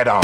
right 0.00 0.08
on. 0.08 0.22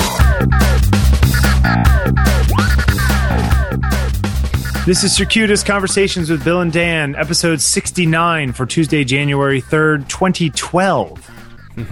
This 4.86 5.02
is 5.02 5.14
Circuitous 5.14 5.62
Conversations 5.64 6.30
with 6.30 6.44
Bill 6.44 6.60
and 6.60 6.72
Dan, 6.72 7.16
episode 7.16 7.60
69 7.60 8.52
for 8.52 8.66
Tuesday, 8.66 9.02
January 9.04 9.60
3rd, 9.60 10.08
2012. 10.08 11.30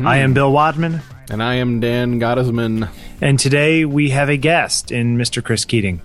I 0.05 0.18
am 0.18 0.32
Bill 0.32 0.52
Wadman, 0.52 1.00
And 1.28 1.42
I 1.42 1.56
am 1.56 1.80
Dan 1.80 2.20
Gottesman. 2.20 2.88
and 3.20 3.38
today 3.38 3.84
we 3.84 4.10
have 4.10 4.28
a 4.28 4.37
guest 4.37 4.92
in 4.92 5.19
Mr. 5.19 5.42
Chris 5.45 5.64
Keating. 5.64 6.01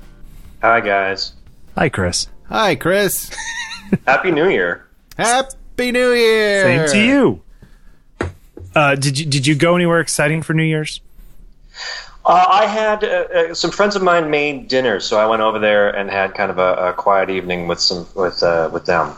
Hi 0.61 0.82
guys. 0.82 1.33
Hi, 1.77 1.87
Chris. 1.87 2.27
Hi, 2.50 2.75
Chris. 2.75 3.32
Happy 4.05 4.32
New 4.32 4.50
Year. 4.50 4.86
Happy 5.18 5.91
New 5.93 6.11
Year. 6.11 6.87
Same 6.89 6.89
to 6.89 7.07
you. 7.07 7.41
Uh, 8.75 8.96
did 8.96 9.18
you 9.18 9.25
did 9.25 9.47
you 9.47 9.55
go 9.55 9.75
anywhere 9.75 10.00
exciting 10.01 10.41
for 10.41 10.54
New 10.54 10.64
Year's? 10.64 11.00
Uh, 12.25 12.46
I 12.47 12.65
had 12.65 13.04
uh, 13.04 13.07
uh, 13.07 13.54
some 13.54 13.71
friends 13.71 13.96
of 13.96 14.04
mine 14.04 14.29
made 14.29 14.68
dinner, 14.68 15.00
so 15.00 15.18
I 15.20 15.25
went 15.25 15.42
over 15.42 15.57
there 15.57 15.89
and 15.89 16.10
had 16.10 16.36
kind 16.36 16.51
of 16.51 16.57
a, 16.57 16.89
a 16.89 16.93
quiet 16.93 17.29
evening 17.29 17.68
with 17.68 17.79
some 17.79 18.06
with 18.14 18.43
uh, 18.43 18.70
with 18.71 18.86
them. 18.86 19.15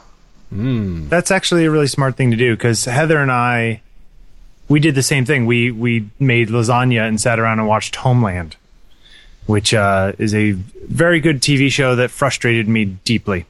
That's 1.09 1.31
actually 1.31 1.65
a 1.65 1.71
really 1.71 1.87
smart 1.87 2.15
thing 2.15 2.31
to 2.31 2.37
do 2.37 2.55
because 2.55 2.85
Heather 2.85 3.17
and 3.17 3.31
I, 3.31 3.81
we 4.69 4.79
did 4.79 4.95
the 4.95 5.03
same 5.03 5.25
thing. 5.25 5.45
We 5.45 5.71
we 5.71 6.09
made 6.19 6.49
lasagna 6.49 7.07
and 7.07 7.19
sat 7.19 7.39
around 7.39 7.59
and 7.59 7.67
watched 7.67 7.97
Homeland, 7.97 8.55
which 9.45 9.73
uh, 9.73 10.13
is 10.17 10.35
a 10.35 10.51
very 10.51 11.19
good 11.19 11.41
TV 11.41 11.71
show 11.71 11.95
that 11.95 12.11
frustrated 12.11 12.67
me 12.67 12.85
deeply. 12.85 13.45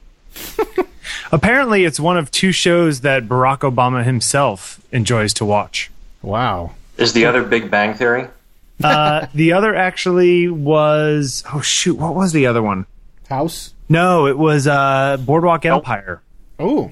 Apparently, 1.32 1.84
it's 1.84 2.00
one 2.00 2.16
of 2.16 2.30
two 2.30 2.52
shows 2.52 3.02
that 3.02 3.24
Barack 3.24 3.58
Obama 3.58 4.04
himself 4.04 4.80
enjoys 4.92 5.32
to 5.34 5.44
watch. 5.44 5.90
Wow. 6.22 6.72
Is 6.98 7.12
the 7.12 7.26
other 7.26 7.42
Big 7.42 7.70
Bang 7.70 7.94
Theory? 7.94 8.28
Uh, 8.82 9.26
the 9.34 9.52
other 9.52 9.74
actually 9.74 10.48
was 10.48 11.44
oh 11.52 11.60
shoot, 11.60 11.96
what 11.98 12.14
was 12.14 12.32
the 12.32 12.46
other 12.46 12.62
one? 12.62 12.86
House. 13.28 13.74
No, 13.88 14.26
it 14.26 14.36
was 14.38 14.66
uh, 14.66 15.16
Boardwalk 15.20 15.64
Empire. 15.64 16.20
Oh, 16.58 16.90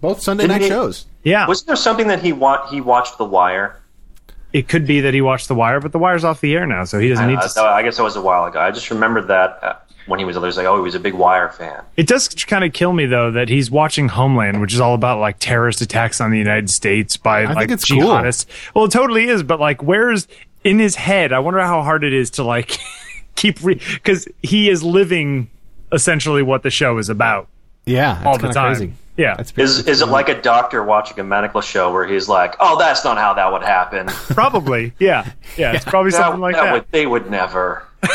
both 0.00 0.20
Sunday 0.22 0.44
Didn't 0.44 0.52
night 0.56 0.62
he- 0.62 0.68
shows. 0.68 1.06
Yeah, 1.24 1.46
Wasn't 1.46 1.66
there 1.66 1.76
something 1.76 2.06
that 2.08 2.22
he 2.22 2.32
wa- 2.32 2.66
he 2.70 2.80
watched 2.80 3.18
The 3.18 3.24
Wire? 3.24 3.76
it 4.52 4.66
could 4.66 4.86
be 4.86 5.00
that 5.02 5.12
he 5.12 5.20
watched 5.20 5.48
The 5.48 5.54
Wire, 5.54 5.78
but 5.78 5.92
The 5.92 5.98
Wire's 5.98 6.24
off 6.24 6.40
the 6.40 6.54
air 6.54 6.64
now, 6.66 6.84
so 6.84 6.98
he 6.98 7.08
doesn't 7.10 7.26
need 7.26 7.36
Uh, 7.38 7.46
to. 7.48 7.62
I 7.62 7.82
guess 7.82 7.98
that 7.98 8.02
was 8.02 8.16
a 8.16 8.22
while 8.22 8.46
ago. 8.46 8.58
I 8.60 8.70
just 8.70 8.88
remembered 8.90 9.28
that 9.28 9.58
uh, 9.62 9.74
when 10.06 10.18
he 10.18 10.24
was 10.24 10.36
there. 10.36 10.46
was 10.46 10.56
like, 10.56 10.64
oh, 10.66 10.76
he 10.76 10.80
was 10.82 10.94
a 10.94 11.00
big 11.00 11.12
Wire 11.12 11.50
fan. 11.50 11.82
It 11.98 12.06
does 12.06 12.28
kind 12.28 12.64
of 12.64 12.72
kill 12.72 12.94
me 12.94 13.04
though 13.04 13.30
that 13.32 13.50
he's 13.50 13.70
watching 13.70 14.08
Homeland, 14.08 14.62
which 14.62 14.72
is 14.72 14.80
all 14.80 14.94
about 14.94 15.18
like 15.20 15.38
terrorist 15.38 15.82
attacks 15.82 16.18
on 16.20 16.30
the 16.30 16.38
United 16.38 16.70
States 16.70 17.18
by 17.18 17.44
think 17.44 17.56
like 17.56 17.70
it's 17.70 17.84
cool. 17.84 17.98
jihadists. 18.00 18.46
Well, 18.74 18.86
it 18.86 18.90
totally 18.90 19.28
is, 19.28 19.42
but 19.42 19.60
like, 19.60 19.82
where's 19.82 20.26
in 20.68 20.78
his 20.78 20.94
head? 20.96 21.32
I 21.32 21.38
wonder 21.38 21.60
how 21.60 21.82
hard 21.82 22.04
it 22.04 22.12
is 22.12 22.30
to 22.32 22.44
like 22.44 22.78
keep 23.34 23.60
because 23.62 24.28
he 24.42 24.68
is 24.68 24.82
living 24.82 25.48
essentially 25.92 26.42
what 26.42 26.62
the 26.62 26.70
show 26.70 26.98
is 26.98 27.08
about 27.08 27.48
Yeah, 27.86 28.22
all 28.24 28.36
the 28.38 28.48
time. 28.48 28.74
Crazy. 28.76 28.92
Yeah, 29.16 29.34
That's 29.34 29.50
pretty- 29.50 29.64
Is 29.64 29.88
is 29.88 30.00
it 30.00 30.06
like 30.06 30.28
a 30.28 30.40
doctor 30.40 30.84
watching 30.84 31.18
a 31.18 31.24
medical 31.24 31.60
show 31.60 31.92
where 31.92 32.06
he's 32.06 32.28
like, 32.28 32.54
oh, 32.60 32.78
that's 32.78 33.02
not 33.04 33.18
how 33.18 33.34
that 33.34 33.50
would 33.52 33.62
happen. 33.64 34.06
probably. 34.28 34.92
Yeah, 35.00 35.32
yeah, 35.56 35.72
it's 35.72 35.84
probably 35.84 36.12
That- 36.12 36.18
something 36.18 36.40
like 36.40 36.54
that. 36.54 36.72
Would, 36.72 36.84
they 36.92 37.04
would 37.06 37.28
never. 37.30 37.84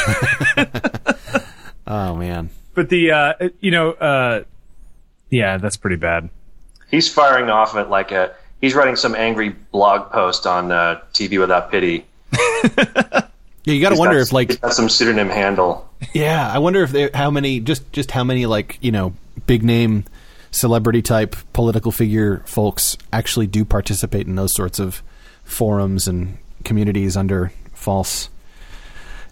oh 1.87 2.15
man. 2.15 2.49
But 2.73 2.89
the 2.89 3.11
uh, 3.11 3.33
you 3.59 3.71
know, 3.71 3.91
uh, 3.91 4.43
yeah, 5.29 5.57
that's 5.57 5.77
pretty 5.77 5.97
bad. 5.97 6.29
He's 6.89 7.11
firing 7.11 7.49
off 7.49 7.75
at 7.75 7.89
like 7.89 8.11
a. 8.11 8.33
He's 8.61 8.73
writing 8.75 8.95
some 8.95 9.13
angry 9.13 9.49
blog 9.49 10.09
post 10.11 10.47
on 10.47 10.71
uh, 10.71 11.01
TV 11.13 11.37
Without 11.39 11.69
Pity. 11.69 12.05
Yeah, 13.65 13.75
you 13.75 13.81
got 13.81 13.89
to 13.91 13.95
wonder 13.95 14.15
That's- 14.15 14.27
if 14.27 14.33
like 14.33 14.47
he's 14.49 14.57
got 14.57 14.73
some 14.73 14.89
pseudonym 14.89 15.29
handle. 15.29 15.87
yeah, 16.13 16.51
I 16.53 16.59
wonder 16.59 16.83
if 16.83 16.91
they 16.91 17.09
how 17.13 17.31
many 17.31 17.61
just 17.61 17.89
just 17.93 18.11
how 18.11 18.23
many 18.25 18.45
like 18.45 18.77
you 18.81 18.91
know 18.91 19.13
big 19.47 19.63
name 19.63 20.03
celebrity 20.51 21.01
type 21.01 21.35
political 21.53 21.91
figure 21.91 22.43
folks 22.45 22.97
actually 23.13 23.47
do 23.47 23.63
participate 23.63 24.27
in 24.27 24.35
those 24.35 24.53
sorts 24.53 24.79
of 24.79 25.01
forums 25.45 26.07
and 26.09 26.37
communities 26.65 27.15
under 27.15 27.53
false 27.73 28.27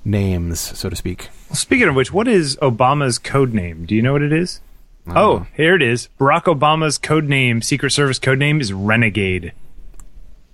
names, 0.06 0.60
so 0.60 0.90
to 0.90 0.96
speak. 0.96 1.30
Speaking 1.54 1.90
of 1.90 1.96
which, 1.96 2.14
what 2.14 2.28
is 2.28 2.56
Obama's 2.58 3.20
code 3.20 3.54
name? 3.54 3.86
Do 3.86 3.94
you 3.96 4.02
know 4.02 4.14
what 4.14 4.22
it 4.22 4.32
is? 4.34 4.62
Oh, 5.08 5.46
here 5.56 5.76
it 5.76 5.82
is. 5.82 6.08
Barack 6.20 6.44
Obama's 6.44 6.98
code 6.98 7.26
name, 7.28 7.62
Secret 7.62 7.92
Service 7.92 8.18
code 8.20 8.40
name 8.40 8.62
is 8.62 8.72
Renegade. 8.72 9.52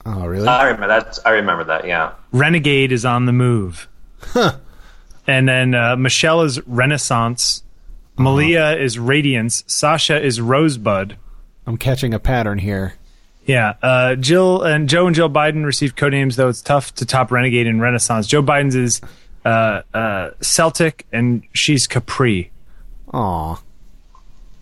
Oh, 0.09 0.25
really? 0.25 0.47
I 0.47 0.63
remember 0.69 0.87
that. 0.87 1.19
I 1.25 1.31
remember 1.31 1.63
that. 1.65 1.85
Yeah. 1.85 2.13
Renegade 2.31 2.91
is 2.93 3.03
on 3.03 3.25
the 3.25 3.33
move. 3.33 3.87
And 5.27 5.49
then 5.49 5.75
uh, 5.75 5.97
Michelle 5.97 6.41
is 6.43 6.65
Renaissance. 6.65 7.61
Malia 8.17 8.77
is 8.77 8.97
Radiance. 8.97 9.65
Sasha 9.67 10.19
is 10.23 10.39
Rosebud. 10.39 11.17
I'm 11.65 11.75
catching 11.77 12.13
a 12.13 12.19
pattern 12.19 12.59
here. 12.59 12.93
Yeah. 13.45 13.73
Uh, 13.81 14.15
Jill 14.15 14.61
and 14.63 14.87
Joe 14.87 15.07
and 15.07 15.15
Jill 15.15 15.29
Biden 15.29 15.65
received 15.65 15.97
code 15.97 16.13
names, 16.13 16.37
though 16.37 16.47
it's 16.47 16.61
tough 16.61 16.95
to 16.95 17.05
top 17.05 17.29
Renegade 17.31 17.67
and 17.67 17.81
Renaissance. 17.81 18.25
Joe 18.27 18.41
Biden's 18.41 18.75
is 18.75 19.01
uh, 19.43 19.81
uh, 19.93 20.31
Celtic, 20.41 21.05
and 21.11 21.43
she's 21.53 21.85
Capri. 21.87 22.51
Aw, 23.13 23.57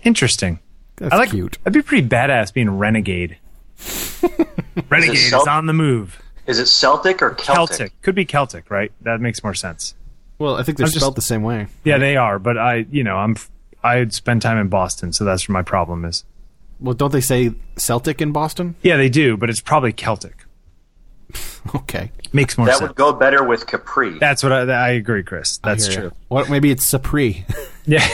Interesting. 0.03 0.59
that's 0.97 1.13
I 1.13 1.17
like. 1.17 1.29
cute. 1.29 1.57
That'd 1.63 1.73
be 1.73 1.81
pretty 1.87 2.07
badass 2.07 2.51
being 2.53 2.67
a 2.67 2.71
renegade. 2.73 3.37
renegade 4.89 5.15
is 5.15 5.29
Celt- 5.29 5.47
on 5.47 5.65
the 5.65 5.73
move. 5.73 6.21
Is 6.47 6.59
it 6.59 6.67
Celtic 6.67 7.21
or 7.21 7.31
Celtic? 7.31 7.77
Celtic. 7.77 8.01
could 8.01 8.15
be 8.15 8.25
Celtic, 8.25 8.69
right? 8.69 8.91
That 9.01 9.19
makes 9.21 9.43
more 9.43 9.53
sense. 9.53 9.95
Well, 10.37 10.55
I 10.55 10.63
think 10.63 10.77
they're 10.77 10.85
I'm 10.85 10.91
just- 10.91 10.99
spelled 11.01 11.15
the 11.15 11.21
same 11.21 11.43
way. 11.43 11.67
Yeah, 11.83 11.97
they 11.97 12.17
are. 12.17 12.39
But 12.39 12.57
I, 12.57 12.85
you 12.91 13.03
know, 13.03 13.17
I'm. 13.17 13.35
I 13.83 14.07
spend 14.07 14.41
time 14.41 14.57
in 14.57 14.67
Boston, 14.67 15.13
so 15.13 15.25
that's 15.25 15.47
where 15.47 15.53
my 15.53 15.61
problem 15.61 16.05
is. 16.05 16.23
Well, 16.79 16.95
don't 16.95 17.11
they 17.11 17.21
say 17.21 17.53
Celtic 17.77 18.19
in 18.21 18.31
Boston? 18.31 18.75
Yeah, 18.81 18.97
they 18.97 19.09
do, 19.09 19.37
but 19.37 19.49
it's 19.49 19.61
probably 19.61 19.93
Celtic. 19.93 20.45
Okay, 21.73 22.11
Makes 22.31 22.59
more 22.59 22.67
That 22.67 22.77
sense. 22.77 22.89
would 22.89 22.95
go 22.95 23.11
better 23.11 23.43
with 23.43 23.65
Capri. 23.65 24.19
That's 24.19 24.43
what 24.43 24.51
I, 24.53 24.59
I 24.71 24.89
agree, 24.89 25.23
Chris. 25.23 25.57
That's 25.63 25.87
Here. 25.87 25.95
true. 26.01 26.11
What? 26.27 26.47
Maybe 26.47 26.69
it's 26.69 26.85
Sapri. 26.87 27.43
Yeah. 27.87 28.07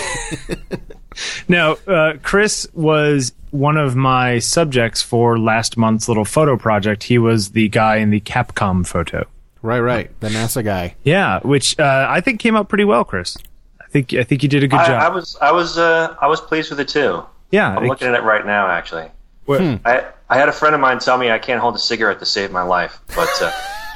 now, 1.48 1.74
uh, 1.88 2.14
Chris 2.24 2.68
was 2.74 3.34
one 3.52 3.78
of 3.78 3.96
my 3.96 4.40
subjects 4.40 5.02
for 5.02 5.38
last 5.38 5.76
month's 5.78 6.08
little 6.08 6.26
photo 6.26 6.56
project. 6.58 7.04
He 7.04 7.18
was 7.18 7.52
the 7.52 7.68
guy 7.70 7.98
in 7.98 8.10
the 8.10 8.22
Capcom 8.22 8.88
photo. 8.88 9.26
right, 9.62 9.80
right. 9.82 10.20
The 10.22 10.30
NASA 10.30 10.64
guy. 10.64 10.96
Yeah, 11.04 11.40
which 11.42 11.78
uh, 11.80 12.08
I 12.10 12.22
think 12.22 12.40
came 12.40 12.56
out 12.56 12.70
pretty 12.70 12.86
well, 12.86 13.04
Chris. 13.04 13.38
I 13.82 13.86
think 13.92 14.14
I 14.14 14.24
think 14.24 14.42
you 14.42 14.48
did 14.50 14.64
a 14.64 14.68
good 14.68 14.80
I, 14.80 14.88
job. 14.88 15.02
I 15.02 15.10
was 15.14 15.38
I 15.42 15.52
was 15.52 15.78
uh, 15.78 16.16
I 16.22 16.28
was 16.28 16.40
pleased 16.40 16.70
with 16.70 16.80
it 16.80 16.88
too. 16.88 17.24
yeah, 17.52 17.76
I'm 17.76 17.84
it- 17.84 17.88
looking 17.90 18.08
at 18.08 18.14
it 18.16 18.24
right 18.24 18.46
now. 18.46 18.68
Actually, 18.68 19.10
well, 19.48 19.80
I 19.84 20.06
I 20.30 20.38
had 20.38 20.48
a 20.48 20.54
friend 20.54 20.74
of 20.74 20.80
mine 20.80 21.00
tell 21.00 21.18
me 21.18 21.30
I 21.30 21.40
can't 21.40 21.60
hold 21.60 21.76
a 21.76 21.80
cigarette 21.80 22.20
to 22.20 22.26
save 22.26 22.52
my 22.52 22.62
life, 22.64 23.02
but 23.14 23.28
uh, 23.42 23.52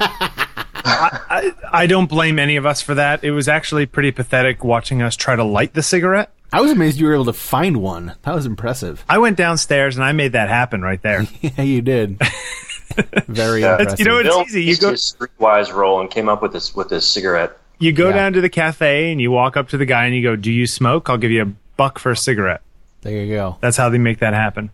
I, 0.84 1.52
I 1.72 1.86
don't 1.86 2.08
blame 2.10 2.38
any 2.38 2.56
of 2.56 2.66
us 2.66 2.82
for 2.82 2.94
that. 2.94 3.24
It 3.24 3.30
was 3.30 3.48
actually 3.48 3.86
pretty 3.86 4.12
pathetic 4.12 4.62
watching 4.62 5.00
us 5.00 5.16
try 5.16 5.34
to 5.34 5.44
light 5.44 5.72
the 5.72 5.82
cigarette. 5.82 6.30
I 6.56 6.60
was 6.62 6.70
amazed 6.70 6.98
you 6.98 7.06
were 7.06 7.12
able 7.14 7.26
to 7.26 7.32
find 7.34 7.76
one. 7.82 8.14
That 8.22 8.34
was 8.34 8.46
impressive. 8.46 9.04
I 9.08 9.18
went 9.18 9.36
downstairs 9.36 9.96
and 9.96 10.04
I 10.04 10.12
made 10.12 10.32
that 10.32 10.48
happen 10.48 10.80
right 10.80 11.00
there. 11.02 11.26
Yeah, 11.42 11.62
you 11.62 11.82
did. 11.82 12.18
Very 13.28 13.60
Yeah. 13.60 13.72
impressive. 13.78 13.98
you 14.00 14.04
know, 14.06 14.18
It's 14.18 14.28
Bill 14.28 14.42
easy. 14.42 14.62
You 14.62 14.68
used 14.68 14.80
go- 14.80 14.90
his 14.92 15.14
streetwise 15.18 15.72
role 15.72 16.00
and 16.00 16.10
came 16.10 16.28
up 16.28 16.40
with 16.40 16.52
this 16.52 16.74
with 16.74 16.88
this 16.88 17.06
cigarette. 17.06 17.58
You 17.78 17.92
go 17.92 18.08
Yeah. 18.08 18.14
down 18.16 18.32
to 18.34 18.40
the 18.40 18.48
cafe 18.48 19.12
and 19.12 19.20
you 19.20 19.30
walk 19.30 19.56
up 19.56 19.68
to 19.68 19.76
the 19.76 19.84
guy 19.84 20.06
and 20.06 20.14
you 20.16 20.22
go, 20.22 20.34
"Do 20.34 20.50
you 20.50 20.66
smoke? 20.66 21.10
I'll 21.10 21.18
give 21.18 21.30
you 21.30 21.42
a 21.42 21.52
buck 21.76 21.98
for 21.98 22.10
a 22.10 22.16
cigarette." 22.16 22.62
there 23.02 23.22
you 23.22 23.34
go. 23.34 23.56
That's 23.60 23.76
how 23.76 23.88
they 23.90 23.98
make 23.98 24.18
that 24.20 24.32
happen. 24.32 24.70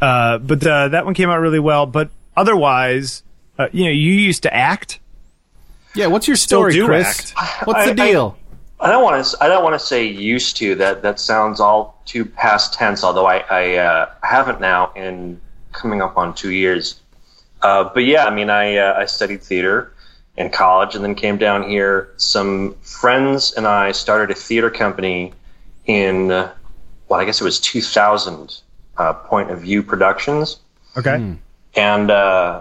Uh, 0.00 0.38
but 0.38 0.66
uh, 0.66 0.88
that 0.88 1.04
one 1.04 1.14
came 1.14 1.30
out 1.30 1.38
really 1.38 1.60
well. 1.60 1.86
But 1.86 2.10
otherwise, 2.36 3.22
uh, 3.58 3.68
you 3.72 3.84
know, 3.84 3.90
you 3.92 4.12
used 4.14 4.42
to 4.42 4.52
act. 4.52 4.98
Yeah, 5.94 6.08
what's 6.08 6.26
your 6.26 6.36
story, 6.36 6.78
Chris? 6.84 7.32
act. 7.36 7.66
What's 7.68 7.78
I- 7.80 7.86
the 7.86 7.94
deal? 7.94 8.36
I 8.80 8.90
don't 8.90 9.02
want 9.02 9.24
to. 9.24 9.36
I 9.42 9.48
don't 9.48 9.62
want 9.62 9.78
to 9.78 9.84
say 9.84 10.04
used 10.06 10.56
to. 10.58 10.74
That 10.76 11.02
that 11.02 11.20
sounds 11.20 11.60
all 11.60 12.00
too 12.06 12.24
past 12.24 12.74
tense. 12.74 13.04
Although 13.04 13.26
I 13.26 13.38
I 13.50 13.76
uh, 13.76 14.10
haven't 14.22 14.60
now 14.60 14.92
in 14.94 15.40
coming 15.72 16.00
up 16.02 16.16
on 16.16 16.34
two 16.34 16.50
years. 16.50 17.00
Uh, 17.62 17.90
but 17.92 18.04
yeah, 18.04 18.24
I 18.24 18.34
mean, 18.34 18.48
I 18.50 18.76
uh, 18.76 18.94
I 18.98 19.06
studied 19.06 19.42
theater 19.42 19.92
in 20.36 20.50
college 20.50 20.94
and 20.94 21.04
then 21.04 21.14
came 21.14 21.36
down 21.36 21.68
here. 21.68 22.10
Some 22.16 22.74
friends 22.80 23.52
and 23.52 23.66
I 23.66 23.92
started 23.92 24.30
a 24.30 24.38
theater 24.38 24.70
company 24.70 25.34
in 25.84 26.30
uh, 26.30 26.52
well, 27.08 27.20
I 27.20 27.24
guess 27.24 27.40
it 27.40 27.44
was 27.44 27.60
2000. 27.60 28.60
Uh, 28.96 29.14
Point 29.14 29.50
of 29.50 29.62
View 29.62 29.82
Productions 29.82 30.58
Okay. 30.94 31.34
and 31.74 32.10
uh, 32.10 32.60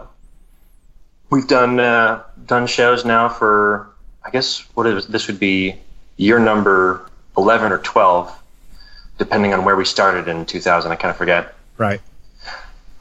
we've 1.29 1.47
done 1.49 1.81
uh, 1.81 2.23
done 2.45 2.65
shows 2.65 3.03
now 3.03 3.27
for 3.27 3.89
I 4.23 4.29
guess 4.29 4.59
what 4.73 4.87
is 4.87 5.07
this 5.07 5.27
would 5.27 5.39
be 5.39 5.75
year 6.19 6.37
number 6.37 7.09
eleven 7.37 7.71
or 7.71 7.79
twelve, 7.79 8.31
depending 9.17 9.53
on 9.53 9.63
where 9.65 9.75
we 9.75 9.85
started 9.85 10.27
in 10.27 10.45
two 10.45 10.59
thousand. 10.59 10.91
I 10.91 10.95
kind 10.95 11.09
of 11.09 11.17
forget. 11.17 11.55
Right. 11.77 12.01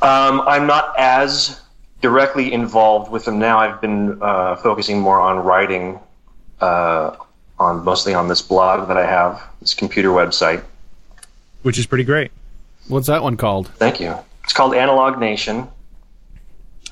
Um, 0.00 0.40
I'm 0.42 0.66
not 0.68 0.94
as 0.98 1.60
directly 2.00 2.52
involved 2.52 3.10
with 3.10 3.24
them 3.24 3.38
now. 3.40 3.58
I've 3.58 3.80
been 3.80 4.22
uh, 4.22 4.54
focusing 4.56 5.00
more 5.00 5.18
on 5.20 5.38
writing, 5.38 5.98
uh, 6.60 7.16
on 7.58 7.84
mostly 7.84 8.14
on 8.14 8.28
this 8.28 8.40
blog 8.40 8.86
that 8.86 8.96
I 8.96 9.04
have, 9.04 9.42
this 9.60 9.74
computer 9.74 10.10
website. 10.10 10.62
which 11.62 11.76
is 11.78 11.86
pretty 11.86 12.04
great. 12.04 12.30
What's 12.86 13.08
that 13.08 13.22
one 13.24 13.36
called? 13.36 13.66
Thank 13.74 13.98
you. 13.98 14.14
It's 14.44 14.52
called 14.52 14.74
Analog 14.74 15.18
Nation. 15.18 15.66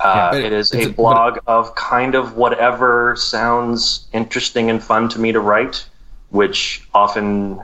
Uh, 0.00 0.30
Yeah. 0.34 0.40
it 0.46 0.52
is 0.52 0.72
It's 0.72 0.86
a 0.86 0.90
a- 0.90 0.92
blog 0.92 1.38
of 1.46 1.74
kind 1.76 2.16
of 2.16 2.36
whatever 2.36 3.14
sounds 3.16 4.06
interesting 4.12 4.68
and 4.68 4.82
fun 4.82 5.08
to 5.10 5.20
me 5.20 5.30
to 5.30 5.38
write, 5.40 5.86
which 6.30 6.86
often, 6.94 7.60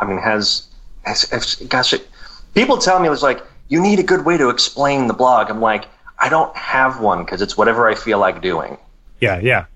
I 0.00 0.04
mean, 0.04 0.18
has, 0.18 0.68
has, 1.04 1.22
has 1.30 1.56
gosh, 1.56 1.92
it, 1.92 2.08
people 2.54 2.78
tell 2.78 3.00
me 3.00 3.08
it's 3.08 3.22
like 3.22 3.42
you 3.68 3.80
need 3.80 3.98
a 3.98 4.02
good 4.02 4.24
way 4.24 4.36
to 4.36 4.48
explain 4.50 5.06
the 5.06 5.14
blog. 5.14 5.50
I'm 5.50 5.60
like, 5.60 5.86
I 6.18 6.28
don't 6.28 6.54
have 6.56 7.00
one 7.00 7.24
because 7.24 7.42
it's 7.42 7.56
whatever 7.56 7.88
I 7.88 7.94
feel 7.94 8.18
like 8.18 8.40
doing. 8.40 8.78
Yeah, 9.20 9.40
yeah. 9.40 9.66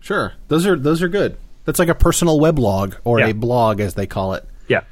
Sure, 0.00 0.32
those 0.48 0.66
are 0.66 0.76
those 0.76 1.02
are 1.02 1.08
good. 1.08 1.36
That's 1.64 1.78
like 1.78 1.88
a 1.88 1.94
personal 1.94 2.38
weblog 2.38 2.96
or 3.04 3.18
Yeah. 3.20 3.26
a 3.28 3.34
blog, 3.34 3.80
as 3.80 3.94
they 3.94 4.06
call 4.06 4.34
it. 4.34 4.44
Yeah. 4.68 4.82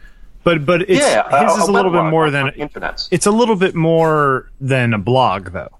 But 0.42 0.66
but 0.66 0.82
it's 0.82 1.00
yeah, 1.00 1.44
his 1.44 1.56
is 1.56 1.68
a 1.68 1.72
little 1.72 1.90
bit 1.92 2.04
more 2.04 2.30
than 2.30 2.46
the 2.46 2.56
internet. 2.56 3.08
it's 3.10 3.26
a 3.26 3.30
little 3.30 3.56
bit 3.56 3.74
more 3.74 4.50
than 4.60 4.94
a 4.94 4.98
blog 4.98 5.50
though. 5.52 5.70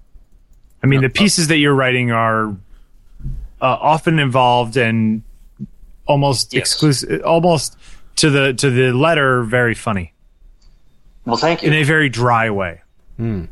I 0.83 0.87
mean, 0.87 1.01
the 1.01 1.09
pieces 1.09 1.47
that 1.49 1.57
you're 1.57 1.73
writing 1.75 2.11
are 2.11 2.49
uh, 2.49 2.55
often 3.61 4.19
involved 4.19 4.77
and 4.77 5.23
almost 6.07 6.53
Yes. 6.53 6.61
exclusive 6.61 7.21
almost 7.23 7.77
to 8.17 8.29
the 8.29 8.53
to 8.53 8.69
the 8.69 8.91
letter 8.93 9.43
very 9.43 9.75
funny 9.75 10.13
Well, 11.25 11.37
thank 11.37 11.61
you. 11.61 11.67
in 11.67 11.73
a 11.73 11.83
very 11.83 12.09
dry 12.09 12.49
way. 12.49 12.81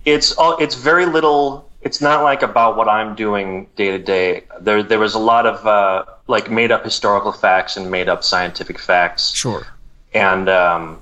it's 0.06 0.32
all 0.34 0.58
it's 0.58 0.76
very 0.76 1.06
little 1.06 1.70
it's 1.82 2.00
not 2.02 2.24
like 2.24 2.42
about 2.44 2.78
what 2.78 2.88
i'm 2.88 3.16
doing 3.16 3.68
day 3.76 3.90
to 3.92 4.00
day 4.00 4.44
there 4.62 4.82
there 4.84 5.00
was 5.00 5.14
a 5.16 5.20
lot 5.20 5.46
of 5.46 5.66
uh, 5.66 6.04
like 6.28 6.50
made 6.52 6.72
up 6.72 6.84
historical 6.84 7.32
facts 7.32 7.76
and 7.78 7.90
made 7.90 8.08
up 8.10 8.24
scientific 8.24 8.78
facts 8.80 9.34
Sure. 9.34 9.66
and 10.14 10.50
um, 10.50 11.00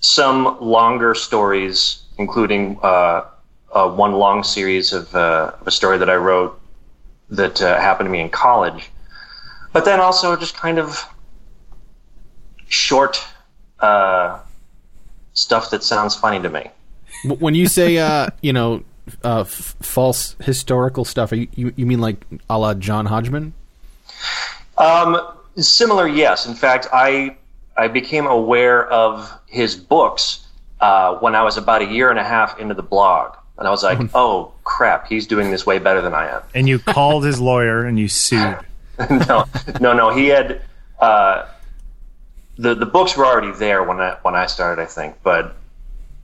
some 0.00 0.58
longer 0.60 1.14
stories 1.14 2.02
including 2.18 2.78
uh, 2.82 3.22
uh, 3.72 3.88
one 3.90 4.12
long 4.12 4.44
series 4.44 4.92
of, 4.92 5.12
uh, 5.14 5.50
of 5.60 5.66
a 5.66 5.70
story 5.70 5.98
that 5.98 6.08
i 6.10 6.16
wrote 6.16 6.58
that 7.30 7.60
uh, 7.62 7.78
happened 7.80 8.06
to 8.06 8.10
me 8.10 8.20
in 8.20 8.28
college 8.30 8.90
but 9.74 9.84
then 9.84 10.00
also 10.00 10.34
just 10.36 10.56
kind 10.56 10.78
of 10.78 11.04
short 12.68 13.22
uh, 13.80 14.38
stuff 15.34 15.68
that 15.70 15.82
sounds 15.82 16.14
funny 16.14 16.40
to 16.40 16.48
me 16.48 16.70
When 17.38 17.54
you 17.54 17.68
say, 17.68 17.98
uh, 17.98 18.28
you 18.40 18.52
know, 18.52 18.82
uh, 19.22 19.40
f- 19.40 19.76
false 19.80 20.36
historical 20.40 21.04
stuff, 21.04 21.32
are 21.32 21.36
you, 21.36 21.48
you 21.54 21.72
you 21.76 21.86
mean 21.86 22.00
like 22.00 22.24
a 22.48 22.58
la 22.58 22.72
John 22.72 23.06
Hodgman? 23.06 23.52
Um, 24.78 25.20
similar, 25.56 26.08
yes. 26.08 26.46
In 26.46 26.54
fact, 26.54 26.88
I 26.92 27.36
I 27.76 27.88
became 27.88 28.26
aware 28.26 28.86
of 28.88 29.30
his 29.46 29.76
books 29.76 30.46
uh, 30.80 31.16
when 31.16 31.34
I 31.34 31.42
was 31.42 31.56
about 31.56 31.82
a 31.82 31.86
year 31.86 32.10
and 32.10 32.18
a 32.18 32.24
half 32.24 32.58
into 32.58 32.74
the 32.74 32.82
blog, 32.82 33.36
and 33.58 33.68
I 33.68 33.70
was 33.70 33.82
like, 33.82 33.98
"Oh 34.14 34.52
crap, 34.64 35.06
he's 35.06 35.26
doing 35.26 35.50
this 35.50 35.66
way 35.66 35.78
better 35.78 36.00
than 36.00 36.14
I 36.14 36.28
am." 36.28 36.42
And 36.54 36.68
you 36.68 36.78
called 36.78 37.24
his 37.24 37.40
lawyer 37.40 37.84
and 37.84 37.98
you 37.98 38.08
sued. 38.08 38.58
no, 39.10 39.44
no, 39.80 39.92
no. 39.92 40.10
He 40.10 40.26
had 40.28 40.62
uh, 41.00 41.46
the 42.56 42.74
the 42.74 42.86
books 42.86 43.16
were 43.16 43.26
already 43.26 43.52
there 43.52 43.82
when 43.82 44.00
I 44.00 44.16
when 44.22 44.34
I 44.34 44.46
started, 44.46 44.80
I 44.82 44.86
think, 44.86 45.16
but 45.22 45.56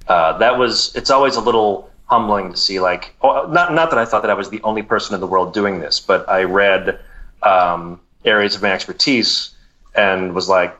uh, 0.06 0.38
that 0.38 0.58
was 0.58 0.94
it's 0.94 1.10
always 1.10 1.36
a 1.36 1.40
little 1.40 1.90
humbling 2.06 2.50
to 2.50 2.56
see 2.56 2.80
like 2.80 3.14
oh, 3.22 3.46
not 3.50 3.72
not 3.72 3.90
that 3.90 3.98
I 3.98 4.04
thought 4.04 4.22
that 4.22 4.30
I 4.30 4.34
was 4.34 4.50
the 4.50 4.62
only 4.62 4.82
person 4.82 5.14
in 5.14 5.20
the 5.20 5.26
world 5.26 5.54
doing 5.54 5.80
this, 5.80 6.00
but 6.00 6.28
I 6.28 6.44
read 6.44 7.00
um, 7.42 8.00
areas 8.24 8.54
of 8.54 8.62
my 8.62 8.72
expertise 8.72 9.54
and 9.94 10.34
was 10.34 10.48
like, 10.48 10.76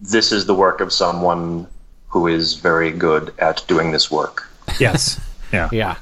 this 0.00 0.32
is 0.32 0.46
the 0.46 0.54
work 0.54 0.80
of 0.80 0.92
someone 0.92 1.66
who 2.08 2.26
is 2.26 2.54
very 2.54 2.92
good 2.92 3.34
at 3.38 3.64
doing 3.66 3.90
this 3.90 4.10
work. 4.10 4.48
Yes. 4.78 5.20
Yeah. 5.52 5.68
Yeah. 5.70 5.96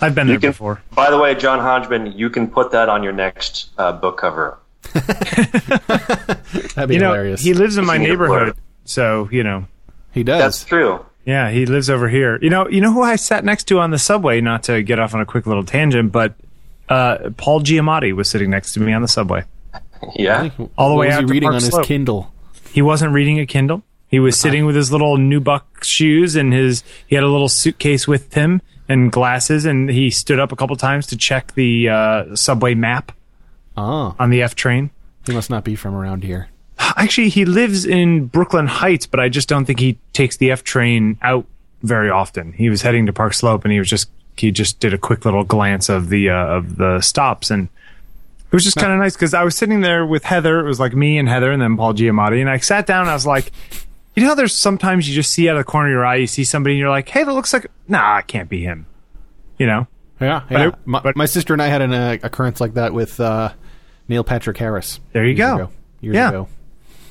I've 0.00 0.14
been 0.14 0.26
there 0.28 0.38
can- 0.38 0.50
before. 0.50 0.80
By 0.94 1.10
the 1.10 1.18
way, 1.18 1.34
John 1.34 1.58
Hodgman, 1.60 2.12
you 2.12 2.30
can 2.30 2.48
put 2.48 2.70
that 2.72 2.88
on 2.88 3.02
your 3.02 3.12
next 3.12 3.70
uh, 3.78 3.92
book 3.92 4.18
cover. 4.18 4.58
That'd 4.94 6.88
be 6.88 6.94
You 6.94 7.00
know, 7.00 7.08
hilarious. 7.12 7.40
he 7.42 7.54
lives 7.54 7.76
in 7.76 7.84
my 7.86 7.94
You 7.94 7.98
need 8.00 8.04
a 8.06 8.08
neighborhood, 8.10 8.56
so 8.84 9.28
you 9.30 9.42
know. 9.42 9.66
he 10.12 10.22
does. 10.22 10.40
That's 10.40 10.64
true. 10.64 11.04
Yeah, 11.24 11.50
he 11.50 11.66
lives 11.66 11.90
over 11.90 12.08
here. 12.08 12.38
You 12.40 12.48
know, 12.50 12.68
you 12.68 12.80
know 12.80 12.92
who 12.92 13.02
I 13.02 13.16
sat 13.16 13.44
next 13.44 13.64
to 13.64 13.78
on 13.80 13.90
the 13.90 13.98
subway. 13.98 14.40
Not 14.40 14.62
to 14.64 14.82
get 14.82 14.98
off 14.98 15.14
on 15.14 15.20
a 15.20 15.26
quick 15.26 15.46
little 15.46 15.64
tangent, 15.64 16.10
but 16.12 16.34
uh, 16.88 17.30
Paul 17.36 17.60
Giamatti 17.60 18.14
was 18.14 18.30
sitting 18.30 18.48
next 18.50 18.72
to 18.74 18.80
me 18.80 18.92
on 18.92 19.02
the 19.02 19.08
subway. 19.08 19.44
Yeah. 20.14 20.50
all 20.78 20.90
the 20.90 20.94
what 20.94 21.00
way 21.00 21.06
was 21.08 21.16
out 21.16 21.20
he 21.24 21.26
reading 21.26 21.50
Park 21.50 21.54
on 21.56 21.70
his 21.70 21.78
Kindle? 21.86 22.32
He 22.70 22.80
wasn't 22.82 23.12
reading 23.12 23.40
a 23.40 23.46
Kindle. 23.46 23.82
He 24.06 24.20
was 24.20 24.38
sitting 24.38 24.64
with 24.64 24.76
his 24.76 24.92
little 24.92 25.16
nubuck 25.16 25.62
shoes 25.82 26.36
and 26.36 26.52
his. 26.52 26.84
He 27.08 27.16
had 27.16 27.24
a 27.24 27.28
little 27.28 27.48
suitcase 27.48 28.06
with 28.06 28.32
him 28.32 28.62
and 28.88 29.12
glasses, 29.12 29.64
and 29.64 29.90
he 29.90 30.10
stood 30.10 30.38
up 30.38 30.52
a 30.52 30.56
couple 30.56 30.74
times 30.76 31.06
to 31.08 31.16
check 31.16 31.52
the 31.54 31.88
uh, 31.88 32.34
subway 32.36 32.74
map 32.74 33.12
Oh, 33.76 34.14
on 34.18 34.30
the 34.30 34.42
F 34.42 34.54
train. 34.54 34.90
he 35.26 35.32
must 35.32 35.50
not 35.50 35.62
be 35.64 35.76
from 35.76 35.94
around 35.94 36.24
here. 36.24 36.48
Actually, 36.78 37.28
he 37.28 37.44
lives 37.44 37.84
in 37.84 38.26
Brooklyn 38.26 38.66
Heights, 38.66 39.06
but 39.06 39.20
I 39.20 39.28
just 39.28 39.48
don't 39.48 39.64
think 39.66 39.78
he 39.78 39.98
takes 40.12 40.36
the 40.36 40.50
F 40.50 40.64
train 40.64 41.18
out 41.22 41.44
very 41.82 42.10
often. 42.10 42.52
He 42.54 42.70
was 42.70 42.82
heading 42.82 43.06
to 43.06 43.12
Park 43.12 43.34
Slope, 43.34 43.64
and 43.64 43.72
he 43.72 43.78
was 43.78 43.88
just 43.88 44.10
he 44.36 44.50
just 44.52 44.78
did 44.80 44.94
a 44.94 44.98
quick 44.98 45.24
little 45.24 45.44
glance 45.44 45.88
of 45.88 46.08
the 46.08 46.30
uh, 46.30 46.34
of 46.56 46.76
the 46.76 47.00
stops, 47.00 47.50
and 47.50 47.68
it 48.50 48.52
was 48.52 48.64
just 48.64 48.76
kind 48.76 48.92
of 48.92 48.98
nice 48.98 49.14
because 49.14 49.34
I 49.34 49.44
was 49.44 49.54
sitting 49.56 49.80
there 49.82 50.06
with 50.06 50.24
Heather. 50.24 50.60
It 50.60 50.68
was 50.68 50.80
like 50.80 50.94
me 50.94 51.18
and 51.18 51.28
Heather, 51.28 51.52
and 51.52 51.60
then 51.60 51.76
Paul 51.76 51.94
Giamatti, 51.94 52.40
and 52.40 52.48
I 52.48 52.56
sat 52.58 52.86
down. 52.86 53.02
and 53.02 53.10
I 53.10 53.14
was 53.14 53.26
like, 53.26 53.52
you 54.20 54.24
know, 54.26 54.28
how 54.30 54.34
there's 54.34 54.54
sometimes 54.54 55.08
you 55.08 55.14
just 55.14 55.32
see 55.32 55.48
out 55.48 55.56
of 55.56 55.60
the 55.60 55.70
corner 55.70 55.88
of 55.88 55.92
your 55.92 56.06
eye, 56.06 56.16
you 56.16 56.26
see 56.26 56.44
somebody, 56.44 56.74
and 56.74 56.80
you're 56.80 56.90
like, 56.90 57.08
hey, 57.08 57.24
that 57.24 57.32
looks 57.32 57.52
like 57.52 57.66
nah, 57.88 58.18
it 58.18 58.26
can't 58.26 58.48
be 58.48 58.62
him. 58.62 58.86
You 59.58 59.66
know, 59.66 59.86
Yeah, 60.20 60.42
But 60.48 60.60
it- 60.68 60.74
my, 60.84 61.00
but- 61.00 61.16
my 61.16 61.26
sister 61.26 61.52
and 61.52 61.62
I 61.62 61.66
had 61.68 61.82
an 61.82 61.92
uh, 61.92 62.16
occurrence 62.22 62.60
like 62.60 62.74
that 62.74 62.92
with 62.94 63.18
uh, 63.20 63.52
Neil 64.08 64.24
Patrick 64.24 64.56
Harris. 64.56 65.00
There 65.12 65.24
you 65.26 65.34
go. 65.34 65.54
Ago, 65.54 65.70
years 66.00 66.14
Yeah. 66.14 66.28
ago. 66.28 66.48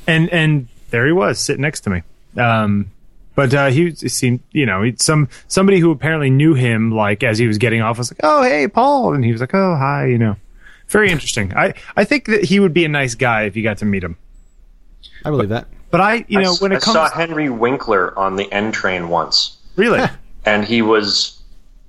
and 0.08 0.30
and 0.30 0.68
there 0.92 1.06
he 1.06 1.12
was 1.12 1.40
sitting 1.40 1.62
next 1.62 1.82
to 1.82 1.90
me. 1.90 2.02
Um, 2.38 2.92
but 3.36 3.54
uh, 3.54 3.68
he 3.68 3.92
seemed, 3.96 4.40
you 4.52 4.66
know, 4.66 4.92
some 4.98 5.30
somebody 5.48 5.80
who 5.80 5.92
apparently 5.92 6.30
knew 6.30 6.54
him, 6.56 6.92
like 6.92 7.24
as 7.24 7.38
he 7.38 7.46
was 7.48 7.58
getting 7.58 7.82
off, 7.82 7.98
was 7.98 8.12
like, 8.12 8.20
"Oh, 8.24 8.42
hey, 8.44 8.68
Paul," 8.68 9.14
and 9.14 9.24
he 9.24 9.32
was 9.32 9.42
like, 9.42 9.54
"Oh, 9.54 9.76
hi," 9.76 10.08
you 10.08 10.18
know, 10.18 10.36
very 10.88 11.12
interesting. 11.12 11.54
I 11.56 11.74
I 11.96 12.04
think 12.04 12.26
that 12.26 12.46
he 12.46 12.60
would 12.60 12.74
be 12.74 12.84
a 12.86 12.90
nice 12.90 13.14
guy 13.16 13.44
if 13.44 13.56
you 13.56 13.62
got 13.64 13.78
to 13.80 13.86
meet 13.86 14.04
him. 14.04 14.18
I 15.26 15.30
believe 15.30 15.50
that. 15.50 15.68
But 15.90 16.02
I, 16.02 16.26
you 16.28 16.42
know, 16.42 16.52
I, 16.54 16.56
when 16.58 16.72
I 16.74 16.76
it 16.76 16.82
comes, 16.82 16.96
saw 16.96 17.10
Henry 17.10 17.50
Winkler 17.50 18.18
on 18.18 18.36
the 18.36 18.52
N 18.52 18.72
train 18.72 19.10
once, 19.10 19.58
really, 19.76 20.02
and 20.46 20.66
he 20.66 20.82
was 20.82 21.42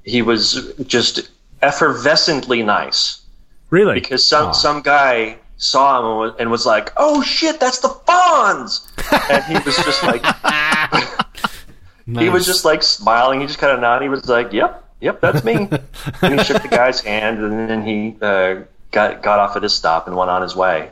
he 0.04 0.22
was 0.22 0.72
just 0.86 1.28
effervescently 1.62 2.64
nice 2.64 3.22
really, 3.70 3.94
because 3.94 4.24
some 4.24 4.54
some 4.54 4.82
guy 4.82 5.36
saw 5.56 5.98
him 5.98 6.06
and 6.06 6.16
was, 6.18 6.32
and 6.38 6.50
was 6.50 6.64
like, 6.66 6.92
"Oh 6.96 7.22
shit, 7.22 7.58
that's 7.60 7.80
the 7.80 7.88
Fonz," 7.88 8.86
and 9.30 9.44
he 9.44 9.54
was 9.64 9.76
just 9.76 10.02
like 10.04 10.24
he 12.06 12.28
was 12.28 12.46
just 12.46 12.64
like 12.64 12.82
smiling. 12.82 13.40
He 13.40 13.46
just 13.46 13.58
kind 13.58 13.72
of 13.72 13.80
nodded. 13.80 14.04
He 14.04 14.08
was 14.08 14.28
like, 14.28 14.52
"Yep, 14.52 14.84
yep, 15.00 15.20
that's 15.20 15.44
me." 15.44 15.54
and 16.22 16.38
he 16.38 16.44
shook 16.44 16.62
the 16.62 16.68
guy's 16.68 17.00
hand, 17.00 17.38
and 17.42 17.68
then 17.68 17.82
he 17.84 18.16
uh, 18.22 18.62
got 18.92 19.22
got 19.22 19.38
off 19.40 19.56
at 19.56 19.62
his 19.62 19.74
stop 19.74 20.06
and 20.06 20.16
went 20.16 20.30
on 20.30 20.42
his 20.42 20.54
way. 20.56 20.90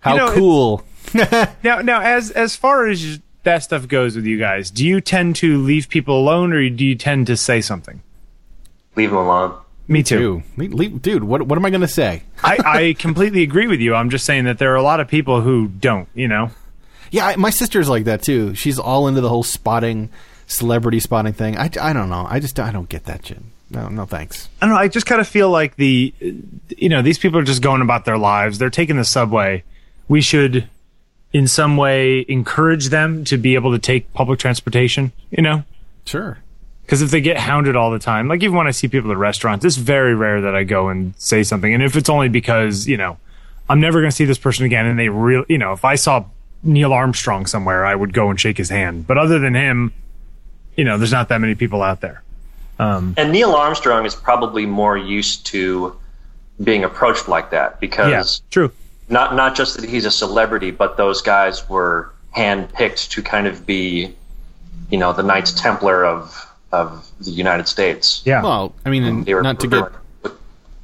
how 0.00 0.12
you 0.14 0.18
know, 0.18 0.28
it- 0.32 0.34
cool. 0.34 0.84
now 1.62 1.80
now 1.80 2.00
as 2.00 2.30
as 2.30 2.56
far 2.56 2.86
as 2.86 3.20
that 3.42 3.62
stuff 3.62 3.88
goes 3.88 4.16
with 4.16 4.26
you 4.26 4.38
guys, 4.38 4.70
do 4.70 4.86
you 4.86 5.00
tend 5.00 5.36
to 5.36 5.58
leave 5.58 5.88
people 5.88 6.18
alone, 6.18 6.52
or 6.52 6.68
do 6.70 6.84
you 6.84 6.94
tend 6.94 7.26
to 7.26 7.36
say 7.36 7.60
something? 7.60 8.02
Leave 8.96 9.10
them 9.10 9.18
alone. 9.18 9.58
Me 9.86 10.02
too. 10.02 10.42
Dude, 10.56 10.72
le- 10.72 10.76
le- 10.76 10.98
dude, 10.98 11.24
what 11.24 11.42
what 11.42 11.58
am 11.58 11.64
I 11.64 11.70
going 11.70 11.82
to 11.82 11.88
say? 11.88 12.22
I, 12.44 12.58
I 12.64 12.92
completely 12.94 13.42
agree 13.42 13.66
with 13.66 13.80
you. 13.80 13.94
I'm 13.94 14.10
just 14.10 14.24
saying 14.24 14.44
that 14.44 14.58
there 14.58 14.72
are 14.72 14.76
a 14.76 14.82
lot 14.82 15.00
of 15.00 15.08
people 15.08 15.42
who 15.42 15.68
don't. 15.68 16.08
You 16.14 16.28
know. 16.28 16.50
Yeah, 17.10 17.26
I, 17.26 17.36
my 17.36 17.50
sister's 17.50 17.88
like 17.88 18.04
that 18.04 18.22
too. 18.22 18.54
She's 18.54 18.78
all 18.78 19.06
into 19.06 19.20
the 19.20 19.28
whole 19.28 19.42
spotting, 19.42 20.10
celebrity 20.46 21.00
spotting 21.00 21.32
thing. 21.32 21.56
I, 21.58 21.70
I 21.80 21.92
don't 21.92 22.08
know. 22.08 22.26
I 22.28 22.40
just 22.40 22.58
I 22.58 22.72
don't 22.72 22.88
get 22.88 23.04
that 23.04 23.26
shit. 23.26 23.38
No, 23.70 23.88
no 23.88 24.04
thanks. 24.06 24.48
I 24.60 24.66
don't 24.66 24.74
know. 24.74 24.80
I 24.80 24.88
just 24.88 25.06
kind 25.06 25.20
of 25.20 25.28
feel 25.28 25.50
like 25.50 25.76
the, 25.76 26.14
you 26.76 26.88
know, 26.88 27.02
these 27.02 27.18
people 27.18 27.38
are 27.38 27.44
just 27.44 27.62
going 27.62 27.82
about 27.82 28.04
their 28.04 28.18
lives. 28.18 28.58
They're 28.58 28.70
taking 28.70 28.96
the 28.96 29.04
subway. 29.04 29.64
We 30.06 30.20
should, 30.20 30.68
in 31.34 31.46
some 31.48 31.76
way, 31.76 32.24
encourage 32.28 32.88
them 32.88 33.24
to 33.24 33.36
be 33.36 33.56
able 33.56 33.72
to 33.72 33.78
take 33.78 34.10
public 34.14 34.38
transportation. 34.38 35.12
You 35.30 35.42
know, 35.42 35.64
Sure. 36.06 36.38
because 36.86 37.02
if 37.02 37.10
they 37.10 37.20
get 37.20 37.36
hounded 37.36 37.76
all 37.76 37.90
the 37.90 37.98
time, 37.98 38.28
like 38.28 38.42
even 38.42 38.56
when 38.56 38.66
I 38.66 38.70
see 38.70 38.88
people 38.88 39.10
at 39.10 39.18
restaurants, 39.18 39.64
it's 39.64 39.76
very 39.76 40.14
rare 40.14 40.40
that 40.42 40.54
I 40.54 40.62
go 40.64 40.88
and 40.88 41.12
say 41.18 41.42
something. 41.42 41.74
And 41.74 41.82
if 41.82 41.96
it's 41.96 42.08
only 42.08 42.28
because 42.30 42.86
you 42.86 42.96
know, 42.96 43.18
I'm 43.68 43.80
never 43.80 44.00
going 44.00 44.10
to 44.10 44.16
see 44.16 44.24
this 44.24 44.38
person 44.38 44.64
again, 44.64 44.86
and 44.86 44.98
they 44.98 45.08
really, 45.10 45.44
you 45.48 45.58
know, 45.58 45.72
if 45.72 45.84
I 45.84 45.96
saw 45.96 46.24
Neil 46.62 46.92
Armstrong 46.92 47.44
somewhere, 47.46 47.84
I 47.84 47.94
would 47.94 48.12
go 48.14 48.30
and 48.30 48.40
shake 48.40 48.56
his 48.56 48.70
hand. 48.70 49.06
But 49.06 49.18
other 49.18 49.38
than 49.38 49.54
him, 49.54 49.92
you 50.76 50.84
know, 50.84 50.96
there's 50.98 51.12
not 51.12 51.28
that 51.28 51.40
many 51.40 51.54
people 51.54 51.82
out 51.82 52.00
there. 52.00 52.22
Um, 52.78 53.14
And 53.16 53.32
Neil 53.32 53.52
Armstrong 53.54 54.06
is 54.06 54.14
probably 54.14 54.66
more 54.66 54.96
used 54.96 55.46
to 55.46 55.94
being 56.62 56.84
approached 56.84 57.28
like 57.28 57.50
that 57.50 57.80
because 57.80 58.10
yeah, 58.10 58.50
true. 58.50 58.70
Not 59.08 59.34
not 59.34 59.54
just 59.54 59.80
that 59.80 59.88
he's 59.88 60.04
a 60.04 60.10
celebrity, 60.10 60.70
but 60.70 60.96
those 60.96 61.22
guys 61.22 61.68
were 61.68 62.12
handpicked 62.36 63.10
to 63.10 63.22
kind 63.22 63.46
of 63.46 63.64
be, 63.66 64.14
you 64.90 64.98
know, 64.98 65.12
the 65.12 65.22
Knights 65.22 65.52
Templar 65.52 66.04
of 66.04 66.50
of 66.72 67.10
the 67.20 67.30
United 67.30 67.68
States. 67.68 68.22
Yeah. 68.24 68.42
Well, 68.42 68.74
I 68.84 68.90
mean, 68.90 69.04
and 69.04 69.26
They 69.26 69.34
were 69.34 69.42
not 69.42 69.60
to 69.60 69.68
get 69.68 69.92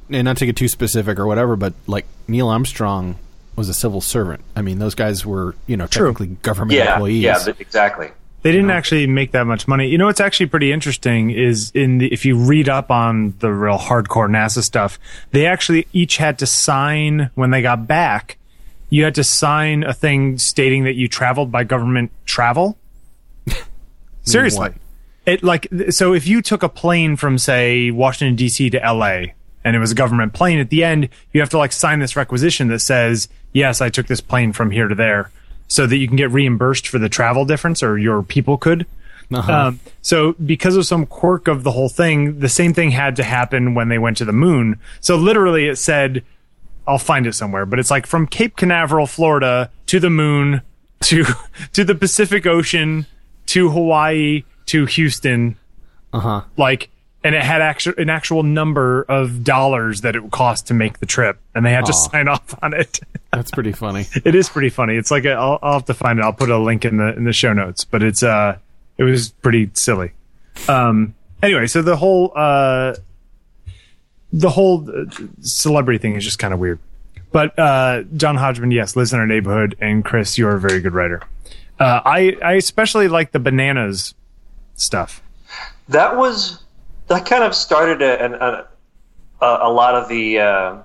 and 0.09 0.25
not 0.25 0.37
to 0.37 0.45
get 0.45 0.55
too 0.55 0.67
specific 0.67 1.19
or 1.19 1.27
whatever, 1.27 1.55
but 1.55 1.73
like 1.87 2.05
Neil 2.27 2.49
Armstrong 2.49 3.17
was 3.55 3.69
a 3.69 3.73
civil 3.73 4.01
servant. 4.01 4.43
I 4.55 4.61
mean, 4.61 4.79
those 4.79 4.95
guys 4.95 5.25
were 5.25 5.55
you 5.67 5.77
know 5.77 5.87
True. 5.87 6.07
technically 6.07 6.35
government 6.41 6.77
yeah, 6.77 6.93
employees. 6.93 7.23
yeah, 7.23 7.37
th- 7.37 7.59
exactly. 7.59 8.11
They 8.43 8.51
didn't 8.51 8.71
actually 8.71 9.05
make 9.05 9.31
that 9.31 9.45
much 9.45 9.67
money. 9.67 9.87
You 9.87 9.99
know 9.99 10.07
what's 10.07 10.19
actually 10.19 10.47
pretty 10.47 10.71
interesting 10.71 11.29
is 11.29 11.71
in 11.71 11.99
the, 11.99 12.11
if 12.11 12.25
you 12.25 12.35
read 12.35 12.67
up 12.67 12.89
on 12.89 13.35
the 13.39 13.51
real 13.51 13.77
hardcore 13.77 14.29
NASA 14.29 14.63
stuff, 14.63 14.97
they 15.31 15.45
actually 15.45 15.87
each 15.93 16.17
had 16.17 16.39
to 16.39 16.47
sign 16.47 17.29
when 17.35 17.51
they 17.51 17.61
got 17.61 17.87
back. 17.87 18.37
You 18.89 19.03
had 19.03 19.15
to 19.15 19.23
sign 19.23 19.83
a 19.83 19.93
thing 19.93 20.39
stating 20.39 20.85
that 20.85 20.95
you 20.95 21.07
traveled 21.07 21.51
by 21.51 21.63
government 21.63 22.11
travel. 22.25 22.77
Seriously, 24.23 24.59
what? 24.59 24.73
it 25.25 25.43
like 25.43 25.67
so 25.89 26.13
if 26.13 26.27
you 26.27 26.41
took 26.41 26.63
a 26.63 26.69
plane 26.69 27.15
from 27.15 27.37
say 27.37 27.91
Washington 27.91 28.35
D.C. 28.35 28.69
to 28.71 28.83
L.A. 28.83 29.33
and 29.63 29.75
it 29.75 29.79
was 29.79 29.91
a 29.91 29.95
government 29.95 30.33
plane, 30.33 30.59
at 30.59 30.69
the 30.69 30.83
end 30.83 31.09
you 31.31 31.41
have 31.41 31.49
to 31.49 31.57
like 31.57 31.71
sign 31.71 31.99
this 31.99 32.15
requisition 32.15 32.67
that 32.69 32.79
says 32.79 33.29
yes, 33.53 33.81
I 33.81 33.89
took 33.89 34.07
this 34.07 34.21
plane 34.21 34.51
from 34.51 34.71
here 34.71 34.87
to 34.87 34.95
there, 34.95 35.31
so 35.71 35.87
that 35.87 35.95
you 35.95 36.05
can 36.05 36.17
get 36.17 36.29
reimbursed 36.31 36.85
for 36.85 36.99
the 36.99 37.07
travel 37.07 37.45
difference, 37.45 37.81
or 37.81 37.97
your 37.97 38.21
people 38.21 38.57
could. 38.57 38.85
Uh-huh. 39.33 39.53
Um, 39.53 39.79
so 40.01 40.33
because 40.33 40.75
of 40.75 40.85
some 40.85 41.05
quirk 41.05 41.47
of 41.47 41.63
the 41.63 41.71
whole 41.71 41.87
thing, 41.87 42.39
the 42.39 42.49
same 42.49 42.73
thing 42.73 42.91
had 42.91 43.15
to 43.15 43.23
happen 43.23 43.73
when 43.73 43.87
they 43.87 43.97
went 43.97 44.17
to 44.17 44.25
the 44.25 44.33
moon. 44.33 44.81
So 44.99 45.15
literally 45.15 45.67
it 45.69 45.77
said, 45.77 46.25
I'll 46.85 46.97
find 46.97 47.25
it 47.25 47.35
somewhere, 47.35 47.65
but 47.65 47.79
it's 47.79 47.89
like 47.89 48.05
from 48.05 48.27
Cape 48.27 48.57
Canaveral, 48.57 49.07
Florida 49.07 49.71
to 49.85 50.01
the 50.01 50.09
moon 50.09 50.61
to, 51.03 51.23
to 51.71 51.85
the 51.85 51.95
Pacific 51.95 52.45
Ocean 52.45 53.05
to 53.45 53.69
Hawaii 53.69 54.43
to 54.65 54.85
Houston. 54.87 55.55
uh 56.11 56.19
huh. 56.19 56.41
Like, 56.57 56.89
and 57.23 57.35
it 57.35 57.43
had 57.43 57.61
actual, 57.61 57.93
an 57.97 58.09
actual 58.09 58.43
number 58.43 59.03
of 59.03 59.43
dollars 59.43 60.01
that 60.01 60.15
it 60.15 60.23
would 60.23 60.31
cost 60.31 60.67
to 60.67 60.73
make 60.73 60.99
the 60.99 61.05
trip 61.05 61.39
and 61.53 61.65
they 61.65 61.71
had 61.71 61.85
to 61.85 61.93
sign 61.93 62.27
off 62.27 62.55
on 62.63 62.73
it. 62.73 62.99
That's 63.31 63.51
pretty 63.51 63.71
funny. 63.71 64.07
it 64.25 64.35
is 64.35 64.49
pretty 64.49 64.69
funny. 64.69 64.95
It's 64.95 65.11
like, 65.11 65.25
a, 65.25 65.33
I'll, 65.33 65.59
I'll 65.61 65.73
have 65.73 65.85
to 65.85 65.93
find 65.93 66.19
it. 66.19 66.23
I'll 66.23 66.33
put 66.33 66.49
a 66.49 66.57
link 66.57 66.83
in 66.85 66.97
the, 66.97 67.15
in 67.15 67.23
the 67.23 67.33
show 67.33 67.53
notes, 67.53 67.85
but 67.85 68.01
it's, 68.03 68.23
uh, 68.23 68.57
it 68.97 69.03
was 69.03 69.29
pretty 69.29 69.69
silly. 69.73 70.11
Um, 70.67 71.15
anyway, 71.41 71.67
so 71.67 71.81
the 71.81 71.95
whole, 71.95 72.33
uh, 72.35 72.95
the 74.33 74.49
whole 74.49 74.89
uh, 74.89 75.05
celebrity 75.41 75.99
thing 75.99 76.15
is 76.15 76.23
just 76.23 76.39
kind 76.39 76.53
of 76.53 76.59
weird. 76.59 76.79
But, 77.31 77.57
uh, 77.57 78.03
John 78.17 78.35
Hodgman, 78.35 78.71
yes, 78.71 78.95
lives 78.95 79.13
in 79.13 79.19
our 79.19 79.27
neighborhood. 79.27 79.77
And 79.79 80.03
Chris, 80.03 80.37
you're 80.37 80.55
a 80.55 80.59
very 80.59 80.81
good 80.81 80.93
writer. 80.93 81.21
Uh, 81.79 82.01
I, 82.03 82.37
I 82.43 82.53
especially 82.53 83.07
like 83.07 83.31
the 83.31 83.39
bananas 83.39 84.13
stuff. 84.75 85.23
That 85.87 86.17
was 86.17 86.60
that 87.11 87.25
kind 87.25 87.43
of 87.43 87.53
started 87.53 88.01
a, 88.01 88.25
a, 88.25 89.45
a, 89.45 89.57
a 89.63 89.71
lot 89.71 89.95
of 89.95 90.07
the 90.07 90.39
uh, 90.39 90.77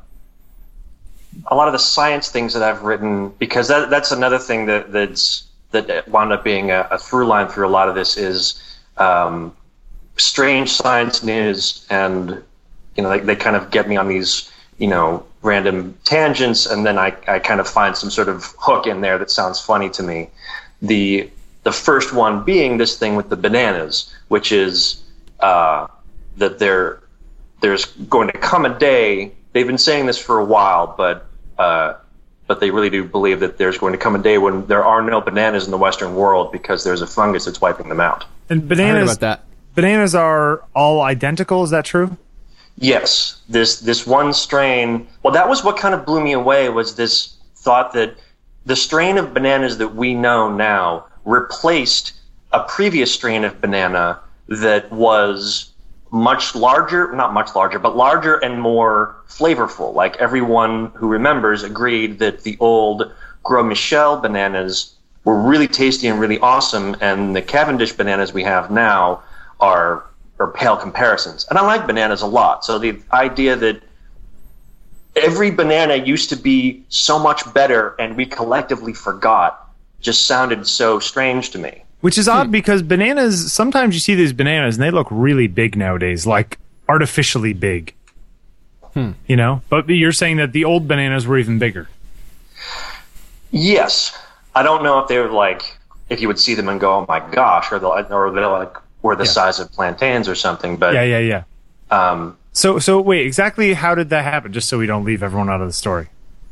a 1.46 1.54
lot 1.54 1.68
of 1.68 1.72
the 1.72 1.78
science 1.78 2.30
things 2.30 2.52
that 2.54 2.62
I've 2.62 2.82
written 2.82 3.30
because 3.38 3.68
that 3.68 3.90
that's 3.90 4.10
another 4.10 4.38
thing 4.38 4.66
that 4.66 4.92
that's 4.92 5.46
that 5.70 6.08
wound 6.08 6.32
up 6.32 6.42
being 6.42 6.70
a, 6.70 6.88
a 6.90 6.98
through 6.98 7.26
line 7.26 7.48
through 7.48 7.66
a 7.66 7.70
lot 7.70 7.88
of 7.88 7.94
this 7.94 8.16
is 8.16 8.60
um, 8.96 9.54
strange 10.16 10.72
science 10.72 11.22
news 11.22 11.86
and 11.90 12.42
you 12.96 13.02
know 13.02 13.10
they, 13.10 13.20
they 13.20 13.36
kind 13.36 13.54
of 13.54 13.70
get 13.70 13.88
me 13.88 13.96
on 13.96 14.08
these 14.08 14.50
you 14.78 14.88
know 14.88 15.24
random 15.42 15.96
tangents 16.02 16.66
and 16.66 16.84
then 16.84 16.98
I, 16.98 17.14
I 17.28 17.38
kind 17.38 17.60
of 17.60 17.68
find 17.68 17.96
some 17.96 18.10
sort 18.10 18.28
of 18.28 18.52
hook 18.58 18.88
in 18.88 19.00
there 19.00 19.16
that 19.18 19.30
sounds 19.30 19.60
funny 19.60 19.90
to 19.90 20.02
me. 20.02 20.28
The 20.82 21.30
the 21.62 21.72
first 21.72 22.12
one 22.12 22.42
being 22.42 22.78
this 22.78 22.98
thing 22.98 23.14
with 23.14 23.28
the 23.28 23.36
bananas 23.36 24.12
which 24.28 24.50
is 24.50 25.02
uh, 25.38 25.86
that 26.36 26.58
there 26.58 27.00
there's 27.60 27.86
going 27.86 28.28
to 28.28 28.38
come 28.38 28.64
a 28.64 28.78
day 28.78 29.32
they've 29.52 29.66
been 29.66 29.78
saying 29.78 30.06
this 30.06 30.18
for 30.18 30.38
a 30.38 30.44
while 30.44 30.94
but 30.96 31.26
uh, 31.58 31.94
but 32.46 32.60
they 32.60 32.70
really 32.70 32.90
do 32.90 33.02
believe 33.04 33.40
that 33.40 33.58
there's 33.58 33.78
going 33.78 33.92
to 33.92 33.98
come 33.98 34.14
a 34.14 34.18
day 34.22 34.38
when 34.38 34.66
there 34.66 34.84
are 34.84 35.02
no 35.02 35.20
bananas 35.20 35.64
in 35.64 35.70
the 35.70 35.78
western 35.78 36.14
world 36.14 36.52
because 36.52 36.84
there's 36.84 37.02
a 37.02 37.06
fungus 37.06 37.44
that's 37.46 37.60
wiping 37.60 37.88
them 37.88 38.00
out 38.00 38.24
And 38.50 38.68
bananas, 38.68 39.12
about 39.16 39.20
that. 39.20 39.44
bananas 39.74 40.14
are 40.14 40.62
all 40.74 41.00
identical. 41.02 41.64
Is 41.64 41.70
that 41.70 41.84
true? 41.84 42.16
Yes, 42.78 43.40
this 43.48 43.80
this 43.80 44.06
one 44.06 44.34
strain. 44.34 45.06
Well, 45.22 45.32
that 45.32 45.48
was 45.48 45.64
what 45.64 45.78
kind 45.78 45.94
of 45.94 46.04
blew 46.04 46.20
me 46.22 46.32
away 46.32 46.68
was 46.68 46.94
this 46.96 47.36
thought 47.56 47.94
that 47.94 48.14
the 48.66 48.76
strain 48.76 49.16
of 49.16 49.32
bananas 49.32 49.78
that 49.78 49.94
we 49.94 50.12
know 50.12 50.52
now 50.54 51.06
replaced 51.24 52.12
a 52.52 52.60
previous 52.64 53.10
strain 53.12 53.44
of 53.44 53.60
banana 53.62 54.20
that 54.48 54.92
was 54.92 55.72
much 56.10 56.54
larger, 56.54 57.12
not 57.12 57.32
much 57.32 57.54
larger, 57.54 57.78
but 57.78 57.96
larger 57.96 58.36
and 58.36 58.60
more 58.60 59.16
flavorful. 59.28 59.94
Like 59.94 60.16
everyone 60.16 60.86
who 60.94 61.08
remembers 61.08 61.62
agreed 61.62 62.18
that 62.20 62.42
the 62.42 62.56
old 62.60 63.12
Gros 63.42 63.66
Michel 63.66 64.18
bananas 64.18 64.94
were 65.24 65.40
really 65.40 65.68
tasty 65.68 66.06
and 66.06 66.20
really 66.20 66.38
awesome, 66.38 66.96
and 67.00 67.34
the 67.34 67.42
Cavendish 67.42 67.92
bananas 67.92 68.32
we 68.32 68.44
have 68.44 68.70
now 68.70 69.22
are 69.60 70.04
are 70.38 70.52
pale 70.52 70.76
comparisons. 70.76 71.46
And 71.48 71.58
I 71.58 71.62
like 71.62 71.86
bananas 71.86 72.22
a 72.22 72.26
lot. 72.26 72.64
So 72.64 72.78
the 72.78 73.00
idea 73.12 73.56
that 73.56 73.82
every 75.16 75.50
banana 75.50 75.96
used 75.96 76.28
to 76.28 76.36
be 76.36 76.84
so 76.88 77.18
much 77.18 77.52
better 77.54 77.96
and 77.98 78.16
we 78.16 78.26
collectively 78.26 78.92
forgot 78.92 79.72
just 80.00 80.26
sounded 80.26 80.66
so 80.66 80.98
strange 81.00 81.50
to 81.50 81.58
me. 81.58 81.82
Which 82.06 82.18
is 82.18 82.28
odd 82.28 82.52
because 82.52 82.82
bananas, 82.82 83.52
sometimes 83.52 83.92
you 83.96 83.98
see 83.98 84.14
these 84.14 84.32
bananas 84.32 84.76
and 84.76 84.82
they 84.84 84.92
look 84.92 85.08
really 85.10 85.48
big 85.48 85.76
nowadays, 85.76 86.24
like 86.24 86.56
artificially 86.88 87.52
big. 87.52 87.94
You 88.94 89.34
know? 89.36 89.60
But 89.68 89.88
you're 89.88 90.12
saying 90.12 90.36
that 90.36 90.52
the 90.52 90.64
old 90.64 90.86
bananas 90.86 91.26
were 91.26 91.36
even 91.36 91.58
bigger. 91.58 91.88
Yes. 93.50 94.16
I 94.54 94.62
don't 94.62 94.84
know 94.84 95.00
if 95.00 95.08
they 95.08 95.18
were 95.18 95.30
like 95.30 95.76
if 96.08 96.20
you 96.20 96.28
would 96.28 96.38
see 96.38 96.54
them 96.54 96.68
and 96.68 96.80
go, 96.80 96.94
"Oh 97.00 97.06
my 97.08 97.18
gosh," 97.18 97.72
or 97.72 97.80
they'll 97.80 97.90
or 97.90 98.30
they're 98.30 98.46
like 98.46 98.76
were 99.02 99.16
the 99.16 99.24
Yeah. 99.24 99.30
size 99.30 99.58
of 99.58 99.72
plantains 99.72 100.28
or 100.28 100.36
something. 100.36 100.76
But 100.76 100.94
Yeah, 100.94 101.02
yeah, 101.02 101.18
yeah. 101.18 101.42
um, 101.90 102.36
So, 102.52 102.78
so 102.78 103.00
wait, 103.00 103.26
exactly 103.26 103.74
how 103.74 103.96
did 103.96 104.10
that 104.10 104.22
happen? 104.22 104.52
Just 104.52 104.68
so 104.68 104.78
we 104.78 104.86
don't 104.86 105.04
leave 105.04 105.24
everyone 105.24 105.50
out 105.50 105.60
of 105.60 105.66
the 105.66 105.72
story. 105.72 106.06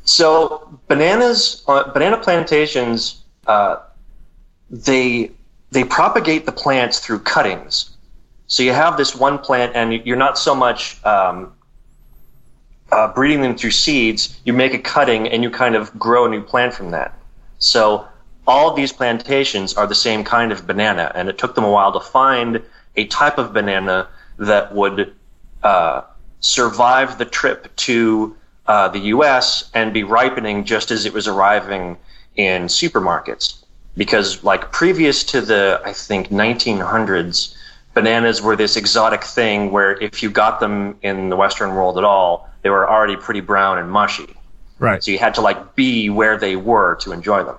So 0.05 0.69
bananas, 0.89 1.63
uh, 1.69 1.93
banana 1.93 2.17
plantations, 2.17 3.23
uh, 3.47 3.77
they 4.69 5.31
they 5.75 5.83
propagate 5.83 6.47
the 6.47 6.53
plants 6.53 7.01
through 7.01 7.19
cuttings. 7.19 7.91
So 8.47 8.63
you 8.63 8.73
have 8.73 8.97
this 8.97 9.15
one 9.15 9.39
plant, 9.39 9.75
and 9.75 9.93
you're 10.07 10.17
not 10.17 10.39
so 10.39 10.55
much 10.55 11.05
um, 11.05 11.53
uh, 12.93 13.13
breeding 13.13 13.43
them 13.43 13.57
through 13.57 13.73
seeds. 13.73 14.41
You 14.45 14.53
make 14.53 14.73
a 14.73 14.79
cutting, 14.79 15.29
and 15.29 15.43
you 15.43 15.51
kind 15.51 15.75
of 15.75 15.99
grow 15.99 16.27
a 16.27 16.29
new 16.29 16.43
plant 16.43 16.75
from 16.75 16.93
that. 16.93 17.19
So 17.59 18.07
all 18.47 18.73
these 18.73 18.93
plantations 18.93 19.75
are 19.75 19.89
the 19.89 19.97
same 19.97 20.23
kind 20.23 20.53
of 20.53 20.65
banana, 20.65 21.11
and 21.17 21.29
it 21.29 21.39
took 21.39 21.57
them 21.57 21.65
a 21.65 21.71
while 21.71 21.93
to 21.93 22.01
find 22.01 22.63
a 22.95 23.07
type 23.07 23.39
of 23.39 23.53
banana 23.53 24.07
that 24.39 24.73
would 24.73 25.13
uh, 25.65 26.03
survive 26.39 27.19
the 27.19 27.25
trip 27.25 27.75
to 27.77 28.37
uh, 28.69 28.89
the 28.89 29.01
U.S. 29.15 29.71
and 29.75 29.93
be 29.93 30.05
ripening 30.05 30.65
just 30.65 30.93
as 30.93 31.05
it 31.05 31.13
was 31.13 31.27
arriving 31.27 31.97
in 32.37 32.67
supermarkets. 32.67 33.64
Because, 33.97 34.43
like 34.43 34.73
previous 34.73 35.23
to 35.25 35.41
the, 35.41 35.81
I 35.85 35.93
think 35.93 36.29
1900s, 36.29 37.55
bananas 37.95 38.43
were 38.43 38.57
this 38.57 38.77
exotic 38.77 39.23
thing 39.23 39.71
where 39.71 39.93
if 40.03 40.23
you 40.23 40.31
got 40.31 40.61
them 40.61 40.99
in 41.03 41.29
the 41.29 41.37
Western 41.37 41.75
world 41.75 41.97
at 41.97 42.05
all, 42.05 42.51
they 42.63 42.71
were 42.71 42.89
already 42.91 43.17
pretty 43.17 43.41
brown 43.41 43.79
and 43.79 43.91
mushy. 43.91 44.35
Right. 44.79 45.03
So 45.03 45.13
you 45.13 45.19
had 45.19 45.35
to 45.35 45.41
like 45.41 45.77
be 45.77 46.11
where 46.11 46.37
they 46.37 46.57
were 46.57 46.97
to 46.97 47.13
enjoy 47.13 47.45
them. 47.45 47.57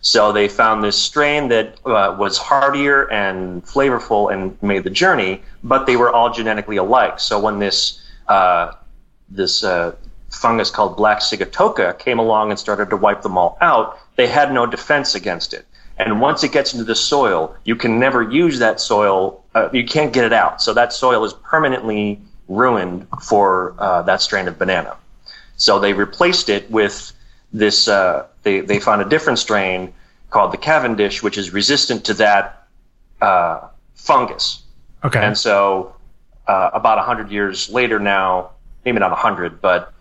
So 0.00 0.32
they 0.32 0.48
found 0.48 0.84
this 0.84 1.00
strain 1.00 1.48
that 1.48 1.78
uh, 1.86 2.14
was 2.18 2.36
hardier 2.36 3.10
and 3.10 3.64
flavorful 3.64 4.32
and 4.32 4.62
made 4.62 4.84
the 4.84 4.90
journey, 4.90 5.42
but 5.62 5.86
they 5.86 5.96
were 5.96 6.12
all 6.12 6.30
genetically 6.30 6.76
alike. 6.76 7.18
So 7.18 7.40
when 7.40 7.58
this 7.58 8.00
uh, 8.28 8.72
this 9.30 9.64
uh, 9.64 9.96
fungus 10.34 10.70
called 10.70 10.96
black 10.96 11.20
sigatoka 11.20 11.98
came 11.98 12.18
along 12.18 12.50
and 12.50 12.58
started 12.58 12.90
to 12.90 12.96
wipe 12.96 13.22
them 13.22 13.38
all 13.38 13.56
out, 13.60 13.98
they 14.16 14.26
had 14.26 14.52
no 14.52 14.66
defense 14.66 15.14
against 15.14 15.54
it. 15.54 15.66
And 15.96 16.20
once 16.20 16.42
it 16.42 16.52
gets 16.52 16.72
into 16.72 16.84
the 16.84 16.94
soil, 16.94 17.54
you 17.64 17.76
can 17.76 17.98
never 18.00 18.22
use 18.22 18.58
that 18.58 18.80
soil. 18.80 19.44
Uh, 19.54 19.68
you 19.72 19.84
can't 19.84 20.12
get 20.12 20.24
it 20.24 20.32
out. 20.32 20.60
So 20.60 20.74
that 20.74 20.92
soil 20.92 21.24
is 21.24 21.32
permanently 21.32 22.20
ruined 22.48 23.06
for 23.22 23.74
uh, 23.78 24.02
that 24.02 24.20
strain 24.20 24.48
of 24.48 24.58
banana. 24.58 24.96
So 25.56 25.78
they 25.78 25.92
replaced 25.92 26.48
it 26.48 26.68
with 26.70 27.12
this. 27.52 27.86
Uh, 27.86 28.26
they 28.42 28.60
they 28.60 28.80
found 28.80 29.02
a 29.02 29.08
different 29.08 29.38
strain 29.38 29.94
called 30.30 30.52
the 30.52 30.56
Cavendish, 30.56 31.22
which 31.22 31.38
is 31.38 31.52
resistant 31.52 32.04
to 32.06 32.14
that 32.14 32.66
uh, 33.20 33.68
fungus. 33.94 34.62
Okay. 35.04 35.20
And 35.20 35.38
so 35.38 35.94
uh, 36.48 36.70
about 36.72 36.98
100 36.98 37.30
years 37.30 37.70
later 37.70 38.00
now, 38.00 38.50
maybe 38.84 38.98
not 38.98 39.12
100, 39.12 39.60
but 39.60 39.93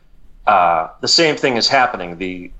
uh, 0.48 0.90
the 1.02 1.08
same 1.08 1.36
thing 1.36 1.58
is 1.58 1.68
happening. 1.68 2.18
The 2.18 2.52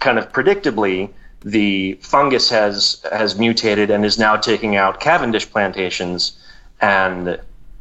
kind 0.00 0.18
of 0.18 0.32
predictably, 0.32 1.10
the 1.40 1.94
fungus 1.94 2.50
has 2.50 3.04
has 3.12 3.38
mutated 3.38 3.90
and 3.90 4.04
is 4.04 4.18
now 4.18 4.36
taking 4.36 4.76
out 4.76 5.00
Cavendish 5.00 5.50
plantations, 5.50 6.38
and 6.80 7.40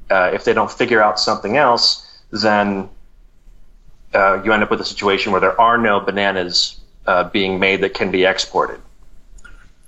uh, 0.09 0.31
if 0.33 0.43
they 0.43 0.53
don't 0.53 0.71
figure 0.71 1.01
out 1.01 1.19
something 1.19 1.57
else, 1.57 2.05
then 2.31 2.89
uh, 4.13 4.41
you 4.43 4.51
end 4.53 4.63
up 4.63 4.69
with 4.69 4.81
a 4.81 4.85
situation 4.85 5.31
where 5.31 5.41
there 5.41 5.59
are 5.59 5.77
no 5.77 5.99
bananas 5.99 6.79
uh, 7.05 7.23
being 7.25 7.59
made 7.59 7.81
that 7.81 7.93
can 7.93 8.11
be 8.11 8.25
exported. 8.25 8.79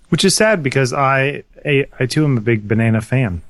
Which 0.09 0.25
is 0.25 0.35
sad 0.35 0.63
because 0.63 0.91
I, 0.91 1.43
I, 1.65 1.85
I 1.99 2.05
too 2.05 2.25
am 2.25 2.37
a 2.37 2.41
big 2.41 2.67
banana 2.67 3.01
fan. 3.01 3.41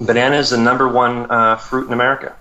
Banana 0.00 0.36
is 0.36 0.50
the 0.50 0.56
number 0.56 0.88
one 0.88 1.30
uh, 1.30 1.56
fruit 1.56 1.86
in 1.86 1.92
America. 1.92 2.34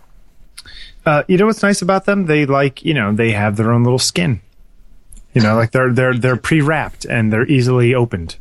Uh, 1.08 1.24
you 1.28 1.38
know 1.38 1.46
what's 1.46 1.64
nice 1.64 1.82
about 1.82 2.06
them? 2.06 2.26
They 2.26 2.46
like, 2.46 2.84
you 2.84 2.94
know, 2.94 3.14
they 3.14 3.32
have 3.32 3.56
their 3.56 3.72
own 3.72 3.84
little 3.84 3.98
skin. 4.00 4.42
You 5.34 5.42
know, 5.42 5.56
like 5.56 5.72
they're 5.72 5.94
they're 5.94 6.14
they're 6.18 6.36
pre-wrapped 6.36 7.06
and 7.06 7.32
they're 7.32 7.46
easily 7.48 7.94
opened. 7.96 8.36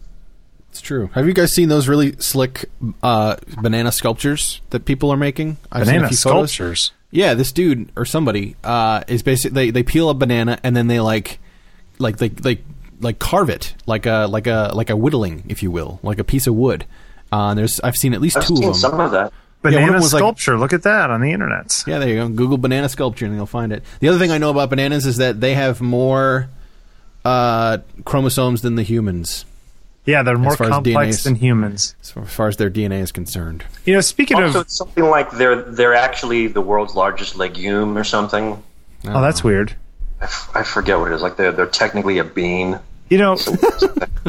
It's 0.71 0.81
true. 0.81 1.09
Have 1.15 1.27
you 1.27 1.33
guys 1.35 1.53
seen 1.53 1.69
those 1.69 1.89
really 1.89 2.13
slick 2.19 2.65
uh, 3.03 3.37
banana 3.63 3.93
sculptures 3.93 4.61
that 4.71 4.85
people 4.85 5.11
are 5.13 5.17
making? 5.17 5.59
I've 5.71 5.85
seen 5.87 5.95
a 5.95 5.99
Banana 5.99 6.09
few 6.09 6.17
photos. 6.17 6.53
sculptures. 6.53 6.93
Yeah, 7.11 7.35
this 7.35 7.53
dude 7.53 7.91
or 7.97 8.05
somebody 8.05 8.57
uh, 8.65 9.05
is 9.09 9.23
basically 9.23 9.55
they, 9.55 9.71
they 9.71 9.83
peel 9.83 10.11
a 10.11 10.15
banana 10.15 10.59
and 10.63 10.75
then 10.77 10.87
they 10.89 11.01
like 11.01 11.39
like 11.99 12.17
they 12.19 12.31
like 12.31 12.65
like 13.01 13.19
carve 13.19 13.49
it 13.51 13.75
like 13.87 14.07
a 14.07 14.27
like 14.29 14.47
a 14.47 14.71
like 14.75 14.91
a 14.91 14.97
whittling, 14.97 15.45
if 15.49 15.63
you 15.63 15.71
will, 15.71 16.01
like 16.03 16.19
a 16.19 16.25
piece 16.25 16.47
of 16.47 16.55
wood. 16.55 16.85
Uh, 17.31 17.55
there's 17.55 17.79
I've 17.81 17.97
seen 17.97 18.15
at 18.15 18.21
least 18.21 18.37
I've 18.39 18.47
two 18.47 18.57
seen 18.57 18.65
of 18.69 18.75
them. 18.75 18.81
some 18.81 19.01
of 19.01 19.11
that. 19.13 19.33
One 19.63 19.73
of 19.75 19.79
Banana 19.79 19.93
them 19.93 20.01
was 20.03 20.13
like- 20.15 20.21
sculpture. 20.21 20.59
Look 20.59 20.73
at 20.73 20.83
that 20.85 21.11
on 21.11 21.21
the 21.21 21.33
internet. 21.33 21.83
Yeah, 21.87 21.99
there 21.99 22.09
you 22.09 22.15
go. 22.17 22.29
Google 22.29 22.59
banana 22.59 22.89
sculpture 22.89 23.27
and 23.27 23.35
you'll 23.35 23.47
find 23.47 23.73
it. 23.73 23.83
The 24.01 24.09
other 24.09 24.19
thing 24.19 24.31
I 24.31 24.39
know 24.39 24.51
about 24.51 24.71
bananas 24.71 25.07
is 25.07 25.17
that 25.17 25.41
they 25.41 25.55
have 25.55 25.81
more 25.81 26.49
uh, 27.25 27.79
chromosomes 28.05 28.63
than 28.63 28.77
the 28.77 28.83
humans, 28.85 29.45
Yeah, 30.05 30.23
they're 30.23 30.39
more 30.39 30.55
far 30.57 30.67
as 30.69 30.71
complex 30.73 31.17
DNAs. 31.17 31.25
than 31.25 31.35
humans. 31.35 31.97
as 32.03 32.11
far- 32.11 32.47
as 32.49 32.57
their 32.59 32.71
DNA 32.71 33.01
is 33.01 33.11
concerned. 33.11 33.65
You 33.85 33.95
know, 33.95 34.01
speaking 34.01 34.37
Also, 34.41 34.61
of, 34.61 34.67
it's 34.67 34.77
something 34.77 35.05
like 35.05 35.33
they're 35.33 35.61
they're 35.63 35.95
actually 35.95 36.47
the 36.47 36.61
world's 36.61 36.95
largest 36.95 37.35
legume 37.37 37.99
or 37.99 38.05
something. 38.05 38.63
oh, 39.09 39.21
that's 39.21 39.43
weird. 39.43 39.75
I, 40.21 40.25
f- 40.25 40.51
I 40.55 40.63
forget 40.63 40.99
what 41.01 41.11
it 41.11 41.15
is. 41.17 41.23
Like 41.23 41.37
they're 41.37 41.51
they're 41.51 41.67
technically 41.67 42.19
a 42.19 42.25
bean. 42.25 42.79
You 43.09 43.19
know, 43.19 43.37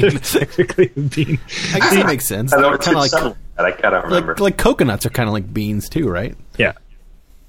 they're 0.00 0.10
technically 0.10 0.90
a 0.96 1.00
bean. 1.00 1.38
I 1.74 1.78
guess 1.80 1.94
that 1.94 2.06
makes 2.06 2.26
sense. 2.26 2.52
I 2.52 2.60
know. 2.60 2.72
It's 2.74 2.84
kind 2.84 2.96
of 2.96 3.02
like, 3.02 3.10
something 3.10 3.28
like 3.30 3.36
that. 3.62 3.66
I 3.66 3.72
can't 3.72 4.04
remember. 4.04 4.32
like 4.32 4.40
like 4.40 4.56
coconuts 4.58 5.06
are 5.06 5.10
kind 5.10 5.28
of 5.28 5.32
like 5.32 5.52
beans 5.52 5.88
too, 5.88 6.08
right? 6.08 6.36
Yeah. 6.58 6.72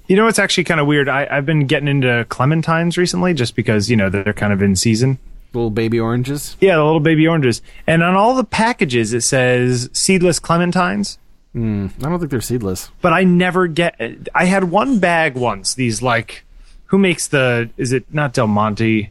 You 0.08 0.16
know, 0.16 0.26
it's 0.26 0.38
actually 0.38 0.64
kind 0.64 0.80
of 0.80 0.86
weird. 0.86 1.08
I, 1.08 1.26
I've 1.30 1.46
been 1.46 1.66
getting 1.66 1.88
into 1.88 2.26
clementines 2.28 2.96
recently, 2.96 3.34
just 3.34 3.54
because 3.54 3.90
you 3.90 3.96
know 3.96 4.10
they're 4.10 4.32
kind 4.32 4.52
of 4.52 4.62
in 4.62 4.76
season. 4.76 5.18
Little 5.54 5.70
baby 5.70 6.00
oranges. 6.00 6.56
Yeah, 6.60 6.76
the 6.76 6.84
little 6.84 7.00
baby 7.00 7.26
oranges, 7.26 7.62
and 7.86 8.02
on 8.02 8.14
all 8.14 8.34
the 8.34 8.44
packages 8.44 9.12
it 9.12 9.20
says 9.22 9.90
seedless 9.92 10.40
clementines. 10.40 11.18
Hmm, 11.52 11.88
I 12.00 12.08
don't 12.08 12.18
think 12.18 12.30
they're 12.30 12.40
seedless. 12.40 12.90
but 13.02 13.12
I 13.12 13.24
never 13.24 13.66
get. 13.66 14.00
I 14.34 14.46
had 14.46 14.64
one 14.64 14.98
bag 14.98 15.34
once. 15.34 15.74
These 15.74 16.02
like, 16.02 16.44
who 16.86 16.98
makes 16.98 17.28
the? 17.28 17.70
Is 17.76 17.92
it 17.92 18.04
not 18.12 18.32
Del 18.32 18.46
Monte? 18.46 19.10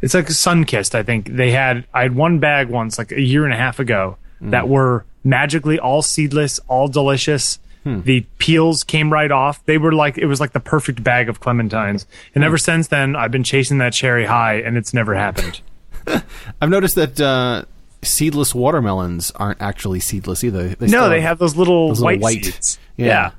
It's 0.00 0.14
like 0.14 0.26
Sunkist. 0.26 0.94
I 0.94 1.02
think 1.02 1.28
they 1.28 1.50
had. 1.50 1.86
I 1.92 2.02
had 2.02 2.16
one 2.16 2.38
bag 2.38 2.68
once, 2.70 2.96
like 2.96 3.12
a 3.12 3.20
year 3.20 3.44
and 3.44 3.52
a 3.52 3.58
half 3.58 3.78
ago, 3.78 4.16
that 4.40 4.64
hmm. 4.64 4.70
were 4.70 5.04
magically 5.24 5.78
all 5.78 6.02
seedless, 6.02 6.58
all 6.68 6.88
delicious. 6.88 7.58
The 7.82 8.20
peels 8.38 8.84
came 8.84 9.10
right 9.12 9.32
off. 9.32 9.64
They 9.64 9.78
were 9.78 9.92
like 9.92 10.18
it 10.18 10.26
was 10.26 10.38
like 10.38 10.52
the 10.52 10.60
perfect 10.60 11.02
bag 11.02 11.28
of 11.30 11.40
clementines. 11.40 12.04
And 12.34 12.44
ever 12.44 12.58
since 12.58 12.88
then, 12.88 13.16
I've 13.16 13.30
been 13.32 13.42
chasing 13.42 13.78
that 13.78 13.94
cherry 13.94 14.26
high, 14.26 14.56
and 14.60 14.76
it's 14.76 14.92
never 14.94 15.14
happened. 15.14 15.60
I've 16.60 16.68
noticed 16.68 16.94
that 16.96 17.18
uh, 17.20 17.64
seedless 18.02 18.54
watermelons 18.54 19.30
aren't 19.32 19.60
actually 19.62 19.98
seedless 20.00 20.44
either. 20.44 20.68
They 20.68 20.86
no, 20.88 21.08
they 21.08 21.22
have 21.22 21.38
those 21.38 21.56
little 21.56 21.88
those 21.88 22.00
little 22.00 22.20
white, 22.20 22.20
white- 22.20 22.44
seeds. 22.44 22.78
yeah. 22.96 23.32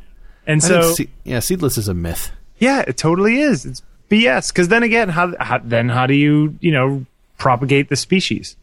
And 0.47 0.61
I 0.63 0.67
so 0.67 0.93
se- 0.93 1.09
yeah, 1.23 1.39
seedless 1.39 1.77
is 1.77 1.87
a 1.87 1.93
myth. 1.93 2.31
Yeah, 2.57 2.83
it 2.87 2.97
totally 2.97 3.39
is. 3.41 3.65
It's 3.65 3.83
BS. 4.09 4.49
Because 4.51 4.67
then 4.69 4.81
again, 4.83 5.09
how, 5.09 5.33
how 5.39 5.59
then 5.63 5.87
how 5.89 6.07
do 6.07 6.15
you 6.15 6.57
you 6.61 6.71
know 6.71 7.05
propagate 7.37 7.89
the 7.89 7.95
species? 7.95 8.57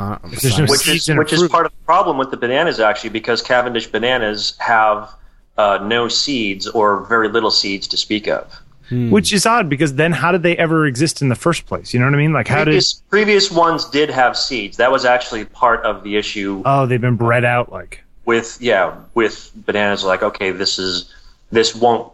Uh, 0.00 0.18
no 0.22 0.28
which 0.66 0.88
is 0.88 1.08
which 1.10 1.32
is 1.32 1.46
part 1.48 1.66
of 1.66 1.72
the 1.72 1.84
problem 1.84 2.16
with 2.16 2.30
the 2.30 2.36
bananas 2.36 2.80
actually 2.80 3.10
because 3.10 3.42
Cavendish 3.42 3.86
bananas 3.86 4.56
have 4.58 5.10
uh, 5.58 5.78
no 5.82 6.08
seeds 6.08 6.66
or 6.66 7.04
very 7.04 7.28
little 7.28 7.50
seeds 7.50 7.86
to 7.88 7.96
speak 7.96 8.26
of. 8.26 8.60
Which 8.90 9.32
is 9.32 9.46
odd 9.46 9.68
because 9.68 9.94
then 9.94 10.10
how 10.10 10.32
did 10.32 10.42
they 10.42 10.56
ever 10.56 10.84
exist 10.84 11.22
in 11.22 11.28
the 11.28 11.36
first 11.36 11.66
place? 11.66 11.94
You 11.94 12.00
know 12.00 12.06
what 12.06 12.14
I 12.14 12.16
mean? 12.16 12.32
Like 12.32 12.48
how 12.48 12.64
did 12.64 12.64
Previous, 12.64 12.94
previous 13.08 13.50
ones 13.50 13.84
did 13.84 14.10
have 14.10 14.36
seeds. 14.36 14.78
That 14.78 14.90
was 14.90 15.04
actually 15.04 15.44
part 15.44 15.84
of 15.84 16.02
the 16.02 16.16
issue 16.16 16.62
oh 16.64 16.86
they've 16.86 17.00
been 17.00 17.16
bred 17.16 17.44
out 17.44 17.70
like 17.70 18.02
with 18.24 18.56
yeah 18.60 18.96
with 19.14 19.52
bananas. 19.54 20.02
Like 20.02 20.22
okay, 20.22 20.50
this 20.50 20.78
is 20.78 21.12
this 21.52 21.74
won't 21.74 22.10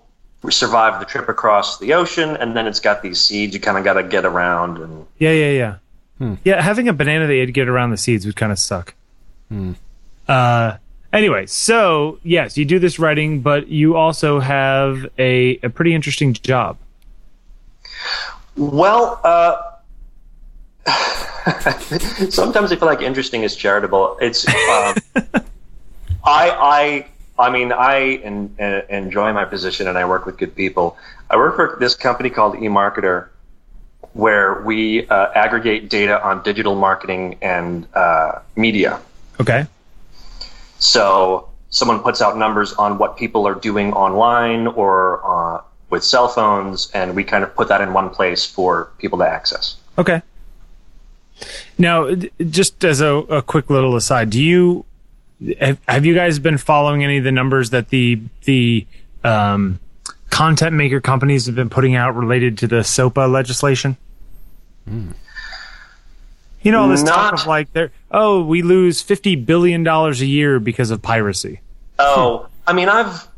survive 0.50 1.00
the 1.00 1.06
trip 1.06 1.28
across 1.28 1.78
the 1.78 1.94
ocean, 1.94 2.36
and 2.36 2.56
then 2.56 2.66
it's 2.66 2.80
got 2.80 3.00
these 3.00 3.20
seeds. 3.20 3.54
You 3.54 3.60
kind 3.60 3.78
of 3.78 3.84
got 3.84 3.94
to 3.94 4.02
get 4.02 4.24
around 4.24 4.78
and 4.78 5.06
yeah 5.18 5.32
yeah 5.32 5.50
yeah 5.50 5.76
yeah 6.44 6.62
having 6.62 6.88
a 6.88 6.92
banana 6.92 7.26
that 7.26 7.34
you 7.34 7.40
had 7.40 7.48
to 7.48 7.52
get 7.52 7.68
around 7.68 7.90
the 7.90 7.96
seeds 7.96 8.24
would 8.26 8.36
kind 8.36 8.52
of 8.52 8.58
suck. 8.58 8.94
Uh, 10.28 10.76
anyway, 11.12 11.46
so 11.46 12.18
yes, 12.22 12.56
you 12.58 12.64
do 12.64 12.78
this 12.78 12.98
writing, 12.98 13.40
but 13.40 13.68
you 13.68 13.96
also 13.96 14.40
have 14.40 15.06
a 15.18 15.58
a 15.62 15.68
pretty 15.70 15.94
interesting 15.94 16.32
job. 16.32 16.78
Well, 18.56 19.20
uh, 19.22 19.60
sometimes 22.30 22.72
I 22.72 22.76
feel 22.76 22.86
like 22.88 23.00
interesting 23.02 23.42
is 23.42 23.54
charitable. 23.56 24.16
It's 24.20 24.46
um, 24.48 24.94
I 26.24 26.50
I 26.50 27.06
I 27.38 27.50
mean 27.50 27.72
I 27.72 28.20
en- 28.24 28.54
en- 28.58 28.82
enjoy 28.88 29.32
my 29.32 29.44
position 29.44 29.86
and 29.88 29.96
I 29.98 30.04
work 30.06 30.26
with 30.26 30.38
good 30.38 30.54
people. 30.56 30.96
I 31.30 31.36
work 31.36 31.56
for 31.56 31.76
this 31.78 31.94
company 31.94 32.30
called 32.30 32.54
eMarketer, 32.54 33.28
where 34.16 34.62
we 34.62 35.06
uh, 35.08 35.26
aggregate 35.34 35.90
data 35.90 36.22
on 36.22 36.42
digital 36.42 36.74
marketing 36.74 37.36
and 37.42 37.86
uh, 37.94 38.40
media. 38.56 38.98
Okay. 39.38 39.66
So 40.78 41.50
someone 41.68 42.00
puts 42.00 42.22
out 42.22 42.38
numbers 42.38 42.72
on 42.72 42.96
what 42.96 43.18
people 43.18 43.46
are 43.46 43.54
doing 43.54 43.92
online 43.92 44.68
or 44.68 45.20
uh, 45.22 45.62
with 45.90 46.02
cell 46.02 46.28
phones, 46.28 46.90
and 46.92 47.14
we 47.14 47.24
kind 47.24 47.44
of 47.44 47.54
put 47.54 47.68
that 47.68 47.82
in 47.82 47.92
one 47.92 48.08
place 48.08 48.46
for 48.46 48.90
people 48.98 49.18
to 49.18 49.28
access. 49.28 49.76
Okay. 49.98 50.22
Now, 51.76 52.14
just 52.14 52.82
as 52.84 53.02
a, 53.02 53.08
a 53.08 53.42
quick 53.42 53.68
little 53.68 53.96
aside, 53.96 54.30
do 54.30 54.42
you 54.42 54.86
have, 55.60 55.78
have 55.86 56.06
you 56.06 56.14
guys 56.14 56.38
been 56.38 56.56
following 56.56 57.04
any 57.04 57.18
of 57.18 57.24
the 57.24 57.32
numbers 57.32 57.68
that 57.70 57.90
the 57.90 58.18
the 58.44 58.86
um, 59.22 59.78
content 60.30 60.74
maker 60.74 61.02
companies 61.02 61.44
have 61.44 61.54
been 61.54 61.68
putting 61.68 61.94
out 61.94 62.16
related 62.16 62.56
to 62.58 62.66
the 62.66 62.82
SOPA 62.82 63.30
legislation? 63.30 63.98
You 64.86 66.72
know, 66.72 66.82
all 66.82 66.88
this 66.88 67.02
talk 67.02 67.32
of 67.34 67.46
like, 67.46 67.72
they're, 67.72 67.92
oh, 68.10 68.44
we 68.44 68.62
lose 68.62 69.00
fifty 69.00 69.36
billion 69.36 69.84
dollars 69.84 70.20
a 70.20 70.26
year 70.26 70.58
because 70.58 70.90
of 70.90 71.00
piracy. 71.02 71.60
Oh, 71.98 72.48
I 72.66 72.72
mean, 72.72 72.88
I've 72.88 73.28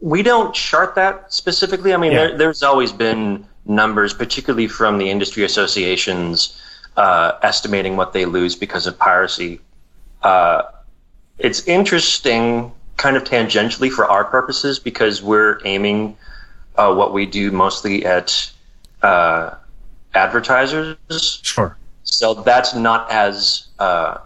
we 0.00 0.22
don't 0.22 0.54
chart 0.54 0.94
that 0.96 1.32
specifically. 1.32 1.94
I 1.94 1.96
mean, 1.96 2.12
Yeah. 2.12 2.28
there, 2.28 2.38
there's 2.38 2.62
always 2.62 2.92
been 2.92 3.46
numbers, 3.64 4.12
particularly 4.12 4.68
from 4.68 4.98
the 4.98 5.10
industry 5.10 5.42
associations, 5.44 6.60
uh, 6.96 7.32
estimating 7.42 7.96
what 7.96 8.12
they 8.12 8.24
lose 8.24 8.54
because 8.54 8.86
of 8.86 8.98
piracy. 8.98 9.60
Uh, 10.22 10.62
it's 11.38 11.66
interesting, 11.66 12.72
kind 12.96 13.16
of 13.16 13.24
tangentially 13.24 13.90
for 13.90 14.04
our 14.06 14.24
purposes, 14.24 14.78
because 14.78 15.22
we're 15.22 15.60
aiming 15.64 16.16
uh, 16.76 16.94
what 16.94 17.12
we 17.12 17.26
do 17.26 17.50
mostly 17.50 18.04
at 18.04 18.50
uh, 19.02 19.54
advertisers. 20.16 20.96
Sure. 21.42 21.76
So 22.02 22.34
that's 22.34 22.74
not 22.74 23.10
as 23.10 23.68
uh, 23.78 24.18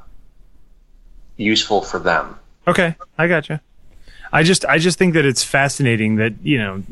useful 1.37 1.83
for 1.83 1.99
them. 1.99 2.39
Okay, 2.69 2.95
I 3.19 3.27
gotcha. 3.27 3.61
I 4.33 4.43
just 4.43 4.65
I 4.65 4.79
just 4.79 4.99
think 4.99 5.15
that 5.15 5.25
it's 5.25 5.43
fascinating 5.43 6.17
that 6.17 6.35
you 6.43 6.59
know 6.59 6.83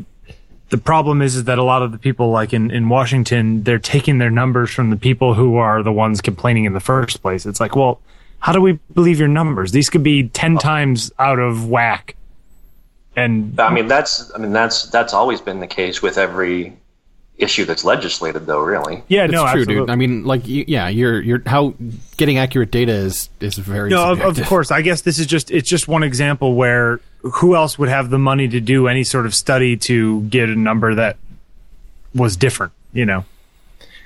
the 0.70 0.78
problem 0.78 1.22
is 1.22 1.36
is 1.36 1.44
that 1.44 1.58
a 1.58 1.62
lot 1.62 1.82
of 1.82 1.92
the 1.92 1.98
people 1.98 2.30
like 2.30 2.52
in 2.52 2.70
in 2.70 2.88
Washington 2.88 3.62
they're 3.62 3.78
taking 3.78 4.18
their 4.18 4.30
numbers 4.30 4.70
from 4.70 4.90
the 4.90 4.96
people 4.96 5.34
who 5.34 5.56
are 5.56 5.82
the 5.82 5.92
ones 5.92 6.20
complaining 6.20 6.64
in 6.64 6.72
the 6.72 6.80
first 6.80 7.22
place. 7.22 7.46
It's 7.46 7.60
like, 7.60 7.76
well, 7.76 8.00
how 8.40 8.52
do 8.52 8.60
we 8.60 8.78
believe 8.92 9.18
your 9.18 9.28
numbers? 9.28 9.72
These 9.72 9.90
could 9.90 10.02
be 10.02 10.28
ten 10.28 10.58
times 10.58 11.12
out 11.18 11.38
of 11.38 11.68
whack. 11.68 12.16
And 13.16 13.58
I 13.60 13.72
mean, 13.72 13.88
that's 13.88 14.32
I 14.34 14.38
mean 14.38 14.52
that's 14.52 14.84
that's 14.90 15.12
always 15.12 15.40
been 15.40 15.60
the 15.60 15.66
case 15.66 16.02
with 16.02 16.18
every 16.18 16.76
issue 17.38 17.64
that's 17.64 17.84
legislated, 17.84 18.46
though. 18.46 18.60
Really, 18.60 19.02
Yeah, 19.08 19.24
It's 19.24 19.32
no, 19.32 19.40
true, 19.42 19.48
absolutely. 19.48 19.74
dude. 19.76 19.90
I 19.90 19.94
mean, 19.96 20.24
like, 20.24 20.42
yeah, 20.44 20.88
you're 20.88 21.20
you're 21.22 21.42
how 21.46 21.74
getting 22.16 22.36
accurate 22.38 22.70
data 22.70 22.92
is 22.92 23.30
is 23.40 23.56
very 23.56 23.90
No, 23.90 24.12
of, 24.12 24.18
subjective. 24.18 24.42
of 24.44 24.48
course. 24.48 24.70
I 24.70 24.82
guess 24.82 25.02
this 25.02 25.18
is 25.18 25.26
just 25.26 25.50
it's 25.50 25.68
just 25.68 25.86
one 25.88 26.02
example 26.02 26.54
where 26.54 27.00
who 27.22 27.54
else 27.56 27.78
would 27.78 27.88
have 27.88 28.10
the 28.10 28.18
money 28.18 28.48
to 28.48 28.60
do 28.60 28.88
any 28.88 29.04
sort 29.04 29.24
of 29.26 29.34
study 29.34 29.76
to 29.76 30.22
get 30.22 30.48
a 30.48 30.54
number 30.56 30.94
that 30.96 31.16
was 32.14 32.36
different, 32.36 32.72
you 32.92 33.04
know? 33.04 33.24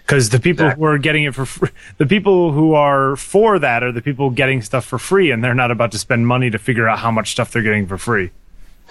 Because 0.07 0.31
the 0.31 0.40
people 0.40 0.64
Exactly. 0.66 0.81
who 0.85 0.87
are 0.92 0.99
getting 0.99 1.25
it 1.25 1.35
for 1.35 1.47
free, 1.47 1.68
the 1.99 2.07
people 2.07 2.53
who 2.53 2.75
are 2.75 3.14
for 3.16 3.59
that 3.59 3.83
are 3.83 3.92
the 3.92 4.03
people 4.03 4.31
getting 4.31 4.61
stuff 4.61 4.85
for 4.85 4.99
free, 4.99 5.31
and 5.31 5.42
they're 5.45 5.55
not 5.55 5.71
about 5.71 5.92
to 5.92 5.99
spend 5.99 6.27
money 6.27 6.51
to 6.51 6.59
figure 6.59 6.88
out 6.88 6.99
how 6.99 7.11
much 7.11 7.31
stuff 7.31 7.53
they're 7.53 7.62
getting 7.62 7.87
for 7.87 7.97
free. 7.97 8.31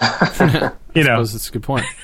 you 0.94 1.04
know, 1.04 1.22
That's 1.24 1.48
a 1.48 1.52
good 1.52 1.62
point. 1.62 1.84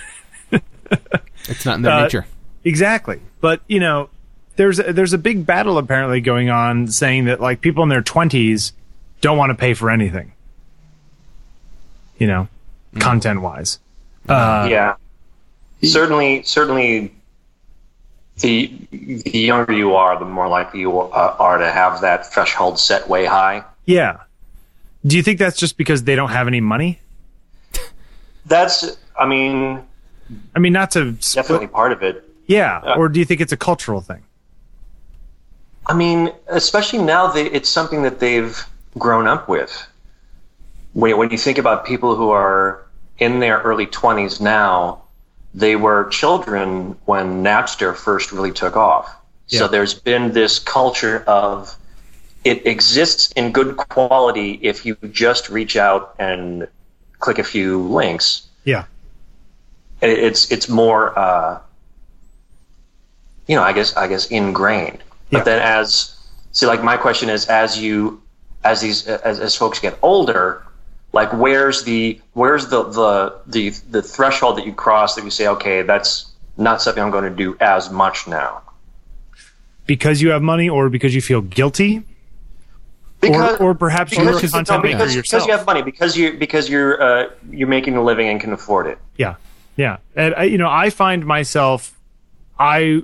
it's 1.48 1.64
not 1.64 1.77
in 1.77 1.83
their 1.83 1.92
Uh, 1.92 2.03
nature. 2.03 2.27
Exactly. 2.64 3.20
But, 3.40 3.61
you 3.68 3.81
know, 3.81 4.11
there's 4.57 4.79
a, 4.79 4.92
there's 4.92 5.12
a 5.12 5.18
big 5.18 5.46
battle 5.46 5.79
apparently 5.79 6.20
going 6.20 6.51
on 6.51 6.88
saying 6.88 7.27
that 7.27 7.40
like 7.40 7.61
people 7.61 7.83
in 7.83 7.88
their 7.88 8.03
20s 8.03 8.72
don't 9.20 9.38
want 9.38 9.51
to 9.51 9.55
pay 9.55 9.74
for 9.74 9.90
anything. 9.90 10.33
You 12.18 12.27
know, 12.27 12.48
content 12.98 13.40
wise. 13.42 13.79
Uh, 14.29 14.66
yeah. 14.70 14.96
Certainly, 15.83 16.42
certainly. 16.42 17.14
The 18.40 18.72
the 18.90 19.38
younger 19.38 19.72
you 19.72 19.94
are, 19.96 20.16
the 20.16 20.24
more 20.24 20.46
likely 20.46 20.81
you 20.81 20.96
uh, 21.01 21.37
are 21.40 21.59
to 21.59 21.70
have 21.72 22.03
that 22.03 22.33
threshold 22.33 22.79
set 22.79 23.09
way 23.09 23.24
high. 23.24 23.64
Yeah. 23.85 24.18
Do 25.05 25.16
you 25.16 25.24
think 25.24 25.40
that's 25.40 25.57
just 25.57 25.77
because 25.77 26.05
they 26.05 26.14
don't 26.14 26.29
have 26.31 26.46
any 26.46 26.61
money? 26.61 27.01
That's, 28.46 28.96
I 29.18 29.27
mean, 29.27 29.83
I 30.55 30.59
mean, 30.59 30.73
not 30.73 30.91
to 30.93 31.17
split- 31.21 31.45
definitely 31.45 31.67
part 31.69 31.93
of 31.93 32.03
it. 32.03 32.25
yeah, 32.47 32.95
or 32.97 33.09
do 33.09 33.19
you 33.19 33.25
think 33.25 33.41
it's 33.41 33.53
a 33.53 33.57
cultural 33.57 34.01
thing? 34.01 34.23
I 35.87 35.95
mean, 35.95 36.33
especially 36.49 36.99
now, 37.01 37.29
they, 37.29 37.47
it's 37.47 37.69
something 37.69 38.03
that 38.03 38.21
they've 38.21 38.62
grown 38.99 39.27
up 39.27 39.49
with. 39.49 39.87
When, 40.93 41.17
when 41.17 41.31
you 41.31 41.38
think 41.38 41.57
about 41.59 41.87
people 41.87 42.14
who 42.14 42.31
are 42.31 42.87
in 43.19 43.41
their 43.41 43.59
early 43.61 43.87
20s 43.87 44.41
now, 44.41 45.03
they 45.55 45.77
were 45.77 46.09
children 46.11 46.97
when 47.07 47.43
Napster 47.43 47.97
first 47.97 48.33
really 48.33 48.53
took 48.53 48.77
off. 48.77 49.14
Yeah. 49.49 49.61
So 49.61 49.69
there's 49.69 49.95
been 49.95 50.33
this 50.33 50.59
culture 50.59 51.25
of 51.27 51.75
it 52.45 52.67
exists 52.67 53.33
in 53.33 53.53
good 53.53 53.77
quality 53.77 54.59
if 54.62 54.85
you 54.85 54.97
just 55.11 55.49
reach 55.49 55.77
out 55.77 56.14
and 56.19 56.69
click 57.19 57.38
a 57.38 57.45
few 57.45 57.81
links. 57.83 58.47
Yeah. 58.64 58.85
It- 60.00 60.18
It's 60.18 60.50
it's 60.50 60.68
more, 60.68 61.18
uh, 61.18 61.58
you 63.46 63.56
know, 63.56 63.62
I 63.62 63.72
guess 63.72 63.96
I 63.96 64.06
guess 64.08 64.26
ingrained. 64.26 64.98
But 65.30 65.38
Yeah. 65.38 65.44
then 65.44 65.58
as 65.62 66.14
see, 66.52 66.66
like 66.66 66.82
my 66.82 66.96
question 66.96 67.28
is, 67.30 67.46
as 67.46 67.78
you 67.78 68.20
as 68.64 68.80
these 68.80 69.06
as, 69.06 69.38
as 69.40 69.54
folks 69.56 69.78
get 69.80 69.98
older, 70.02 70.62
like 71.12 71.32
where's 71.32 71.84
the 71.84 72.20
where's 72.34 72.68
the 72.68 72.82
the 72.84 73.34
the 73.46 73.70
the 73.90 74.02
threshold 74.02 74.56
that 74.58 74.66
you 74.66 74.72
cross 74.72 75.14
that 75.14 75.24
you 75.24 75.30
say, 75.30 75.46
okay, 75.48 75.82
that's 75.82 76.26
not 76.56 76.82
something 76.82 77.02
I'm 77.02 77.11
going 77.11 77.24
to 77.24 77.30
do 77.44 77.56
as 77.61 77.90
much 77.90 78.26
now. 78.26 78.62
Because 79.87 80.20
you 80.20 80.30
have 80.30 80.42
money 80.42 80.68
or 80.68 80.90
because 80.90 81.14
you 81.14 81.22
feel 81.22 81.40
guilty? 81.40 82.02
or, 83.22 83.56
or 83.62 83.74
perhaps 83.74 84.12
you're 84.12 84.30
a 84.30 84.34
because, 84.34 84.52
content 84.52 84.84
no, 84.84 84.90
maker 84.90 85.04
yourself. 85.06 85.24
because 85.24 85.46
you 85.46 85.52
have 85.52 85.66
money 85.66 85.82
because 85.82 86.16
you 86.16 86.32
because 86.34 86.68
you're 86.68 87.02
uh, 87.02 87.30
you're 87.50 87.66
making 87.68 87.96
a 87.96 88.02
living 88.02 88.28
and 88.28 88.40
can 88.40 88.52
afford 88.52 88.87
it. 88.87 88.98
Yeah, 89.16 89.34
yeah. 89.79 89.97
And 90.14 90.35
I, 90.35 90.43
you 90.45 90.59
know, 90.59 90.69
I 90.69 90.91
find 90.91 91.25
myself, 91.25 91.99
I 92.59 93.03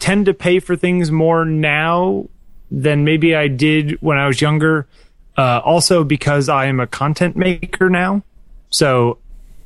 tend 0.00 0.26
to 0.26 0.34
pay 0.34 0.58
for 0.58 0.74
things 0.74 1.12
more 1.12 1.44
now 1.44 2.28
than 2.70 3.04
maybe 3.04 3.36
I 3.36 3.46
did 3.46 3.92
when 4.02 4.16
I 4.18 4.26
was 4.26 4.40
younger. 4.40 4.88
Uh, 5.36 5.60
also 5.64 6.02
because 6.02 6.48
I 6.48 6.66
am 6.66 6.80
a 6.80 6.86
content 6.88 7.36
maker 7.36 7.88
now, 7.88 8.24
so 8.70 9.18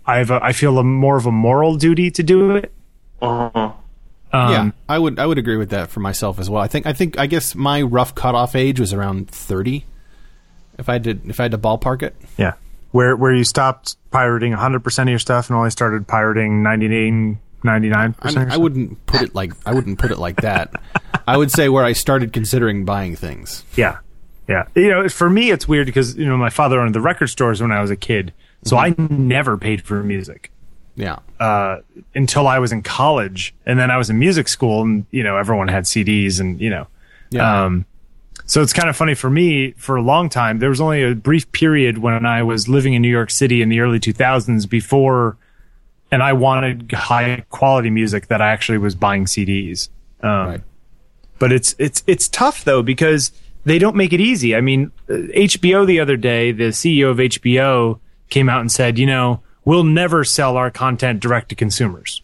I 0.04 0.18
have 0.18 0.30
a, 0.30 0.38
I 0.44 0.52
feel 0.52 0.78
a 0.78 0.84
more 0.84 1.16
of 1.16 1.24
a 1.24 1.32
moral 1.32 1.76
duty 1.76 2.10
to 2.10 2.22
do 2.22 2.56
it. 2.56 2.70
Mhm. 3.22 3.54
Um, 4.34 4.50
yeah, 4.52 4.70
I 4.86 4.98
would 4.98 5.18
I 5.18 5.24
would 5.24 5.38
agree 5.38 5.56
with 5.56 5.70
that 5.70 5.88
for 5.88 6.00
myself 6.00 6.38
as 6.38 6.50
well. 6.50 6.62
I 6.62 6.66
think 6.66 6.84
I 6.86 6.92
think 6.92 7.18
I 7.18 7.26
guess 7.26 7.54
my 7.54 7.80
rough 7.80 8.14
cutoff 8.14 8.54
age 8.54 8.80
was 8.80 8.92
around 8.92 9.30
thirty. 9.30 9.86
If 10.78 10.90
I 10.90 10.98
did 10.98 11.28
if 11.30 11.40
I 11.40 11.44
had 11.44 11.52
to 11.52 11.58
ballpark 11.58 12.02
it, 12.02 12.16
yeah. 12.36 12.52
Where 12.92 13.16
where 13.16 13.34
you 13.34 13.44
stopped 13.44 13.96
pirating 14.10 14.52
100% 14.52 15.02
of 15.02 15.08
your 15.08 15.18
stuff 15.18 15.48
and 15.48 15.56
only 15.56 15.70
started 15.70 16.06
pirating 16.06 16.62
99 16.62 17.40
99%. 17.64 18.50
I, 18.50 18.54
I 18.54 18.56
wouldn't 18.56 19.06
put 19.06 19.22
it 19.22 19.34
like 19.34 19.52
I 19.64 19.72
wouldn't 19.74 19.98
put 19.98 20.10
it 20.10 20.18
like 20.18 20.40
that. 20.42 20.72
I 21.26 21.36
would 21.36 21.50
say 21.50 21.68
where 21.68 21.84
I 21.84 21.92
started 21.92 22.32
considering 22.32 22.84
buying 22.84 23.16
things. 23.16 23.64
Yeah. 23.76 23.98
Yeah. 24.48 24.66
You 24.74 24.88
know, 24.88 25.08
for 25.08 25.30
me, 25.30 25.50
it's 25.50 25.68
weird 25.68 25.86
because, 25.86 26.16
you 26.16 26.26
know, 26.26 26.36
my 26.36 26.50
father 26.50 26.80
owned 26.80 26.94
the 26.94 27.00
record 27.00 27.28
stores 27.28 27.62
when 27.62 27.70
I 27.70 27.80
was 27.80 27.90
a 27.90 27.96
kid. 27.96 28.32
So 28.64 28.76
I 28.76 28.94
never 28.96 29.56
paid 29.56 29.82
for 29.82 30.04
music 30.04 30.52
Yeah, 30.94 31.18
uh, 31.40 31.78
until 32.14 32.46
I 32.46 32.60
was 32.60 32.70
in 32.70 32.82
college. 32.82 33.54
And 33.66 33.78
then 33.78 33.90
I 33.90 33.96
was 33.96 34.08
in 34.08 34.18
music 34.18 34.46
school 34.46 34.82
and, 34.82 35.06
you 35.10 35.24
know, 35.24 35.36
everyone 35.36 35.68
had 35.68 35.84
CDs 35.84 36.38
and, 36.38 36.60
you 36.60 36.70
know, 36.70 36.86
yeah. 37.30 37.64
um, 37.64 37.86
so 38.46 38.62
it's 38.62 38.72
kind 38.72 38.88
of 38.88 38.96
funny 38.96 39.14
for 39.14 39.30
me 39.30 39.72
for 39.72 39.96
a 39.96 40.02
long 40.02 40.28
time. 40.28 40.58
There 40.58 40.68
was 40.68 40.80
only 40.80 41.02
a 41.02 41.14
brief 41.14 41.50
period 41.52 41.98
when 41.98 42.26
I 42.26 42.42
was 42.42 42.68
living 42.68 42.94
in 42.94 43.02
New 43.02 43.10
York 43.10 43.30
City 43.30 43.62
in 43.62 43.68
the 43.68 43.80
early 43.80 44.00
2000s 44.00 44.68
before, 44.68 45.36
and 46.10 46.22
I 46.22 46.32
wanted 46.32 46.90
high 46.92 47.44
quality 47.50 47.90
music 47.90 48.28
that 48.28 48.42
I 48.42 48.50
actually 48.50 48.78
was 48.78 48.94
buying 48.94 49.24
CDs. 49.24 49.88
Um, 50.22 50.30
right. 50.48 50.60
but 51.40 51.50
it's 51.50 51.74
it's 51.78 52.04
it's 52.06 52.28
tough 52.28 52.62
though 52.62 52.82
because 52.82 53.32
they 53.64 53.78
don't 53.78 53.96
make 53.96 54.12
it 54.12 54.20
easy. 54.20 54.54
I 54.54 54.60
mean, 54.60 54.92
uh, 55.08 55.14
HBO 55.34 55.86
the 55.86 56.00
other 56.00 56.16
day, 56.16 56.52
the 56.52 56.68
CEO 56.68 57.10
of 57.10 57.16
HBO 57.18 57.98
came 58.28 58.48
out 58.48 58.60
and 58.60 58.70
said, 58.70 58.98
you 58.98 59.06
know, 59.06 59.42
we'll 59.64 59.84
never 59.84 60.24
sell 60.24 60.56
our 60.56 60.70
content 60.70 61.20
direct 61.20 61.48
to 61.50 61.54
consumers. 61.54 62.22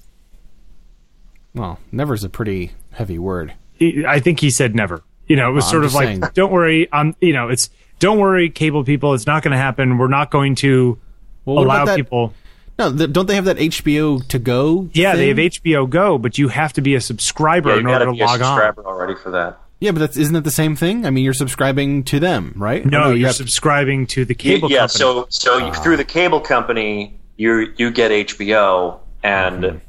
Well, 1.55 1.79
never 1.91 2.15
is 2.15 2.25
a 2.25 2.29
pretty 2.29 2.73
heavy 2.93 3.19
word. 3.19 3.55
I 3.81 4.21
think 4.21 4.41
he 4.41 4.51
said 4.51 4.75
never. 4.75 5.03
You 5.29 5.37
know, 5.37 5.51
it 5.51 5.53
was 5.53 5.63
Well, 5.65 5.69
I'm 5.69 5.73
sort 5.73 5.85
of 5.85 5.95
like, 5.95 6.07
saying. 6.09 6.23
don't 6.35 6.51
worry, 6.53 6.91
um, 6.93 7.15
you 7.21 7.33
know, 7.33 7.49
it's 7.49 7.71
don't 7.99 8.19
worry, 8.19 8.49
cable 8.51 8.85
people, 8.85 9.15
it's 9.15 9.27
not 9.27 9.43
going 9.43 9.53
to 9.53 9.59
happen. 9.59 9.99
We're 9.99 10.09
not 10.09 10.31
going 10.31 10.55
to 10.57 10.99
Well, 11.45 11.59
allow 11.59 11.95
people. 11.95 12.33
No, 12.79 12.97
th- 12.97 13.13
don't 13.13 13.27
they 13.27 13.35
have 13.35 13.47
that 13.47 13.57
HBO 13.59 14.27
to 14.29 14.39
go? 14.39 14.89
Yeah, 14.93 15.17
they 15.17 15.29
have 15.29 15.37
HBO 15.39 15.89
Go, 15.91 16.17
but 16.17 16.39
you 16.39 16.47
have 16.49 16.73
to 16.75 16.81
be 16.81 16.95
a 16.95 17.01
subscriber 17.01 17.71
Yeah, 17.71 17.75
you 17.75 17.81
in 17.81 17.87
order 17.89 18.05
to 18.05 18.11
to 18.13 18.17
be 18.17 18.21
a 18.21 18.25
log 18.27 18.41
on. 18.41 18.47
subscriber 18.57 18.87
already 18.87 19.15
for 19.17 19.31
that. 19.33 19.59
Yeah, 19.81 19.91
but 19.91 19.99
that's 20.01 20.17
isn't 20.17 20.35
it 20.37 20.45
the 20.45 20.51
same 20.53 20.77
thing? 20.77 21.05
I 21.05 21.11
mean, 21.11 21.25
you're 21.25 21.35
subscribing 21.35 22.05
to 22.05 22.21
them, 22.21 22.53
right? 22.57 22.85
No, 22.87 23.11
Or 23.11 23.13
you 23.15 23.23
you're 23.23 23.31
subscribing 23.33 24.07
to 24.09 24.25
the 24.25 24.35
Y- 24.35 24.39
cable 24.39 24.71
yeah, 24.71 24.81
company. 24.87 24.99
so 24.99 25.27
so 25.29 25.59
you, 25.59 25.73
through 25.75 25.97
the 25.99 26.05
cable 26.05 26.41
company, 26.41 27.19
you 27.37 27.73
you 27.77 27.91
get 27.91 28.11
HBO, 28.13 28.99
and 29.25 29.81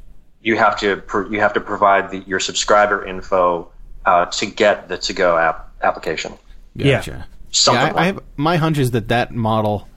you 0.42 0.56
have 0.56 0.78
to 0.80 0.96
pr- 0.96 1.26
you 1.32 1.38
have 1.40 1.52
to 1.54 1.60
provide 1.60 2.10
the, 2.10 2.18
your 2.26 2.40
subscriber 2.40 3.04
info 3.04 3.69
uh, 4.06 4.26
to 4.26 4.46
get 4.46 4.88
the 4.88 4.98
to 4.98 5.12
go 5.12 5.36
app 5.38 5.70
application. 5.82 6.34
Gotcha. 6.76 7.26
Something 7.50 7.86
Yeah, 7.88 7.94
I, 7.94 8.02
I 8.02 8.06
have 8.06 8.20
my 8.36 8.56
hunch 8.56 8.78
is 8.78 8.92
that 8.92 9.08
that 9.08 9.32
model 9.34 9.88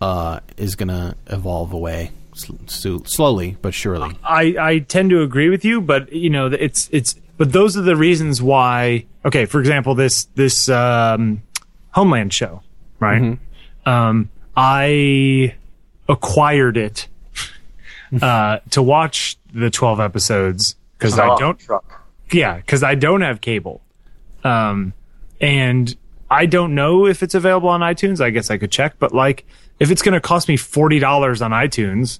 uh, 0.00 0.40
is 0.56 0.76
going 0.76 0.88
to 0.88 1.16
evolve 1.26 1.72
away 1.72 2.12
sl- 2.34 2.54
so, 2.66 3.02
slowly 3.04 3.56
but 3.60 3.74
surely. 3.74 4.16
I, 4.22 4.54
I 4.60 4.78
tend 4.80 5.10
to 5.10 5.22
agree 5.22 5.48
with 5.48 5.64
you, 5.64 5.80
but 5.80 6.12
you 6.12 6.30
know, 6.30 6.46
it's 6.46 6.88
it's 6.92 7.14
but 7.36 7.52
those 7.52 7.76
are 7.76 7.82
the 7.82 7.96
reasons 7.96 8.40
why. 8.40 9.06
Okay, 9.24 9.44
for 9.46 9.58
example, 9.60 9.94
this 9.94 10.24
this 10.36 10.68
um, 10.68 11.42
Homeland 11.90 12.32
show, 12.32 12.62
right? 13.00 13.38
Um, 13.84 14.30
I 14.56 15.54
acquired 16.08 16.76
it 16.76 17.08
uh, 18.22 18.58
to 18.70 18.82
watch 18.82 19.36
the 19.52 19.70
twelve 19.70 19.98
episodes 20.00 20.76
because 20.98 21.18
I 21.18 21.28
Oh, 21.28 21.36
don't. 21.38 21.58
truck. 21.58 22.05
Yeah, 22.32 22.56
because 22.56 22.82
I 22.82 22.94
don't 22.96 23.20
have 23.20 23.40
cable, 23.40 23.82
um, 24.44 24.92
and 25.40 25.94
I 26.30 26.46
don't 26.46 26.74
know 26.74 27.06
if 27.06 27.22
it's 27.22 27.34
available 27.34 27.68
on 27.68 27.80
iTunes. 27.80 28.20
I 28.20 28.30
guess 28.30 28.50
I 28.50 28.58
could 28.58 28.70
check, 28.72 28.96
but 28.98 29.12
like, 29.14 29.44
if 29.78 29.90
it's 29.90 30.02
going 30.02 30.14
to 30.14 30.20
cost 30.20 30.48
me 30.48 30.56
forty 30.56 30.98
dollars 30.98 31.40
on 31.42 31.52
iTunes, 31.52 32.18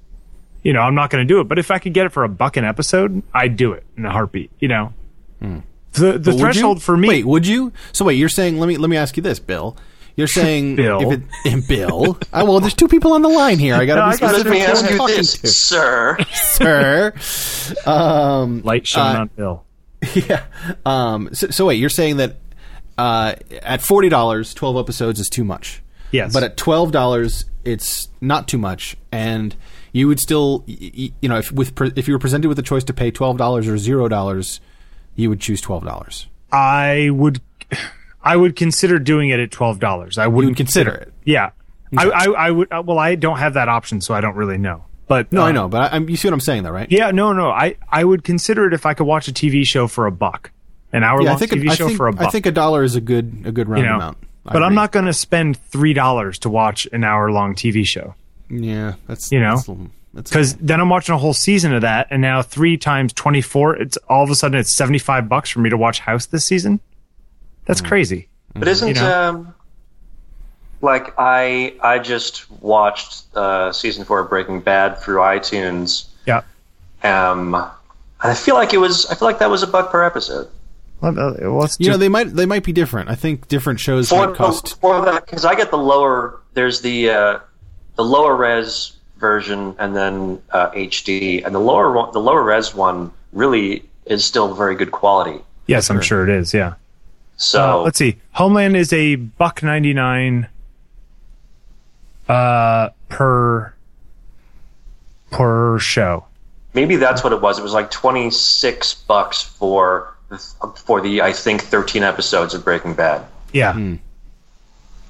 you 0.63 0.73
know, 0.73 0.81
I'm 0.81 0.95
not 0.95 1.11
going 1.11 1.27
to 1.27 1.33
do 1.35 1.41
it. 1.41 1.45
But 1.45 1.59
if 1.59 1.71
I 1.73 1.79
could 1.81 1.93
get 1.93 2.07
it 2.07 2.11
for 2.11 2.23
a 2.25 2.29
buck 2.29 2.57
an 2.57 2.65
episode, 2.65 3.23
I'd 3.35 3.57
do 3.57 3.73
it 3.73 3.85
in 3.97 4.05
a 4.05 4.11
heartbeat. 4.13 4.51
You 4.61 4.69
know, 4.69 4.93
the 5.41 5.63
the 5.93 6.19
Would 6.19 6.27
you? 6.27 6.39
threshold 6.39 6.83
for 6.83 6.97
me. 6.97 7.09
Wait, 7.09 7.25
would 7.27 7.47
you? 7.47 7.73
So 7.93 8.05
wait, 8.05 8.15
you're 8.15 8.29
saying? 8.29 8.59
Let 8.61 8.69
me 8.69 8.77
let 8.77 8.89
me 8.91 8.97
ask 8.97 9.17
you 9.17 9.23
this, 9.25 9.41
Bill. 9.41 9.77
You're 10.15 10.27
saying 10.29 10.77
Bill. 10.77 11.11
If 11.13 11.21
it, 11.45 11.67
Bill. 11.69 12.17
Oh, 12.33 12.45
well, 12.45 12.61
there's 12.61 12.75
two 12.75 12.89
people 12.89 13.13
on 13.13 13.23
the 13.23 13.29
line 13.29 13.59
here. 13.59 13.75
I 13.75 13.85
got 13.87 13.97
to 13.97 14.01
No, 14.07 14.13
be 14.13 14.19
gotta- 14.19 14.39
specific 14.39 14.53
Let 14.53 14.53
me 14.53 14.63
ask 14.65 14.91
you 15.11 15.17
this, 15.17 15.39
to, 15.39 15.47
sir. 15.49 16.17
sir. 16.33 17.91
Um, 17.91 18.63
light 18.63 18.87
shone 18.87 19.17
uh, 19.17 19.21
on 19.21 19.31
Bill. 19.37 19.66
yeah. 20.15 20.45
Um, 20.85 21.29
so, 21.33 21.49
so 21.49 21.67
wait, 21.67 21.77
you're 21.81 21.89
saying 21.91 22.17
that 22.19 22.37
uh, 22.99 23.35
at 23.63 23.81
forty 23.83 24.09
dollars, 24.09 24.55
twelve 24.55 24.77
episodes 24.77 25.21
is 25.21 25.29
too 25.29 25.45
much. 25.45 25.83
Yes. 26.13 26.33
But 26.33 26.43
at 26.45 26.57
twelve 26.57 26.93
dollars, 26.93 27.45
it's 27.65 28.09
not 28.21 28.49
too 28.49 28.59
much, 28.59 28.97
and 29.13 29.55
you 29.93 30.09
would 30.09 30.21
still, 30.21 30.65
you 30.67 31.11
know, 31.23 31.39
if 31.39 31.51
with 31.53 31.73
if 31.99 32.07
you 32.09 32.15
were 32.15 32.19
presented 32.19 32.49
with 32.49 32.59
a 32.59 32.63
choice 32.63 32.85
to 32.85 32.95
pay 32.95 33.11
twelve 33.11 33.37
dollars 33.37 33.69
or 33.69 33.77
zero 33.77 34.09
dollars, 34.09 34.61
you 35.15 35.29
would 35.29 35.41
choose 35.41 35.61
twelve 35.61 35.85
dollars. 35.85 36.27
I 36.53 37.11
would, 37.13 37.41
I 38.23 38.37
would 38.37 38.57
consider 38.57 38.99
doing 38.99 39.31
it 39.31 39.41
at 39.41 39.51
twelve 39.51 39.79
dollars. 39.81 40.17
I 40.17 40.27
wouldn't 40.29 40.53
would 40.53 40.57
consider 40.57 40.93
it. 40.93 41.13
Yeah, 41.25 41.51
I, 41.97 42.09
I, 42.09 42.25
I 42.47 42.51
would. 42.51 42.73
uh, 42.73 42.83
Well, 42.87 42.99
I 42.99 43.15
don't 43.17 43.39
have 43.39 43.55
that 43.55 43.69
option, 43.69 44.01
so 44.01 44.15
I 44.15 44.21
don't 44.21 44.37
really 44.37 44.59
know. 44.59 44.86
But 45.09 45.33
No, 45.33 45.43
uh, 45.43 45.47
I 45.47 45.53
know, 45.53 45.69
but 45.69 45.93
I, 45.93 45.97
I'm, 45.97 46.09
you 46.09 46.17
see 46.17 46.27
what 46.29 46.35
I'm 46.35 46.41
saying, 46.41 46.65
though, 46.65 46.71
right? 46.71 46.91
Yeah, 46.91 47.11
no, 47.13 47.33
no. 47.33 47.49
I, 47.51 47.77
I 47.89 48.03
would 48.03 48.25
consider 48.25 48.67
it 48.67 48.75
if 48.75 48.87
I 48.87 48.95
could 48.95 49.07
watch 49.07 49.29
a 49.29 49.33
TV 49.33 49.65
show 49.67 49.87
for 49.87 50.07
a 50.07 50.11
buck, 50.13 50.51
an 50.93 51.05
hour 51.05 51.21
Yeah, 51.23 51.29
long 51.31 51.37
I 51.37 51.39
think 51.39 51.53
TV 51.53 51.71
I 51.71 51.75
show 51.75 51.87
think, 51.87 51.97
for 51.97 52.09
a 52.09 52.13
buck. 52.13 52.27
I 52.29 52.31
think 52.31 52.47
a 52.47 52.51
dollar 52.53 52.83
is 52.83 52.97
a 52.97 53.01
good 53.01 53.43
a 53.45 53.53
good 53.53 53.69
round 53.69 53.83
you 53.85 53.89
know, 53.89 53.97
amount. 53.97 54.19
I 54.47 54.53
but 54.53 54.63
I'm 54.63 54.75
not 54.75 54.93
going 54.93 55.07
to 55.07 55.13
spend 55.13 55.59
three 55.59 55.93
dollars 55.93 56.39
to 56.41 56.51
watch 56.51 56.87
an 56.93 57.05
hour 57.05 57.31
long 57.31 57.55
TV 57.55 57.85
show 57.87 58.15
Yeah, 58.49 58.95
that's 59.07 59.31
You 59.33 59.41
know? 59.41 59.57
that's, 59.57 59.69
a 59.69 59.77
because 60.15 60.55
then 60.57 60.81
I'm 60.81 60.89
watching 60.89 61.15
a 61.15 61.19
whole 61.19 61.35
season 61.35 61.75
of 61.75 61.83
that, 61.83 62.07
and 62.11 62.23
now 62.23 62.43
three 62.43 62.77
times 62.77 63.13
twenty 63.13 63.41
four. 63.43 63.77
It's 63.77 63.97
all 64.09 64.25
of 64.25 64.31
a 64.31 64.35
sudden 64.35 64.59
it's 64.59 64.73
seventy 64.73 64.99
five 64.99 65.29
bucks 65.29 65.51
for 65.51 65.61
me 65.61 65.69
to 65.71 65.77
watch 65.77 66.01
House 66.01 66.27
this 66.27 66.45
season. 66.45 66.81
That's 67.67 67.81
Hmm. 67.81 67.87
crazy. 67.87 68.29
But 68.55 68.67
isn't 68.69 68.89
You 68.89 68.95
know? 68.95 69.29
um 69.31 69.55
like 70.83 71.15
I 71.19 71.75
I 71.83 71.99
just 71.99 72.51
watched 72.61 73.25
uh, 73.37 73.73
season 73.73 74.05
four 74.05 74.21
of 74.21 74.29
Breaking 74.29 74.61
Bad 74.61 74.99
through 74.99 75.19
iTunes. 75.19 76.07
Yeah. 76.27 76.43
Um, 77.03 77.55
I 78.21 78.35
feel 78.35 78.55
like 78.55 78.73
it 78.75 78.79
was 78.79 79.07
I 79.07 79.15
feel 79.15 79.27
like 79.29 79.39
that 79.39 79.51
was 79.51 79.63
a 79.63 79.67
buck 79.67 79.91
per 79.91 80.03
episode. 80.05 80.49
Well, 81.01 81.13
let's 81.59 81.79
you 81.79 81.91
know 81.91 81.97
they 81.99 82.09
might 82.09 82.35
they 82.35 82.47
might 82.47 82.65
be 82.65 82.73
different. 82.73 83.11
I 83.11 83.15
think 83.15 83.49
different 83.49 83.81
shows 83.81 84.09
For, 84.09 84.29
might 84.29 84.37
cost. 84.37 84.81
for 84.81 85.05
that 85.05 85.27
because 85.27 85.45
I 85.45 85.55
get 85.55 85.71
the 85.71 85.77
lower 85.79 86.41
there's 86.55 86.81
the 86.81 87.11
uh, 87.11 87.39
the 87.97 88.05
lower 88.05 88.35
res 88.35 88.95
version 89.19 89.75
and 89.79 89.95
then 89.95 90.41
uh, 90.53 90.71
HD 90.71 91.45
and 91.45 91.55
the 91.55 91.59
lower 91.61 91.93
one, 91.93 92.13
the 92.13 92.19
lower 92.21 92.43
res 92.43 92.75
one 92.75 93.13
really 93.33 93.85
is 94.07 94.25
still 94.25 94.55
very 94.55 94.75
good 94.75 94.91
quality. 94.93 95.41
yes, 95.67 95.91
I'm 95.91 96.01
sure 96.01 96.23
it 96.23 96.31
is. 96.31 96.55
Yeah. 96.55 96.75
So 97.37 97.81
Uh, 97.81 97.83
let's 97.83 97.99
see. 97.99 98.17
Homeland 98.33 98.77
is 98.77 98.93
a 98.95 99.17
buck 99.17 99.63
ninety 99.63 99.93
nine 99.93 100.49
uh 102.29 102.91
per 103.09 103.73
per 105.31 105.79
show. 105.79 106.25
maybe 106.75 106.97
that's 106.97 107.23
what 107.25 107.33
it 107.33 107.41
was. 107.41 107.59
It 107.59 107.63
was 107.63 107.73
like 107.73 107.91
twenty 107.91 108.31
six 108.31 108.95
bucks 108.95 109.43
for 109.43 110.15
for 110.85 111.01
the 111.01 111.23
I 111.23 111.33
think 111.33 111.63
thirteen 111.63 112.03
episodes 112.03 112.55
of 112.55 112.65
Breaking 112.65 112.95
Bad. 112.95 113.25
Yeah. 113.53 113.97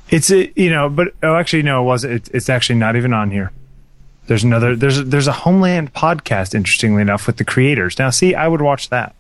It's 0.09 0.31
a, 0.31 0.53
you 0.55 0.71
know, 0.71 0.89
but 0.89 1.09
oh, 1.23 1.35
actually 1.35 1.63
no, 1.63 1.83
it 1.83 1.85
wasn't. 1.85 2.13
It, 2.13 2.29
it's 2.35 2.49
actually 2.49 2.79
not 2.79 2.95
even 2.95 3.13
on 3.13 3.31
here. 3.33 3.51
There's 4.29 4.45
another. 4.45 4.77
There's 4.77 4.99
a, 4.99 5.03
there's 5.05 5.27
a 5.27 5.33
Homeland 5.33 5.93
podcast. 5.95 6.55
Interestingly 6.55 7.03
enough, 7.03 7.27
with 7.27 7.39
the 7.39 7.45
creators. 7.45 7.99
Now, 7.99 8.11
see, 8.11 8.35
I 8.35 8.47
would 8.47 8.63
watch 8.63 8.89
that 8.91 9.17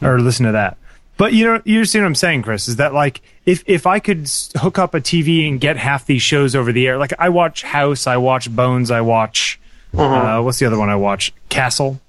or 0.00 0.18
listen 0.18 0.46
to 0.46 0.52
that. 0.52 0.78
But 1.20 1.34
you 1.34 1.44
know, 1.44 1.60
you 1.66 1.84
see 1.84 1.98
what 2.00 2.06
I'm 2.06 2.14
saying, 2.14 2.40
Chris? 2.40 2.66
Is 2.66 2.76
that 2.76 2.94
like 2.94 3.20
if 3.44 3.62
if 3.66 3.86
I 3.86 3.98
could 3.98 4.26
hook 4.56 4.78
up 4.78 4.94
a 4.94 5.02
TV 5.02 5.46
and 5.46 5.60
get 5.60 5.76
half 5.76 6.06
these 6.06 6.22
shows 6.22 6.56
over 6.56 6.72
the 6.72 6.88
air? 6.88 6.96
Like 6.96 7.12
I 7.18 7.28
watch 7.28 7.62
House, 7.62 8.06
I 8.06 8.16
watch 8.16 8.50
Bones, 8.50 8.90
I 8.90 9.02
watch 9.02 9.60
uh, 9.92 10.40
what's 10.40 10.60
the 10.60 10.64
other 10.64 10.78
one 10.78 10.88
I 10.88 10.96
watch? 10.96 11.34
Castle. 11.50 12.00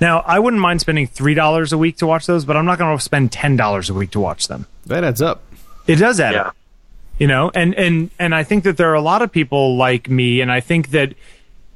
Now, 0.00 0.20
I 0.20 0.38
wouldn't 0.38 0.62
mind 0.62 0.80
spending 0.80 1.06
three 1.06 1.34
dollars 1.34 1.74
a 1.74 1.78
week 1.78 1.98
to 1.98 2.06
watch 2.06 2.24
those, 2.24 2.46
but 2.46 2.56
I'm 2.56 2.64
not 2.64 2.78
going 2.78 2.96
to 2.96 3.02
spend 3.04 3.32
ten 3.32 3.54
dollars 3.54 3.90
a 3.90 3.94
week 3.94 4.12
to 4.12 4.20
watch 4.20 4.48
them. 4.48 4.66
That 4.86 5.04
adds 5.04 5.20
up. 5.20 5.42
It 5.86 5.96
does 5.96 6.20
add 6.20 6.32
Yeah. 6.32 6.42
up 6.44 6.56
you 7.18 7.28
know 7.28 7.48
and 7.54 7.76
and 7.76 8.10
and 8.18 8.34
i 8.34 8.42
think 8.42 8.64
that 8.64 8.76
there 8.76 8.90
are 8.90 8.94
a 8.94 9.00
lot 9.00 9.22
of 9.22 9.30
people 9.30 9.76
like 9.76 10.10
me 10.10 10.40
and 10.40 10.50
i 10.50 10.58
think 10.58 10.90
that 10.90 11.14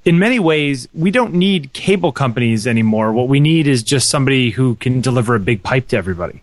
in 0.09 0.18
many 0.18 0.38
ways 0.38 0.88
we 0.94 1.11
don't 1.11 1.35
need 1.35 1.73
cable 1.73 2.12
companies 2.12 2.66
anymore 2.66 3.12
what 3.12 3.29
we 3.29 3.38
need 3.40 3.66
is 3.66 3.83
just 3.83 4.09
somebody 4.09 4.51
who 4.57 4.75
can 4.77 5.01
deliver 5.09 5.35
a 5.35 5.40
big 5.51 5.62
pipe 5.62 5.87
to 5.88 5.97
everybody 5.97 6.42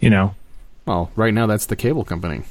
you 0.00 0.10
know 0.10 0.34
Well, 0.86 1.10
right 1.16 1.32
now 1.34 1.46
that's 1.46 1.66
the 1.66 1.76
cable 1.76 2.04
company. 2.04 2.42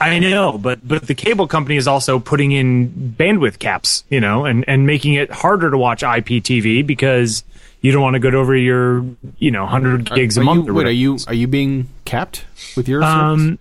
i 0.00 0.18
know 0.18 0.56
but 0.58 0.78
but 0.86 1.06
the 1.06 1.14
cable 1.14 1.46
company 1.48 1.76
is 1.76 1.86
also 1.88 2.18
putting 2.18 2.52
in 2.52 2.88
bandwidth 3.18 3.58
caps 3.58 4.04
you 4.08 4.20
know 4.20 4.44
and 4.44 4.64
and 4.68 4.86
making 4.86 5.14
it 5.14 5.30
harder 5.42 5.70
to 5.70 5.78
watch 5.86 6.02
iptv 6.02 6.86
because 6.86 7.42
you 7.82 7.90
don't 7.92 8.02
want 8.02 8.14
to 8.14 8.20
go 8.20 8.30
over 8.42 8.54
your 8.56 9.04
you 9.38 9.50
know 9.50 9.62
100 9.64 10.12
gigs 10.14 10.36
a 10.36 10.40
Are 10.40 10.44
month 10.44 10.66
you, 10.66 10.70
or 10.72 10.74
wait, 10.74 10.86
are 10.86 10.90
you 11.04 11.18
are 11.26 11.34
you 11.34 11.46
being 11.48 11.88
capped 12.04 12.44
with 12.76 12.86
your? 12.88 13.02
Um, 13.02 13.40
service? 13.40 13.58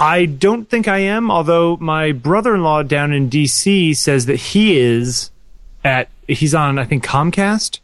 I 0.00 0.26
don't 0.26 0.68
think 0.68 0.86
I 0.86 0.98
am, 0.98 1.30
although 1.30 1.76
my 1.78 2.12
brother-in-law 2.12 2.84
down 2.84 3.12
in 3.12 3.28
DC 3.28 3.96
says 3.96 4.26
that 4.26 4.36
he 4.36 4.78
is 4.78 5.30
at 5.84 6.08
he's 6.26 6.54
on 6.54 6.78
I 6.78 6.84
think 6.84 7.04
Comcast. 7.04 7.80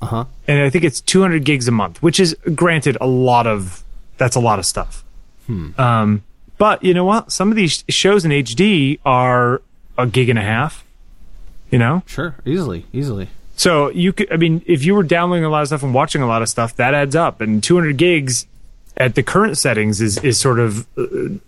Uh-huh. 0.00 0.24
And 0.46 0.62
I 0.62 0.70
think 0.70 0.84
it's 0.84 1.00
200 1.00 1.44
gigs 1.44 1.66
a 1.66 1.72
month, 1.72 2.02
which 2.02 2.20
is 2.20 2.36
granted 2.54 2.96
a 3.00 3.06
lot 3.06 3.46
of 3.46 3.82
that's 4.16 4.36
a 4.36 4.40
lot 4.40 4.58
of 4.58 4.66
stuff. 4.66 5.04
Um, 5.78 6.22
but 6.58 6.82
you 6.84 6.92
know 6.94 7.04
what? 7.04 7.32
Some 7.32 7.50
of 7.50 7.56
these 7.56 7.84
shows 7.88 8.24
in 8.24 8.30
HD 8.30 8.98
are 9.04 9.62
a 9.96 10.06
gig 10.06 10.28
and 10.28 10.38
a 10.38 10.42
half. 10.42 10.84
You 11.70 11.78
know? 11.78 12.02
Sure, 12.06 12.34
easily, 12.44 12.86
easily. 12.92 13.28
So 13.56 13.90
you 13.90 14.12
could, 14.12 14.32
I 14.32 14.36
mean, 14.36 14.62
if 14.66 14.84
you 14.84 14.94
were 14.94 15.02
downloading 15.02 15.44
a 15.44 15.48
lot 15.48 15.62
of 15.62 15.68
stuff 15.68 15.82
and 15.82 15.92
watching 15.92 16.22
a 16.22 16.26
lot 16.26 16.42
of 16.42 16.48
stuff, 16.48 16.76
that 16.76 16.94
adds 16.94 17.16
up. 17.16 17.40
And 17.40 17.62
200 17.62 17.96
gigs 17.96 18.46
at 18.98 19.14
the 19.14 19.22
current 19.22 19.56
settings 19.56 20.00
is 20.02 20.18
is 20.18 20.38
sort 20.38 20.58
of, 20.58 20.86
uh, 20.98 21.06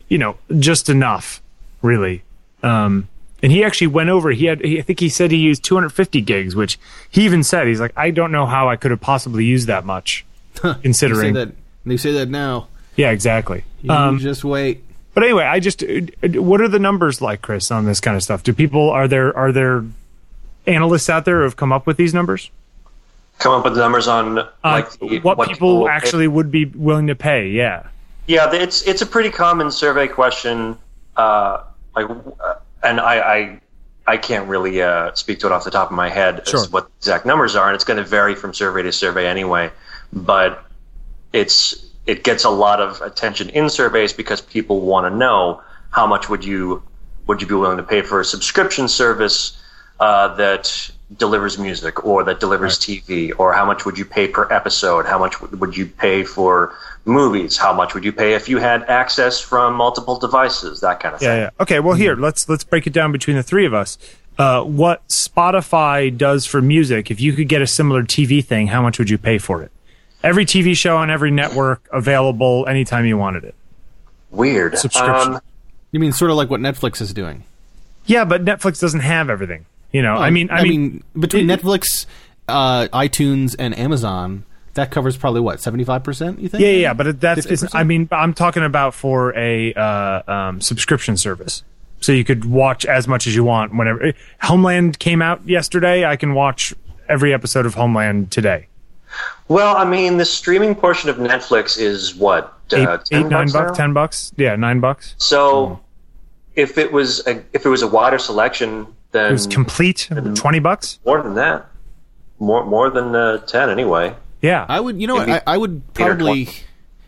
you 0.08 0.16
know, 0.16 0.36
just 0.58 0.88
enough, 0.88 1.42
really. 1.82 2.22
Um, 2.62 3.08
and 3.42 3.50
he 3.52 3.64
actually 3.64 3.86
went 3.88 4.08
over. 4.10 4.30
He 4.30 4.44
had, 4.46 4.60
he, 4.64 4.78
I 4.78 4.82
think 4.82 5.00
he 5.00 5.08
said 5.08 5.30
he 5.30 5.38
used 5.38 5.62
250 5.64 6.20
gigs, 6.22 6.54
which 6.54 6.78
he 7.10 7.24
even 7.24 7.42
said 7.42 7.66
he's 7.66 7.80
like, 7.80 7.92
I 7.96 8.10
don't 8.10 8.32
know 8.32 8.46
how 8.46 8.68
I 8.68 8.76
could 8.76 8.90
have 8.90 9.00
possibly 9.00 9.44
used 9.44 9.66
that 9.66 9.84
much, 9.84 10.24
They 10.62 10.72
say 10.72 10.78
considering. 10.82 11.34
that. 11.34 11.52
They 11.86 11.96
say 11.96 12.12
that 12.12 12.28
now. 12.28 12.68
Yeah, 12.96 13.10
exactly. 13.10 13.64
You 13.82 13.90
Um, 13.92 14.18
just 14.18 14.44
wait. 14.44 14.84
but 15.14 15.22
anyway, 15.24 15.44
I 15.44 15.58
just, 15.58 15.82
what 16.34 16.60
are 16.60 16.68
the 16.68 16.78
numbers 16.78 17.22
like, 17.22 17.40
Chris, 17.40 17.70
on 17.70 17.86
this 17.86 17.98
kind 18.00 18.14
of 18.16 18.22
stuff? 18.22 18.42
Do 18.42 18.52
people 18.52 18.90
are 18.90 19.08
there 19.08 19.34
are 19.36 19.52
there 19.52 19.84
analysts 20.66 21.08
out 21.08 21.24
there 21.24 21.38
who 21.38 21.44
have 21.44 21.56
come 21.56 21.72
up 21.72 21.86
with 21.86 21.96
these 21.96 22.12
numbers? 22.12 22.50
Come 23.40 23.52
up 23.54 23.64
with 23.64 23.76
numbers 23.76 24.06
on 24.06 24.38
Uh, 24.38 24.44
like 24.62 24.90
the- 24.98 25.18
what, 25.20 25.48
people 25.48 25.80
will 25.80 25.86
pay. 25.86 25.92
actually 25.92 26.28
would 26.28 26.50
be 26.50 26.66
willing 26.66 27.06
to 27.08 27.14
pay. 27.14 27.48
Yeah. 27.48 27.84
Yeah, 28.26 28.52
it's 28.52 28.82
it's 28.82 29.02
a 29.02 29.06
pretty 29.06 29.30
common 29.30 29.70
survey 29.72 30.06
question. 30.06 30.76
Uh, 31.16 31.62
like, 31.96 32.08
uh, 32.08 32.54
and 32.82 33.00
I, 33.00 33.18
I 33.18 33.60
I 34.06 34.16
can't 34.18 34.46
really 34.48 34.80
uh, 34.82 35.12
speak 35.14 35.40
to 35.40 35.46
it 35.46 35.52
off 35.52 35.64
the 35.64 35.70
top 35.70 35.90
of 35.90 35.96
my 35.96 36.08
head 36.10 36.46
Sure. 36.46 36.60
as 36.60 36.70
what 36.70 36.84
the 36.86 36.90
exact 36.98 37.26
numbers 37.26 37.56
are, 37.56 37.66
and 37.66 37.74
it's 37.74 37.84
going 37.84 37.96
to 37.96 38.04
vary 38.04 38.34
from 38.34 38.52
survey 38.54 38.82
to 38.82 38.92
survey 38.92 39.26
anyway. 39.26 39.70
But 40.12 40.62
it's 41.32 41.74
it 42.06 42.24
gets 42.24 42.44
a 42.44 42.50
lot 42.50 42.80
of 42.80 43.00
attention 43.00 43.48
in 43.50 43.68
surveys 43.70 44.12
because 44.12 44.40
people 44.40 44.80
want 44.80 45.10
to 45.10 45.16
know 45.16 45.62
how 45.90 46.06
much 46.06 46.28
would 46.28 46.44
you 46.44 46.82
would 47.26 47.40
you 47.40 47.48
be 47.48 47.54
willing 47.54 47.76
to 47.78 47.82
pay 47.82 48.02
for 48.02 48.20
a 48.20 48.24
subscription 48.24 48.86
service 48.88 49.56
uh, 49.98 50.34
that 50.36 50.90
delivers 51.16 51.58
music 51.58 52.04
or 52.04 52.22
that 52.24 52.38
delivers 52.40 52.78
TV, 52.78 53.32
or 53.38 53.52
how 53.52 53.64
much 53.66 53.84
would 53.84 53.98
you 53.98 54.04
pay 54.04 54.28
per 54.28 54.46
episode? 54.52 55.06
How 55.06 55.18
much 55.18 55.40
would 55.40 55.60
would 55.60 55.76
you 55.76 55.86
pay 55.86 56.22
for 56.24 56.74
movies? 57.04 57.56
How 57.56 57.72
much 57.72 57.94
would 57.94 58.04
you 58.04 58.12
pay 58.12 58.34
if 58.34 58.48
you 58.48 58.58
had 58.58 58.82
access 58.84 59.40
from 59.40 59.74
multiple 59.74 60.18
devices? 60.18 60.80
That 60.80 61.00
kind 61.00 61.14
of 61.14 61.22
Yeah, 61.22 61.28
thing. 61.28 61.40
yeah. 61.42 61.50
Okay, 61.60 61.80
well 61.80 61.94
here, 61.96 62.14
let's 62.16 62.48
let's 62.48 62.64
break 62.64 62.86
it 62.86 62.92
down 62.92 63.10
between 63.12 63.36
the 63.36 63.42
three 63.42 63.66
of 63.66 63.74
us. 63.74 63.98
Uh, 64.38 64.62
what 64.62 65.06
Spotify 65.08 66.16
does 66.16 66.46
for 66.46 66.62
music, 66.62 67.10
if 67.10 67.20
you 67.20 67.32
could 67.32 67.48
get 67.48 67.60
a 67.60 67.66
similar 67.66 68.02
TV 68.02 68.42
thing, 68.44 68.68
how 68.68 68.80
much 68.80 68.98
would 68.98 69.10
you 69.10 69.18
pay 69.18 69.36
for 69.38 69.62
it? 69.62 69.70
Every 70.22 70.46
TV 70.46 70.76
show 70.76 70.96
on 70.96 71.10
every 71.10 71.30
network 71.30 71.86
available 71.92 72.66
anytime 72.68 73.04
you 73.04 73.16
wanted 73.18 73.44
it. 73.44 73.54
Weird. 74.30 74.78
Subscription. 74.78 75.34
Um, 75.34 75.40
You 75.92 75.98
mean 75.98 76.12
sort 76.12 76.30
of 76.30 76.36
like 76.36 76.48
what 76.48 76.60
Netflix 76.60 77.00
is 77.02 77.12
doing? 77.12 77.42
Yeah, 78.06 78.24
but 78.24 78.44
Netflix 78.44 78.80
doesn't 78.80 79.00
have 79.00 79.28
everything. 79.28 79.66
You 79.92 80.02
know, 80.02 80.14
I 80.14 80.30
mean, 80.30 80.50
I, 80.50 80.62
mean, 80.62 81.02
between 81.18 81.50
it- 81.50 81.60
Netflix, 81.60 82.06
uh, 82.48 82.86
iTunes, 82.92 83.56
and 83.58 83.76
Amazon, 83.76 84.44
that 84.74 84.90
covers 84.90 85.16
probably 85.16 85.40
what 85.40 85.60
seventy 85.60 85.84
five 85.84 86.04
percent. 86.04 86.38
You 86.38 86.48
think? 86.48 86.62
yeah, 86.62 86.70
yeah, 86.70 86.76
yeah, 86.78 86.94
but 86.94 87.20
that's. 87.20 87.46
It's, 87.46 87.74
I 87.74 87.82
mean, 87.84 88.08
I'm 88.12 88.34
talking 88.34 88.62
about 88.62 88.94
for 88.94 89.36
a 89.36 89.74
uh, 89.74 90.22
um, 90.32 90.60
subscription 90.60 91.16
service, 91.16 91.64
so 92.00 92.12
you 92.12 92.24
could 92.24 92.44
watch 92.44 92.84
as 92.86 93.08
much 93.08 93.26
as 93.26 93.34
you 93.34 93.42
want 93.42 93.74
whenever. 93.76 94.12
Homeland 94.42 94.98
came 95.00 95.22
out 95.22 95.46
yesterday. 95.48 96.04
I 96.04 96.16
can 96.16 96.34
watch 96.34 96.72
every 97.08 97.34
episode 97.34 97.66
of 97.66 97.74
Homeland 97.74 98.30
today. 98.30 98.68
well, 99.48 99.76
I 99.76 99.84
mean, 99.84 100.18
the 100.18 100.24
streaming 100.24 100.76
portion 100.76 101.10
of 101.10 101.16
Netflix 101.16 101.76
is 101.76 102.14
what 102.14 102.54
Eight, 102.72 102.86
uh, 102.86 102.98
eight, 103.10 103.22
10 103.22 103.28
nine 103.28 103.30
bucks 103.30 103.52
bucks, 103.52 103.70
now? 103.70 103.74
ten 103.74 103.92
bucks. 103.92 104.32
Yeah, 104.36 104.54
nine 104.54 104.78
bucks. 104.78 105.16
So, 105.18 105.80
if 106.54 106.78
it 106.78 106.92
was 106.92 107.26
a, 107.26 107.42
if 107.52 107.66
it 107.66 107.68
was 107.68 107.82
a 107.82 107.88
wider 107.88 108.18
selection, 108.20 108.86
then 109.12 109.26
It 109.26 109.32
was 109.32 109.46
complete. 109.46 110.08
Twenty 110.34 110.58
bucks. 110.58 110.98
more 111.04 111.22
than 111.22 111.34
that, 111.34 111.66
more 112.38 112.64
more 112.64 112.90
than 112.90 113.14
uh, 113.14 113.38
ten 113.38 113.70
anyway. 113.70 114.14
Yeah. 114.42 114.64
I 114.68 114.80
would. 114.80 115.00
You 115.00 115.06
know, 115.06 115.18
I, 115.18 115.42
I 115.46 115.56
would 115.58 115.82
probably. 115.94 116.48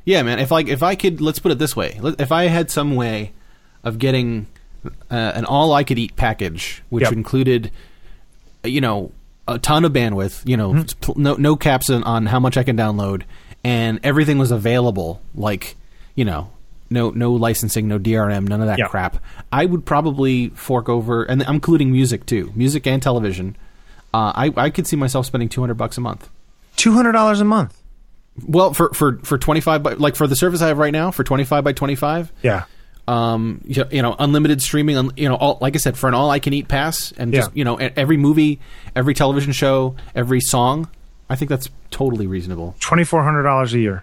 Yeah, 0.05 0.23
man. 0.23 0.39
If 0.39 0.51
like 0.51 0.69
if 0.69 0.83
I 0.83 0.95
could, 0.97 1.21
let's 1.21 1.39
put 1.39 1.53
it 1.53 1.59
this 1.59 1.75
way: 1.77 1.99
if 2.19 2.33
I 2.33 2.45
had 2.49 2.71
some 2.71 2.95
way 2.97 3.33
of 3.85 3.99
getting 3.99 4.47
uh, 5.11 5.15
an 5.35 5.45
all 5.45 5.73
I 5.73 5.85
could 5.85 5.99
eat 5.99 6.17
package, 6.17 6.83
which 6.91 7.05
Yep. 7.05 7.13
included, 7.13 7.71
uh, 8.65 8.69
you 8.69 8.81
know, 8.81 9.13
a 9.47 9.59
ton 9.59 9.85
of 9.85 9.93
bandwidth, 9.93 10.47
you 10.49 10.57
know, 10.57 10.73
Mm-hmm. 10.73 11.23
no, 11.23 11.35
no 11.35 11.57
caps 11.57 11.89
on, 11.89 12.03
on 12.05 12.27
how 12.27 12.41
much 12.41 12.57
I 12.57 12.65
can 12.65 12.77
download, 12.77 13.23
and 13.65 14.01
everything 14.03 14.39
was 14.39 14.51
available, 14.51 15.21
like, 15.35 15.77
you 16.17 16.25
know, 16.25 16.51
no 16.93 17.11
no 17.11 17.33
licensing, 17.33 17.89
no 17.89 17.99
DRM, 17.99 18.47
none 18.49 18.61
of 18.61 18.67
that 18.69 18.79
Yep. 18.79 18.91
crap. 18.91 19.17
I 19.51 19.65
would 19.67 19.85
probably 19.85 20.51
fork 20.51 20.89
over, 20.89 21.25
and 21.25 21.43
I'm 21.43 21.57
including 21.57 21.91
music 21.91 22.27
too, 22.27 22.53
music 22.55 22.87
and 22.87 23.03
television. 23.03 23.57
Uh, 24.15 24.33
I 24.35 24.53
I 24.57 24.71
could 24.71 24.87
see 24.87 24.97
myself 24.97 25.27
spending 25.27 25.49
200 25.49 25.75
bucks 25.75 25.97
a 25.97 26.01
month. 26.01 26.29
Two 26.77 26.93
hundred 26.93 27.13
dollars 27.13 27.41
a 27.41 27.45
month. 27.45 27.77
Well, 28.47 28.73
for 28.73 28.91
for 28.95 29.19
for 29.25 29.37
25 29.39 29.83
by, 29.83 29.93
like 29.95 30.17
for 30.17 30.27
the 30.27 30.37
service 30.37 30.63
I 30.63 30.69
have 30.69 30.79
right 30.79 30.93
now 30.93 31.11
for 31.11 31.23
25 31.25 31.65
by 31.65 31.73
25, 31.73 32.33
Yeah. 32.43 32.65
um, 33.09 33.61
you 33.67 34.01
know, 34.03 34.17
unlimited 34.19 34.63
streaming, 34.63 35.11
you 35.17 35.29
know, 35.29 35.35
all, 35.35 35.59
like 35.61 35.75
I 35.75 35.79
said, 35.79 35.99
for 35.99 36.09
an 36.09 36.15
all 36.15 36.31
I 36.31 36.39
can 36.39 36.53
eat 36.55 36.67
pass, 36.69 37.13
and 37.19 37.33
just 37.33 37.51
Yeah. 37.51 37.59
you 37.59 37.65
know, 37.65 37.77
every 37.77 38.17
movie, 38.17 38.59
every 38.97 39.13
television 39.15 39.53
show, 39.53 39.97
every 40.15 40.41
song, 40.41 40.89
I 41.29 41.37
think 41.37 41.49
that's 41.51 41.69
totally 41.91 42.27
reasonable. 42.27 42.75
Twenty 42.81 43.05
four 43.05 43.23
hundred 43.23 43.43
dollars 43.43 43.75
a 43.75 43.79
year. 43.79 44.03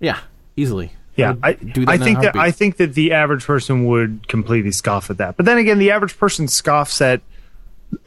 Yeah, 0.00 0.18
easily. 0.56 0.92
Yeah, 1.16 1.34
I, 1.42 1.52
do 1.52 1.84
that 1.86 1.92
I 1.92 1.98
think 1.98 2.20
that. 2.22 2.36
I 2.36 2.50
think 2.50 2.76
that 2.78 2.94
the 2.94 3.12
average 3.12 3.44
person 3.44 3.84
would 3.86 4.26
completely 4.28 4.72
scoff 4.72 5.10
at 5.10 5.18
that. 5.18 5.36
But 5.36 5.46
then 5.46 5.58
again, 5.58 5.78
the 5.78 5.90
average 5.92 6.18
person 6.18 6.48
scoffs 6.48 7.00
at, 7.00 7.20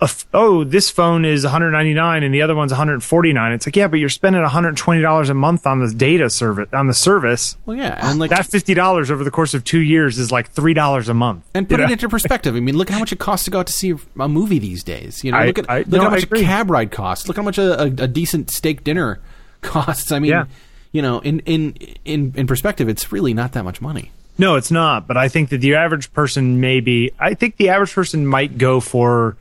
a 0.01 0.03
f- 0.03 0.27
oh, 0.33 0.65
this 0.65 0.89
phone 0.89 1.23
is 1.23 1.43
199 1.45 2.21
and 2.23 2.33
the 2.33 2.41
other 2.41 2.53
one's 2.53 2.71
149. 2.73 3.51
It's 3.53 3.65
like, 3.65 3.75
yeah, 3.77 3.87
but 3.87 3.99
you're 3.99 4.09
spending 4.09 4.41
120 4.41 5.01
dollars 5.01 5.29
a 5.29 5.33
month 5.33 5.65
on 5.65 5.79
the 5.79 5.93
data 5.93 6.29
service 6.29 6.67
on 6.73 6.87
the 6.87 6.93
service. 6.93 7.55
Well, 7.65 7.77
yeah, 7.77 7.97
and 8.09 8.19
like 8.19 8.29
That 8.31 8.47
fifty 8.47 8.73
dollars 8.73 9.09
over 9.09 9.23
the 9.23 9.31
course 9.31 9.53
of 9.53 9.63
two 9.63 9.79
years 9.79 10.17
is 10.19 10.29
like 10.29 10.49
three 10.51 10.73
dollars 10.73 11.07
a 11.07 11.13
month. 11.13 11.45
And 11.53 11.69
put 11.69 11.79
it 11.79 11.85
know? 11.87 11.93
into 11.93 12.09
perspective. 12.09 12.57
I 12.57 12.59
mean, 12.59 12.75
look 12.77 12.89
at 12.89 12.95
how 12.95 12.99
much 12.99 13.13
it 13.13 13.19
costs 13.19 13.45
to 13.45 13.51
go 13.51 13.59
out 13.59 13.67
to 13.67 13.73
see 13.73 13.93
a 14.19 14.27
movie 14.27 14.59
these 14.59 14.83
days. 14.83 15.23
You 15.23 15.31
know, 15.31 15.37
I- 15.37 15.45
look 15.45 15.59
at 15.59 15.69
I- 15.69 15.77
look 15.79 15.87
no, 15.89 16.01
how 16.01 16.09
much 16.09 16.23
a 16.23 16.27
cab 16.27 16.69
ride 16.69 16.91
costs. 16.91 17.29
Look 17.29 17.37
how 17.37 17.43
much 17.43 17.57
a, 17.57 17.83
a, 17.83 17.85
a 17.85 18.07
decent 18.09 18.49
steak 18.49 18.83
dinner 18.83 19.21
costs. 19.61 20.11
I 20.11 20.19
mean, 20.19 20.31
Yeah. 20.31 20.45
You 20.91 21.01
know, 21.01 21.19
in, 21.19 21.39
in 21.41 21.73
in 22.05 22.33
in 22.35 22.47
perspective, 22.47 22.87
it's 22.89 23.11
really 23.11 23.33
not 23.33 23.53
that 23.53 23.63
much 23.63 23.81
money. 23.81 24.11
No, 24.37 24.55
it's 24.55 24.71
not. 24.71 25.07
But 25.07 25.17
I 25.17 25.29
think 25.29 25.49
that 25.49 25.59
the 25.59 25.75
average 25.75 26.13
person 26.13 26.59
maybe. 26.61 27.11
I 27.19 27.33
think 27.33 27.57
the 27.57 27.69
average 27.69 27.93
person 27.93 28.25
might 28.27 28.57
go 28.57 28.79
for, 28.79 29.35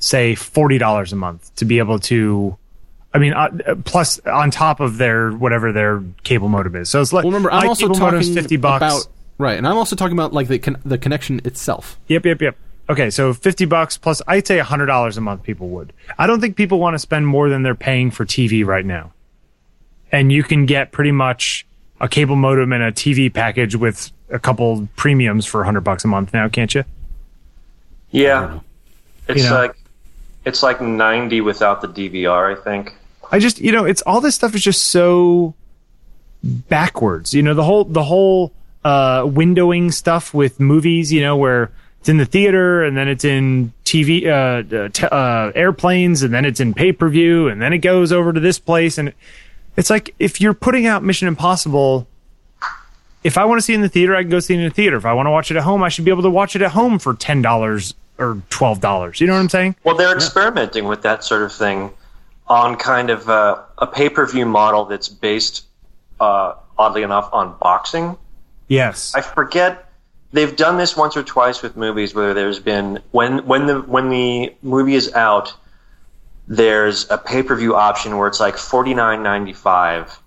say, 0.00 0.34
forty 0.34 0.78
dollars 0.78 1.12
a 1.12 1.16
month 1.16 1.54
to 1.56 1.64
be 1.64 1.78
able 1.78 1.98
to. 2.00 2.56
I 3.12 3.18
mean, 3.18 3.32
uh, 3.32 3.76
plus 3.84 4.18
on 4.26 4.50
top 4.50 4.80
of 4.80 4.98
their 4.98 5.30
whatever 5.30 5.70
their 5.70 6.02
cable 6.24 6.48
modem 6.48 6.74
is. 6.74 6.90
So 6.90 7.00
it's 7.00 7.12
like 7.12 7.22
Well, 7.22 7.30
remember, 7.30 7.52
I'm 7.52 7.68
also 7.68 7.88
talking 7.94 8.34
fifty 8.34 8.56
bucks. 8.56 8.82
about 8.82 9.06
right, 9.38 9.56
and 9.56 9.68
I'm 9.68 9.76
also 9.76 9.94
talking 9.94 10.16
about 10.16 10.32
like 10.32 10.48
the 10.48 10.58
con- 10.58 10.80
the 10.84 10.98
connection 10.98 11.40
itself. 11.44 11.96
Yep, 12.08 12.26
yep, 12.26 12.42
yep. 12.42 12.56
Okay, 12.90 13.10
so 13.10 13.32
fifty 13.32 13.66
bucks 13.66 13.96
plus. 13.96 14.20
I'd 14.26 14.46
say 14.48 14.58
hundred 14.58 14.86
dollars 14.86 15.16
a 15.16 15.20
month. 15.20 15.44
People 15.44 15.68
would. 15.68 15.92
I 16.18 16.26
don't 16.26 16.40
think 16.40 16.56
people 16.56 16.80
want 16.80 16.94
to 16.94 16.98
spend 16.98 17.26
more 17.28 17.48
than 17.48 17.62
they're 17.62 17.76
paying 17.76 18.10
for 18.10 18.26
TV 18.26 18.66
right 18.66 18.84
now. 18.84 19.12
And 20.14 20.30
you 20.30 20.44
can 20.44 20.64
get 20.64 20.92
pretty 20.92 21.10
much 21.10 21.66
a 22.00 22.08
cable 22.08 22.36
modem 22.36 22.72
and 22.72 22.84
a 22.84 22.92
TV 22.92 23.32
package 23.32 23.74
with 23.74 24.12
a 24.30 24.38
couple 24.38 24.88
premiums 24.94 25.44
for 25.44 25.64
hundred 25.64 25.80
bucks 25.82 26.04
a 26.04 26.08
month 26.08 26.32
now, 26.32 26.48
can't 26.48 26.72
you? 26.72 26.84
Yeah, 28.12 28.60
it's 29.26 29.42
You 29.42 29.50
know. 29.50 29.56
like 29.56 29.76
it's 30.44 30.62
like 30.62 30.80
ninety 30.80 31.40
without 31.40 31.82
the 31.82 31.88
DVR. 31.88 32.56
I 32.56 32.60
think. 32.60 32.94
I 33.32 33.40
just, 33.40 33.60
you 33.60 33.72
know, 33.72 33.84
it's 33.84 34.02
all 34.02 34.20
this 34.20 34.36
stuff 34.36 34.54
is 34.54 34.62
just 34.62 34.82
so 34.86 35.54
backwards. 36.44 37.34
You 37.34 37.42
know, 37.42 37.54
the 37.54 37.64
whole 37.64 37.84
the 37.84 38.04
whole 38.04 38.52
uh, 38.84 39.22
windowing 39.22 39.92
stuff 39.92 40.32
with 40.32 40.60
movies. 40.60 41.12
You 41.12 41.22
know, 41.22 41.36
where 41.36 41.72
it's 41.98 42.08
in 42.08 42.18
the 42.18 42.26
theater 42.26 42.84
and 42.84 42.96
then 42.96 43.08
it's 43.08 43.24
in 43.24 43.72
TV, 43.84 44.26
uh, 44.26 44.76
uh, 44.76 44.88
t- 44.90 45.06
uh, 45.10 45.50
airplanes, 45.56 46.22
and 46.22 46.32
then 46.32 46.44
it's 46.44 46.60
in 46.60 46.72
pay 46.74 46.92
per 46.92 47.08
view, 47.08 47.48
and 47.48 47.60
then 47.60 47.72
it 47.72 47.78
goes 47.78 48.12
over 48.12 48.32
to 48.32 48.38
this 48.40 48.58
place, 48.60 48.96
and 48.98 49.12
it's 49.76 49.90
like 49.90 50.14
if 50.18 50.40
you're 50.40 50.54
putting 50.54 50.86
out 50.86 51.02
Mission 51.02 51.28
Impossible. 51.28 52.06
If 53.22 53.38
I 53.38 53.46
want 53.46 53.58
to 53.58 53.62
see 53.62 53.72
it 53.72 53.76
in 53.76 53.80
the 53.80 53.88
theater, 53.88 54.14
I 54.14 54.20
can 54.20 54.30
go 54.30 54.38
see 54.38 54.52
it 54.52 54.58
in 54.58 54.64
the 54.64 54.70
theater. 54.70 54.98
If 54.98 55.06
I 55.06 55.14
want 55.14 55.26
to 55.26 55.30
watch 55.30 55.50
it 55.50 55.56
at 55.56 55.62
home, 55.62 55.82
I 55.82 55.88
should 55.88 56.04
be 56.04 56.10
able 56.10 56.24
to 56.24 56.30
watch 56.30 56.54
it 56.56 56.60
at 56.60 56.72
home 56.72 56.98
for 56.98 57.14
ten 57.14 57.40
dollars 57.40 57.94
or 58.18 58.42
twelve 58.50 58.82
dollars. 58.82 59.18
You 59.18 59.26
know 59.26 59.32
what 59.32 59.40
I'm 59.40 59.48
saying? 59.48 59.76
Well, 59.82 59.96
they're 59.96 60.14
experimenting 60.14 60.84
with 60.84 61.00
that 61.02 61.24
sort 61.24 61.40
of 61.42 61.50
thing 61.50 61.90
on 62.46 62.76
kind 62.76 63.08
of 63.08 63.28
uh, 63.28 63.62
a 63.78 63.86
pay 63.86 64.10
per 64.10 64.26
view 64.26 64.44
model 64.44 64.84
that's 64.84 65.08
based, 65.08 65.64
uh, 66.20 66.54
oddly 66.76 67.02
enough, 67.02 67.30
on 67.32 67.56
boxing. 67.58 68.16
Yes. 68.68 69.14
I 69.14 69.22
forget 69.22 69.90
they've 70.32 70.54
done 70.54 70.76
this 70.76 70.96
once 70.96 71.16
or 71.16 71.22
twice 71.22 71.62
with 71.62 71.76
movies 71.76 72.14
where 72.14 72.34
there's 72.34 72.60
been 72.60 73.00
when 73.12 73.46
when 73.46 73.66
the 73.66 73.80
when 73.80 74.10
the 74.10 74.54
movie 74.62 74.94
is 74.94 75.12
out, 75.14 75.54
there's 76.48 77.10
a 77.10 77.18
pay 77.18 77.42
per 77.42 77.54
view 77.56 77.74
option 77.74 78.16
where 78.18 78.28
it's 78.28 78.40
like 78.40 78.56
forty 78.56 78.94
nine 78.94 79.22
ninety 79.22 79.52
five 79.52 80.18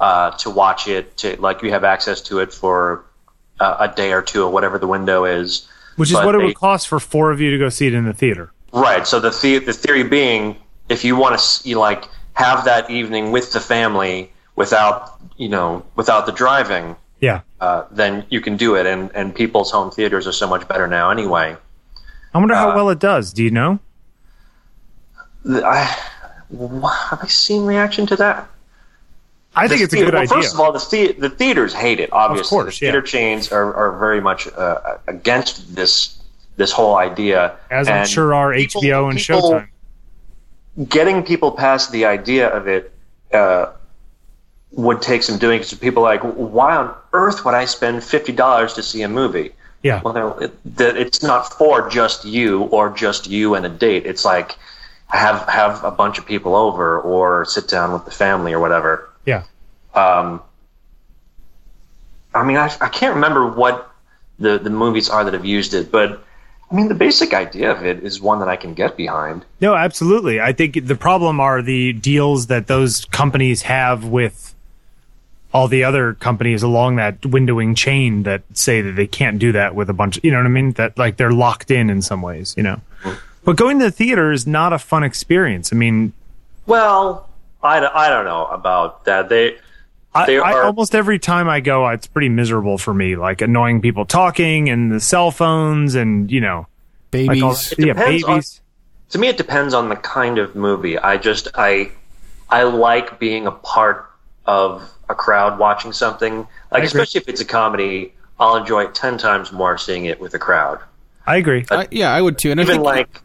uh, 0.00 0.30
to 0.38 0.50
watch 0.50 0.88
it 0.88 1.16
to 1.18 1.36
like 1.40 1.62
you 1.62 1.70
have 1.70 1.84
access 1.84 2.20
to 2.22 2.40
it 2.40 2.52
for 2.52 3.04
uh, 3.60 3.76
a 3.90 3.94
day 3.94 4.12
or 4.12 4.22
two 4.22 4.42
or 4.44 4.50
whatever 4.50 4.78
the 4.78 4.86
window 4.88 5.24
is. 5.24 5.68
Which 5.96 6.10
is 6.10 6.16
But 6.16 6.26
what 6.26 6.34
it 6.34 6.38
they- 6.38 6.44
would 6.46 6.56
cost 6.56 6.88
for 6.88 6.98
four 6.98 7.30
of 7.30 7.40
you 7.40 7.50
to 7.50 7.58
go 7.58 7.68
see 7.68 7.86
it 7.86 7.94
in 7.94 8.04
the 8.04 8.12
theater. 8.14 8.52
Right. 8.72 9.06
So 9.06 9.20
the 9.20 9.30
the, 9.30 9.58
the 9.58 9.72
theory 9.72 10.02
being, 10.02 10.56
if 10.88 11.04
you 11.04 11.14
want 11.16 11.38
to 11.38 11.68
you 11.68 11.78
like 11.78 12.08
have 12.34 12.64
that 12.64 12.90
evening 12.90 13.30
with 13.30 13.52
the 13.52 13.60
family 13.60 14.32
without 14.56 15.20
you 15.36 15.48
know 15.48 15.84
without 15.94 16.26
the 16.26 16.32
driving, 16.32 16.96
Yeah. 17.20 17.42
uh, 17.60 17.84
then 17.90 18.24
you 18.30 18.40
can 18.40 18.56
do 18.56 18.74
it. 18.74 18.86
And 18.86 19.10
and 19.14 19.34
people's 19.34 19.70
home 19.70 19.90
theaters 19.90 20.26
are 20.26 20.32
so 20.32 20.48
much 20.48 20.66
better 20.66 20.88
now 20.88 21.10
anyway. 21.10 21.56
I 22.34 22.38
wonder 22.38 22.54
how 22.54 22.70
Uh, 22.70 22.74
well 22.74 22.88
it 22.90 22.98
does. 22.98 23.32
Do 23.34 23.44
you 23.44 23.50
know? 23.50 23.78
I, 25.48 25.96
have 27.10 27.20
I 27.22 27.26
seen 27.26 27.64
reaction 27.64 28.06
to 28.06 28.16
that? 28.16 28.48
I 29.54 29.68
think 29.68 29.80
The 29.80 29.84
it's 29.84 29.92
a 29.94 29.96
good 29.96 30.14
well, 30.14 30.22
idea. 30.22 30.34
First 30.36 30.54
of 30.54 30.60
all, 30.60 30.72
the, 30.72 30.78
the 30.90 31.28
the 31.28 31.30
theaters 31.30 31.74
hate 31.74 32.00
it. 32.00 32.10
Obviously, 32.12 32.48
course, 32.48 32.78
the 32.80 32.86
yeah. 32.86 33.00
chains 33.02 33.52
are, 33.52 33.74
are 33.74 33.98
very 33.98 34.20
much 34.20 34.48
uh, 34.48 34.98
against 35.06 35.74
this 35.74 36.18
this 36.56 36.72
whole 36.72 36.96
idea. 36.96 37.56
As 37.70 37.88
I'm 37.88 38.06
sure 38.06 38.34
are 38.34 38.54
people- 38.54 38.82
HBO 38.82 39.10
and 39.10 39.18
people- 39.18 39.50
Showtime. 39.52 39.68
getting 40.88 41.22
people 41.22 41.52
past 41.52 41.92
the 41.92 42.06
idea 42.06 42.48
of 42.48 42.66
it 42.66 42.92
uh, 43.34 43.66
would 44.70 45.02
take 45.02 45.22
some 45.22 45.36
doing. 45.38 45.58
Because 45.58 45.74
people 45.74 46.04
are 46.04 46.14
like, 46.14 46.22
why 46.22 46.76
on 46.76 46.94
earth 47.12 47.44
would 47.44 47.54
I 47.54 47.66
spend 47.66 48.02
fifty 48.02 48.32
dollars 48.32 48.72
to 48.74 48.82
see 48.82 49.02
a 49.02 49.08
movie? 49.08 49.52
Yeah. 49.82 50.00
Well, 50.02 50.38
it, 50.38 50.76
that 50.76 50.96
it's 50.96 51.22
not 51.22 51.52
for 51.58 51.90
just 51.90 52.24
you 52.24 52.62
or 52.64 52.88
just 52.88 53.26
you 53.28 53.54
and 53.54 53.66
a 53.66 53.68
date. 53.68 54.06
It's 54.06 54.24
like 54.24 54.56
have 55.16 55.48
have 55.48 55.84
a 55.84 55.90
bunch 55.90 56.18
of 56.18 56.26
people 56.26 56.56
over 56.56 57.00
or 57.00 57.44
sit 57.44 57.68
down 57.68 57.92
with 57.92 58.04
the 58.04 58.10
family 58.10 58.52
or 58.52 58.60
whatever. 58.60 59.10
Yeah. 59.26 59.44
Um, 59.94 60.42
I 62.34 62.44
mean, 62.44 62.56
I, 62.56 62.74
I 62.80 62.88
can't 62.88 63.14
remember 63.14 63.46
what 63.46 63.90
the 64.38 64.58
the 64.58 64.70
movies 64.70 65.10
are 65.10 65.24
that 65.24 65.34
have 65.34 65.44
used 65.44 65.74
it, 65.74 65.92
but 65.92 66.24
I 66.70 66.74
mean, 66.74 66.88
the 66.88 66.94
basic 66.94 67.34
idea 67.34 67.70
of 67.70 67.84
it 67.84 68.02
is 68.02 68.20
one 68.20 68.38
that 68.38 68.48
I 68.48 68.56
can 68.56 68.72
get 68.72 68.96
behind. 68.96 69.44
No, 69.60 69.74
absolutely. 69.74 70.40
I 70.40 70.54
think 70.54 70.86
the 70.86 70.96
problem 70.96 71.38
are 71.38 71.60
the 71.60 71.92
deals 71.92 72.46
that 72.46 72.66
those 72.66 73.04
companies 73.06 73.62
have 73.62 74.06
with 74.06 74.54
all 75.52 75.68
the 75.68 75.84
other 75.84 76.14
companies 76.14 76.62
along 76.62 76.96
that 76.96 77.20
windowing 77.20 77.76
chain 77.76 78.22
that 78.22 78.42
say 78.54 78.80
that 78.80 78.92
they 78.92 79.06
can't 79.06 79.38
do 79.38 79.52
that 79.52 79.74
with 79.74 79.90
a 79.90 79.92
bunch 79.92 80.16
of, 80.16 80.24
you 80.24 80.30
know 80.30 80.38
what 80.38 80.46
I 80.46 80.48
mean? 80.48 80.72
That 80.72 80.96
like 80.96 81.18
they're 81.18 81.30
locked 81.30 81.70
in 81.70 81.90
in 81.90 82.00
some 82.00 82.22
ways, 82.22 82.54
you 82.56 82.62
know. 82.62 82.80
But 83.44 83.56
going 83.56 83.78
to 83.80 83.86
the 83.86 83.90
theater 83.90 84.30
is 84.32 84.46
not 84.46 84.72
a 84.72 84.78
fun 84.78 85.02
experience. 85.02 85.72
I 85.72 85.76
mean, 85.76 86.12
Well, 86.66 87.28
I, 87.62 87.80
don't- 87.80 87.94
I 87.94 88.08
don't 88.08 88.24
know 88.24 88.46
about 88.46 89.04
that. 89.06 89.28
They 89.28 89.56
I, 90.14 90.26
They 90.26 90.38
I 90.38 90.52
are- 90.52 90.64
almost 90.64 90.94
every 90.94 91.18
time 91.18 91.48
I 91.48 91.60
go, 91.60 91.88
it's 91.88 92.06
pretty 92.06 92.28
miserable 92.28 92.76
for 92.78 92.92
me. 92.92 93.16
Like 93.16 93.40
annoying 93.40 93.80
people 93.80 94.04
talking 94.04 94.68
and 94.68 94.92
the 94.92 95.00
cell 95.00 95.30
phones 95.30 95.94
and 95.94 96.30
you 96.30 96.40
know, 96.40 96.66
like 97.12 97.42
all, 97.42 97.50
Babies. 97.54 97.74
yeah, 97.78 97.86
depends 97.94 98.24
on- 98.24 98.30
babies. 98.34 98.60
to 99.10 99.18
me 99.18 99.28
it 99.28 99.36
depends 99.38 99.72
on 99.74 99.88
the 99.88 99.96
kind 99.96 100.38
of 100.38 100.54
movie. 100.54 100.98
I 100.98 101.16
just 101.16 101.48
I 101.54 101.90
I 102.50 102.64
like 102.64 103.18
being 103.18 103.46
a 103.46 103.52
part 103.52 104.10
of 104.46 104.88
a 105.08 105.14
crowd 105.14 105.58
watching 105.58 105.92
something. 105.92 106.46
Like 106.70 106.84
especially 106.84 107.20
if 107.22 107.28
it's 107.28 107.40
a 107.40 107.44
comedy, 107.46 108.12
I'll 108.38 108.56
enjoy 108.56 108.84
it 108.84 108.94
ten 108.94 109.16
times 109.18 109.50
more 109.50 109.78
seeing 109.78 110.04
it 110.04 110.20
with 110.20 110.34
a 110.34 110.38
crowd. 110.38 110.78
I 111.26 111.36
agree. 111.36 111.64
I, 111.70 111.88
yeah, 111.90 112.12
I 112.12 112.20
would 112.20 112.36
too. 112.38 112.50
And 112.50 112.60
I 112.60 112.64
Even 112.64 112.74
think, 112.76 112.84
like 112.84 113.20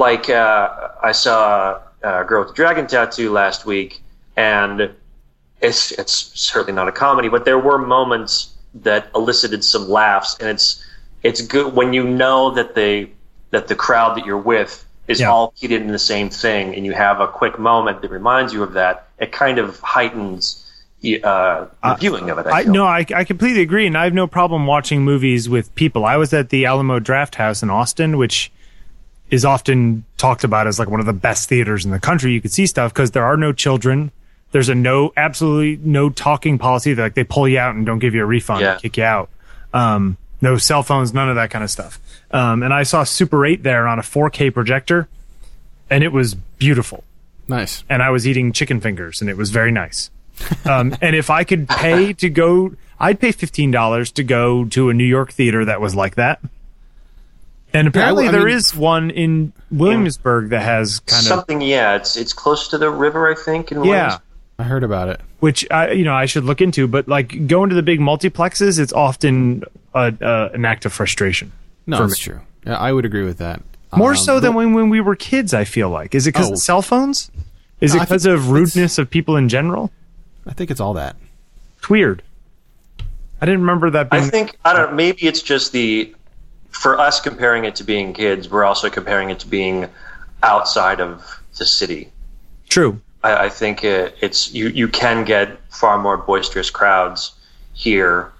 like 0.00 0.28
uh, 0.30 0.88
I 1.02 1.12
saw 1.12 1.78
a 2.02 2.24
Girl 2.24 2.42
with 2.42 2.52
a 2.52 2.54
Dragon 2.54 2.86
Tattoo 2.86 3.30
last 3.30 3.66
week, 3.66 4.02
and 4.36 4.90
it's 5.60 5.92
it's 5.92 6.14
certainly 6.40 6.72
not 6.72 6.88
a 6.88 6.92
comedy, 6.92 7.28
but 7.28 7.44
there 7.44 7.58
were 7.58 7.78
moments 7.78 8.54
that 8.74 9.08
elicited 9.14 9.62
some 9.62 9.88
laughs, 9.88 10.36
and 10.40 10.48
it's 10.48 10.84
it's 11.22 11.42
good 11.42 11.74
when 11.74 11.92
you 11.92 12.02
know 12.02 12.50
that 12.52 12.74
they 12.74 13.10
that 13.50 13.68
the 13.68 13.76
crowd 13.76 14.16
that 14.16 14.24
you're 14.24 14.38
with 14.38 14.84
is 15.06 15.20
Yeah. 15.20 15.30
all 15.30 15.52
keyed 15.56 15.72
in 15.72 15.88
the 15.88 15.98
same 15.98 16.30
thing, 16.30 16.74
and 16.74 16.86
you 16.86 16.92
have 16.92 17.20
a 17.20 17.28
quick 17.28 17.58
moment 17.58 18.00
that 18.00 18.10
reminds 18.10 18.52
you 18.52 18.62
of 18.62 18.72
that. 18.72 19.08
It 19.18 19.32
kind 19.32 19.58
of 19.58 19.78
heightens 19.80 20.66
uh, 21.24 21.66
viewing 21.98 22.30
of 22.30 22.38
it. 22.38 22.46
I, 22.46 22.60
I 22.60 22.62
no, 22.64 22.84
I, 22.86 23.04
I 23.14 23.24
completely 23.24 23.62
agree, 23.62 23.86
and 23.86 23.98
I 23.98 24.04
have 24.04 24.14
no 24.14 24.26
problem 24.26 24.66
watching 24.66 25.02
movies 25.02 25.48
with 25.48 25.74
people. 25.74 26.04
I 26.04 26.16
was 26.16 26.32
at 26.32 26.48
the 26.48 26.64
Alamo 26.64 27.00
Drafthouse 27.00 27.62
in 27.62 27.70
Austin, 27.70 28.16
which 28.16 28.50
is 29.30 29.44
often 29.44 30.04
talked 30.16 30.44
about 30.44 30.66
as 30.66 30.78
like 30.78 30.88
one 30.88 31.00
of 31.00 31.06
the 31.06 31.12
best 31.12 31.48
theaters 31.48 31.84
in 31.84 31.90
the 31.90 32.00
country. 32.00 32.32
You 32.32 32.40
could 32.40 32.52
see 32.52 32.66
stuff 32.66 32.92
because 32.92 33.12
there 33.12 33.24
are 33.24 33.36
no 33.36 33.52
children. 33.52 34.10
There's 34.52 34.68
a 34.68 34.74
no, 34.74 35.12
absolutely 35.16 35.78
no 35.88 36.10
talking 36.10 36.58
policy. 36.58 36.94
Like 36.94 37.14
they 37.14 37.24
pull 37.24 37.46
you 37.48 37.58
out 37.58 37.74
and 37.76 37.86
don't 37.86 38.00
give 38.00 38.14
you 38.14 38.22
a 38.22 38.26
refund, 38.26 38.62
Yeah. 38.62 38.76
kick 38.78 38.96
you 38.96 39.04
out. 39.04 39.30
Um, 39.72 40.16
no 40.40 40.56
cell 40.56 40.82
phones, 40.82 41.14
none 41.14 41.28
of 41.28 41.36
that 41.36 41.50
kind 41.50 41.62
of 41.62 41.70
stuff. 41.70 42.00
Um, 42.32 42.62
and 42.62 42.72
I 42.74 42.82
saw 42.82 43.04
Super 43.04 43.44
8 43.46 43.62
there 43.62 43.86
on 43.86 43.98
a 43.98 44.02
4K 44.02 44.52
projector, 44.52 45.08
and 45.88 46.02
it 46.02 46.12
was 46.12 46.34
beautiful 46.34 47.04
Nice. 47.46 47.84
and 47.88 48.02
I 48.02 48.10
was 48.10 48.26
eating 48.26 48.52
chicken 48.52 48.80
fingers, 48.80 49.20
and 49.20 49.28
it 49.30 49.36
was 49.36 49.50
very 49.50 49.70
nice. 49.70 50.10
Um, 50.64 50.96
and 51.02 51.14
if 51.14 51.28
I 51.30 51.44
could 51.44 51.68
pay 51.68 52.12
to 52.14 52.30
go, 52.30 52.72
I'd 52.98 53.20
pay 53.20 53.32
fifteen 53.32 53.70
dollars 53.70 54.10
to 54.12 54.22
go 54.24 54.64
to 54.66 54.88
a 54.90 54.94
New 54.94 55.04
York 55.04 55.32
theater 55.32 55.64
that 55.64 55.80
was 55.80 55.94
like 55.94 56.14
that. 56.16 56.40
And 57.72 57.86
apparently, 57.88 58.28
I 58.28 58.32
there 58.32 58.46
mean- 58.46 58.56
is 58.56 58.74
one 58.74 59.10
in 59.10 59.52
Williamsburg 59.70 60.50
that 60.50 60.62
has 60.62 61.00
kind 61.00 61.20
of 61.20 61.26
Something, 61.26 61.60
yeah. 61.60 61.94
It's 61.96 62.16
it's 62.16 62.32
close 62.32 62.68
to 62.68 62.78
the 62.78 62.90
river, 62.90 63.30
I 63.30 63.34
think. 63.36 63.70
In 63.72 63.84
yeah, 63.84 64.18
I 64.58 64.64
heard 64.64 64.82
about 64.84 65.08
it. 65.08 65.20
which 65.38 65.66
I 65.70 65.92
you 65.92 66.04
know 66.04 66.14
I 66.14 66.26
should 66.26 66.44
look 66.44 66.60
into. 66.60 66.88
But 66.88 67.06
like 67.08 67.46
going 67.46 67.68
to 67.70 67.76
the 67.76 67.82
big 67.82 68.00
multiplexes, 68.00 68.78
it's 68.80 68.92
often 68.92 69.62
a, 69.94 70.12
uh, 70.20 70.50
an 70.52 70.64
act 70.64 70.84
of 70.84 70.92
frustration. 70.92 71.52
No, 71.86 71.98
for 71.98 72.04
it's 72.06 72.18
me. 72.26 72.32
true. 72.32 72.40
Yeah, 72.66 72.76
I 72.76 72.92
would 72.92 73.04
agree 73.04 73.24
with 73.24 73.38
that. 73.38 73.62
More 73.96 74.10
Um, 74.10 74.16
so 74.16 74.38
than 74.40 74.54
when, 74.54 74.72
when 74.74 74.88
we 74.90 75.00
were 75.00 75.16
kids. 75.16 75.54
I 75.54 75.64
feel 75.64 75.90
like 75.90 76.14
is 76.14 76.26
it 76.26 76.32
because 76.34 76.50
Oh. 76.50 76.52
of 76.54 76.58
cell 76.58 76.82
phones? 76.82 77.30
Is 77.80 77.94
No, 77.94 78.00
it 78.00 78.04
because 78.04 78.26
of 78.26 78.50
rudeness 78.50 78.98
of 78.98 79.08
people 79.10 79.36
in 79.36 79.48
general? 79.48 79.90
I 80.46 80.52
think 80.52 80.70
it's 80.70 80.80
all 80.80 80.94
that. 80.94 81.16
It's 81.78 81.88
weird. 81.88 82.22
I 83.40 83.46
didn't 83.46 83.60
remember 83.60 83.90
that 83.90 84.10
being. 84.10 84.24
I 84.24 84.28
think 84.28 84.56
I 84.64 84.72
don't. 84.74 84.90
know, 84.90 84.96
Maybe 84.96 85.22
it's 85.26 85.40
just 85.40 85.72
the 85.72 86.14
for 86.70 86.98
us 86.98 87.20
comparing 87.20 87.64
it 87.64 87.76
to 87.76 87.84
being 87.84 88.12
kids. 88.12 88.48
We're 88.48 88.64
also 88.64 88.90
comparing 88.90 89.30
it 89.30 89.40
to 89.40 89.46
being 89.46 89.88
outside 90.42 91.00
of 91.00 91.40
the 91.58 91.66
city. 91.66 92.10
True. 92.68 93.00
I, 93.22 93.46
I 93.46 93.48
think 93.48 93.84
it, 93.84 94.16
it's 94.20 94.52
you. 94.52 94.68
You 94.68 94.88
can 94.88 95.24
get 95.24 95.58
far 95.70 95.98
more 95.98 96.16
boisterous 96.16 96.70
crowds 96.70 97.32
here 97.74 98.32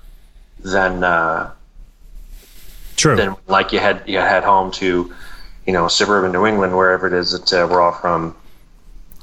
than 0.61 1.05
uh, 1.05 1.51
True. 2.97 3.17
than 3.17 3.37
like 3.47 3.73
you 3.73 3.79
had 3.79 4.03
you 4.07 4.19
had 4.19 4.45
home 4.45 4.71
to, 4.73 5.13
you 5.67 5.73
know, 5.73 5.89
suburban 5.89 6.33
New 6.33 6.47
England, 6.47 6.77
wherever 6.77 7.07
it 7.07 7.13
is 7.13 7.33
that 7.33 7.53
uh, 7.53 7.67
we're 7.67 7.81
all 7.81 7.93
from. 7.93 8.37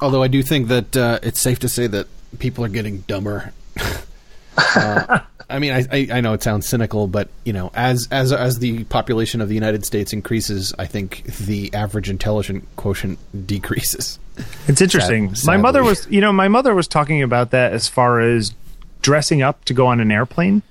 Although 0.01 0.24
I 0.24 0.28
do 0.28 0.43
think 0.43 0.68
that 0.68 0.95
uh, 0.95 1.20
it's 1.24 1.41
safe 1.41 1.60
to 1.60 1.70
say 1.70 1.88
that 1.88 2.08
people 2.39 2.64
are 2.66 2.70
getting 2.70 2.99
dumber. 3.01 3.53
uh, 4.58 5.20
I 5.49 5.59
mean, 5.59 5.71
I, 5.71 5.85
I, 5.91 6.07
I 6.13 6.21
know 6.21 6.33
it 6.33 6.43
sounds 6.43 6.67
cynical, 6.67 7.07
but 7.07 7.29
you 7.45 7.53
know, 7.53 7.71
as 7.73 8.07
as 8.11 8.33
as 8.33 8.59
the 8.59 8.83
population 8.85 9.39
of 9.39 9.47
the 9.47 9.55
United 9.55 9.85
States 9.85 10.11
increases, 10.11 10.73
I 10.77 10.85
think 10.85 11.23
the 11.23 11.73
average 11.73 12.09
intelligent 12.09 12.67
quotient 12.75 13.17
decreases. 13.47 14.19
It's 14.67 14.81
interesting. 14.81 15.33
Sad- 15.35 15.47
my 15.47 15.57
mother 15.57 15.83
was, 15.83 16.05
you 16.09 16.21
know, 16.21 16.33
my 16.33 16.47
mother 16.47 16.75
was 16.75 16.87
talking 16.87 17.23
about 17.23 17.51
that 17.51 17.73
as 17.73 17.87
far 17.87 18.19
as 18.19 18.53
dressing 19.01 19.41
up 19.41 19.63
to 19.65 19.73
go 19.73 19.87
on 19.87 19.99
an 19.99 20.11
airplane. 20.11 20.63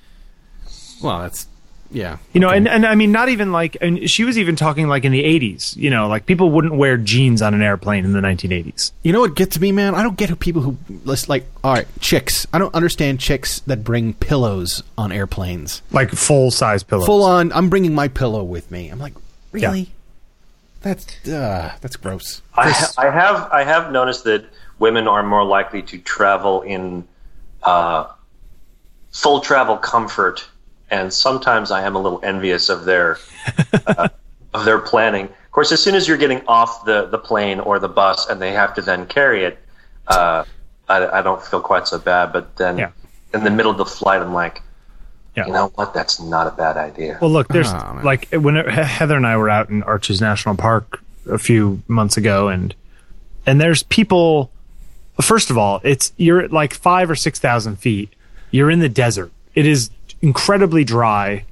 Well, 1.02 1.20
that's 1.20 1.46
yeah. 1.90 2.18
You 2.32 2.40
know, 2.40 2.48
okay. 2.48 2.56
and, 2.56 2.68
and 2.68 2.86
I 2.86 2.94
mean, 2.94 3.12
not 3.12 3.28
even 3.28 3.52
like, 3.52 3.76
and 3.80 4.08
she 4.08 4.24
was 4.24 4.38
even 4.38 4.56
talking 4.56 4.88
like 4.88 5.04
in 5.04 5.12
the 5.12 5.22
80s, 5.22 5.76
you 5.76 5.90
know, 5.90 6.08
like 6.08 6.26
people 6.26 6.50
wouldn't 6.50 6.74
wear 6.74 6.96
jeans 6.96 7.42
on 7.42 7.54
an 7.54 7.62
airplane 7.62 8.04
in 8.04 8.12
the 8.12 8.20
1980s. 8.20 8.92
You 9.02 9.12
know 9.12 9.20
what 9.20 9.34
gets 9.34 9.58
me, 9.58 9.72
man? 9.72 9.94
I 9.94 10.02
don't 10.02 10.16
get 10.16 10.28
who 10.30 10.36
people 10.36 10.62
who 10.62 10.76
like. 11.04 11.46
All 11.64 11.72
right, 11.72 11.86
chicks. 12.00 12.46
I 12.52 12.58
don't 12.58 12.74
understand 12.74 13.20
chicks 13.20 13.60
that 13.60 13.84
bring 13.84 14.14
pillows 14.14 14.82
on 14.96 15.12
airplanes. 15.12 15.82
Like 15.90 16.10
full 16.10 16.50
size 16.50 16.82
pillows. 16.82 17.06
Full 17.06 17.22
on. 17.22 17.52
I'm 17.52 17.68
bringing 17.68 17.94
my 17.94 18.08
pillow 18.08 18.42
with 18.42 18.70
me. 18.70 18.88
I'm 18.88 18.98
like, 18.98 19.14
really? 19.52 19.90
That's 20.82 21.28
uh, 21.28 21.74
that's 21.80 21.96
gross. 21.96 22.42
I, 22.54 22.70
ha- 22.70 22.92
I 22.98 23.10
have 23.10 23.50
I 23.50 23.64
have 23.64 23.90
noticed 23.90 24.24
that 24.24 24.44
women 24.78 25.08
are 25.08 25.22
more 25.22 25.44
likely 25.44 25.82
to 25.82 25.98
travel 25.98 26.62
in 26.62 27.06
uh, 27.62 28.06
full 29.10 29.40
travel 29.40 29.76
comfort, 29.76 30.46
and 30.90 31.12
sometimes 31.12 31.70
I 31.70 31.82
am 31.82 31.96
a 31.96 32.00
little 32.00 32.20
envious 32.22 32.68
of 32.68 32.84
their 32.84 33.18
uh, 33.86 34.08
of 34.54 34.64
their 34.64 34.78
planning. 34.78 35.26
Of 35.26 35.50
course, 35.50 35.72
as 35.72 35.82
soon 35.82 35.94
as 35.94 36.06
you're 36.06 36.16
getting 36.18 36.42
off 36.46 36.84
the, 36.84 37.06
the 37.06 37.18
plane 37.18 37.60
or 37.60 37.78
the 37.78 37.88
bus 37.88 38.28
and 38.28 38.40
they 38.40 38.52
have 38.52 38.74
to 38.74 38.82
then 38.82 39.06
carry 39.06 39.44
it, 39.44 39.58
uh, 40.06 40.44
I, 40.88 41.06
I 41.18 41.22
don't 41.22 41.42
feel 41.42 41.60
quite 41.60 41.88
so 41.88 41.98
bad. 41.98 42.32
But 42.32 42.56
then 42.56 42.76
Yeah. 42.78 42.90
in 43.34 43.42
the 43.44 43.50
middle 43.50 43.72
of 43.72 43.78
the 43.78 43.86
flight, 43.86 44.20
I'm 44.20 44.34
like, 44.34 44.62
Yeah. 45.34 45.46
you 45.46 45.52
know 45.52 45.72
what? 45.74 45.94
That's 45.94 46.20
not 46.20 46.46
a 46.46 46.50
bad 46.50 46.76
idea. 46.76 47.18
Well, 47.20 47.30
look, 47.30 47.48
there's 47.48 47.72
Oh, 47.72 48.00
like 48.04 48.28
when 48.32 48.56
it, 48.56 48.68
Heather 48.68 49.16
and 49.16 49.26
I 49.26 49.36
were 49.36 49.48
out 49.50 49.70
in 49.70 49.82
Arches 49.82 50.20
National 50.20 50.54
Park 50.56 51.00
a 51.28 51.38
few 51.38 51.82
months 51.88 52.16
ago, 52.16 52.48
and 52.48 52.74
and 53.46 53.60
there's 53.60 53.82
people. 53.84 54.50
First 55.20 55.48
of 55.50 55.56
all, 55.56 55.80
it's 55.82 56.12
you're 56.18 56.40
at 56.40 56.52
like 56.52 56.74
five 56.74 57.10
or 57.10 57.14
six 57.16 57.38
thousand 57.38 57.76
feet. 57.76 58.12
You're 58.50 58.70
in 58.70 58.80
the 58.80 58.88
desert. 58.90 59.32
It 59.54 59.66
is 59.66 59.88
incredibly 60.22 60.84
dry 60.84 61.44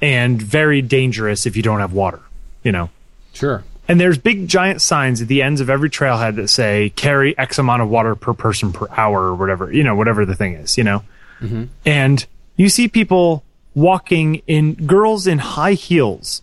and 0.00 0.40
very 0.40 0.82
dangerous 0.82 1.46
if 1.46 1.56
you 1.56 1.62
don't 1.62 1.80
have 1.80 1.92
water. 1.92 2.20
You 2.64 2.72
know, 2.72 2.90
Sure. 3.32 3.64
and 3.88 4.00
there's 4.00 4.18
big 4.18 4.46
giant 4.48 4.80
signs 4.80 5.20
at 5.22 5.28
the 5.28 5.42
ends 5.42 5.60
of 5.60 5.68
every 5.68 5.90
trailhead 5.90 6.36
that 6.36 6.48
say 6.48 6.92
carry 6.96 7.36
X 7.36 7.58
amount 7.58 7.82
of 7.82 7.88
water 7.88 8.14
per 8.14 8.32
person 8.34 8.72
per 8.72 8.86
hour 8.96 9.20
or 9.22 9.34
whatever, 9.34 9.72
you 9.72 9.82
know, 9.82 9.94
whatever 9.96 10.24
the 10.24 10.34
thing 10.34 10.54
is, 10.54 10.78
you 10.78 10.84
know. 10.84 11.02
Mm-hmm. 11.40 11.64
And 11.84 12.24
you 12.56 12.68
see 12.68 12.86
people 12.88 13.42
walking 13.74 14.42
in 14.46 14.74
girls 14.86 15.26
in 15.26 15.38
high 15.38 15.72
heels 15.74 16.42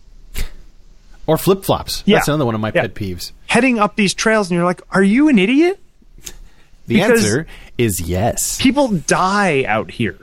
Or 1.26 1.38
flip 1.38 1.64
flops. 1.64 2.02
Yeah. 2.06 2.16
That's 2.16 2.26
another 2.28 2.44
one 2.44 2.56
of 2.56 2.60
my 2.60 2.72
Yeah. 2.74 2.82
pet 2.82 2.94
peeves. 2.94 3.30
heading 3.46 3.78
up 3.78 3.94
these 3.96 4.14
trails 4.14 4.50
and 4.50 4.56
you're 4.56 4.64
like, 4.64 4.80
are 4.90 5.02
you 5.02 5.28
an 5.28 5.38
idiot? 5.38 5.78
The 6.86 6.94
Because- 6.96 7.24
answer 7.24 7.46
is 7.78 8.00
yes. 8.00 8.60
People 8.60 8.88
die 8.88 9.64
out 9.66 9.90
here, 9.92 10.16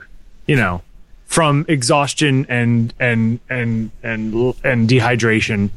you 0.46 0.54
know, 0.56 0.82
from 1.28 1.66
exhaustion 1.68 2.46
and 2.48 2.92
and 2.98 3.38
and 3.50 3.90
and 4.02 4.34
and 4.64 4.88
dehydration 4.88 5.68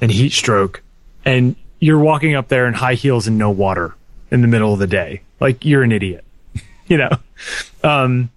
and 0.00 0.10
heat 0.10 0.32
stroke. 0.32 0.82
And 1.24 1.56
you're 1.80 1.98
walking 1.98 2.34
up 2.34 2.48
there 2.48 2.66
in 2.66 2.74
high 2.74 2.94
heels 2.94 3.26
and 3.26 3.36
no 3.36 3.50
water 3.50 3.94
in 4.30 4.40
the 4.40 4.48
middle 4.48 4.72
of 4.72 4.78
the 4.78 4.86
day. 4.86 5.22
Like 5.40 5.64
you're 5.64 5.82
an 5.82 5.92
idiot. 5.92 6.24
you 6.86 6.96
know. 6.96 7.10
Um 7.82 8.30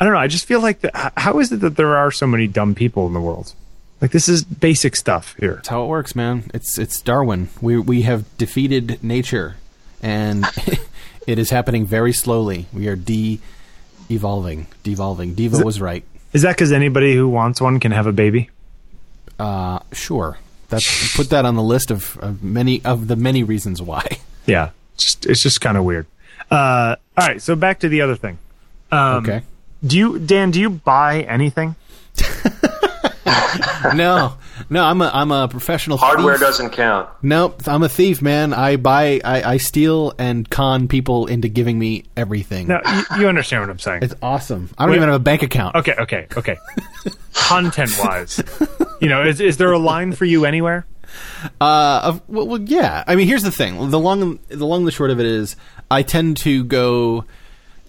I 0.00 0.04
don't 0.04 0.14
know, 0.14 0.20
I 0.20 0.26
just 0.26 0.46
feel 0.46 0.60
like 0.60 0.80
the, 0.80 1.12
how 1.16 1.38
is 1.38 1.52
it 1.52 1.60
that 1.60 1.76
there 1.76 1.94
are 1.94 2.10
so 2.10 2.26
many 2.26 2.48
dumb 2.48 2.74
people 2.74 3.06
in 3.06 3.12
the 3.12 3.20
world? 3.20 3.54
Like 4.00 4.10
this 4.10 4.28
is 4.28 4.42
basic 4.42 4.96
stuff 4.96 5.36
here. 5.38 5.56
That's 5.56 5.68
how 5.68 5.84
it 5.84 5.88
works, 5.88 6.16
man. 6.16 6.50
It's 6.54 6.78
it's 6.78 7.00
Darwin. 7.02 7.50
We 7.60 7.78
we 7.78 8.02
have 8.02 8.24
defeated 8.38 9.04
nature, 9.04 9.56
and 10.02 10.44
it 11.26 11.38
is 11.38 11.50
happening 11.50 11.86
very 11.86 12.12
slowly. 12.12 12.66
We 12.72 12.88
are 12.88 12.96
de 12.96 13.40
evolving, 14.12 14.66
devolving. 14.82 15.34
Devo 15.34 15.64
was 15.64 15.80
right. 15.80 16.04
Is 16.32 16.42
that 16.42 16.52
because 16.56 16.72
anybody 16.72 17.14
who 17.14 17.28
wants 17.28 17.60
one 17.60 17.80
can 17.80 17.92
have 17.92 18.06
a 18.06 18.12
baby? 18.12 18.50
Uh, 19.38 19.80
sure. 19.92 20.38
That's 20.68 21.14
put 21.16 21.28
that 21.30 21.44
on 21.44 21.54
the 21.56 21.62
list 21.62 21.90
of, 21.90 22.18
of 22.18 22.42
many 22.42 22.82
of 22.84 23.08
the 23.08 23.16
many 23.16 23.42
reasons 23.42 23.80
why. 23.82 24.06
Yeah, 24.44 24.70
it's 24.94 25.04
just 25.04 25.26
it's 25.26 25.40
just 25.40 25.60
kind 25.60 25.76
of 25.76 25.84
weird. 25.84 26.04
Uh, 26.50 26.96
all 27.16 27.28
right, 27.28 27.40
so 27.40 27.54
back 27.54 27.78
to 27.78 27.88
the 27.88 28.00
other 28.00 28.16
thing. 28.16 28.38
Um, 28.90 29.22
okay. 29.22 29.42
Do 29.86 29.96
you, 29.96 30.18
Dan? 30.18 30.50
Do 30.50 30.58
you 30.60 30.68
buy 30.68 31.20
anything? 31.22 31.76
no, 33.94 34.34
no. 34.70 34.84
I'm 34.84 35.00
a 35.02 35.10
I'm 35.12 35.30
a 35.32 35.48
professional. 35.48 35.96
Hardware 35.98 36.34
thief. 36.34 36.40
doesn't 36.40 36.70
count. 36.70 37.08
Nope, 37.22 37.62
I'm 37.66 37.82
a 37.82 37.88
thief, 37.88 38.22
man. 38.22 38.52
I 38.52 38.76
buy, 38.76 39.20
I, 39.24 39.42
I 39.54 39.56
steal 39.56 40.12
and 40.18 40.48
con 40.48 40.88
people 40.88 41.26
into 41.26 41.48
giving 41.48 41.78
me 41.78 42.04
everything. 42.16 42.68
No, 42.68 42.80
you, 42.86 43.20
you 43.22 43.28
understand 43.28 43.62
what 43.62 43.70
I'm 43.70 43.78
saying. 43.78 44.02
It's 44.02 44.14
awesome. 44.22 44.70
I 44.78 44.84
don't 44.84 44.90
Wait. 44.92 44.96
even 44.96 45.08
have 45.08 45.20
a 45.20 45.24
bank 45.24 45.42
account. 45.42 45.76
Okay, 45.76 45.94
okay, 45.98 46.26
okay. 46.36 46.56
Content 47.34 47.90
wise, 47.98 48.42
you 49.00 49.08
know, 49.08 49.24
is 49.24 49.40
is 49.40 49.56
there 49.56 49.72
a 49.72 49.78
line 49.78 50.12
for 50.12 50.24
you 50.24 50.44
anywhere? 50.44 50.86
Uh, 51.60 52.00
of, 52.04 52.22
well, 52.28 52.46
well, 52.46 52.60
yeah. 52.60 53.04
I 53.06 53.16
mean, 53.16 53.26
here's 53.26 53.42
the 53.42 53.50
thing. 53.50 53.90
The 53.90 53.98
long, 53.98 54.38
the 54.48 54.66
long, 54.66 54.80
and 54.80 54.86
the 54.86 54.92
short 54.92 55.10
of 55.10 55.20
it 55.20 55.26
is, 55.26 55.56
I 55.90 56.02
tend 56.02 56.38
to 56.38 56.64
go 56.64 57.24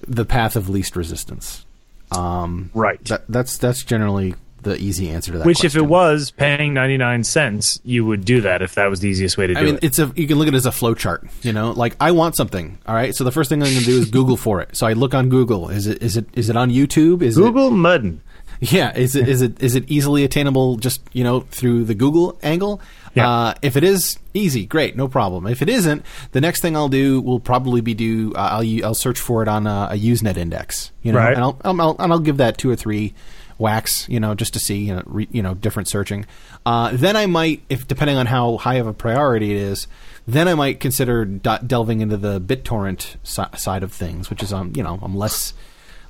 the 0.06 0.26
path 0.26 0.56
of 0.58 0.68
least 0.70 0.96
resistance. 0.96 1.66
Um, 2.12 2.70
Right. 2.74 3.04
that, 3.06 3.24
that's 3.30 3.58
that's 3.58 3.84
generally 3.84 4.36
the 4.64 4.78
easy 4.78 5.10
answer 5.10 5.32
to 5.34 5.38
that. 5.40 5.46
Which, 5.46 5.64
if 5.64 5.76
it 5.76 5.86
was 5.86 6.32
paying 6.32 6.74
ninety 6.74 6.98
nine 6.98 7.24
cents, 7.24 7.80
you 7.84 8.06
would 8.06 8.26
do 8.26 8.42
that 8.42 8.62
if 8.62 8.76
that 8.76 8.88
was 8.90 9.00
the 9.02 9.10
easiest 9.10 9.38
way 9.38 9.48
to 9.48 9.54
do 9.54 9.60
it. 9.60 9.62
I 9.62 9.66
mean, 9.66 9.76
it. 9.76 9.84
it's 9.84 10.00
a 10.00 10.12
you 10.16 10.28
can 10.28 10.38
look 10.38 10.48
at 10.48 10.54
it 10.54 10.58
as 10.58 10.66
a 10.66 10.72
flow 10.72 10.94
chart. 10.94 11.28
You 11.42 11.54
know, 11.54 11.72
like 11.72 11.96
I 12.00 12.12
want 12.12 12.36
something. 12.36 12.78
All 12.88 12.96
right, 12.96 13.14
so 13.16 13.24
the 13.24 13.32
first 13.32 13.50
thing 13.50 13.62
I'm 13.62 13.70
going 13.70 13.80
to 13.80 13.86
do 13.86 14.00
is 14.00 14.10
Google 14.10 14.38
for 14.38 14.62
it. 14.62 14.76
So 14.76 14.88
I 14.88 14.94
look 14.94 15.14
on 15.14 15.30
Google. 15.30 15.70
Is 15.70 15.88
it 15.88 16.02
is 16.02 16.18
it 16.18 16.26
is 16.34 16.50
it 16.50 16.56
on 16.56 16.70
YouTube? 16.70 17.22
Is 17.22 17.38
it 17.38 17.42
Google 17.42 17.70
Muddin. 17.72 18.22
Yeah, 18.60 18.96
is 18.96 19.16
it 19.16 19.28
is 19.28 19.42
it 19.42 19.62
is 19.62 19.76
it 19.76 19.84
easily 19.92 20.24
attainable 20.24 20.78
just 20.78 21.02
you 21.12 21.24
know 21.24 21.42
through 21.42 21.84
the 21.84 21.94
Google 21.96 22.40
angle? 22.42 22.80
Yeah. 23.14 23.30
Uh, 23.30 23.54
if 23.62 23.76
it 23.76 23.84
is 23.84 24.18
easy, 24.34 24.66
great, 24.66 24.96
no 24.96 25.08
problem. 25.08 25.46
If 25.46 25.62
it 25.62 25.70
isn't, 25.70 26.04
the 26.32 26.42
next 26.42 26.62
thing 26.62 26.76
I'll 26.76 26.90
do 26.90 27.22
will 27.22 27.40
probably 27.40 27.82
be 27.82 27.94
do 27.94 28.34
uh, 28.36 28.62
I'll 28.62 28.86
I'll 28.86 28.96
search 28.96 29.20
for 29.20 29.42
it 29.44 29.48
on 29.50 29.68
a, 29.68 29.90
a 29.92 29.96
Usenet 29.98 30.38
index, 30.38 30.92
you 31.04 31.12
know, 31.12 31.20
Right. 31.20 31.34
and 31.34 31.44
I'll, 31.44 31.60
I'll, 31.64 31.82
I'll 31.82 31.96
and 32.00 32.14
I'll 32.14 32.20
give 32.20 32.38
that 32.38 32.58
two 32.58 32.70
or 32.72 32.76
three 32.76 33.14
whacks, 33.58 34.08
you 34.10 34.20
know, 34.20 34.36
just 34.36 34.54
to 34.54 34.60
see 34.60 34.78
you 34.78 34.96
know 34.96 35.04
re, 35.06 35.28
you 35.32 35.42
know 35.42 35.54
different 35.54 35.88
searching. 35.88 36.26
Uh, 36.66 36.92
then 36.94 37.16
I 37.16 37.26
might, 37.26 37.62
if 37.70 37.88
depending 37.88 38.18
on 38.18 38.26
how 38.28 38.58
high 38.58 38.76
of 38.76 38.88
a 38.88 38.94
priority 38.94 39.52
it 39.52 39.58
is, 39.58 39.88
then 40.28 40.48
I 40.48 40.54
might 40.56 40.80
consider 40.80 41.26
d- 41.26 41.58
delving 41.66 42.02
into 42.02 42.18
the 42.18 42.40
BitTorrent 42.40 43.16
si- 43.24 43.58
side 43.58 43.84
of 43.84 43.92
things, 43.92 44.30
which 44.30 44.42
is 44.44 44.52
um 44.54 44.74
you 44.76 44.84
know 44.84 45.00
I'm 45.02 45.16
less 45.16 45.54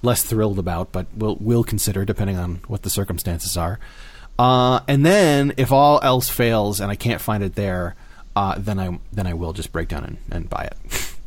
less 0.02 0.24
thrilled 0.24 0.60
about, 0.60 0.91
but 0.91 1.08
we'll 1.16 1.38
we'll 1.39 1.64
consider 1.64 2.06
depending 2.06 2.38
on 2.38 2.62
what 2.68 2.84
the 2.84 2.89
circumstances 2.89 3.56
are. 3.58 3.80
Uh, 4.39 4.80
and 4.88 5.06
then 5.06 5.54
if 5.58 5.72
all 5.72 6.00
else 6.04 6.28
fails 6.30 6.80
and 6.80 6.89
I 6.91 6.96
can't 6.96 7.22
find 7.22 7.44
it 7.44 7.56
there, 7.56 7.96
uh, 8.36 8.56
then 8.58 8.80
I 8.80 9.00
then 9.12 9.28
I 9.28 9.34
will 9.34 9.54
just 9.54 9.72
break 9.72 9.88
down 9.89 10.04
and, 10.04 10.18
and 10.32 10.50
buy 10.50 10.64
it. 10.72 11.10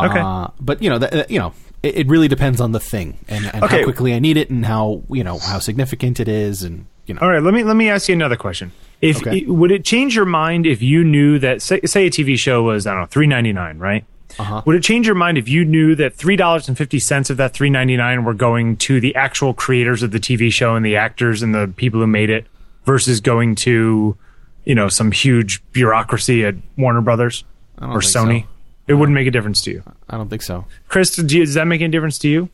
Okay. 0.00 0.20
Uh, 0.20 0.46
but 0.60 0.80
you 0.80 0.90
know, 0.90 0.98
that- 0.98 1.28
you 1.28 1.40
know, 1.40 1.52
it, 1.82 1.96
it 1.98 2.06
really 2.08 2.28
depends 2.28 2.60
on 2.60 2.72
the 2.72 2.80
thing 2.80 3.18
and, 3.28 3.46
and 3.54 3.64
Okay. 3.64 3.78
how 3.78 3.84
quickly 3.84 4.14
I 4.14 4.18
need 4.18 4.36
it 4.36 4.50
and 4.50 4.64
how 4.66 5.02
you 5.10 5.24
know 5.24 5.38
how 5.38 5.58
significant 5.58 6.20
it 6.20 6.28
is 6.28 6.62
and 6.62 6.86
you 7.06 7.14
know. 7.14 7.20
All 7.22 7.30
right, 7.30 7.42
let 7.42 7.54
me 7.54 7.62
let 7.62 7.76
me 7.76 7.88
ask 7.88 8.08
you 8.08 8.14
another 8.14 8.36
question. 8.36 8.72
If 9.00 9.18
Okay. 9.18 9.44
would 9.46 9.70
it 9.70 9.84
change 9.84 10.16
your 10.16 10.24
mind 10.24 10.66
if 10.66 10.82
you 10.82 11.04
knew 11.04 11.38
that 11.38 11.62
say, 11.62 11.80
say 11.84 12.06
a 12.06 12.10
TV 12.10 12.36
show 12.38 12.62
was 12.64 12.86
I 12.86 12.92
don't 12.92 13.00
know 13.02 13.06
three 13.06 13.26
ninety 13.26 13.52
nine, 13.52 13.78
right? 13.78 14.04
Uh-huh. 14.38 14.62
Would 14.66 14.76
it 14.76 14.82
change 14.82 15.06
your 15.06 15.14
mind 15.16 15.38
if 15.38 15.48
you 15.48 15.64
knew 15.64 15.94
that 15.96 16.14
three 16.14 16.36
dollars 16.36 16.68
and 16.68 16.76
fifty 16.76 16.98
cents 16.98 17.30
of 17.30 17.36
that 17.38 17.52
three 17.54 17.70
ninety 17.70 17.96
nine 17.96 18.24
were 18.24 18.34
going 18.34 18.76
to 18.78 19.00
the 19.00 19.14
actual 19.14 19.54
creators 19.54 20.02
of 20.02 20.10
the 20.10 20.20
TV 20.20 20.52
show 20.52 20.74
and 20.76 20.84
the 20.84 20.96
actors 20.96 21.42
and 21.42 21.54
the 21.54 21.72
people 21.76 21.98
who 22.00 22.06
made 22.06 22.28
it, 22.30 22.46
versus 22.84 23.20
going 23.20 23.54
to, 23.54 24.16
you 24.64 24.74
know, 24.74 24.88
some 24.88 25.12
huge 25.12 25.62
bureaucracy 25.72 26.44
at 26.44 26.54
Warner 26.76 27.00
Brothers 27.00 27.44
or 27.80 28.00
Sony? 28.00 28.42
so. 28.42 28.48
It 28.88 28.94
wouldn't 28.94 29.14
make 29.14 29.26
a 29.26 29.30
difference 29.30 29.60
to 29.62 29.70
you, 29.70 29.82
I 30.08 30.16
don't 30.16 30.28
think 30.30 30.42
so. 30.42 30.64
Chris. 30.88 31.14
Do 31.14 31.36
you, 31.38 31.44
does 31.44 31.54
that 31.54 31.66
make 31.66 31.80
any 31.82 31.90
difference 31.90 32.18
to 32.20 32.28
you? 32.28 32.48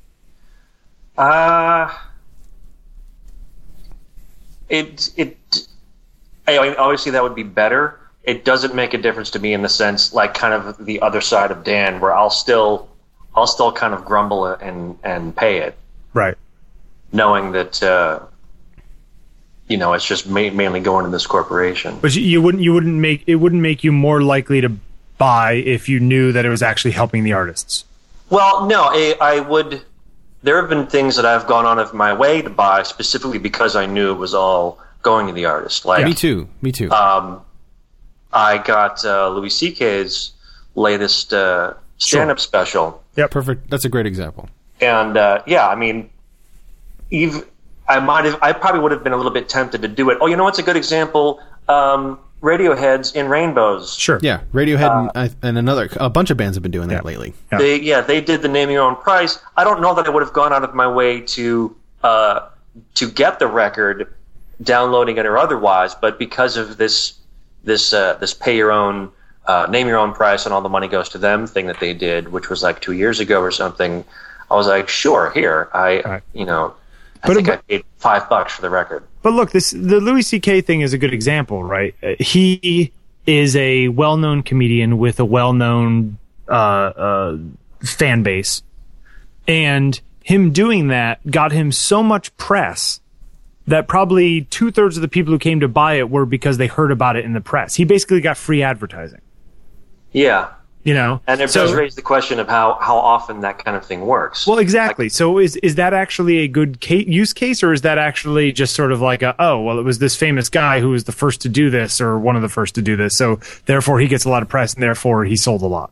Uh, 1.17 1.95
it 4.69 5.11
it. 5.17 5.67
I 6.47 6.61
mean, 6.61 6.75
obviously, 6.77 7.13
that 7.13 7.23
would 7.23 7.35
be 7.35 7.43
better. 7.43 7.99
It 8.25 8.45
doesn't 8.45 8.75
make 8.75 8.95
a 8.95 8.99
difference 8.99 9.31
to 9.31 9.39
me 9.39 9.53
in 9.55 9.63
the 9.63 9.69
sense, 9.69 10.13
like, 10.13 10.35
kind 10.35 10.55
of 10.55 10.85
the 10.85 11.01
other 11.03 11.21
side 11.21 11.51
of 11.51 11.63
Dan, 11.63 12.01
where 12.01 12.15
I'll 12.15 12.31
still, 12.31 12.89
I'll 13.35 13.47
still 13.47 13.71
kind 13.73 13.95
of 13.95 14.05
grumble 14.05 14.47
and 14.47 14.99
and 15.05 15.35
pay 15.37 15.59
it, 15.59 15.75
Right. 16.15 16.37
knowing 17.13 17.53
that, 17.53 17.83
uh, 17.83 18.21
you 19.69 19.77
know, 19.77 19.93
it's 19.93 20.05
just 20.07 20.27
ma- 20.29 20.51
mainly 20.51 20.81
going 20.81 21.05
to 21.05 21.11
this 21.11 21.27
corporation. 21.27 21.99
But 22.01 22.15
you, 22.15 22.23
you 22.23 22.43
wouldn't 22.43 22.63
you 22.63 22.73
wouldn't 22.75 22.97
make 22.97 23.25
it 23.27 23.37
wouldn't 23.37 23.63
make 23.63 23.85
you 23.85 23.93
more 23.93 24.21
likely 24.23 24.61
to 24.61 24.73
buy 25.19 25.53
if 25.53 25.89
you 25.89 26.01
knew 26.01 26.33
that 26.33 26.45
it 26.45 26.49
was 26.49 26.63
actually 26.63 26.91
helping 26.93 27.25
the 27.25 27.33
artists. 27.33 27.85
Well, 28.31 28.67
no, 28.67 28.85
I, 28.85 29.17
I 29.21 29.41
would. 29.41 29.83
There 30.43 30.61
have 30.61 30.69
been 30.69 30.87
things 30.87 31.17
that 31.17 31.25
I've 31.25 31.47
gone 31.47 31.65
out 31.65 31.79
of 31.79 31.95
my 31.95 32.13
way 32.13 32.43
to 32.43 32.51
buy 32.51 32.83
specifically 32.83 33.39
because 33.39 33.77
I 33.77 33.87
knew 33.87 34.11
it 34.13 34.19
was 34.19 34.35
all 34.35 34.79
going 35.03 35.27
to 35.27 35.33
the 35.33 35.47
artist. 35.47 35.85
Like, 35.85 36.05
Me 36.05 36.13
too. 36.15 36.49
Me 36.61 36.71
too. 36.73 36.91
um, 36.91 37.43
I 38.33 38.59
got 38.59 39.05
uh, 39.05 39.29
Louis 39.31 39.51
C.K.'s 39.51 40.33
latest 40.75 41.33
uh, 41.33 41.75
stand-up 41.99 42.41
special, 42.41 43.03
Yeah, 43.17 43.29
Perfect. 43.29 43.71
That's 43.71 43.85
a 43.85 43.89
great 43.89 44.07
example. 44.07 44.49
and 44.81 45.17
uh, 45.17 45.43
yeah, 45.47 45.69
I 45.69 45.77
mean, 45.77 46.11
even 47.11 47.45
I 47.89 48.01
might 48.01 48.25
have, 48.25 48.39
I 48.43 48.53
probably 48.53 48.81
would 48.81 48.91
have 48.93 49.05
been 49.05 49.13
a 49.13 49.17
little 49.17 49.31
bit 49.33 49.49
tempted 49.49 49.83
to 49.83 49.89
do 49.89 50.11
it. 50.11 50.19
Oh, 50.21 50.27
you 50.27 50.37
know 50.37 50.45
what's 50.45 50.59
a 50.59 50.63
good 50.65 50.77
example? 50.77 51.41
Um, 51.69 52.19
Radiohead's 52.45 53.13
"In 53.13 53.29
Rainbows." 53.29 53.95
Sure. 53.97 54.19
Yeah, 54.23 54.41
Radiohead 54.53 55.11
and, 55.15 55.35
and 55.43 55.59
another 55.59 55.89
a 55.97 56.11
bunch 56.11 56.31
of 56.31 56.37
bands 56.37 56.57
have 56.57 56.63
been 56.63 56.71
doing 56.73 56.89
that 56.89 57.05
lately. 57.05 57.33
Yeah. 57.51 57.59
They 57.59 57.81
yeah 57.81 58.01
they 58.03 58.21
did 58.21 58.43
the 58.43 58.49
name 58.49 58.71
your 58.71 58.83
own 58.83 58.97
price. 58.97 59.39
I 59.57 59.65
don't 59.65 59.81
know 59.81 59.95
that 59.95 60.07
I 60.07 60.11
would 60.11 60.23
have 60.23 60.33
gone 60.33 60.53
out 60.53 60.63
of 60.63 60.75
my 60.75 60.87
way 60.87 61.21
to 61.23 61.75
uh, 62.03 62.49
to 62.97 63.11
get 63.11 63.39
the 63.39 63.47
record, 63.47 64.15
downloading 64.63 65.17
it 65.17 65.27
or 65.27 65.39
otherwise, 65.39 65.95
but 65.95 66.19
because 66.19 66.57
of 66.57 66.77
this 66.77 67.15
this 67.65 67.93
uh, 67.93 68.15
this 68.15 68.35
pay 68.35 68.57
your 68.57 68.71
own 68.71 69.11
uh, 69.47 69.67
name 69.71 69.87
your 69.89 69.99
own 69.99 70.13
price 70.13 70.45
and 70.45 70.53
all 70.55 70.61
the 70.63 70.69
money 70.69 70.89
goes 70.89 71.09
to 71.11 71.19
them 71.19 71.47
thing 71.47 71.67
that 71.67 71.81
they 71.81 71.95
did, 71.95 72.29
which 72.31 72.49
was 72.51 72.63
like 72.63 72.81
two 72.81 72.93
years 72.93 73.21
ago 73.21 73.41
or 73.41 73.51
something. 73.51 74.05
I 74.51 74.55
was 74.55 74.67
like, 74.67 74.89
sure, 74.89 75.31
here 75.31 75.71
I 75.73 76.01
Right. 76.03 76.23
you 76.35 76.45
know 76.45 76.75
I 77.23 77.29
But- 77.29 77.37
think 77.37 77.49
I 77.49 77.57
paid 77.57 77.85
five 77.99 78.29
bucks 78.29 78.53
for 78.55 78.61
the 78.63 78.71
record. 78.71 79.03
But 79.25 79.33
look, 79.33 79.53
this 79.53 79.71
the 79.71 80.01
Louis 80.01 80.21
C.K. 80.21 80.61
thing 80.61 80.83
is 80.83 80.93
a 80.93 80.99
good 80.99 81.15
example, 81.15 81.65
right? 81.65 81.95
Uh, 82.03 82.13
He 82.21 82.93
is 83.27 83.57
a 83.57 83.89
well-known 83.89 84.43
comedian 84.43 84.99
with 84.99 85.19
a 85.19 85.25
well-known 85.25 86.19
uh, 86.47 86.53
uh, 86.53 87.39
fan 87.83 88.23
base, 88.23 88.63
and 89.49 89.99
him 90.23 90.53
doing 90.53 90.89
that 90.89 91.27
got 91.31 91.53
him 91.53 91.73
so 91.73 92.03
much 92.03 92.37
press 92.37 93.01
that 93.67 93.89
probably 93.89 94.43
two 94.43 94.71
thirds 94.71 94.99
of 94.99 95.01
the 95.01 95.09
people 95.09 95.33
who 95.33 95.39
came 95.39 95.61
to 95.61 95.69
buy 95.69 95.95
it 95.95 96.11
were 96.11 96.27
because 96.27 96.59
they 96.59 96.67
heard 96.67 96.93
about 96.93 97.17
it 97.17 97.25
in 97.25 97.33
the 97.33 97.41
press. 97.41 97.77
He 97.77 97.85
basically 97.85 98.21
got 98.21 98.37
free 98.37 98.63
advertising. 98.63 99.23
Yeah, 100.13 100.51
You 100.85 100.93
know, 100.93 101.21
and 101.27 101.41
it 101.41 101.49
So- 101.49 101.63
does 101.63 101.73
raise 101.73 101.95
the 101.95 102.03
question 102.03 102.39
of 102.39 102.47
how 102.47 102.77
how 102.81 102.97
often 102.97 103.41
that 103.41 103.65
kind 103.65 103.75
of 103.75 103.87
thing 103.87 104.03
works. 104.03 104.47
Well, 104.47 104.59
exactly. 104.59 105.09
So 105.09 105.39
is 105.39 105.57
is 105.57 105.77
that 105.77 105.95
actually 105.95 106.39
a 106.41 106.49
good 106.49 106.79
ca- 106.83 107.05
use 107.07 107.33
case, 107.33 107.63
or 107.63 107.73
is 107.73 107.81
that 107.83 107.97
actually 107.97 108.53
just 108.53 108.75
sort 108.75 108.93
of 108.93 109.01
like 109.01 109.23
a 109.23 109.35
oh 109.39 109.61
well, 109.61 109.79
it 109.79 109.83
was 109.83 109.99
this 109.99 110.15
famous 110.15 110.51
guy 110.51 110.81
who 110.81 110.91
was 110.91 111.05
the 111.05 111.13
first 111.13 111.41
to 111.41 111.49
do 111.49 111.71
this 111.71 112.03
or 112.03 112.19
one 112.19 112.37
of 112.37 112.43
the 112.43 112.51
first 112.51 112.75
to 112.75 112.83
do 112.83 112.97
this, 112.97 113.17
so 113.17 113.41
therefore 113.65 113.99
he 113.99 114.07
gets 114.09 114.27
a 114.27 114.29
lot 114.29 114.43
of 114.43 114.49
press 114.51 114.75
and 114.75 114.83
therefore 114.83 115.25
he 115.25 115.37
sold 115.37 115.63
a 115.63 115.67
lot. 115.67 115.91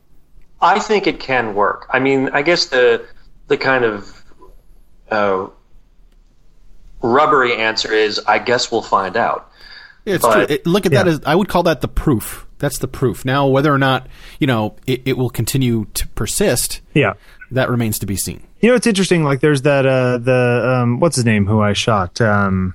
I 0.61 0.77
think 0.79 1.07
it 1.07 1.19
can 1.19 1.55
work. 1.55 1.87
I 1.89 1.99
mean, 1.99 2.29
I 2.31 2.43
guess 2.43 2.67
the 2.67 3.03
the 3.47 3.57
kind 3.57 3.83
of 3.83 4.23
uh, 5.09 5.47
rubbery 7.01 7.55
answer 7.57 7.91
is, 7.91 8.19
I 8.27 8.39
guess 8.39 8.71
we'll 8.71 8.81
find 8.81 9.17
out. 9.17 9.49
Yeah, 10.05 10.15
it's 10.15 10.25
But- 10.25 10.33
true. 10.47 10.55
It, 10.55 10.67
look 10.67 10.85
at 10.85 10.91
that 10.91 11.07
as 11.07 11.21
I 11.25 11.35
would 11.35 11.47
call 11.47 11.63
that 11.63 11.81
the 11.81 11.87
proof. 11.87 12.45
That's 12.63 12.79
the 12.79 12.87
proof. 12.87 13.23
Now, 13.25 13.45
whether 13.47 13.71
or 13.71 13.77
not 13.77 14.07
you 14.39 14.47
know 14.47 14.75
it, 14.87 15.01
it 15.05 15.17
will 15.17 15.29
continue 15.29 15.85
to 15.93 16.07
persist, 16.09 16.81
Yeah. 16.95 17.13
that 17.51 17.69
remains 17.69 17.99
to 17.99 18.05
be 18.07 18.15
seen. 18.15 18.41
You 18.61 18.69
know, 18.69 18.75
it's 18.75 18.87
interesting. 18.87 19.23
Like, 19.23 19.41
there's 19.41 19.61
that 19.63 19.85
uh, 19.85 20.17
the 20.17 20.79
um, 20.81 20.99
what's 20.99 21.17
his 21.17 21.25
name 21.25 21.45
who 21.45 21.61
I 21.61 21.73
shot, 21.73 22.19
um, 22.21 22.73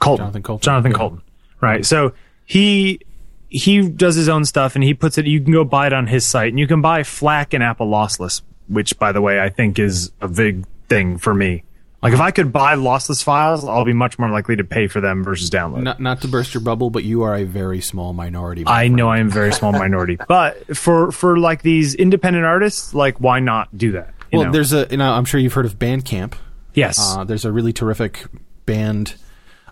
Coulton, 0.00 0.24
Jonathan 0.26 0.42
Coulton. 0.42 0.62
Jonathan. 0.62 0.92
Coulton, 0.92 1.22
right? 1.60 1.84
So 1.86 2.12
he 2.44 3.00
he 3.48 3.88
does 3.88 4.14
his 4.16 4.28
own 4.28 4.44
stuff 4.44 4.74
and 4.74 4.84
he 4.84 4.94
puts 4.94 5.16
it. 5.16 5.26
You 5.26 5.40
can 5.40 5.52
go 5.52 5.64
buy 5.64 5.86
it 5.86 5.92
on 5.92 6.06
his 6.06 6.26
site, 6.26 6.48
and 6.50 6.58
you 6.58 6.66
can 6.66 6.80
buy 6.82 7.02
FLAC 7.02 7.54
and 7.54 7.62
Apple 7.62 7.86
lossless, 7.88 8.42
which, 8.68 8.98
by 8.98 9.12
the 9.12 9.20
way, 9.22 9.40
I 9.40 9.48
think 9.48 9.78
is 9.78 10.12
a 10.20 10.28
big 10.28 10.66
thing 10.88 11.16
for 11.18 11.32
me. 11.34 11.64
Like, 12.04 12.12
if 12.12 12.20
I 12.20 12.30
could 12.30 12.52
buy 12.52 12.76
lossless 12.76 13.24
files, 13.24 13.64
I'll 13.64 13.84
be 13.84 13.94
much 13.94 14.18
more 14.18 14.28
likely 14.28 14.56
to 14.56 14.64
pay 14.64 14.86
for 14.88 15.00
them 15.00 15.24
versus 15.24 15.48
download. 15.48 15.82
Not 15.82 16.00
not 16.00 16.20
to 16.20 16.28
burst 16.28 16.52
your 16.52 16.60
bubble, 16.60 16.90
but 16.90 17.02
you 17.02 17.22
are 17.22 17.34
a 17.34 17.44
very 17.44 17.80
small 17.80 18.12
minority. 18.12 18.62
I 18.66 18.88
know 18.88 19.08
I 19.08 19.18
am 19.18 19.28
a 19.28 19.30
very 19.30 19.52
small 19.52 19.72
minority, 19.72 20.18
but 20.28 20.76
for 20.76 21.10
for 21.10 21.38
like 21.38 21.62
these 21.62 21.94
independent 21.94 22.44
artists, 22.44 22.94
like 22.94 23.20
why 23.20 23.40
not 23.40 23.76
do 23.76 23.92
that? 23.92 24.12
Well, 24.32 24.44
know? 24.44 24.52
there's 24.52 24.72
a 24.72 24.86
you 24.90 24.98
know 24.98 25.10
I'm 25.12 25.24
sure 25.24 25.40
you've 25.40 25.54
heard 25.54 25.66
of 25.66 25.78
Bandcamp. 25.78 26.34
yes, 26.74 26.98
Uh, 27.00 27.24
there's 27.24 27.44
a 27.46 27.52
really 27.52 27.72
terrific 27.72 28.24
band 28.66 29.14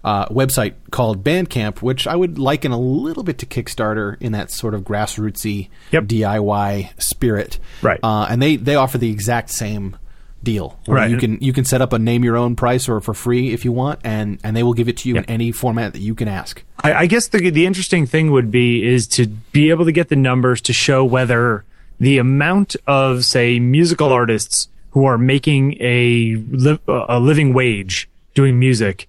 uh, 0.04 0.26
website 0.28 0.74
called 0.90 1.22
Bandcamp, 1.22 1.82
which 1.82 2.06
I 2.06 2.16
would 2.16 2.38
liken 2.38 2.72
a 2.72 2.78
little 2.78 3.22
bit 3.22 3.38
to 3.38 3.46
Kickstarter 3.46 4.16
in 4.20 4.32
that 4.32 4.50
sort 4.50 4.74
of 4.74 4.82
grassrootsy 4.82 5.68
Yep. 5.92 6.04
DIY 6.04 7.00
spirit. 7.00 7.58
Right. 7.82 8.00
Uh, 8.02 8.26
and 8.28 8.42
they, 8.42 8.56
they 8.56 8.74
offer 8.74 8.98
the 8.98 9.10
exact 9.10 9.50
same 9.50 9.96
deal. 10.42 10.78
Right. 10.86 11.10
You 11.10 11.16
can 11.16 11.38
you 11.40 11.52
can 11.52 11.64
set 11.64 11.80
up 11.80 11.92
a 11.92 11.98
name 11.98 12.24
your 12.24 12.36
own 12.36 12.56
price 12.56 12.88
or 12.88 13.00
for 13.00 13.14
free 13.14 13.52
if 13.52 13.64
you 13.64 13.72
want, 13.72 14.00
and, 14.04 14.38
and 14.42 14.56
they 14.56 14.62
will 14.62 14.74
give 14.74 14.88
it 14.88 14.96
to 14.98 15.08
you 15.08 15.16
in 15.16 15.24
any 15.26 15.52
format 15.52 15.92
that 15.92 16.00
you 16.00 16.14
can 16.14 16.28
ask. 16.28 16.62
I, 16.82 16.94
I 16.94 17.06
guess 17.06 17.28
the 17.28 17.50
the 17.50 17.66
interesting 17.66 18.06
thing 18.06 18.30
would 18.30 18.50
be 18.50 18.84
is 18.84 19.06
to 19.08 19.26
be 19.26 19.70
able 19.70 19.84
to 19.84 19.92
get 19.92 20.08
the 20.08 20.16
numbers 20.16 20.60
to 20.62 20.72
show 20.72 21.04
whether 21.04 21.64
the 21.98 22.18
amount 22.18 22.76
of 22.86 23.24
say 23.24 23.58
musical 23.58 24.12
artists 24.12 24.68
who 24.90 25.04
are 25.04 25.18
making 25.18 25.76
a 25.80 26.36
li- 26.50 26.80
a 26.86 27.20
living 27.20 27.54
wage 27.54 28.08
doing 28.34 28.58
music 28.58 29.08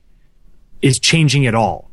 is 0.82 1.00
changing 1.00 1.48
at 1.48 1.56
all. 1.56 1.90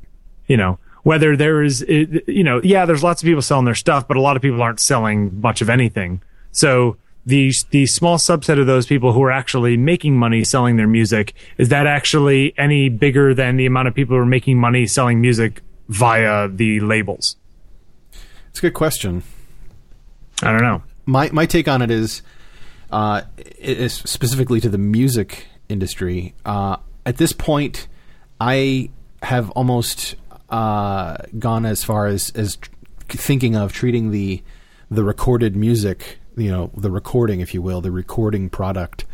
You 0.46 0.56
know, 0.56 0.78
whether 1.02 1.36
there 1.36 1.62
is, 1.62 1.80
you 1.88 2.44
know, 2.44 2.60
yeah, 2.62 2.84
there's 2.84 3.02
lots 3.02 3.22
of 3.22 3.26
people 3.26 3.42
selling 3.42 3.64
their 3.64 3.74
stuff, 3.74 4.06
but 4.06 4.16
a 4.16 4.20
lot 4.20 4.36
of 4.36 4.42
people 4.42 4.60
aren't 4.62 4.80
selling 4.80 5.40
much 5.40 5.62
of 5.62 5.70
anything. 5.70 6.22
So 6.52 6.96
the 7.26 7.52
the 7.70 7.86
small 7.86 8.16
subset 8.18 8.58
of 8.60 8.66
those 8.66 8.86
people 8.86 9.12
who 9.12 9.22
are 9.22 9.30
actually 9.30 9.76
making 9.76 10.16
money 10.16 10.42
selling 10.44 10.76
their 10.76 10.88
music 10.88 11.34
is 11.58 11.68
that 11.68 11.86
actually 11.86 12.54
any 12.58 12.88
bigger 12.88 13.34
than 13.34 13.56
the 13.56 13.66
amount 13.66 13.88
of 13.88 13.94
people 13.94 14.16
who 14.16 14.22
are 14.22 14.26
making 14.26 14.58
money 14.58 14.86
selling 14.86 15.20
music 15.20 15.62
via 15.88 16.48
the 16.48 16.80
labels? 16.80 17.36
It's 18.48 18.58
a 18.58 18.62
good 18.62 18.74
question. 18.74 19.22
I 20.42 20.52
don't 20.52 20.62
know. 20.62 20.82
my 21.06 21.30
my 21.30 21.46
take 21.46 21.68
on 21.68 21.82
it 21.82 21.90
is, 21.90 22.22
uh, 22.90 23.22
it 23.36 23.78
is 23.78 23.94
specifically 23.94 24.60
to 24.60 24.68
the 24.68 24.78
music 24.78 25.46
industry. 25.68 26.34
Uh, 26.44 26.76
at 27.04 27.18
this 27.18 27.32
point, 27.32 27.88
I 28.40 28.90
have 29.22 29.50
almost 29.50 30.16
uh, 30.48 31.18
gone 31.38 31.66
as 31.66 31.84
far 31.84 32.06
as 32.06 32.30
as 32.30 32.56
thinking 33.08 33.56
of 33.56 33.72
treating 33.72 34.10
the 34.10 34.42
the 34.90 35.04
recorded 35.04 35.54
music, 35.54 36.18
you 36.40 36.50
know, 36.50 36.70
the 36.76 36.90
recording, 36.90 37.40
if 37.40 37.54
you 37.54 37.62
will, 37.62 37.80
the 37.80 37.90
recording 37.90 38.48
product, 38.50 39.04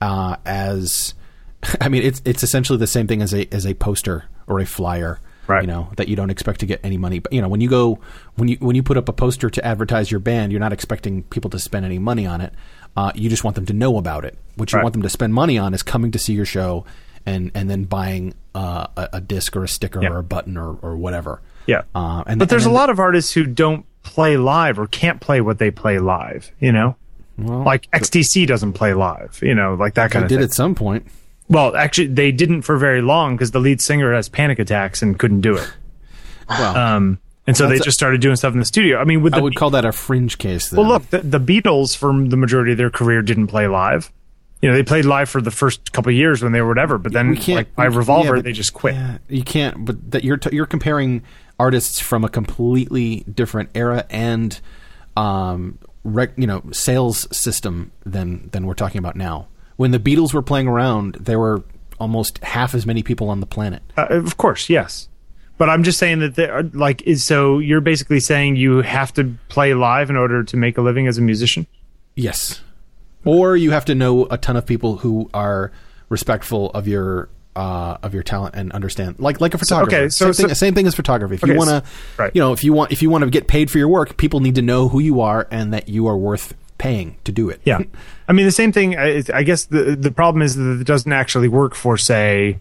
uh, 0.00 0.36
as 0.44 1.14
I 1.80 1.88
mean, 1.88 2.02
it's 2.02 2.20
it's 2.24 2.42
essentially 2.42 2.78
the 2.78 2.86
same 2.86 3.06
thing 3.06 3.22
as 3.22 3.32
a 3.32 3.46
as 3.54 3.66
a 3.66 3.74
poster 3.74 4.24
or 4.46 4.58
a 4.60 4.66
flyer. 4.66 5.20
Right. 5.48 5.62
You 5.62 5.66
know 5.66 5.90
that 5.96 6.06
you 6.06 6.14
don't 6.14 6.30
expect 6.30 6.60
to 6.60 6.66
get 6.66 6.80
any 6.84 6.96
money, 6.96 7.18
but 7.18 7.32
you 7.32 7.42
know 7.42 7.48
when 7.48 7.60
you 7.60 7.68
go 7.68 7.98
when 8.36 8.48
you 8.48 8.56
when 8.60 8.76
you 8.76 8.82
put 8.82 8.96
up 8.96 9.08
a 9.08 9.12
poster 9.12 9.50
to 9.50 9.64
advertise 9.66 10.08
your 10.10 10.20
band, 10.20 10.52
you're 10.52 10.60
not 10.60 10.72
expecting 10.72 11.24
people 11.24 11.50
to 11.50 11.58
spend 11.58 11.84
any 11.84 11.98
money 11.98 12.26
on 12.26 12.40
it. 12.40 12.54
Uh, 12.96 13.10
you 13.16 13.28
just 13.28 13.42
want 13.42 13.56
them 13.56 13.66
to 13.66 13.72
know 13.72 13.96
about 13.98 14.24
it. 14.24 14.38
What 14.56 14.70
you 14.70 14.76
Right. 14.76 14.82
want 14.84 14.92
them 14.92 15.02
to 15.02 15.08
spend 15.08 15.34
money 15.34 15.58
on 15.58 15.74
is 15.74 15.82
coming 15.82 16.12
to 16.12 16.18
see 16.18 16.32
your 16.32 16.44
show 16.44 16.84
and 17.26 17.50
and 17.56 17.68
then 17.68 17.84
buying 17.84 18.34
uh, 18.54 18.86
a, 18.96 19.08
a 19.14 19.20
disc 19.20 19.56
or 19.56 19.64
a 19.64 19.68
sticker 19.68 20.00
Yeah. 20.00 20.10
or 20.10 20.18
a 20.18 20.22
button 20.22 20.56
or, 20.56 20.78
or 20.80 20.96
whatever. 20.96 21.42
Yeah. 21.66 21.82
Uh, 21.94 22.22
and 22.26 22.38
but 22.38 22.48
there's 22.48 22.66
and 22.66 22.72
a 22.72 22.76
lot 22.76 22.88
of 22.90 23.00
artists 23.00 23.32
who 23.32 23.44
don't 23.44 23.84
play 24.02 24.36
live 24.36 24.78
or 24.78 24.86
can't 24.86 25.20
play 25.20 25.40
what 25.40 25.58
they 25.58 25.70
play 25.70 25.98
live, 25.98 26.50
you 26.60 26.72
know? 26.72 26.96
like 27.38 27.90
XTC 27.90 28.46
doesn't 28.46 28.74
play 28.74 28.94
live, 28.94 29.40
you 29.42 29.54
know, 29.54 29.74
like 29.74 29.94
that 29.94 30.10
kind 30.10 30.24
of 30.24 30.28
did 30.28 30.36
thing. 30.36 30.44
at 30.44 30.52
some 30.52 30.74
point. 30.74 31.06
Well, 31.48 31.74
actually, 31.74 32.08
they 32.08 32.30
didn't 32.30 32.62
for 32.62 32.76
very 32.76 33.02
long 33.02 33.36
because 33.36 33.50
the 33.50 33.58
lead 33.58 33.80
singer 33.80 34.14
has 34.14 34.28
panic 34.28 34.58
attacks 34.58 35.02
and 35.02 35.18
couldn't 35.18 35.40
do 35.40 35.56
it. 35.56 35.72
Well, 36.48 36.76
Um, 36.76 37.18
and 37.46 37.56
so 37.56 37.68
they 37.68 37.78
just 37.78 37.96
started 37.96 38.20
doing 38.20 38.36
stuff 38.36 38.52
in 38.52 38.60
the 38.60 38.64
studio. 38.64 38.98
I 38.98 39.04
mean, 39.04 39.22
with 39.22 39.34
I 39.34 39.40
would 39.40 39.56
call 39.56 39.70
that 39.70 39.84
a 39.84 39.92
fringe 39.92 40.38
case. 40.38 40.70
Then. 40.70 40.78
well, 40.78 40.88
look, 40.88 41.10
the, 41.10 41.18
the 41.18 41.40
Beatles 41.40 41.96
for 41.96 42.12
the 42.12 42.36
majority 42.36 42.72
of 42.72 42.78
their 42.78 42.90
career 42.90 43.22
didn't 43.22 43.48
play 43.48 43.66
live. 43.66 44.12
You 44.62 44.70
know, 44.70 44.74
they 44.76 44.84
played 44.84 45.04
live 45.04 45.28
for 45.28 45.40
the 45.42 45.50
first 45.50 45.92
couple 45.92 46.12
years 46.12 46.42
when 46.42 46.52
they 46.52 46.60
were 46.62 46.68
whatever, 46.68 46.96
but 46.96 47.12
then 47.12 47.34
like 47.48 47.74
by 47.74 47.86
Revolver, 47.86 48.28
yeah, 48.28 48.34
but- 48.36 48.44
they 48.44 48.52
just 48.52 48.72
quit. 48.72 48.94
Yeah, 48.94 49.18
you 49.28 49.42
can't. 49.42 49.84
But 49.84 50.12
that 50.12 50.24
you're 50.24 50.36
t- 50.36 50.54
you're 50.54 50.66
comparing 50.66 51.22
artists 51.58 51.98
from 51.98 52.24
a 52.24 52.28
completely 52.28 53.24
different 53.32 53.70
era 53.74 54.06
and 54.08 54.60
um, 55.16 55.78
rec- 56.04 56.36
you 56.38 56.46
know, 56.46 56.62
sales 56.72 57.26
system 57.36 57.90
than 58.06 58.48
than 58.52 58.66
we're 58.66 58.74
talking 58.74 59.00
about 59.00 59.16
now. 59.16 59.48
When 59.76 59.90
the 59.90 59.98
Beatles 59.98 60.32
were 60.32 60.42
playing 60.42 60.68
around, 60.68 61.16
there 61.20 61.38
were 61.40 61.64
almost 61.98 62.38
half 62.44 62.74
as 62.74 62.86
many 62.86 63.02
people 63.02 63.30
on 63.30 63.40
the 63.40 63.46
planet. 63.46 63.82
Uh, 63.96 64.06
of 64.10 64.36
course, 64.36 64.68
yes. 64.68 65.08
But 65.58 65.70
I'm 65.70 65.82
just 65.82 65.98
saying 65.98 66.20
that 66.20 66.34
there, 66.34 66.62
like, 66.72 67.02
is 67.02 67.22
so 67.22 67.58
you're 67.58 67.80
basically 67.80 68.20
saying 68.20 68.56
you 68.56 68.78
have 68.82 69.12
to 69.14 69.34
play 69.48 69.74
live 69.74 70.10
in 70.10 70.16
order 70.16 70.42
to 70.42 70.56
make 70.56 70.78
a 70.78 70.82
living 70.82 71.06
as 71.06 71.18
a 71.18 71.20
musician. 71.20 71.66
Yes. 72.16 72.60
Or 73.24 73.56
you 73.56 73.70
have 73.70 73.84
to 73.86 73.94
know 73.94 74.26
a 74.26 74.38
ton 74.38 74.56
of 74.56 74.66
people 74.66 74.96
who 74.96 75.30
are 75.32 75.72
respectful 76.08 76.70
of 76.70 76.88
your 76.88 77.28
uh, 77.54 77.98
of 78.02 78.14
your 78.14 78.22
talent 78.22 78.54
and 78.54 78.72
understand, 78.72 79.16
like 79.18 79.40
like 79.40 79.54
a 79.54 79.58
photographer. 79.58 79.94
okay, 79.94 80.08
so- 80.08 80.32
same, 80.32 80.46
thing, 80.46 80.48
so- 80.48 80.54
same 80.54 80.74
thing 80.74 80.86
as 80.86 80.94
photography. 80.94 81.34
If 81.34 81.46
you 81.46 81.54
want 81.54 81.70
to, 81.70 81.84
right. 82.16 82.32
you 82.34 82.40
know, 82.40 82.52
if 82.52 82.64
you 82.64 82.72
want 82.72 82.92
if 82.92 83.02
you 83.02 83.10
want 83.10 83.24
to 83.24 83.30
get 83.30 83.46
paid 83.46 83.70
for 83.70 83.78
your 83.78 83.88
work, 83.88 84.16
people 84.16 84.40
need 84.40 84.54
to 84.54 84.62
know 84.62 84.88
who 84.88 85.00
you 85.00 85.20
are 85.20 85.46
and 85.50 85.72
that 85.72 85.88
you 85.88 86.06
are 86.06 86.16
worth 86.16 86.54
paying 86.78 87.16
to 87.24 87.32
do 87.32 87.48
it. 87.50 87.60
Yeah, 87.64 87.80
I 88.28 88.32
mean 88.32 88.46
the 88.46 88.52
same 88.52 88.72
thing. 88.72 88.96
I, 88.98 89.22
I 89.32 89.42
guess 89.42 89.66
the 89.66 89.96
the 89.96 90.10
problem 90.10 90.42
is 90.42 90.56
that 90.56 90.80
it 90.80 90.86
doesn't 90.86 91.12
actually 91.12 91.48
work 91.48 91.74
for 91.74 91.96
say, 91.96 92.58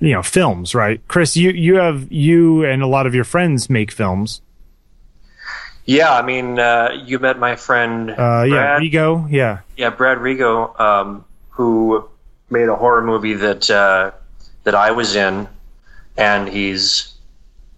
you 0.00 0.12
know, 0.12 0.22
films, 0.22 0.74
right? 0.74 1.06
Chris, 1.08 1.36
you 1.36 1.50
you 1.50 1.76
have 1.76 2.10
you 2.10 2.64
and 2.64 2.82
a 2.82 2.86
lot 2.86 3.06
of 3.06 3.14
your 3.14 3.24
friends 3.24 3.68
make 3.68 3.92
films. 3.92 4.40
Yeah, 5.86 6.12
I 6.12 6.22
mean, 6.22 6.58
uh, 6.58 7.02
you 7.04 7.18
met 7.18 7.38
my 7.38 7.56
friend. 7.56 8.10
Uh, 8.10 8.44
yeah, 8.44 8.48
Brad. 8.48 8.82
Rigo, 8.82 9.30
yeah, 9.30 9.58
Yeah, 9.76 9.90
Brad 9.90 10.18
Rigo, 10.18 10.78
um, 10.80 11.24
who 11.50 12.08
made 12.50 12.68
a 12.68 12.76
horror 12.76 13.02
movie 13.02 13.34
that 13.34 13.70
uh, 13.70 14.12
that 14.64 14.74
I 14.74 14.92
was 14.92 15.14
in, 15.14 15.46
and 16.16 16.48
he's, 16.48 17.12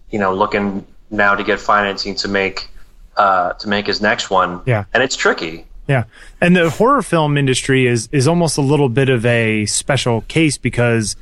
you 0.09 0.19
know, 0.19 0.33
looking 0.33 0.85
now 1.09 1.35
to 1.35 1.43
get 1.43 1.59
financing 1.59 2.15
to 2.15 2.27
make 2.29 2.69
uh, 3.17 3.53
to 3.53 3.67
make 3.67 3.87
his 3.87 4.01
next 4.01 4.29
one. 4.29 4.61
Yeah. 4.65 4.85
and 4.93 5.03
it's 5.03 5.15
tricky. 5.15 5.65
yeah. 5.87 6.05
And 6.39 6.55
the 6.55 6.69
horror 6.69 7.01
film 7.01 7.37
industry 7.37 7.87
is 7.87 8.07
is 8.13 8.27
almost 8.27 8.57
a 8.57 8.61
little 8.61 8.89
bit 8.89 9.09
of 9.09 9.25
a 9.25 9.65
special 9.65 10.21
case 10.21 10.57
because 10.57 11.17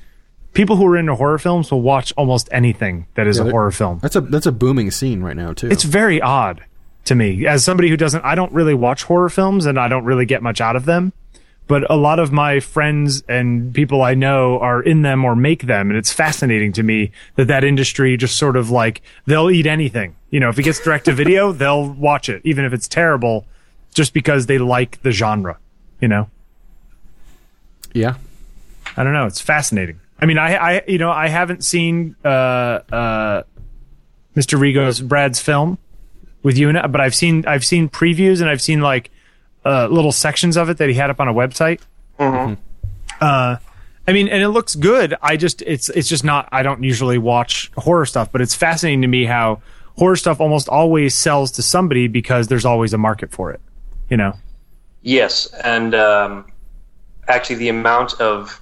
people 0.53 0.75
who 0.75 0.86
are 0.86 0.97
into 0.97 1.15
horror 1.15 1.39
films 1.39 1.71
will 1.71 1.81
watch 1.81 2.13
almost 2.15 2.47
anything 2.51 3.07
that 3.15 3.25
is 3.25 3.39
a 3.39 3.49
horror 3.49 3.71
film. 3.71 3.99
That's 4.03 4.15
a 4.15 4.21
that's 4.21 4.45
a 4.45 4.51
booming 4.51 4.91
scene 4.91 5.21
right 5.23 5.36
now 5.36 5.53
too. 5.53 5.69
It's 5.71 5.83
very 5.83 6.21
odd 6.21 6.63
to 7.06 7.16
me 7.16 7.45
as 7.47 7.64
somebody 7.64 7.89
who 7.89 7.97
doesn't. 7.97 8.24
I 8.24 8.36
don't 8.36 8.51
really 8.51 8.74
watch 8.74 9.03
horror 9.03 9.30
films 9.30 9.66
and 9.66 9.80
I 9.80 9.88
don't 9.88 10.03
really 10.03 10.26
get 10.26 10.43
much 10.43 10.62
out 10.62 10.76
of 10.76 10.86
them. 10.86 11.14
But 11.68 11.89
a 11.89 11.95
lot 11.95 12.20
of 12.20 12.32
my 12.32 12.60
friends 12.60 13.24
and 13.28 13.74
people 13.74 14.03
I 14.03 14.14
know 14.14 14.60
are 14.60 14.84
in 14.84 15.01
them 15.01 15.26
or 15.26 15.36
make 15.36 15.64
them, 15.64 15.89
and 15.89 15.97
it's 15.97 16.14
fascinating 16.14 16.74
to 16.74 16.84
me 16.84 17.12
that 17.38 17.47
that 17.47 17.64
industry 17.64 18.18
just 18.18 18.38
sort 18.38 18.56
of 18.56 18.70
like 18.70 19.01
they'll 19.26 19.49
eat 19.49 19.66
anything. 19.66 20.16
You 20.30 20.39
know, 20.39 20.49
if 20.49 20.60
it 20.60 20.64
gets 20.64 20.80
direct 20.80 21.06
to 21.06 21.14
video, 21.14 21.51
they'll 21.51 21.91
watch 21.91 22.30
it, 22.30 22.41
even 22.45 22.66
if 22.66 22.74
it's 22.74 22.88
terrible, 22.88 23.47
just 23.95 24.14
because 24.14 24.45
they 24.45 24.60
like 24.60 25.01
the 25.01 25.12
genre. 25.12 25.58
You 25.99 26.08
know, 26.08 26.30
yeah. 27.95 28.16
I 28.95 29.03
don't 29.03 29.14
know. 29.14 29.26
It's 29.26 29.41
fascinating. 29.41 29.99
I 30.20 30.26
mean, 30.28 30.38
I, 30.38 30.56
I, 30.56 30.82
you 30.88 30.97
know, 30.97 31.10
I 31.10 31.28
haven't 31.28 31.64
seen 31.64 32.16
uh, 32.24 32.28
uh, 32.28 33.43
Mr. 34.36 34.60
Rigo's 34.60 35.01
Brad's 35.01 35.39
film 35.39 35.78
with 36.45 36.59
you 36.59 36.69
it, 36.69 36.91
but 36.91 37.01
I've 37.01 37.15
seen 37.15 37.43
I've 37.47 37.65
seen 37.65 37.89
previews 37.89 38.39
and 38.39 38.47
I've 38.47 38.61
seen 38.61 38.79
like 38.79 39.09
uh, 39.65 39.87
little 39.87 40.11
sections 40.11 40.55
of 40.55 40.69
it 40.69 40.77
that 40.77 40.87
he 40.87 40.93
had 40.93 41.09
up 41.09 41.19
on 41.19 41.27
a 41.27 41.33
website. 41.33 41.81
Uh, 42.19 43.57
I 44.07 44.13
mean, 44.13 44.27
and 44.27 44.43
it 44.43 44.49
looks 44.49 44.75
good. 44.75 45.15
I 45.23 45.37
just 45.37 45.63
it's 45.63 45.89
it's 45.89 46.07
just 46.07 46.23
not. 46.23 46.47
I 46.51 46.61
don't 46.61 46.83
usually 46.83 47.17
watch 47.17 47.71
horror 47.75 48.05
stuff, 48.05 48.31
but 48.31 48.41
it's 48.41 48.53
fascinating 48.53 49.01
to 49.01 49.07
me 49.07 49.25
how 49.25 49.63
horror 49.97 50.15
stuff 50.15 50.39
almost 50.39 50.69
always 50.69 51.15
sells 51.15 51.51
to 51.53 51.63
somebody 51.63 52.07
because 52.07 52.47
there's 52.47 52.65
always 52.65 52.93
a 52.93 52.97
market 52.99 53.31
for 53.31 53.51
it. 53.51 53.59
You 54.11 54.17
know. 54.17 54.33
Yes, 55.01 55.47
and 55.63 55.95
um, 55.95 56.51
actually, 57.27 57.55
the 57.55 57.69
amount 57.69 58.21
of 58.21 58.61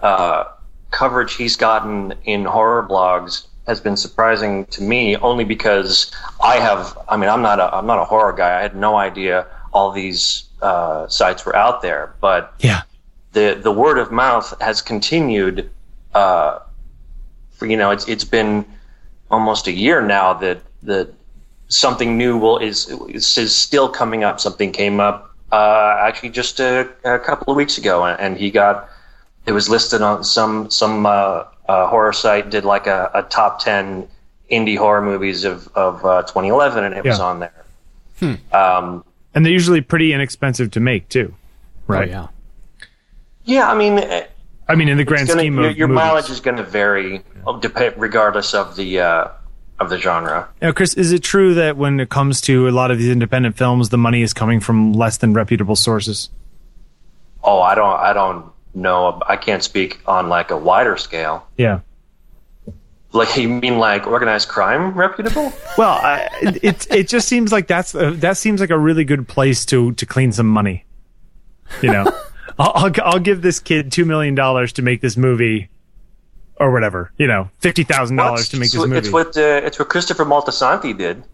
uh, 0.00 0.44
coverage 0.90 1.34
he's 1.34 1.54
gotten 1.54 2.12
in 2.24 2.44
horror 2.44 2.84
blogs 2.90 3.46
has 3.66 3.80
been 3.80 3.96
surprising 3.96 4.66
to 4.66 4.82
me. 4.82 5.16
Only 5.16 5.44
because 5.44 6.12
I 6.42 6.56
have, 6.56 6.96
I 7.08 7.16
mean, 7.16 7.30
I'm 7.30 7.42
not 7.42 7.60
a, 7.60 7.74
I'm 7.74 7.86
not 7.86 7.98
a 7.98 8.04
horror 8.04 8.32
guy. 8.32 8.58
I 8.58 8.62
had 8.62 8.76
no 8.76 8.96
idea 8.96 9.46
all 9.72 9.92
these 9.92 10.44
uh, 10.62 11.08
sites 11.08 11.44
were 11.46 11.54
out 11.56 11.82
there. 11.82 12.14
But 12.20 12.54
Yeah. 12.58 12.82
the 13.32 13.58
the 13.62 13.72
word 13.72 13.98
of 13.98 14.10
mouth 14.10 14.54
has 14.60 14.82
continued. 14.82 15.70
Uh, 16.14 16.58
for 17.52 17.66
you 17.66 17.76
know, 17.76 17.90
it's 17.90 18.08
it's 18.08 18.24
been 18.24 18.64
almost 19.30 19.66
a 19.66 19.72
year 19.72 20.00
now 20.02 20.34
that 20.34 20.60
that 20.82 21.12
something 21.68 22.18
new 22.18 22.36
will 22.36 22.58
is 22.58 22.88
is, 23.08 23.54
still 23.54 23.88
coming 23.88 24.24
up. 24.24 24.40
Something 24.40 24.72
came 24.72 24.98
up 25.00 25.30
uh, 25.52 25.96
actually 26.00 26.30
just 26.30 26.60
a, 26.60 26.88
a 27.04 27.18
couple 27.18 27.52
of 27.52 27.56
weeks 27.56 27.78
ago, 27.78 28.04
and, 28.04 28.18
and 28.20 28.36
he 28.36 28.50
got 28.50 28.88
it 29.46 29.52
was 29.52 29.68
listed 29.68 30.02
on 30.02 30.24
some 30.24 30.70
some 30.70 31.06
uh, 31.70 31.86
horror 31.88 32.12
site 32.12 32.50
did 32.50 32.64
like 32.64 32.86
a, 32.86 33.10
a 33.14 33.22
top 33.22 33.60
ten 33.60 34.08
indie 34.50 34.76
horror 34.76 35.02
movies 35.02 35.44
of 35.44 35.68
of 35.74 36.04
uh, 36.04 36.22
2011, 36.22 36.84
and 36.84 36.94
it 36.94 37.04
was 37.04 37.20
on 37.20 37.40
there. 37.40 37.64
Um, 38.52 39.04
And 39.34 39.44
they're 39.46 39.52
usually 39.52 39.80
pretty 39.80 40.12
inexpensive 40.12 40.70
to 40.72 40.80
make 40.80 41.08
too. 41.08 41.34
Right. 41.86 42.08
Oh, 42.08 42.12
yeah. 42.12 42.26
yeah, 43.44 43.70
I 43.70 43.74
mean. 43.76 43.98
eh, 43.98 44.26
I 44.68 44.74
mean, 44.76 44.88
in 44.88 44.96
the 44.98 45.04
grand 45.04 45.26
gonna- 45.28 45.40
scheme 45.40 45.56
your, 45.58 45.70
of 45.70 45.76
your 45.76 45.88
movies. 45.88 45.96
mileage 46.04 46.30
is 46.30 46.40
going 46.40 46.56
to 46.56 46.62
vary 46.62 47.22
uh, 47.46 47.58
dep- 47.58 47.94
regardless 47.96 48.54
of 48.54 48.76
the 48.76 49.00
uh, 49.00 49.28
of 49.80 49.88
the 49.90 49.98
genre. 49.98 50.48
Now, 50.62 50.72
Chris, 50.72 50.94
is 50.94 51.10
it 51.12 51.22
true 51.24 51.54
that 51.54 51.76
when 51.76 51.98
it 52.00 52.08
comes 52.10 52.40
to 52.42 52.68
a 52.68 52.70
lot 52.70 52.90
of 52.92 52.98
these 52.98 53.10
independent 53.10 53.56
films, 53.56 53.88
the 53.88 53.98
money 53.98 54.22
is 54.22 54.32
coming 54.32 54.60
from 54.60 54.92
less 54.92 55.16
than 55.16 55.32
reputable 55.34 55.74
sources? 55.76 56.30
Oh, 57.42 57.60
I 57.62 57.74
don't 57.74 57.98
I 57.98 58.12
don't 58.12 58.52
know. 58.74 59.20
I 59.26 59.36
can't 59.36 59.62
speak 59.62 60.00
on 60.06 60.28
like 60.28 60.50
a 60.50 60.56
wider 60.56 60.96
scale. 60.96 61.46
Yeah. 61.56 61.80
Like 63.12 63.36
you 63.36 63.48
mean 63.48 63.78
like 63.78 64.06
organized 64.06 64.48
crime 64.48 64.92
reputable? 64.96 65.52
Well, 65.76 65.98
I, 66.00 66.28
it 66.42 66.86
it 66.90 67.08
just 67.08 67.26
seems 67.26 67.50
like 67.50 67.66
that's 67.66 67.92
a, 67.94 68.12
that 68.12 68.36
seems 68.36 68.60
like 68.60 68.70
a 68.70 68.78
really 68.78 69.02
good 69.02 69.26
place 69.26 69.64
to 69.66 69.92
to 69.94 70.06
clean 70.06 70.30
some 70.30 70.46
money. 70.46 70.84
You 71.82 71.90
know, 71.90 72.04
I'll, 72.58 72.72
I'll 72.76 72.92
I'll 73.02 73.18
give 73.18 73.42
this 73.42 73.58
kid 73.58 73.90
two 73.90 74.04
million 74.04 74.36
dollars 74.36 74.72
to 74.74 74.82
make 74.82 75.00
this 75.00 75.16
movie, 75.16 75.70
or 76.56 76.70
whatever. 76.70 77.10
You 77.18 77.26
know, 77.26 77.50
fifty 77.58 77.82
thousand 77.82 78.14
dollars 78.16 78.48
to 78.50 78.58
make 78.58 78.66
it's, 78.66 78.74
this 78.74 78.86
movie. 78.86 78.98
It's 78.98 79.10
what 79.10 79.36
uh, 79.36 79.60
it's 79.64 79.80
what 79.80 79.88
Christopher 79.88 80.24
Moltisanti 80.24 80.96
did. 80.96 81.24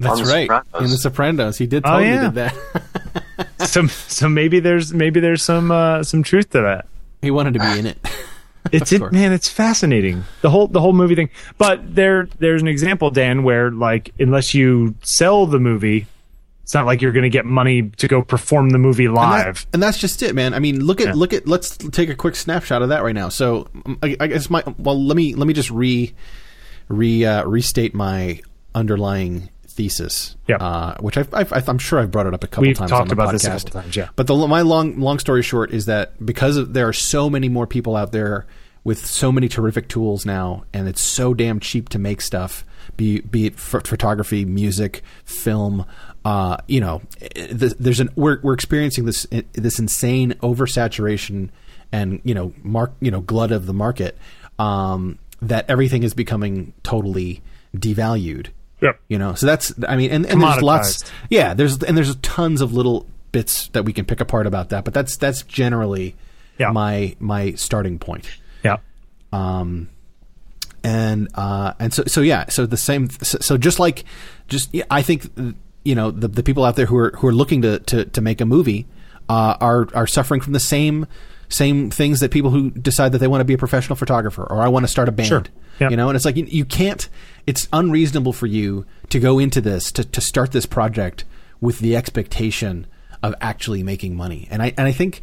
That's 0.00 0.22
right. 0.22 0.48
Sopranos. 0.48 0.82
In 0.82 0.90
The 0.90 0.96
Sopranos, 0.98 1.58
he 1.58 1.66
did 1.66 1.84
Oh, 1.86 1.90
totally 1.90 2.08
yeah. 2.08 2.22
did 2.22 2.34
that. 2.34 2.82
so 3.66 3.86
so 3.86 4.28
maybe 4.28 4.60
there's 4.60 4.92
maybe 4.92 5.20
there's 5.20 5.42
some 5.42 5.70
uh, 5.70 6.02
some 6.02 6.22
truth 6.22 6.50
to 6.50 6.60
that. 6.62 6.86
he 7.22 7.30
wanted 7.30 7.54
to 7.54 7.60
be 7.60 7.78
in 7.78 7.86
it. 7.86 7.98
It's 8.70 8.92
it, 8.92 9.10
man. 9.12 9.32
It's 9.32 9.48
fascinating 9.48 10.22
the 10.40 10.48
whole 10.48 10.68
the 10.68 10.80
whole 10.80 10.92
movie 10.92 11.16
thing. 11.16 11.30
But 11.58 11.94
there 11.96 12.28
there's 12.38 12.62
an 12.62 12.68
example, 12.68 13.10
Dan, 13.10 13.42
where 13.42 13.72
like 13.72 14.12
unless 14.20 14.54
you 14.54 14.94
sell 15.02 15.46
the 15.46 15.58
movie, 15.58 16.06
It's 16.62 16.72
not 16.72 16.86
like 16.86 17.02
you're 17.02 17.10
going 17.12 17.24
to 17.24 17.28
get 17.28 17.44
money 17.44 17.90
to 17.90 18.06
go 18.06 18.22
perform 18.22 18.70
the 18.70 18.78
movie 18.78 19.06
And, 19.06 19.14
live. 19.14 19.56
that- 19.56 19.66
and 19.74 19.82
that's 19.82 19.98
just 19.98 20.22
it, 20.22 20.34
man. 20.36 20.54
I 20.54 20.60
mean, 20.60 20.84
look 20.84 21.00
at 21.00 21.08
Yeah. 21.08 21.12
look 21.14 21.32
at. 21.32 21.46
Let's 21.48 21.76
take 21.76 22.08
a 22.08 22.14
quick 22.14 22.36
snapshot 22.36 22.82
of 22.82 22.90
that 22.90 23.02
right 23.02 23.16
now. 23.16 23.30
So, 23.30 23.66
um, 23.84 23.98
I, 24.00 24.16
I 24.20 24.26
guess 24.28 24.48
my 24.48 24.62
well, 24.78 24.98
let 25.04 25.16
me 25.16 25.34
let 25.34 25.48
me 25.48 25.54
just 25.54 25.70
re 25.72 26.14
re 26.88 27.24
uh, 27.24 27.44
restate 27.44 27.94
my 27.96 28.40
underlying 28.76 29.50
thesis. 29.72 30.36
Yeah. 30.48 30.56
uh, 30.56 30.96
which 31.00 31.16
I've, 31.16 31.32
I've, 31.34 31.52
I've- 31.52 31.66
I'm 31.68 31.78
sure 31.78 31.98
I've 31.98 32.10
brought 32.10 32.26
it 32.26 32.34
up 32.34 32.44
a 32.44 32.46
couple 32.46 32.62
We've 32.68 32.76
times. 32.76 32.90
talked 32.90 33.02
on 33.02 33.08
the 33.08 33.14
about 33.14 33.30
podcast. 33.30 33.32
this 33.32 33.44
a 33.44 33.50
couple 33.66 33.80
times, 33.82 33.96
yeah. 33.96 34.08
But 34.16 34.26
the 34.28 34.34
my 34.46 34.60
long 34.62 34.98
long 35.00 35.18
story 35.18 35.42
short 35.42 35.72
is 35.72 35.86
that 35.86 36.24
because 36.24 36.56
of, 36.56 36.72
there 36.74 36.86
are 36.88 36.92
so 36.92 37.28
many 37.28 37.48
more 37.48 37.66
people 37.66 37.96
out 37.96 38.12
there 38.12 38.46
with 38.84 39.04
so 39.06 39.30
many 39.30 39.48
terrific 39.48 39.88
tools 39.88 40.26
now, 40.26 40.64
and 40.72 40.88
it's 40.88 41.00
so 41.00 41.34
damn 41.34 41.60
cheap 41.60 41.88
to 41.90 41.98
make 41.98 42.20
stuff. 42.20 42.64
Be 42.96 43.20
be 43.20 43.46
it 43.46 43.56
ph- 43.56 43.86
photography, 43.86 44.44
music, 44.44 45.02
film. 45.24 45.86
Uh, 46.24 46.56
you 46.66 46.80
know, 46.80 47.00
there's 47.48 48.00
an 48.00 48.08
we're 48.16 48.40
we're 48.42 48.52
experiencing 48.54 49.04
this 49.06 49.26
this 49.52 49.78
insane 49.78 50.32
oversaturation 50.42 51.50
and 51.92 52.20
you 52.24 52.34
know 52.34 52.52
mark 52.62 52.92
you 53.00 53.10
know 53.10 53.20
glut 53.20 53.52
of 53.52 53.66
the 53.66 53.72
market 53.72 54.16
um, 54.58 55.18
that 55.40 55.64
everything 55.70 56.02
is 56.02 56.12
becoming 56.14 56.72
totally 56.82 57.40
devalued. 57.76 58.48
Yep. 58.82 59.00
You 59.08 59.18
know, 59.18 59.34
so 59.34 59.46
that's 59.46 59.72
I 59.88 59.96
mean, 59.96 60.10
and, 60.10 60.26
and 60.26 60.42
there's 60.42 60.60
lots. 60.62 61.04
Yeah, 61.30 61.54
there's 61.54 61.82
and 61.82 61.96
there's 61.96 62.14
tons 62.16 62.60
of 62.60 62.74
little 62.74 63.06
bits 63.30 63.68
that 63.68 63.84
we 63.84 63.92
can 63.92 64.04
pick 64.04 64.20
apart 64.20 64.46
about 64.46 64.70
that, 64.70 64.84
but 64.84 64.92
that's 64.92 65.16
that's 65.16 65.42
generally 65.42 66.16
Yeah. 66.58 66.70
my 66.72 67.16
my 67.20 67.52
starting 67.52 67.98
point. 67.98 68.28
Yeah. 68.64 68.78
Um, 69.32 69.88
and 70.84 71.28
uh, 71.34 71.74
and 71.78 71.94
so 71.94 72.02
so 72.06 72.20
yeah, 72.20 72.48
so 72.48 72.66
the 72.66 72.76
same. 72.76 73.08
So, 73.10 73.38
so 73.40 73.56
just 73.56 73.78
like, 73.78 74.04
just 74.48 74.68
yeah, 74.74 74.84
I 74.90 75.02
think 75.02 75.30
you 75.84 75.94
know 75.94 76.10
the 76.10 76.28
the 76.28 76.42
people 76.42 76.64
out 76.64 76.76
there 76.76 76.86
who 76.86 76.96
are 76.96 77.10
who 77.16 77.28
are 77.28 77.32
looking 77.32 77.62
to 77.62 77.78
to, 77.78 78.04
to 78.06 78.20
make 78.20 78.40
a 78.40 78.44
movie 78.44 78.86
uh, 79.28 79.56
are 79.60 79.86
are 79.94 80.06
suffering 80.08 80.40
from 80.40 80.52
the 80.54 80.60
same 80.60 81.06
same 81.52 81.90
things 81.90 82.20
that 82.20 82.30
people 82.30 82.50
who 82.50 82.70
decide 82.70 83.12
that 83.12 83.18
they 83.18 83.28
want 83.28 83.40
to 83.40 83.44
be 83.44 83.54
a 83.54 83.58
professional 83.58 83.96
photographer 83.96 84.42
or 84.42 84.60
I 84.60 84.68
want 84.68 84.84
to 84.84 84.88
start 84.88 85.08
a 85.08 85.12
band. 85.12 85.28
Sure. 85.28 85.44
Yep. 85.80 85.90
You 85.90 85.96
know, 85.96 86.08
and 86.08 86.16
it's 86.16 86.24
like 86.24 86.36
you, 86.36 86.44
you 86.44 86.64
can't. 86.64 87.08
It's 87.46 87.68
unreasonable 87.72 88.32
for 88.32 88.46
you 88.46 88.86
to 89.08 89.18
go 89.18 89.38
into 89.38 89.60
this 89.60 89.90
to 89.92 90.04
to 90.04 90.20
start 90.20 90.52
this 90.52 90.66
project 90.66 91.24
with 91.60 91.78
the 91.78 91.96
expectation 91.96 92.86
of 93.22 93.34
actually 93.40 93.82
making 93.82 94.16
money. 94.16 94.48
And 94.50 94.62
I 94.62 94.74
and 94.76 94.86
I 94.86 94.92
think 94.92 95.20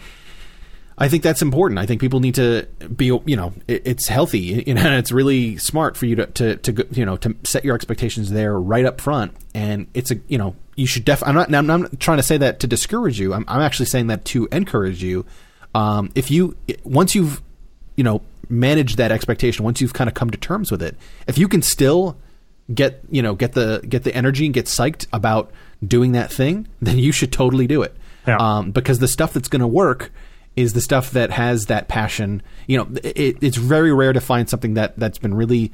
I 0.99 1.07
think 1.07 1.23
that's 1.23 1.41
important. 1.41 1.79
I 1.79 1.85
think 1.85 2.01
people 2.01 2.19
need 2.19 2.35
to 2.35 2.67
be, 2.93 3.05
you 3.05 3.35
know, 3.35 3.53
it, 3.67 3.83
it's 3.85 4.07
healthy, 4.09 4.63
you 4.67 4.73
know, 4.73 4.81
and 4.81 4.95
it's 4.95 5.11
really 5.11 5.55
smart 5.57 5.95
for 5.95 6.05
you 6.05 6.17
to, 6.17 6.25
to, 6.25 6.55
to, 6.57 6.71
go- 6.73 6.83
you 6.91 7.05
know, 7.05 7.15
to 7.17 7.35
set 7.43 7.63
your 7.63 7.73
expectations 7.73 8.31
there 8.31 8.59
right 8.59 8.85
up 8.85 8.99
front. 8.99 9.33
And 9.55 9.87
it's 9.93 10.11
a, 10.11 10.15
you 10.27 10.37
know, 10.37 10.55
you 10.75 10.85
should 10.85 11.05
def. 11.05 11.23
I'm 11.25 11.35
not. 11.35 11.53
I'm 11.53 11.67
not 11.67 11.99
trying 11.99 12.17
to 12.17 12.23
say 12.23 12.37
that 12.37 12.59
to 12.61 12.67
discourage 12.67 13.19
you. 13.19 13.33
I'm, 13.33 13.43
I'm 13.47 13.61
actually 13.61 13.87
saying 13.87 14.07
that 14.07 14.25
to 14.25 14.47
encourage 14.51 15.03
you. 15.03 15.25
Um, 15.75 16.11
if 16.15 16.31
you 16.31 16.55
once 16.83 17.15
you've, 17.15 17.41
you 17.95 18.03
know, 18.03 18.21
managed 18.49 18.97
that 18.97 19.11
expectation, 19.11 19.63
once 19.63 19.81
you've 19.81 19.93
kind 19.93 20.07
of 20.07 20.13
come 20.13 20.29
to 20.29 20.37
terms 20.37 20.71
with 20.71 20.81
it, 20.81 20.95
if 21.27 21.37
you 21.37 21.47
can 21.47 21.61
still 21.61 22.17
get, 22.73 23.01
you 23.09 23.21
know, 23.21 23.35
get 23.35 23.53
the 23.53 23.83
get 23.87 24.03
the 24.03 24.13
energy 24.15 24.45
and 24.45 24.53
get 24.53 24.65
psyched 24.65 25.07
about 25.13 25.51
doing 25.85 26.13
that 26.13 26.31
thing, 26.31 26.67
then 26.81 26.97
you 26.97 27.11
should 27.11 27.31
totally 27.31 27.67
do 27.67 27.81
it. 27.81 27.95
Yeah. 28.27 28.37
Um, 28.37 28.71
because 28.71 28.99
the 28.99 29.07
stuff 29.07 29.33
that's 29.33 29.47
going 29.47 29.61
to 29.61 29.67
work 29.67 30.11
is 30.55 30.73
the 30.73 30.81
stuff 30.81 31.11
that 31.11 31.31
has 31.31 31.67
that 31.67 31.87
passion. 31.87 32.41
You 32.67 32.77
know, 32.77 32.87
it, 33.03 33.37
it's 33.41 33.57
very 33.57 33.93
rare 33.93 34.13
to 34.13 34.21
find 34.21 34.49
something 34.49 34.73
that 34.73 34.97
that's 34.97 35.17
been 35.17 35.33
really 35.33 35.71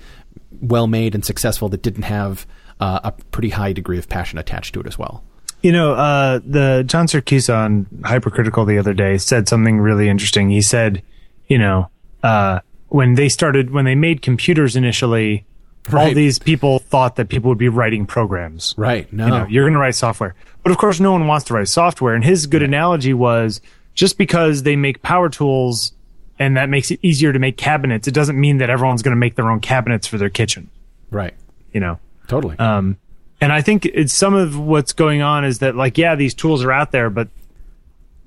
well 0.62 0.88
made 0.88 1.16
and 1.16 1.26
successful 1.26 1.70
that 1.70 1.82
didn't 1.82 2.04
have 2.04 2.46
uh, 2.80 3.00
a 3.04 3.12
pretty 3.32 3.50
high 3.50 3.74
degree 3.74 3.98
of 3.98 4.08
passion 4.08 4.38
attached 4.38 4.74
to 4.74 4.80
it 4.80 4.88
as 4.88 4.98
well. 4.98 5.24
You 5.66 5.72
know, 5.72 5.94
uh, 5.96 6.42
the 6.46 6.84
John 6.86 7.08
Siracusa 7.08 7.58
on 7.58 7.88
Hypercritical 8.04 8.66
the 8.66 8.78
other 8.78 8.94
day 8.94 9.18
said 9.18 9.50
something 9.50 9.80
really 9.80 10.08
interesting. 10.08 10.52
He 10.52 10.62
said, 10.62 11.02
you 11.48 11.58
know, 11.58 11.90
uh, 12.22 12.60
when 12.90 13.16
they 13.16 13.30
started, 13.30 13.72
when 13.72 13.84
they 13.84 13.96
made 13.96 14.22
computers 14.22 14.76
initially, 14.76 15.44
all 15.92 16.14
these 16.14 16.38
people 16.38 16.78
thought 16.78 17.16
that 17.16 17.30
people 17.30 17.50
would 17.50 17.58
be 17.58 17.68
writing 17.68 18.06
programs. 18.06 18.76
Right. 18.78 19.12
No. 19.12 19.26
You 19.26 19.32
know, 19.32 19.48
you're 19.48 19.64
going 19.64 19.74
to 19.74 19.80
write 19.80 19.96
software. 19.96 20.36
But 20.62 20.72
of 20.72 20.78
course, 20.78 21.00
no 21.00 21.12
one 21.12 21.26
wants 21.26 21.46
to 21.46 21.56
write 21.56 21.68
software. 21.68 22.14
And 22.14 22.24
his 22.24 22.46
good 22.46 22.62
analogy 22.62 23.16
was 23.16 23.60
just 23.96 24.20
because 24.20 24.62
they 24.62 24.76
make 24.76 25.02
power 25.02 25.30
tools 25.30 25.94
and 26.38 26.58
that 26.58 26.70
makes 26.70 26.92
it 26.92 27.00
easier 27.02 27.34
to 27.34 27.40
make 27.40 27.58
cabinets, 27.58 28.08
it 28.08 28.14
doesn't 28.14 28.40
mean 28.40 28.60
that 28.60 28.70
everyone's 28.70 29.02
going 29.02 29.16
to 29.16 29.20
make 29.20 29.34
their 29.34 29.50
own 29.50 29.62
cabinets 29.62 30.06
for 30.06 30.20
their 30.20 30.30
kitchen, 30.30 30.70
right. 31.10 31.34
you 31.72 31.80
know? 31.80 31.98
Totally. 32.28 32.56
Um, 32.60 32.98
and 33.42 33.52
I 33.52 33.62
think 33.62 33.86
it's 33.86 34.14
some 34.14 34.34
of 34.34 34.58
what's 34.58 34.94
going 34.94 35.22
on 35.22 35.44
is 35.46 35.60
that 35.60 35.76
like, 35.76 35.98
yeah, 35.98 36.16
these 36.16 36.34
tools 36.34 36.64
are 36.64 36.72
out 36.72 36.92
there, 36.92 37.10
but 37.10 37.28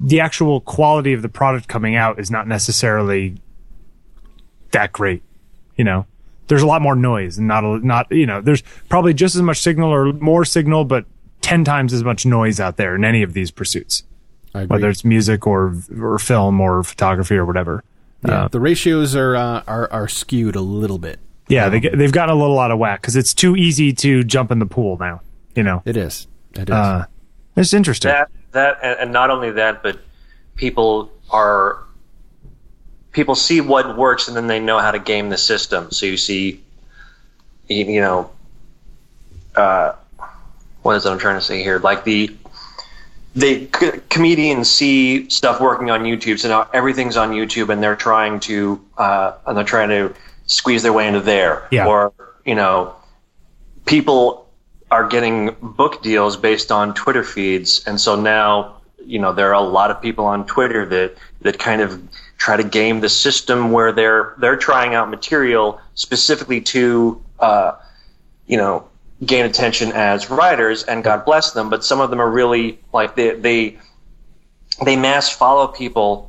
the 0.00 0.20
actual 0.20 0.60
quality 0.60 1.12
of 1.12 1.22
the 1.22 1.28
product 1.28 1.66
coming 1.68 1.96
out 1.96 2.18
is 2.20 2.30
not 2.30 2.46
necessarily 2.46 3.36
that 4.72 4.92
great. 4.92 5.22
You 5.76 5.84
know, 5.84 6.06
there's 6.48 6.62
a 6.62 6.66
lot 6.66 6.82
more 6.82 6.94
noise 6.94 7.38
and 7.38 7.48
not, 7.48 7.64
a, 7.64 7.78
not, 7.84 8.10
you 8.10 8.26
know, 8.26 8.40
there's 8.40 8.62
probably 8.88 9.14
just 9.14 9.34
as 9.34 9.42
much 9.42 9.60
signal 9.60 9.90
or 9.92 10.12
more 10.12 10.44
signal, 10.44 10.84
but 10.84 11.04
10 11.40 11.64
times 11.64 11.92
as 11.92 12.04
much 12.04 12.26
noise 12.26 12.60
out 12.60 12.76
there 12.76 12.94
in 12.94 13.04
any 13.04 13.22
of 13.22 13.32
these 13.32 13.50
pursuits, 13.50 14.02
I 14.54 14.62
agree. 14.62 14.74
whether 14.76 14.90
it's 14.90 15.04
music 15.04 15.46
or, 15.46 15.76
or 16.00 16.18
film 16.18 16.60
or 16.60 16.82
photography 16.82 17.36
or 17.36 17.44
whatever. 17.46 17.82
yeah, 18.26 18.44
Uh, 18.44 18.48
the 18.48 18.60
ratios 18.60 19.14
are, 19.16 19.36
uh, 19.36 19.62
are 19.66 19.90
are 19.92 20.08
skewed 20.08 20.56
a 20.56 20.60
little 20.60 20.98
bit. 20.98 21.20
Yeah, 21.48 21.68
they, 21.68 21.80
get- 21.80 21.96
they've 21.98 22.12
gotten 22.12 22.34
a 22.34 22.38
little 22.38 22.58
out 22.58 22.70
of 22.70 22.78
whack 22.78 23.00
because 23.00 23.16
it's 23.16 23.34
too 23.34 23.56
easy 23.56 23.92
to 23.94 24.22
jump 24.24 24.50
in 24.50 24.58
the 24.58 24.66
pool 24.66 24.96
now, 24.98 25.20
you 25.54 25.62
know, 25.62 25.82
It 25.84 25.96
is. 25.96 26.26
It 26.54 26.68
is. 26.68 26.74
uh, 26.74 27.06
it's 27.56 27.72
interesting. 27.74 28.10
that 28.10 28.30
that 28.52 28.78
and, 28.82 28.98
and 29.00 29.12
not 29.12 29.30
only 29.30 29.50
that, 29.52 29.82
but 29.82 29.98
people 30.56 31.10
are 31.30 31.78
people 33.12 33.34
see 33.34 33.60
what 33.60 33.96
works 33.96 34.28
and 34.28 34.36
then 34.36 34.46
they 34.46 34.60
know 34.60 34.78
how 34.78 34.90
to 34.90 34.98
game 34.98 35.28
the 35.28 35.36
system. 35.38 35.90
So 35.90 36.06
you 36.06 36.16
see, 36.16 36.62
you, 37.68 37.84
you 37.84 38.00
know, 38.00 38.30
uh, 39.56 39.92
what 40.82 40.96
is 40.96 41.04
it 41.06 41.10
I'm 41.10 41.18
trying 41.18 41.38
to 41.38 41.44
say 41.44 41.62
here? 41.62 41.78
Like 41.78 42.04
the 42.04 42.34
the 43.34 43.68
c- 43.78 44.00
comedians 44.08 44.70
see 44.70 45.28
stuff 45.30 45.60
working 45.60 45.90
on 45.90 46.02
YouTube, 46.02 46.38
so 46.38 46.48
now 46.48 46.68
everything's 46.72 47.16
on 47.16 47.30
YouTube, 47.32 47.68
and 47.72 47.82
they're 47.82 47.96
trying 47.96 48.40
to 48.40 48.80
uh, 48.96 49.32
and 49.46 49.56
they're 49.56 49.64
trying 49.64 49.88
to 49.90 50.14
squeeze 50.48 50.82
their 50.82 50.92
way 50.92 51.06
into 51.06 51.20
there. 51.20 51.68
Yeah. 51.70 51.86
Or 51.86 52.12
you 52.44 52.56
know, 52.56 52.96
people 53.86 54.48
are 54.90 55.06
getting 55.06 55.54
book 55.62 56.02
deals 56.02 56.36
based 56.36 56.72
on 56.72 56.94
Twitter 56.94 57.22
feeds, 57.22 57.84
and 57.86 58.00
so 58.00 58.20
now 58.20 58.80
you 59.04 59.20
know 59.20 59.32
there 59.32 59.54
are 59.54 59.62
a 59.62 59.68
lot 59.68 59.92
of 59.92 60.02
people 60.02 60.24
on 60.24 60.44
Twitter 60.46 60.84
that 60.86 61.14
that 61.42 61.58
kind 61.60 61.80
of 61.80 62.02
try 62.38 62.56
to 62.56 62.64
game 62.64 63.00
the 63.00 63.08
system 63.08 63.70
where 63.70 63.92
they're 63.92 64.34
they're 64.38 64.56
trying 64.56 64.94
out 64.94 65.08
material 65.10 65.80
specifically 65.94 66.60
to 66.60 67.22
uh, 67.38 67.72
you 68.46 68.56
know 68.56 68.88
gain 69.24 69.44
attention 69.44 69.92
as 69.92 70.30
writers, 70.30 70.82
and 70.84 71.04
God 71.04 71.24
bless 71.24 71.52
them. 71.52 71.70
But 71.70 71.84
some 71.84 72.00
of 72.00 72.10
them 72.10 72.20
are 72.20 72.30
really 72.30 72.78
like 72.92 73.14
they 73.14 73.34
they 73.34 73.78
they 74.84 74.96
mass 74.96 75.28
follow 75.28 75.66
people 75.68 76.27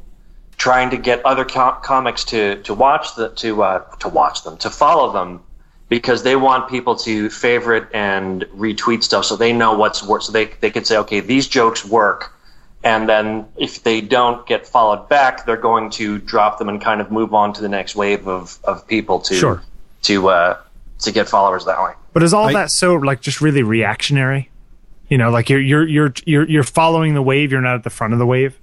trying 0.59 0.91
to 0.91 0.97
get 0.97 1.25
other 1.25 1.45
com- 1.45 1.77
comics 1.81 2.23
to 2.25 2.61
to 2.63 2.73
watch 2.75 3.15
the 3.15 3.29
to 3.29 3.63
uh, 3.63 3.79
to 3.97 4.07
watch 4.09 4.43
them 4.43 4.57
to 4.57 4.69
follow 4.69 5.11
them 5.11 5.41
because 5.87 6.21
they 6.21 6.35
want 6.35 6.69
people 6.69 6.95
to 6.97 7.29
favorite 7.31 7.87
and 7.95 8.43
retweet 8.55 9.01
stuff 9.01 9.25
so 9.25 9.35
they 9.35 9.51
know 9.53 9.73
what's 9.73 10.03
work 10.03 10.21
so 10.21 10.31
they 10.31 10.45
they 10.61 10.69
can 10.69 10.85
say 10.85 10.97
okay 10.97 11.19
these 11.21 11.47
jokes 11.47 11.83
work 11.83 12.35
and 12.83 13.09
then 13.09 13.45
if 13.57 13.83
they 13.83 13.99
don't 14.01 14.45
get 14.45 14.67
followed 14.67 15.09
back 15.09 15.45
they're 15.45 15.57
going 15.71 15.89
to 15.89 16.17
drop 16.19 16.59
them 16.59 16.69
and 16.69 16.79
kind 16.81 17.01
of 17.01 17.09
move 17.09 17.33
on 17.33 17.53
to 17.53 17.61
the 17.61 17.69
next 17.69 17.95
wave 17.95 18.27
of 18.27 18.59
of 18.65 18.85
people 18.87 19.19
to 19.19 19.33
Sure. 19.35 19.63
to 20.03 20.29
uh 20.29 20.57
to 20.99 21.11
get 21.13 21.27
followers 21.29 21.63
that 21.65 21.81
way 21.81 21.93
But 22.13 22.21
is 22.23 22.33
all 22.33 22.47
I- 22.49 22.53
that 22.53 22.69
so 22.71 22.95
like 22.95 23.21
just 23.21 23.39
really 23.41 23.63
reactionary? 23.63 24.49
You 25.07 25.17
know, 25.17 25.31
like 25.31 25.49
you're 25.49 25.59
you're 25.61 25.87
you're 25.87 26.13
you're 26.25 26.47
you're 26.47 26.63
following 26.63 27.15
the 27.15 27.21
wave. 27.23 27.51
You're 27.51 27.61
not 27.61 27.73
at 27.75 27.83
the 27.83 27.89
front 27.89 28.13
of 28.13 28.19
the 28.19 28.27
wave. 28.27 28.53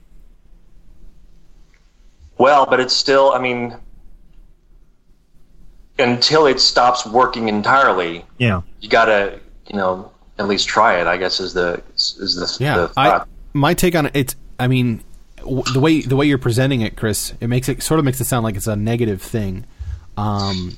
Well, 2.39 2.67
but 2.67 2.81
it's 2.81 2.95
still, 2.95 3.33
I 3.33 3.39
mean, 3.41 3.77
until 5.99 6.47
it 6.47 6.61
stops 6.61 7.07
working 7.07 7.49
entirely, 7.49 8.25
Yeah. 8.39 8.63
you 8.81 8.89
gotta, 8.89 9.39
you 9.69 9.77
know, 9.77 10.11
at 10.39 10.47
least 10.49 10.69
try 10.69 11.01
it. 11.01 11.07
I 11.07 11.17
guess 11.17 11.41
is 11.41 11.55
the 11.55 11.83
is 11.97 12.37
the 12.59 12.63
Yeah, 12.65 12.77
the 12.77 12.93
I 12.97 13.23
my 13.55 13.73
take 13.75 13.95
on 13.95 14.07
it. 14.07 14.13
It's 14.15 14.37
I 14.59 14.69
mean, 14.69 15.03
w- 15.39 15.63
the 15.73 15.81
way 15.81 16.03
the 16.03 16.17
way 16.17 16.27
you're 16.27 16.37
presenting 16.39 16.83
it, 16.83 16.97
Chris, 16.97 17.33
it 17.41 17.47
makes 17.47 17.69
it 17.71 17.83
sort 17.83 17.99
of 17.99 18.05
makes 18.05 18.21
it 18.21 18.25
sound 18.27 18.45
like 18.45 18.57
it's 18.57 18.67
a 18.67 18.77
negative 18.77 19.23
thing. 19.23 19.65
Um, 20.19 20.77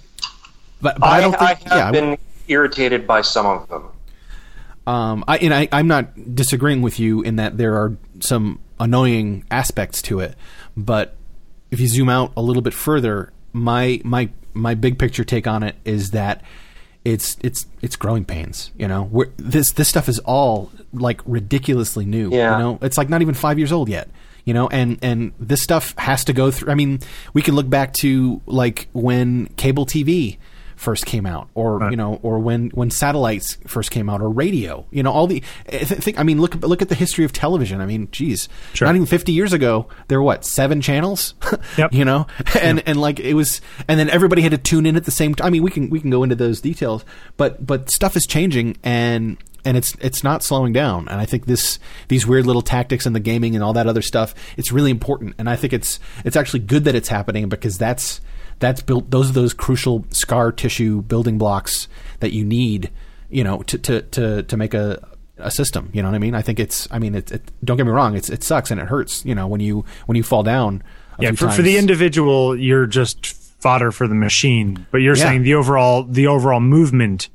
but, 0.80 0.98
but 1.00 1.06
I, 1.08 1.18
I, 1.18 1.20
don't 1.20 1.32
think 1.32 1.42
I 1.42 1.54
have 1.54 1.62
yeah, 1.66 1.88
I- 1.88 1.90
been 1.90 2.18
irritated 2.46 3.06
by 3.06 3.22
some 3.22 3.46
of 3.46 3.68
them. 3.68 3.88
Um, 4.86 5.22
I, 5.28 5.36
and 5.38 5.52
I, 5.52 5.68
I'm 5.70 5.86
not 5.86 6.34
disagreeing 6.34 6.80
with 6.80 6.98
you 6.98 7.20
in 7.20 7.36
that 7.36 7.58
there 7.58 7.74
are 7.76 7.94
some 8.20 8.58
annoying 8.80 9.44
aspects 9.50 10.00
to 10.02 10.20
it, 10.20 10.34
but 10.78 11.14
if 11.70 11.80
you 11.80 11.88
zoom 11.88 12.08
out 12.08 12.32
a 12.36 12.42
little 12.42 12.62
bit 12.62 12.74
further, 12.74 13.32
my 13.52 14.00
my 14.04 14.30
my 14.54 14.74
big 14.74 14.98
picture 14.98 15.24
take 15.24 15.46
on 15.46 15.62
it 15.62 15.76
is 15.84 16.10
that 16.10 16.42
it's 17.04 17.36
it's 17.42 17.66
it's 17.82 17.96
growing 17.96 18.24
pains. 18.24 18.70
You 18.76 18.88
know, 18.88 19.08
We're, 19.10 19.28
this 19.36 19.72
this 19.72 19.88
stuff 19.88 20.08
is 20.08 20.18
all 20.20 20.70
like 20.92 21.20
ridiculously 21.26 22.04
new. 22.04 22.30
Yeah. 22.30 22.56
You 22.56 22.62
know, 22.62 22.78
it's 22.82 22.98
like 22.98 23.08
not 23.08 23.22
even 23.22 23.34
five 23.34 23.58
years 23.58 23.72
old 23.72 23.88
yet. 23.88 24.08
You 24.44 24.54
know, 24.54 24.68
and 24.68 24.98
and 25.02 25.32
this 25.38 25.62
stuff 25.62 25.94
has 25.98 26.24
to 26.24 26.32
go 26.32 26.50
through. 26.50 26.72
I 26.72 26.74
mean, 26.74 27.00
we 27.34 27.42
can 27.42 27.54
look 27.54 27.68
back 27.68 27.92
to 27.94 28.40
like 28.46 28.88
when 28.92 29.46
cable 29.56 29.84
TV 29.84 30.38
first 30.78 31.04
came 31.06 31.26
out, 31.26 31.48
or 31.54 31.78
Right. 31.78 31.90
you 31.90 31.96
know, 31.96 32.18
or 32.22 32.38
when 32.38 32.70
when 32.70 32.90
satellites 32.90 33.58
first 33.66 33.90
came 33.90 34.08
out, 34.08 34.20
or 34.22 34.30
radio. 34.30 34.86
You 34.90 35.02
know, 35.02 35.10
all 35.12 35.26
the 35.26 35.42
I 35.66 35.78
th- 35.78 36.00
think. 36.00 36.18
I 36.18 36.22
mean, 36.22 36.40
look 36.40 36.54
look 36.62 36.80
at 36.80 36.88
the 36.88 36.94
history 36.94 37.24
of 37.24 37.32
television. 37.32 37.80
I 37.80 37.86
mean, 37.86 38.08
geez, 38.12 38.48
Sure. 38.74 38.86
not 38.86 38.94
even 38.94 39.06
fifty 39.06 39.32
years 39.32 39.52
ago, 39.52 39.88
there 40.08 40.18
were 40.18 40.24
what 40.24 40.44
seven 40.44 40.80
channels? 40.80 41.34
Yep. 41.76 41.92
you 41.92 42.04
know, 42.04 42.26
and 42.60 42.82
and 42.86 43.00
like 43.00 43.20
it 43.20 43.34
was, 43.34 43.60
and 43.88 43.98
then 44.00 44.08
everybody 44.08 44.42
had 44.42 44.52
to 44.52 44.58
tune 44.58 44.86
in 44.86 44.96
at 44.96 45.04
the 45.04 45.10
same 45.10 45.34
time. 45.34 45.46
I 45.46 45.50
mean, 45.50 45.62
we 45.62 45.70
can 45.70 45.90
we 45.90 46.00
can 46.00 46.10
go 46.10 46.22
into 46.22 46.34
those 46.36 46.60
details, 46.60 47.04
but 47.36 47.64
but 47.66 47.90
stuff 47.90 48.16
is 48.16 48.26
changing, 48.26 48.76
and 48.82 49.36
and 49.64 49.76
it's 49.76 49.94
it's 50.00 50.22
not 50.24 50.42
slowing 50.44 50.72
down. 50.72 51.08
And 51.08 51.20
I 51.20 51.26
think 51.26 51.46
this 51.46 51.78
these 52.08 52.26
weird 52.26 52.46
little 52.46 52.62
tactics 52.62 53.04
and 53.06 53.14
the 53.14 53.20
gaming 53.20 53.54
and 53.54 53.62
all 53.64 53.72
that 53.74 53.86
other 53.86 54.02
stuff, 54.02 54.34
it's 54.56 54.70
really 54.72 54.90
important. 54.90 55.34
And 55.38 55.50
I 55.50 55.56
think 55.56 55.72
it's 55.72 55.98
it's 56.24 56.36
actually 56.36 56.60
good 56.60 56.84
that 56.84 56.94
it's 56.94 57.08
happening 57.08 57.48
because 57.48 57.76
that's 57.78 58.20
that's 58.58 58.82
built. 58.82 59.10
Those 59.10 59.30
are 59.30 59.34
those 59.34 59.54
crucial 59.54 60.04
scar 60.10 60.52
tissue 60.52 61.02
building 61.02 61.38
blocks 61.38 61.88
that 62.20 62.32
you 62.32 62.44
need, 62.44 62.90
you 63.30 63.44
know, 63.44 63.62
to 63.62 63.78
to 63.78 64.02
to 64.02 64.42
to 64.42 64.56
make 64.56 64.74
a 64.74 65.06
a 65.38 65.50
system. 65.50 65.90
You 65.92 66.02
know 66.02 66.08
what 66.08 66.14
I 66.16 66.18
mean? 66.18 66.34
I 66.34 66.42
think 66.42 66.58
it's. 66.58 66.88
I 66.90 66.98
mean, 66.98 67.14
it, 67.14 67.30
it, 67.30 67.42
don't 67.64 67.76
get 67.76 67.86
me 67.86 67.92
wrong. 67.92 68.16
It's 68.16 68.28
it 68.28 68.42
sucks 68.42 68.70
and 68.70 68.80
it 68.80 68.88
hurts. 68.88 69.24
You 69.24 69.34
know, 69.34 69.46
when 69.46 69.60
you 69.60 69.84
when 70.06 70.16
you 70.16 70.22
fall 70.22 70.42
down. 70.42 70.82
Yeah, 71.20 71.32
for, 71.32 71.50
for 71.50 71.62
the 71.62 71.76
individual, 71.76 72.54
you're 72.56 72.86
just 72.86 73.26
fodder 73.60 73.90
for 73.90 74.06
the 74.06 74.14
machine. 74.14 74.86
But 74.92 74.98
you're 74.98 75.16
Yeah. 75.16 75.24
saying 75.24 75.42
the 75.42 75.54
overall 75.54 76.04
the 76.04 76.26
overall 76.28 76.60
movement 76.60 77.28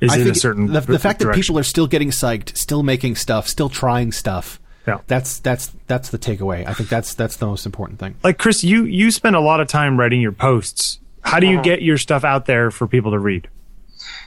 is 0.00 0.12
I 0.12 0.18
in 0.18 0.30
a 0.30 0.34
certain 0.34 0.66
the, 0.72 0.80
the 0.80 0.98
fact 0.98 1.20
that 1.20 1.34
people 1.34 1.58
are 1.58 1.64
still 1.64 1.86
getting 1.88 2.10
psyched, 2.10 2.56
still 2.56 2.82
making 2.82 3.16
stuff, 3.16 3.48
still 3.48 3.68
trying 3.68 4.12
stuff. 4.12 4.60
Yeah. 4.86 4.98
That's 5.06 5.38
that's 5.38 5.72
that's 5.86 6.10
the 6.10 6.18
takeaway. 6.18 6.66
I 6.66 6.74
think 6.74 6.88
that's 6.88 7.14
that's 7.14 7.36
the 7.36 7.46
most 7.46 7.64
important 7.66 7.98
thing. 7.98 8.16
like 8.22 8.38
Chris, 8.38 8.62
you 8.62 8.84
you 8.84 9.10
spend 9.10 9.34
a 9.36 9.40
lot 9.40 9.60
of 9.60 9.68
time 9.68 9.98
writing 9.98 10.20
your 10.20 10.32
posts. 10.32 10.98
How 11.22 11.40
do 11.40 11.46
you 11.46 11.62
get 11.62 11.80
your 11.80 11.96
stuff 11.96 12.22
out 12.22 12.44
there 12.44 12.70
for 12.70 12.86
people 12.86 13.12
to 13.12 13.18
read? 13.18 13.48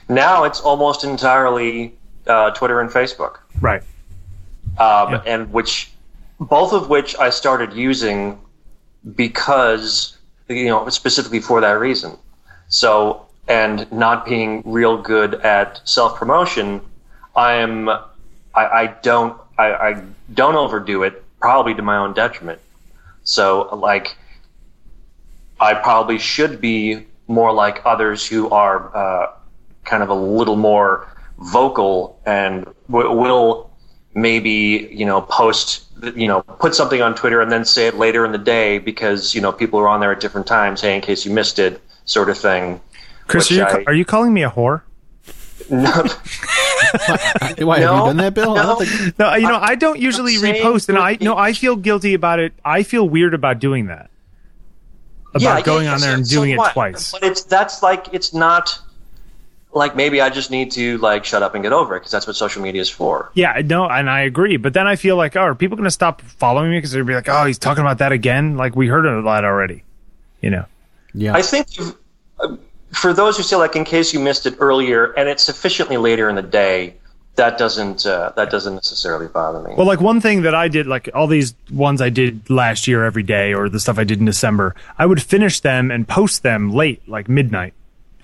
Now 0.08 0.42
it's 0.44 0.60
almost 0.60 1.04
entirely 1.04 1.94
uh, 2.26 2.50
Twitter 2.50 2.80
and 2.80 2.90
Facebook. 2.90 3.38
Right. 3.60 3.82
um, 4.78 5.12
Yeah. 5.12 5.22
and 5.26 5.52
which 5.52 5.92
both 6.40 6.72
of 6.72 6.88
which 6.88 7.16
I 7.18 7.30
started 7.30 7.72
using 7.72 8.38
because 9.14 10.16
you 10.48 10.66
know 10.66 10.88
specifically 10.88 11.40
for 11.40 11.60
that 11.60 11.78
reason. 11.78 12.16
So 12.68 13.26
and 13.46 13.90
not 13.92 14.26
being 14.26 14.62
real 14.64 15.00
good 15.00 15.34
at 15.36 15.80
self 15.88 16.16
promotion, 16.18 16.80
I 17.36 17.54
am 17.54 17.88
I, 17.88 18.00
I 18.54 18.86
don't 19.02 19.40
I, 19.58 19.72
I 19.90 20.02
don't 20.32 20.54
overdo 20.54 21.02
it 21.02 21.22
probably 21.40 21.74
to 21.74 21.82
my 21.82 21.96
own 21.96 22.14
detriment. 22.14 22.60
So 23.24 23.68
like 23.74 24.16
I 25.60 25.74
probably 25.74 26.18
should 26.18 26.60
be 26.60 27.04
more 27.26 27.52
like 27.52 27.82
others 27.84 28.26
who 28.26 28.48
are 28.50 28.96
uh, 28.96 29.32
kind 29.84 30.02
of 30.02 30.08
a 30.08 30.14
little 30.14 30.56
more 30.56 31.08
vocal 31.38 32.18
and 32.24 32.64
w- 32.90 33.10
will 33.12 33.70
maybe 34.14 34.88
you 34.92 35.04
know 35.04 35.20
post 35.20 35.84
you 36.16 36.26
know 36.26 36.42
put 36.42 36.74
something 36.74 37.02
on 37.02 37.14
Twitter 37.14 37.40
and 37.40 37.52
then 37.52 37.64
say 37.64 37.86
it 37.86 37.94
later 37.96 38.24
in 38.24 38.32
the 38.32 38.38
day 38.38 38.78
because 38.78 39.34
you 39.34 39.40
know 39.40 39.52
people 39.52 39.78
are 39.78 39.88
on 39.88 40.00
there 40.00 40.12
at 40.12 40.20
different 40.20 40.46
times. 40.46 40.80
Hey, 40.80 40.94
in 40.94 41.00
case 41.02 41.24
you 41.26 41.32
missed 41.32 41.58
it, 41.58 41.80
sort 42.04 42.30
of 42.30 42.38
thing. 42.38 42.80
Chris, 43.26 43.50
are 43.50 43.54
you, 43.54 43.62
I- 43.64 43.84
are 43.88 43.94
you 43.94 44.04
calling 44.04 44.32
me 44.32 44.42
a 44.42 44.50
whore? 44.50 44.82
No, 45.70 45.90
Why 47.58 47.80
have 47.80 47.90
No, 47.90 47.96
you 47.98 48.04
done 48.06 48.16
that, 48.18 48.34
Bill? 48.34 48.52
I 48.52 48.62
no. 48.62 48.62
don't 48.62 48.86
think. 48.86 49.18
No, 49.18 49.34
you 49.34 49.48
know 49.48 49.58
I 49.60 49.74
don't 49.74 49.98
usually 49.98 50.36
saying 50.36 50.62
repost, 50.62 50.88
and 50.88 50.98
I 50.98 51.18
no 51.20 51.36
I 51.36 51.52
feel 51.52 51.76
guilty 51.76 52.14
about 52.14 52.38
it. 52.38 52.52
I 52.64 52.82
feel 52.82 53.08
weird 53.08 53.34
about 53.34 53.58
doing 53.58 53.86
that. 53.86 54.10
About 55.34 55.42
yeah, 55.42 55.60
going 55.60 55.84
yeah, 55.84 55.94
on 55.94 56.00
there 56.00 56.10
so- 56.10 56.16
and 56.16 56.26
so 56.26 56.36
doing 56.36 56.50
it 56.52 56.60
twice. 56.72 57.12
But 57.12 57.22
it's 57.22 57.42
that's 57.44 57.82
like 57.82 58.08
it's 58.12 58.32
not 58.32 58.78
like 59.72 59.94
maybe 59.94 60.20
I 60.20 60.30
just 60.30 60.50
need 60.50 60.70
to 60.72 60.96
like 60.98 61.24
shut 61.24 61.42
up 61.42 61.54
and 61.54 61.62
get 61.62 61.72
over 61.72 61.94
it 61.94 62.00
because 62.00 62.10
that's 62.12 62.26
what 62.26 62.34
social 62.36 62.62
media 62.62 62.80
is 62.80 62.88
for. 62.88 63.30
Yeah, 63.34 63.60
no, 63.64 63.86
and 63.88 64.08
I 64.08 64.20
agree. 64.22 64.56
But 64.56 64.72
then 64.72 64.86
I 64.86 64.96
feel 64.96 65.16
like, 65.16 65.36
oh, 65.36 65.40
are 65.40 65.54
people 65.54 65.76
going 65.76 65.84
to 65.84 65.90
stop 65.90 66.22
following 66.22 66.70
me 66.70 66.78
because 66.78 66.92
they'll 66.92 67.04
be 67.04 67.14
like, 67.14 67.28
oh, 67.28 67.44
he's 67.44 67.58
talking 67.58 67.82
about 67.82 67.98
that 67.98 68.10
again? 68.10 68.56
Like 68.56 68.74
we 68.74 68.88
heard 68.88 69.04
of 69.04 69.22
that 69.24 69.44
already, 69.44 69.84
you 70.40 70.48
know? 70.50 70.64
Yeah. 71.12 71.34
I 71.34 71.42
think 71.42 71.76
you've, 71.76 71.94
uh, 72.40 72.56
for 72.92 73.12
those 73.12 73.36
who 73.36 73.42
say 73.42 73.56
like 73.56 73.76
in 73.76 73.84
case 73.84 74.12
you 74.12 74.20
missed 74.20 74.46
it 74.46 74.56
earlier 74.58 75.12
and 75.12 75.28
it's 75.28 75.44
sufficiently 75.44 75.96
later 75.96 76.28
in 76.28 76.36
the 76.36 76.42
day, 76.42 76.94
that 77.36 77.56
doesn't 77.56 78.04
uh, 78.04 78.32
that 78.36 78.50
doesn't 78.50 78.74
necessarily 78.74 79.28
bother 79.28 79.60
me. 79.60 79.74
Well, 79.76 79.86
like 79.86 80.00
one 80.00 80.20
thing 80.20 80.42
that 80.42 80.54
I 80.54 80.68
did, 80.68 80.86
like 80.86 81.08
all 81.14 81.26
these 81.28 81.54
ones 81.70 82.02
I 82.02 82.08
did 82.10 82.50
last 82.50 82.88
year 82.88 83.04
every 83.04 83.22
day, 83.22 83.54
or 83.54 83.68
the 83.68 83.78
stuff 83.78 83.98
I 83.98 84.04
did 84.04 84.18
in 84.18 84.24
December, 84.24 84.74
I 84.98 85.06
would 85.06 85.22
finish 85.22 85.60
them 85.60 85.90
and 85.90 86.06
post 86.08 86.42
them 86.42 86.72
late, 86.72 87.08
like 87.08 87.28
midnight 87.28 87.74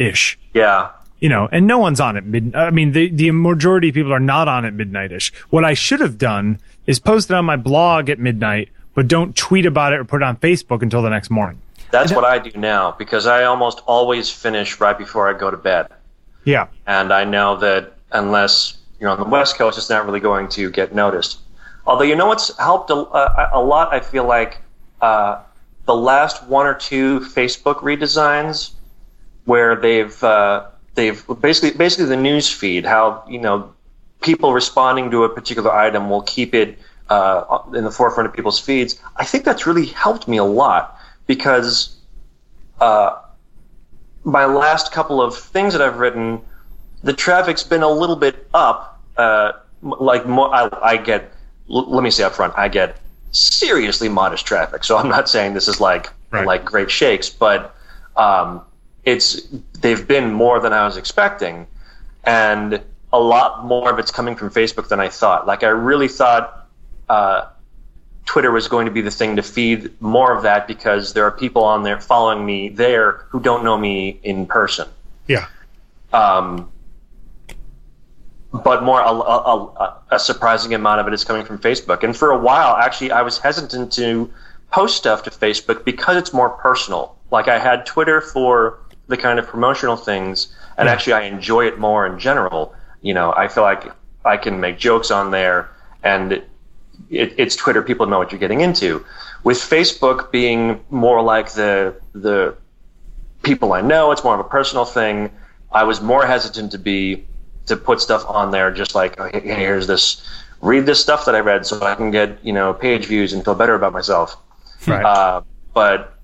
ish. 0.00 0.36
yeah, 0.52 0.90
You 1.20 1.28
know, 1.28 1.48
and 1.52 1.68
no 1.68 1.78
one's 1.78 2.00
on 2.00 2.16
at 2.16 2.24
mid. 2.24 2.56
I 2.56 2.70
mean, 2.70 2.90
the 2.90 3.08
the 3.08 3.30
majority 3.30 3.90
of 3.90 3.94
people 3.94 4.12
are 4.12 4.18
not 4.18 4.48
on 4.48 4.64
at 4.64 4.74
midnight 4.74 5.12
ish. 5.12 5.32
What 5.50 5.64
I 5.64 5.74
should 5.74 6.00
have 6.00 6.18
done 6.18 6.58
is 6.86 6.98
post 6.98 7.30
it 7.30 7.34
on 7.34 7.44
my 7.44 7.56
blog 7.56 8.10
at 8.10 8.18
midnight, 8.18 8.70
but 8.94 9.06
don't 9.06 9.36
tweet 9.36 9.64
about 9.64 9.92
it 9.92 10.00
or 10.00 10.04
put 10.04 10.22
it 10.22 10.24
on 10.24 10.36
Facebook 10.38 10.82
until 10.82 11.02
the 11.02 11.10
next 11.10 11.30
morning. 11.30 11.60
That's 11.94 12.12
what 12.12 12.24
I 12.24 12.38
do 12.38 12.58
now 12.58 12.92
because 12.98 13.26
I 13.26 13.44
almost 13.44 13.80
always 13.86 14.30
finish 14.30 14.80
right 14.80 14.96
before 14.96 15.28
I 15.28 15.38
go 15.38 15.50
to 15.50 15.56
bed, 15.56 15.88
Yeah, 16.44 16.68
and 16.86 17.12
I 17.12 17.24
know 17.24 17.56
that 17.58 17.94
unless 18.12 18.78
you're 19.00 19.10
on 19.10 19.18
the 19.18 19.24
West 19.24 19.56
Coast, 19.56 19.78
it's 19.78 19.90
not 19.90 20.04
really 20.04 20.20
going 20.20 20.48
to 20.50 20.70
get 20.70 20.94
noticed. 20.94 21.38
Although 21.86 22.04
you 22.04 22.16
know 22.16 22.26
what's 22.26 22.56
helped 22.58 22.90
a, 22.90 22.94
a, 22.94 23.50
a 23.54 23.62
lot, 23.62 23.92
I 23.92 24.00
feel 24.00 24.26
like 24.26 24.60
uh, 25.00 25.42
the 25.84 25.94
last 25.94 26.46
one 26.46 26.66
or 26.66 26.74
two 26.74 27.20
Facebook 27.20 27.76
redesigns 27.76 28.72
where 29.44 29.76
they've 29.76 30.24
uh, 30.24 30.66
they've 30.94 31.24
basically 31.40 31.76
basically 31.76 32.06
the 32.06 32.16
news 32.16 32.50
feed 32.50 32.84
how 32.84 33.24
you 33.28 33.38
know 33.38 33.72
people 34.22 34.52
responding 34.52 35.10
to 35.10 35.24
a 35.24 35.28
particular 35.28 35.72
item 35.72 36.08
will 36.08 36.22
keep 36.22 36.54
it 36.54 36.78
uh, 37.10 37.58
in 37.74 37.84
the 37.84 37.90
forefront 37.90 38.26
of 38.28 38.34
people's 38.34 38.58
feeds. 38.58 38.98
I 39.16 39.24
think 39.24 39.44
that's 39.44 39.66
really 39.66 39.86
helped 39.86 40.26
me 40.26 40.38
a 40.38 40.44
lot 40.44 40.93
because 41.26 41.96
uh, 42.80 43.20
my 44.24 44.44
last 44.44 44.92
couple 44.92 45.20
of 45.22 45.36
things 45.36 45.72
that 45.72 45.82
I've 45.82 45.98
written, 45.98 46.40
the 47.02 47.12
traffic's 47.12 47.62
been 47.62 47.82
a 47.82 47.88
little 47.90 48.16
bit 48.16 48.48
up. 48.54 49.00
Uh, 49.16 49.52
like 49.82 50.26
more, 50.26 50.52
I, 50.54 50.68
I 50.82 50.96
get. 50.96 51.30
L- 51.70 51.90
let 51.90 52.02
me 52.02 52.10
say 52.10 52.24
up 52.24 52.32
front, 52.34 52.54
I 52.56 52.68
get 52.68 52.96
seriously 53.32 54.08
modest 54.08 54.46
traffic. 54.46 54.84
So 54.84 54.96
I'm 54.96 55.08
not 55.08 55.28
saying 55.28 55.54
this 55.54 55.68
is 55.68 55.80
like 55.80 56.10
Right. 56.30 56.46
like 56.46 56.64
great 56.64 56.90
shakes, 56.90 57.30
but 57.30 57.76
um, 58.16 58.62
it's 59.04 59.40
they've 59.80 60.06
been 60.08 60.32
more 60.32 60.58
than 60.58 60.72
I 60.72 60.84
was 60.84 60.96
expecting, 60.96 61.68
and 62.24 62.82
a 63.12 63.20
lot 63.20 63.64
more 63.64 63.88
of 63.88 64.00
it's 64.00 64.10
coming 64.10 64.34
from 64.34 64.50
Facebook 64.50 64.88
than 64.88 64.98
I 64.98 65.08
thought. 65.10 65.46
Like 65.46 65.62
I 65.62 65.68
really 65.68 66.08
thought 66.08 66.66
uh, 67.08 67.42
Twitter 68.24 68.50
was 68.50 68.68
going 68.68 68.86
to 68.86 68.92
be 68.92 69.00
the 69.00 69.10
thing 69.10 69.36
to 69.36 69.42
feed 69.42 70.00
more 70.00 70.34
of 70.34 70.42
that 70.42 70.66
because 70.66 71.12
there 71.12 71.24
are 71.24 71.30
people 71.30 71.64
on 71.64 71.82
there 71.82 72.00
following 72.00 72.44
me 72.44 72.68
there 72.68 73.24
who 73.28 73.40
don't 73.40 73.64
know 73.64 73.76
me 73.76 74.18
in 74.22 74.46
person. 74.46 74.88
yeah. 75.26 75.46
Um, 76.12 76.70
but 78.52 78.84
more 78.84 79.00
a, 79.00 79.10
a, 79.10 79.64
a, 79.64 80.00
a 80.12 80.18
surprising 80.18 80.74
amount 80.74 81.00
of 81.00 81.08
it 81.08 81.14
is 81.14 81.24
coming 81.24 81.44
from 81.44 81.58
Facebook. 81.58 82.04
And 82.04 82.16
for 82.16 82.30
a 82.30 82.38
while, 82.38 82.76
actually, 82.76 83.10
I 83.10 83.22
was 83.22 83.38
hesitant 83.38 83.92
to 83.94 84.30
post 84.70 84.96
stuff 84.96 85.24
to 85.24 85.30
Facebook 85.30 85.84
because 85.84 86.16
it's 86.16 86.32
more 86.32 86.50
personal. 86.50 87.16
Like 87.32 87.48
I 87.48 87.58
had 87.58 87.84
Twitter 87.84 88.20
for 88.20 88.78
the 89.08 89.16
kind 89.16 89.40
of 89.40 89.46
promotional 89.48 89.96
things, 89.96 90.54
and 90.78 90.88
actually, 90.88 91.14
I 91.14 91.22
enjoy 91.22 91.66
it 91.66 91.78
more 91.78 92.06
in 92.06 92.18
general. 92.18 92.74
You 93.02 93.12
know, 93.12 93.32
I 93.36 93.48
feel 93.48 93.64
like 93.64 93.92
I 94.24 94.36
can 94.36 94.60
make 94.60 94.78
jokes 94.78 95.10
on 95.10 95.32
there, 95.32 95.70
and 96.04 96.42
it, 97.10 97.34
it's 97.38 97.56
Twitter. 97.56 97.82
People 97.82 98.06
know 98.06 98.18
what 98.18 98.32
you're 98.32 98.38
getting 98.38 98.60
into. 98.60 99.04
With 99.42 99.58
Facebook 99.58 100.30
being 100.30 100.80
more 100.90 101.22
like 101.22 101.52
the 101.52 101.94
the 102.12 102.56
people 103.42 103.72
I 103.72 103.80
know, 103.80 104.10
it's 104.10 104.24
more 104.24 104.34
of 104.34 104.40
a 104.40 104.48
personal 104.48 104.84
thing. 104.84 105.30
I 105.72 105.84
was 105.84 106.00
more 106.00 106.26
hesitant 106.26 106.72
to 106.72 106.78
be 106.78 107.24
to 107.66 107.76
put 107.76 108.00
stuff 108.00 108.24
on 108.28 108.50
there, 108.50 108.70
just 108.70 108.94
like 108.94 109.18
oh, 109.20 109.28
hey, 109.32 109.40
here's 109.40 109.86
this, 109.86 110.26
read 110.60 110.86
this 110.86 111.00
stuff 111.00 111.24
that 111.26 111.34
I 111.34 111.40
read, 111.40 111.66
so 111.66 111.82
I 111.82 111.94
can 111.94 112.10
get 112.10 112.44
you 112.44 112.52
know 112.52 112.72
page 112.74 113.06
views 113.06 113.32
and 113.32 113.44
feel 113.44 113.54
better 113.54 113.74
about 113.74 113.92
myself. 113.92 114.36
Right. 114.86 115.04
Uh, 115.04 115.42
but 115.72 116.18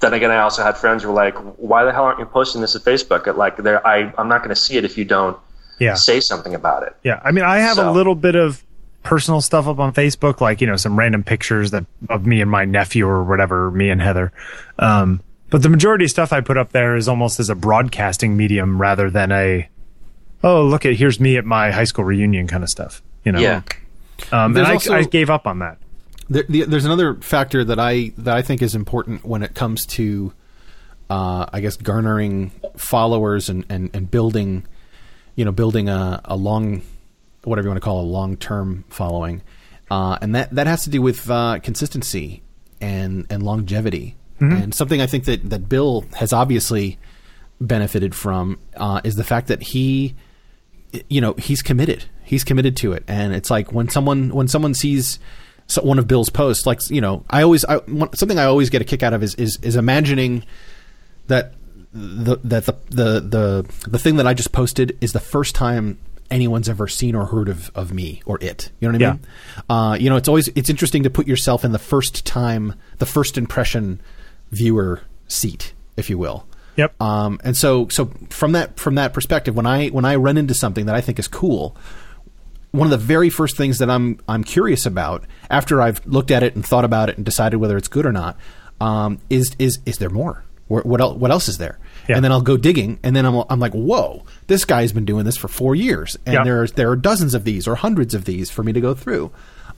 then 0.00 0.14
again, 0.14 0.30
I 0.30 0.38
also 0.38 0.62
had 0.62 0.76
friends 0.76 1.02
who 1.02 1.08
were 1.08 1.14
like, 1.14 1.36
"Why 1.58 1.84
the 1.84 1.92
hell 1.92 2.04
aren't 2.04 2.18
you 2.18 2.26
posting 2.26 2.60
this 2.60 2.76
at 2.76 2.82
Facebook?" 2.82 3.34
Like, 3.36 3.56
there, 3.58 3.86
I 3.86 4.12
I'm 4.18 4.28
not 4.28 4.38
going 4.38 4.54
to 4.54 4.60
see 4.60 4.76
it 4.76 4.84
if 4.84 4.96
you 4.98 5.04
don't 5.04 5.36
yeah. 5.78 5.94
say 5.94 6.20
something 6.20 6.54
about 6.54 6.82
it. 6.82 6.94
Yeah, 7.02 7.20
I 7.24 7.32
mean, 7.32 7.44
I 7.44 7.58
have 7.58 7.78
a 7.78 7.90
little 7.90 8.14
bit 8.14 8.36
of 8.36 8.62
personal 9.04 9.40
stuff 9.40 9.68
up 9.68 9.78
on 9.78 9.92
Facebook, 9.92 10.40
like 10.40 10.60
you 10.60 10.66
know, 10.66 10.74
some 10.74 10.98
random 10.98 11.22
pictures 11.22 11.70
that 11.70 11.86
of 12.08 12.26
me 12.26 12.40
and 12.40 12.50
my 12.50 12.64
nephew 12.64 13.06
or 13.06 13.22
whatever, 13.22 13.70
me 13.70 13.90
and 13.90 14.02
Heather. 14.02 14.32
Um, 14.80 15.22
but 15.50 15.62
the 15.62 15.68
majority 15.68 16.06
of 16.06 16.10
stuff 16.10 16.32
I 16.32 16.40
put 16.40 16.56
up 16.56 16.72
there 16.72 16.96
is 16.96 17.06
almost 17.06 17.38
as 17.38 17.48
a 17.50 17.54
broadcasting 17.54 18.36
medium 18.36 18.80
rather 18.80 19.08
than 19.10 19.30
a 19.30 19.68
oh 20.42 20.64
look 20.64 20.84
at 20.84 20.94
here's 20.94 21.20
me 21.20 21.36
at 21.36 21.44
my 21.44 21.70
high 21.70 21.84
school 21.84 22.04
reunion 22.04 22.48
kind 22.48 22.64
of 22.64 22.70
stuff. 22.70 23.00
You 23.24 23.30
know. 23.32 23.38
Yeah. 23.40 23.62
Um, 24.32 24.56
and 24.56 24.66
I, 24.66 24.72
also- 24.72 24.94
I 24.94 25.04
gave 25.04 25.30
up 25.30 25.46
on 25.46 25.60
that. 25.60 25.78
There, 26.30 26.44
the, 26.48 26.62
there's 26.64 26.86
another 26.86 27.16
factor 27.16 27.62
that 27.64 27.78
I 27.78 28.12
that 28.18 28.36
I 28.36 28.42
think 28.42 28.62
is 28.62 28.74
important 28.74 29.24
when 29.24 29.42
it 29.42 29.54
comes 29.54 29.84
to, 29.86 30.32
uh, 31.10 31.44
I 31.52 31.60
guess, 31.60 31.76
garnering 31.76 32.50
followers 32.78 33.50
and, 33.50 33.66
and, 33.68 33.90
and 33.94 34.10
building, 34.10 34.64
you 35.36 35.44
know, 35.44 35.52
building 35.52 35.90
a, 35.90 36.22
a 36.24 36.34
long, 36.34 36.80
whatever 37.46 37.66
you 37.66 37.70
want 37.70 37.80
to 37.82 37.84
call 37.84 38.00
a 38.00 38.06
long 38.06 38.36
term 38.36 38.84
following, 38.88 39.42
uh, 39.90 40.18
and 40.20 40.34
that 40.34 40.50
that 40.54 40.66
has 40.66 40.84
to 40.84 40.90
do 40.90 41.00
with 41.02 41.28
uh, 41.30 41.58
consistency 41.62 42.42
and 42.80 43.26
and 43.30 43.42
longevity. 43.42 44.16
And 44.40 44.74
something 44.74 45.00
I 45.00 45.06
think 45.06 45.24
that 45.24 45.48
that 45.50 45.68
Bill 45.68 46.04
has 46.16 46.32
obviously 46.32 46.98
benefited 47.60 48.14
from 48.14 48.58
uh, 48.76 49.00
is 49.04 49.14
the 49.16 49.24
fact 49.24 49.46
that 49.48 49.62
he 49.62 50.14
you 51.08 51.20
know 51.20 51.34
he's 51.34 51.62
committed. 51.62 52.04
He's 52.24 52.44
committed 52.44 52.76
to 52.78 52.92
it. 52.92 53.04
And 53.06 53.34
it's 53.34 53.50
like 53.50 53.72
when 53.72 53.88
someone 53.88 54.30
when 54.34 54.48
someone 54.48 54.74
sees 54.74 55.18
so- 55.66 55.82
one 55.82 55.98
of 55.98 56.06
bill's 56.06 56.28
posts 56.28 56.66
like 56.66 56.78
you 56.90 57.00
know 57.00 57.24
i 57.30 57.42
always 57.42 57.64
I, 57.64 57.80
something 58.14 58.38
i 58.38 58.44
always 58.44 58.68
get 58.68 58.82
a 58.82 58.84
kick 58.84 59.02
out 59.02 59.14
of 59.14 59.22
is 59.22 59.34
is, 59.36 59.58
is 59.62 59.76
imagining 59.76 60.44
that 61.28 61.54
the 61.92 62.36
that 62.44 62.66
the, 62.66 62.74
the 62.90 63.20
the 63.20 63.88
the 63.88 63.98
thing 63.98 64.16
that 64.16 64.26
i 64.26 64.34
just 64.34 64.52
posted 64.52 64.96
is 65.00 65.12
the 65.14 65.20
first 65.20 65.54
time 65.54 65.98
anyone's 66.34 66.68
ever 66.68 66.86
seen 66.88 67.14
or 67.14 67.26
heard 67.26 67.48
of, 67.48 67.70
of 67.74 67.92
me 67.92 68.20
or 68.26 68.36
it 68.42 68.70
you 68.80 68.88
know 68.88 68.92
what 68.92 69.02
i 69.02 69.04
Yeah. 69.06 69.12
mean 69.12 69.20
uh, 69.70 69.96
you 70.00 70.10
know 70.10 70.16
it's 70.16 70.28
always 70.28 70.48
it's 70.48 70.68
interesting 70.68 71.02
to 71.04 71.10
put 71.10 71.26
yourself 71.26 71.64
in 71.64 71.72
the 71.72 71.78
first 71.78 72.26
time 72.26 72.74
the 72.98 73.06
first 73.06 73.38
impression 73.38 74.00
viewer 74.50 75.00
seat 75.28 75.72
if 75.96 76.10
you 76.10 76.18
will 76.18 76.46
Yep. 76.76 77.00
um, 77.00 77.40
and 77.44 77.56
so, 77.56 77.86
so 77.88 78.10
from 78.30 78.50
that 78.52 78.80
from 78.80 78.96
that 78.96 79.12
perspective, 79.14 79.54
when 79.54 79.64
I 79.64 79.90
when 79.90 80.04
I 80.04 80.16
run 80.16 80.36
into 80.36 80.54
something 80.54 80.86
that 80.86 80.96
I 80.96 81.00
think 81.00 81.20
is 81.20 81.28
cool, 81.28 81.76
one 82.72 82.86
of 82.88 82.90
the 82.90 82.96
very 83.06 83.30
first 83.30 83.56
things 83.56 83.78
that 83.78 83.88
I'm 83.88 84.18
I'm 84.26 84.42
curious 84.42 84.84
about 84.84 85.22
after 85.48 85.80
I've 85.80 86.04
looked 86.04 86.32
at 86.32 86.42
it 86.42 86.56
and 86.56 86.66
thought 86.66 86.84
about 86.84 87.08
it 87.10 87.16
and 87.16 87.24
decided 87.24 87.58
whether 87.58 87.76
it's 87.76 87.86
good 87.86 88.04
or 88.04 88.10
not 88.12 88.36
um, 88.80 89.20
is 89.30 89.54
is 89.60 89.78
is 89.86 89.98
there 89.98 90.10
more? 90.10 90.42
What 90.68 90.86
what 90.86 91.00
else, 91.00 91.16
what 91.18 91.30
else 91.30 91.48
is 91.48 91.58
there? 91.58 91.78
Yeah. 92.08 92.16
And 92.16 92.24
then 92.24 92.32
I'll 92.32 92.40
go 92.42 92.56
digging, 92.56 92.98
and 93.02 93.14
then 93.14 93.24
I'm 93.26 93.44
I'm 93.50 93.60
like, 93.60 93.72
whoa, 93.72 94.24
this 94.46 94.64
guy's 94.64 94.92
been 94.92 95.04
doing 95.04 95.24
this 95.24 95.36
for 95.36 95.48
four 95.48 95.74
years, 95.74 96.16
and 96.26 96.34
Yeah. 96.34 96.44
there's 96.44 96.72
there 96.72 96.90
are 96.90 96.96
dozens 96.96 97.34
of 97.34 97.44
these 97.44 97.66
or 97.68 97.74
hundreds 97.74 98.14
of 98.14 98.24
these 98.24 98.50
for 98.50 98.62
me 98.62 98.72
to 98.72 98.80
go 98.80 98.94
through, 98.94 99.30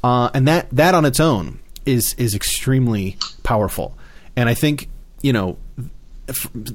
uh, 0.04 0.30
and 0.34 0.46
that 0.46 0.68
that 0.70 0.94
on 0.94 1.04
its 1.04 1.18
own 1.20 1.58
is 1.84 2.14
is 2.18 2.34
extremely 2.34 3.16
powerful, 3.42 3.96
and 4.36 4.48
I 4.48 4.54
think 4.54 4.88
you 5.22 5.32
know 5.32 5.56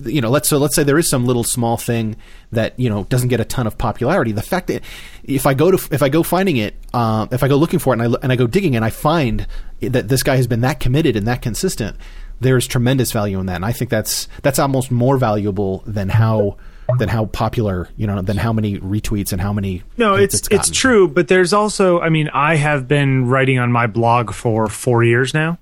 you 0.05 0.22
know, 0.22 0.30
let's 0.30 0.47
so 0.47 0.57
let's 0.57 0.76
say 0.78 0.84
there 0.84 0.97
is 0.97 1.09
some 1.09 1.26
little 1.26 1.43
small 1.43 1.76
thing 1.76 2.16
that 2.53 2.80
you 2.80 2.89
know 2.89 3.03
doesn't 3.05 3.28
get 3.28 3.41
a 3.41 3.45
ton 3.45 3.68
of 3.68 3.78
popularity. 3.78 4.32
The 4.32 4.41
fact 4.41 4.68
that 4.68 4.82
if 5.26 5.45
I 5.45 5.53
go 5.53 5.72
to 5.72 5.93
if 5.93 6.01
I 6.01 6.07
go 6.09 6.24
finding 6.24 6.55
it, 6.57 6.74
uh, 6.93 7.28
if 7.32 7.43
I 7.43 7.49
go 7.49 7.57
looking 7.57 7.80
for 7.80 7.93
it 7.93 7.99
and 7.99 8.16
I 8.16 8.20
and 8.24 8.32
I 8.32 8.36
go 8.38 8.47
digging 8.47 8.78
and 8.78 8.86
I 8.86 8.89
find 8.91 9.45
that 9.82 10.07
this 10.07 10.24
guy 10.24 10.38
has 10.38 10.47
been 10.47 10.62
that 10.62 10.80
committed 10.80 11.18
and 11.18 11.28
that 11.28 11.41
consistent, 11.41 11.97
there's 12.42 12.68
tremendous 12.68 13.12
value 13.12 13.39
in 13.39 13.46
that, 13.46 13.56
and 13.56 13.66
I 13.66 13.72
think 13.72 13.89
that's 13.89 14.28
that's 14.42 14.60
almost 14.60 14.92
more 14.92 15.18
valuable 15.18 15.84
than 15.88 16.10
how 16.10 16.58
than 17.00 17.08
how 17.08 17.26
popular 17.26 17.88
you 17.96 18.06
know 18.06 18.22
than 18.22 18.36
how 18.36 18.52
many 18.52 18.78
retweets 18.80 19.32
and 19.32 19.39
how 19.39 19.54
many 19.54 19.84
No, 19.96 20.16
hits 20.16 20.36
it's 20.36 20.48
it's 20.52 20.70
true, 20.70 21.08
but 21.08 21.28
there's 21.30 21.54
also, 21.54 22.02
I 22.02 22.10
mean, 22.10 22.30
I 22.34 22.56
have 22.56 22.88
been 22.88 23.28
writing 23.28 23.60
on 23.60 23.72
my 23.72 23.88
blog 23.88 24.34
for 24.34 24.68
four 24.68 25.04
years 25.04 25.34
now, 25.34 25.58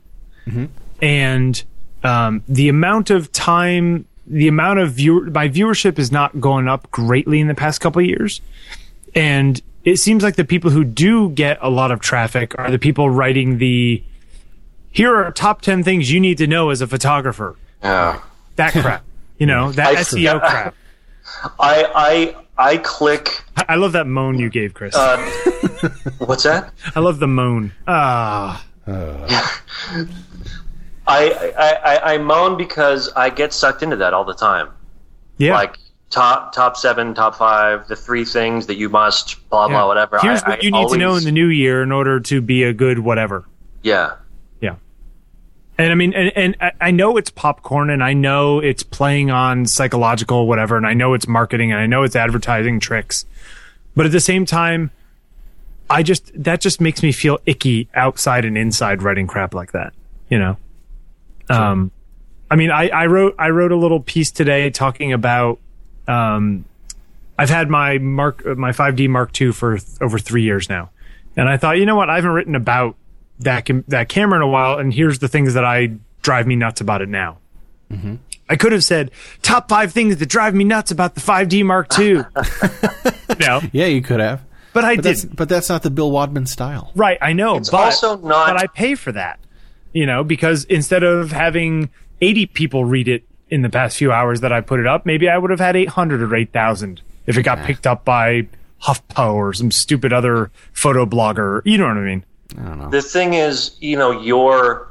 and 1.01 1.63
um, 2.03 2.43
the 2.47 2.69
amount 2.69 3.09
of 3.09 3.31
time, 3.31 4.05
the 4.25 4.47
amount 4.47 4.79
of 4.79 4.93
viewer, 4.93 5.25
my 5.29 5.49
viewership 5.49 5.99
is 5.99 6.11
not 6.11 6.39
going 6.39 6.67
up 6.67 6.89
greatly 6.91 7.39
in 7.39 7.47
the 7.47 7.55
past 7.55 7.81
couple 7.81 8.01
of 8.01 8.07
years, 8.07 8.41
and 9.13 9.61
it 9.83 9.97
seems 9.97 10.23
like 10.23 10.35
the 10.35 10.45
people 10.45 10.71
who 10.71 10.83
do 10.83 11.29
get 11.29 11.57
a 11.61 11.69
lot 11.69 11.91
of 11.91 11.99
traffic 11.99 12.57
are 12.57 12.71
the 12.71 12.79
people 12.79 13.09
writing 13.09 13.57
the. 13.59 14.03
Here 14.91 15.15
are 15.15 15.31
top 15.31 15.61
ten 15.61 15.83
things 15.83 16.11
you 16.11 16.19
need 16.19 16.37
to 16.39 16.47
know 16.47 16.69
as 16.69 16.81
a 16.81 16.87
photographer. 16.87 17.55
Yeah. 17.83 18.21
That 18.55 18.71
crap, 18.73 19.03
you 19.37 19.45
know, 19.45 19.71
that 19.73 19.87
I- 19.87 19.95
SEO 20.01 20.39
crap. 20.39 20.75
I 21.59 22.33
I 22.57 22.65
I 22.73 22.77
click. 22.77 23.41
I 23.55 23.65
I 23.69 23.75
love 23.75 23.91
that 23.93 24.07
moan 24.07 24.39
you 24.39 24.49
gave, 24.49 24.73
Chris. 24.73 24.95
Uh, 24.95 25.17
what's 26.17 26.43
that? 26.43 26.73
I 26.95 26.99
love 27.01 27.19
the 27.19 27.27
moan. 27.27 27.71
Ah. 27.87 28.65
I, 28.87 29.49
I 31.07 31.77
I 31.95 32.13
I 32.13 32.17
moan 32.17 32.57
because 32.57 33.09
I 33.15 33.29
get 33.29 33.53
sucked 33.53 33.83
into 33.83 33.95
that 33.97 34.13
all 34.13 34.25
the 34.25 34.33
time. 34.33 34.69
Yeah. 35.37 35.53
Like 35.53 35.77
top 36.09 36.53
top 36.53 36.77
seven, 36.77 37.13
top 37.13 37.35
five, 37.35 37.87
the 37.87 37.95
three 37.95 38.25
things 38.25 38.67
that 38.67 38.75
you 38.77 38.89
must 38.89 39.47
blah 39.49 39.67
blah 39.67 39.79
Yeah. 39.81 39.85
whatever. 39.85 40.19
Here's 40.19 40.43
I- 40.43 40.49
what 40.49 40.59
I 40.59 40.63
you 40.63 40.71
need 40.71 40.89
to 40.89 40.97
know 40.97 41.15
in 41.15 41.23
the 41.23 41.31
new 41.31 41.47
year 41.47 41.83
in 41.83 41.91
order 41.91 42.19
to 42.19 42.41
be 42.41 42.63
a 42.63 42.73
good 42.73 42.99
whatever. 42.99 43.45
yeah. 43.83 44.15
And 45.79 45.93
I 45.93 45.95
mean, 45.95 46.13
and, 46.13 46.31
and 46.35 46.73
I- 46.81 46.91
know 46.91 47.15
it's 47.15 47.29
popcorn 47.29 47.89
and 47.89 48.03
I 48.03 48.11
know 48.11 48.59
it's 48.59 48.83
playing 48.83 49.31
on 49.31 49.65
psychological 49.65 50.45
whatever, 50.45 50.75
and 50.75 50.85
I 50.85 50.93
know 50.93 51.13
it's 51.13 51.25
marketing 51.25 51.71
and 51.71 51.79
I 51.79 51.85
know 51.87 52.03
it's 52.03 52.17
advertising 52.17 52.81
tricks. 52.81 53.25
But 53.95 54.05
at 54.05 54.11
the 54.11 54.19
same 54.19 54.45
time, 54.45 54.91
I 55.89 56.03
just, 56.03 56.31
that 56.43 56.59
just 56.59 56.81
makes 56.81 57.01
me 57.01 57.13
feel 57.13 57.39
icky 57.45 57.87
outside 57.95 58.43
and 58.43 58.57
inside 58.57 59.01
writing 59.01 59.25
crap 59.25 59.53
like 59.53 59.71
that, 59.71 59.93
you 60.29 60.37
know? 60.37 60.57
Um, 61.49 61.91
I 62.51 62.57
mean, 62.57 62.71
I, 62.71 62.89
I 62.89 63.05
wrote, 63.05 63.35
I 63.39 63.49
wrote 63.49 63.71
a 63.71 63.77
little 63.77 64.01
piece 64.01 64.31
today 64.31 64.69
talking 64.71 65.13
about, 65.13 65.59
um, 66.09 66.65
I've 67.37 67.49
had 67.49 67.69
my 67.69 67.99
Mark, 67.99 68.45
my 68.45 68.71
5D 68.71 69.07
Mark 69.07 69.39
II 69.39 69.53
for 69.53 69.77
th- 69.77 70.01
over 70.01 70.19
three 70.19 70.43
years 70.43 70.67
now. 70.67 70.89
And 71.37 71.47
I 71.47 71.55
thought, 71.55 71.77
you 71.77 71.85
know 71.85 71.95
what? 71.95 72.09
I 72.09 72.15
haven't 72.15 72.31
written 72.31 72.55
about 72.55 72.95
that 73.39 73.65
cam- 73.65 73.83
that 73.87 74.09
camera 74.09 74.37
in 74.37 74.43
a 74.43 74.47
while, 74.47 74.77
and 74.79 74.93
here's 74.93 75.19
the 75.19 75.27
things 75.27 75.53
that 75.53 75.63
I 75.65 75.93
drive 76.21 76.47
me 76.47 76.55
nuts 76.55 76.81
about 76.81 77.01
it 77.01 77.09
now. 77.09 77.37
Mm-hmm. 77.91 78.15
I 78.49 78.55
could 78.55 78.71
have 78.71 78.83
said 78.83 79.11
top 79.41 79.69
five 79.69 79.91
things 79.93 80.17
that 80.17 80.25
drive 80.27 80.53
me 80.55 80.63
nuts 80.63 80.91
about 80.91 81.15
the 81.15 81.21
5D 81.21 81.63
Mark 81.65 81.97
II. 81.99 82.23
no, 83.39 83.61
Yeah, 83.71 83.85
you 83.85 84.01
could 84.01 84.19
have, 84.19 84.41
but 84.73 84.83
I 84.83 84.95
but 84.95 85.03
didn't. 85.03 85.35
but 85.35 85.49
that's 85.49 85.69
not 85.69 85.83
the 85.83 85.89
Bill 85.91 86.11
Wadman 86.11 86.45
style. 86.47 86.91
Right, 86.95 87.17
I 87.21 87.33
know. 87.33 87.57
It's 87.57 87.69
but, 87.69 87.77
also 87.85 88.17
not- 88.17 88.47
But 88.47 88.57
I 88.57 88.67
pay 88.67 88.95
for 88.95 89.11
that, 89.11 89.39
you 89.93 90.05
know, 90.05 90.23
because 90.23 90.65
instead 90.65 91.03
of 91.03 91.31
having 91.31 91.89
80 92.21 92.47
people 92.47 92.85
read 92.85 93.07
it 93.07 93.23
in 93.49 93.61
the 93.61 93.69
past 93.69 93.97
few 93.97 94.11
hours 94.11 94.41
that 94.41 94.51
I 94.51 94.61
put 94.61 94.79
it 94.79 94.87
up, 94.87 95.05
maybe 95.05 95.29
I 95.29 95.37
would 95.37 95.51
have 95.51 95.59
had 95.59 95.75
800 95.75 96.21
or 96.21 96.35
8,000 96.35 97.01
if 97.27 97.37
it 97.37 97.43
got 97.43 97.63
picked 97.65 97.85
up 97.87 98.03
by 98.05 98.47
HuffPo 98.83 99.33
or 99.33 99.53
some 99.53 99.71
stupid 99.71 100.11
other 100.13 100.51
photo 100.73 101.05
blogger. 101.05 101.61
You 101.65 101.77
know 101.77 101.87
what 101.87 101.97
I 101.97 102.01
mean? 102.01 102.25
I 102.57 102.63
don't 102.63 102.79
know. 102.79 102.89
The 102.89 103.01
thing 103.01 103.33
is, 103.33 103.75
you 103.79 103.97
know, 103.97 104.11
your 104.11 104.87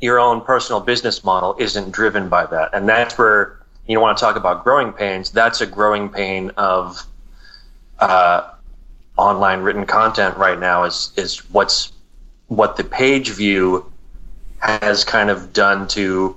your 0.00 0.20
own 0.20 0.40
personal 0.42 0.80
business 0.80 1.24
model 1.24 1.56
isn't 1.58 1.90
driven 1.90 2.28
by 2.28 2.46
that, 2.46 2.70
and 2.72 2.88
that's 2.88 3.16
where 3.18 3.58
you 3.86 4.00
want 4.00 4.18
to 4.18 4.20
talk 4.22 4.36
about 4.36 4.64
growing 4.64 4.92
pains. 4.92 5.30
That's 5.30 5.60
a 5.60 5.66
growing 5.66 6.08
pain 6.08 6.50
of 6.56 7.02
uh, 7.98 8.50
online 9.16 9.60
written 9.60 9.86
content 9.86 10.36
right 10.36 10.58
now. 10.58 10.84
Is 10.84 11.12
is 11.16 11.38
what's 11.50 11.92
what 12.48 12.76
the 12.76 12.84
page 12.84 13.30
view 13.30 13.90
has 14.58 15.04
kind 15.04 15.30
of 15.30 15.52
done 15.52 15.88
to 15.88 16.36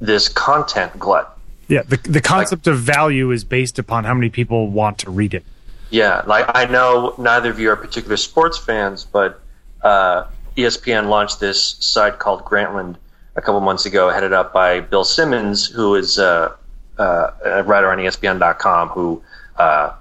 this 0.00 0.28
content 0.28 0.98
glut. 0.98 1.38
Yeah, 1.68 1.82
the 1.82 1.96
the 1.96 2.20
concept 2.20 2.66
of 2.66 2.78
value 2.78 3.30
is 3.30 3.44
based 3.44 3.78
upon 3.78 4.04
how 4.04 4.14
many 4.14 4.28
people 4.28 4.68
want 4.68 4.98
to 4.98 5.10
read 5.10 5.34
it. 5.34 5.44
Yeah, 5.90 6.22
like 6.26 6.46
I 6.54 6.66
know 6.66 7.14
neither 7.18 7.50
of 7.50 7.58
you 7.58 7.70
are 7.70 7.76
particular 7.76 8.16
sports 8.16 8.58
fans, 8.58 9.04
but 9.04 9.40
uh, 9.82 10.24
ESPN 10.56 11.08
launched 11.08 11.40
this 11.40 11.76
site 11.80 12.18
called 12.18 12.44
Grantland 12.44 12.96
a 13.36 13.40
couple 13.40 13.60
months 13.60 13.86
ago, 13.86 14.10
headed 14.10 14.32
up 14.32 14.52
by 14.52 14.80
Bill 14.80 15.04
Simmons, 15.04 15.66
who 15.66 15.94
is 15.94 16.18
uh, 16.18 16.54
uh, 16.98 17.30
a 17.44 17.62
writer 17.62 17.90
on 17.90 17.98
ESPN.com, 17.98 18.88
who 18.88 19.22
uh, 19.56 19.92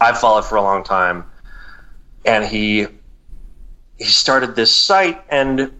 I've 0.00 0.18
followed 0.18 0.44
for 0.44 0.56
a 0.56 0.62
long 0.62 0.82
time, 0.84 1.24
and 2.24 2.44
he 2.44 2.86
he 3.98 4.04
started 4.04 4.56
this 4.56 4.74
site 4.74 5.22
and 5.28 5.70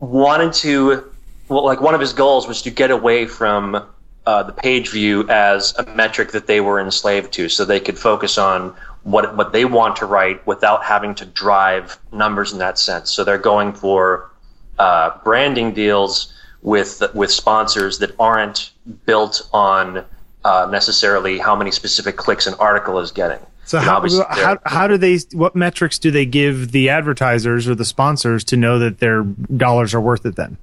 wanted 0.00 0.52
to 0.54 1.12
well, 1.48 1.64
like 1.64 1.80
one 1.80 1.94
of 1.94 2.00
his 2.00 2.12
goals 2.12 2.48
was 2.48 2.62
to 2.62 2.70
get 2.70 2.90
away 2.90 3.26
from 3.26 3.86
uh, 4.26 4.42
the 4.42 4.52
page 4.52 4.90
view 4.90 5.28
as 5.28 5.76
a 5.78 5.84
metric 5.94 6.32
that 6.32 6.46
they 6.46 6.60
were 6.60 6.80
enslaved 6.80 7.32
to, 7.34 7.48
so 7.48 7.64
they 7.64 7.80
could 7.80 7.98
focus 7.98 8.38
on 8.38 8.74
what 9.04 9.36
what 9.36 9.52
they 9.52 9.64
want 9.64 9.96
to 9.96 10.06
write 10.06 10.46
without 10.46 10.84
having 10.84 11.14
to 11.16 11.24
drive 11.24 11.98
numbers 12.12 12.52
in 12.52 12.58
that 12.58 12.78
sense. 12.78 13.10
So 13.10 13.24
they're 13.24 13.38
going 13.38 13.72
for 13.72 14.30
uh, 14.78 15.18
branding 15.24 15.72
deals 15.72 16.32
with 16.62 17.02
with 17.14 17.30
sponsors 17.30 17.98
that 17.98 18.14
aren't 18.18 18.70
built 19.06 19.48
on 19.52 20.04
uh, 20.44 20.68
necessarily 20.70 21.38
how 21.38 21.56
many 21.56 21.70
specific 21.70 22.16
clicks 22.16 22.46
an 22.46 22.54
article 22.54 22.98
is 22.98 23.10
getting. 23.10 23.38
So 23.64 23.78
And 23.78 23.86
how, 23.86 24.26
how 24.30 24.58
how 24.64 24.86
do 24.86 24.96
they 24.96 25.18
what 25.32 25.54
metrics 25.54 25.98
do 25.98 26.10
they 26.10 26.26
give 26.26 26.72
the 26.72 26.88
advertisers 26.88 27.68
or 27.68 27.74
the 27.74 27.84
sponsors 27.84 28.44
to 28.44 28.56
know 28.56 28.78
that 28.78 28.98
their 28.98 29.22
dollars 29.22 29.94
are 29.94 30.00
worth 30.00 30.26
it 30.26 30.36
then? 30.36 30.58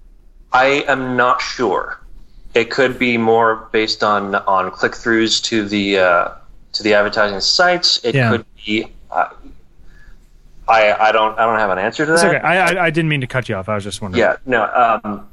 I 0.52 0.84
am 0.88 1.16
not 1.16 1.42
sure. 1.42 2.00
It 2.56 2.72
could 2.72 2.98
be 2.98 3.18
more 3.18 3.70
based 3.72 4.04
on 4.04 4.36
on 4.36 4.72
click 4.72 4.94
throughs 4.94 5.42
to 5.46 5.68
the 5.68 6.00
uh, 6.00 6.30
to 6.74 6.84
the 6.84 6.94
advertising 6.94 7.40
sites. 7.40 8.00
It 8.04 8.16
Yeah. 8.16 8.32
could 8.32 8.46
be. 8.66 8.92
Uh, 9.12 9.30
I 10.68 10.94
I 10.94 11.12
don't 11.12 11.38
I 11.40 11.46
don't 11.46 11.58
have 11.60 11.72
an 11.72 11.80
answer 11.80 12.06
to 12.06 12.14
It's 12.14 12.22
that. 12.22 12.36
okay. 12.36 12.46
I, 12.46 12.74
I 12.74 12.86
I 12.86 12.90
didn't 12.92 13.10
mean 13.10 13.22
to 13.22 13.28
cut 13.28 13.50
you 13.50 13.56
off. 13.56 13.68
I 13.70 13.76
was 13.76 13.84
just 13.84 14.02
wondering. 14.02 14.20
Yeah, 14.22 14.36
no. 14.46 15.00
Um, 15.04 15.28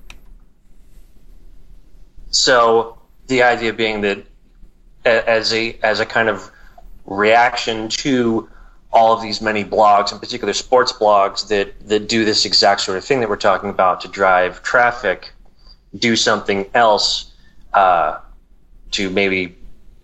so 2.31 2.99
the 3.27 3.43
idea 3.43 3.73
being 3.73 4.01
that 4.03 4.25
as 5.05 5.53
a 5.53 5.79
as 5.83 6.01
a 6.01 6.07
kind 6.07 6.29
of 6.29 6.51
reaction 7.05 7.89
to 7.89 8.49
all 8.93 9.13
of 9.13 9.21
these 9.21 9.41
many 9.43 9.63
blogs, 9.65 10.13
in 10.13 10.19
particular 10.19 10.53
sports 10.55 10.93
blogs 10.93 11.49
that 11.49 11.87
that 11.89 12.09
do 12.09 12.25
this 12.25 12.45
exact 12.47 12.81
sort 12.81 12.97
of 12.97 13.05
thing 13.05 13.21
that 13.21 13.29
we're 13.29 13.37
talking 13.37 13.69
about 13.71 14.01
to 14.01 14.09
drive 14.09 14.63
traffic, 14.63 15.33
do 15.99 16.17
something 16.17 16.67
else 16.75 17.33
uh, 17.75 18.19
to 18.93 19.11
maybe 19.11 19.57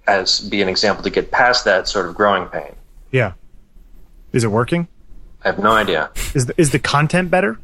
as 0.06 0.40
be 0.40 0.62
an 0.62 0.68
example 0.68 1.02
to 1.04 1.10
get 1.10 1.30
past 1.30 1.64
that 1.64 1.88
sort 1.88 2.06
of 2.06 2.14
growing 2.14 2.46
pain. 2.48 2.74
Yeah. 3.10 3.32
Is 4.32 4.44
it 4.44 4.48
working? 4.50 4.88
I 5.44 5.48
have 5.48 5.58
no 5.58 5.72
idea. 5.72 6.10
Is 6.34 6.46
the, 6.46 6.54
is 6.56 6.70
the 6.70 6.78
content 6.78 7.30
better? 7.30 7.58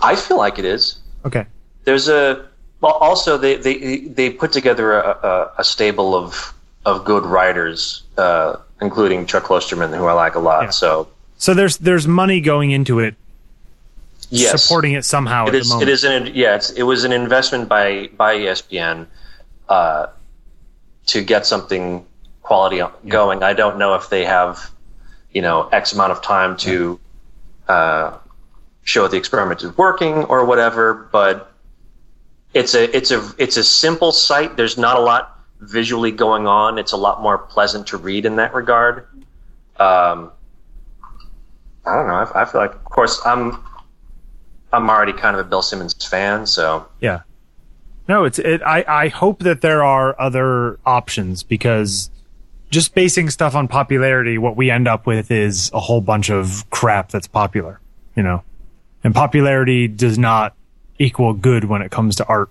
I 0.00 0.16
feel 0.16 0.36
like 0.36 0.58
it 0.58 0.64
is. 0.64 0.98
Okay. 1.24 1.46
there's 1.84 2.08
a 2.08 2.48
well 2.80 2.94
also 2.94 3.38
they 3.38 3.54
they 3.56 3.98
they 4.00 4.28
put 4.30 4.50
together 4.52 4.92
a, 4.94 5.10
a, 5.22 5.52
a 5.58 5.64
stable 5.64 6.16
of 6.16 6.52
of 6.84 7.04
good 7.04 7.24
writers 7.24 8.02
uh, 8.18 8.56
including 8.80 9.24
Chuck 9.26 9.44
Klosterman 9.44 9.96
who 9.96 10.06
I 10.06 10.12
like 10.14 10.34
a 10.34 10.40
lot 10.40 10.64
Yeah. 10.64 10.70
so 10.70 11.08
So 11.38 11.54
there's 11.54 11.76
there's 11.78 12.08
money 12.08 12.40
going 12.40 12.72
into 12.72 12.98
it, 12.98 13.14
yes 14.30 14.60
supporting 14.64 14.94
it 14.94 15.04
somehow 15.04 15.46
it 15.46 15.50
at 15.50 15.60
is 15.60 15.72
it 15.80 15.88
is 15.88 16.02
an 16.02 16.32
yeah 16.34 16.56
it's, 16.56 16.70
it 16.70 16.82
was 16.82 17.04
an 17.04 17.12
investment 17.12 17.68
by 17.68 18.08
by 18.16 18.34
ESPN 18.36 19.06
uh, 19.68 20.06
to 21.06 21.22
get 21.22 21.46
something 21.46 22.06
quality 22.42 22.82
going 23.08 23.42
I 23.42 23.52
don't 23.52 23.78
know 23.78 23.94
if 23.94 24.08
they 24.08 24.24
have 24.24 24.70
you 25.32 25.42
know 25.42 25.68
X 25.68 25.92
amount 25.92 26.12
of 26.12 26.22
time 26.22 26.56
to 26.58 27.00
uh, 27.68 28.18
show 28.84 29.08
the 29.08 29.16
experiment 29.16 29.62
is 29.62 29.76
working 29.76 30.24
or 30.24 30.44
whatever, 30.44 31.08
but 31.12 31.52
it's 32.54 32.74
a 32.74 32.94
it's 32.96 33.10
a 33.10 33.32
it's 33.38 33.56
a 33.56 33.64
simple 33.64 34.12
site. 34.12 34.56
There's 34.56 34.76
not 34.76 34.96
a 34.96 35.00
lot 35.00 35.38
visually 35.60 36.10
going 36.10 36.46
on. 36.46 36.78
It's 36.78 36.92
a 36.92 36.96
lot 36.96 37.22
more 37.22 37.38
pleasant 37.38 37.86
to 37.88 37.96
read 37.96 38.26
in 38.26 38.36
that 38.36 38.52
regard. 38.52 39.06
Um, 39.78 40.32
I 41.86 41.96
don't 41.96 42.06
know. 42.08 42.14
I, 42.14 42.42
I 42.42 42.44
feel 42.44 42.60
like, 42.60 42.74
of 42.74 42.84
course, 42.84 43.20
I'm 43.24 43.62
I'm 44.72 44.88
already 44.90 45.12
kind 45.12 45.36
of 45.36 45.46
a 45.46 45.48
Bill 45.48 45.62
Simmons 45.62 45.94
fan, 46.06 46.46
so 46.46 46.88
Yeah. 47.00 47.20
No, 48.08 48.24
it's 48.24 48.38
it. 48.38 48.62
I 48.62 48.84
I 48.86 49.08
hope 49.08 49.40
that 49.40 49.60
there 49.60 49.84
are 49.84 50.20
other 50.20 50.78
options 50.84 51.42
because 51.42 52.10
just 52.70 52.94
basing 52.94 53.30
stuff 53.30 53.54
on 53.54 53.68
popularity, 53.68 54.38
what 54.38 54.56
we 54.56 54.70
end 54.70 54.88
up 54.88 55.06
with 55.06 55.30
is 55.30 55.70
a 55.72 55.80
whole 55.80 56.00
bunch 56.00 56.30
of 56.30 56.68
crap 56.70 57.10
that's 57.10 57.26
popular, 57.26 57.80
you 58.16 58.22
know. 58.22 58.42
And 59.04 59.14
popularity 59.14 59.88
does 59.88 60.18
not 60.18 60.54
equal 60.98 61.34
good 61.34 61.64
when 61.64 61.82
it 61.82 61.90
comes 61.90 62.16
to 62.16 62.26
art 62.26 62.50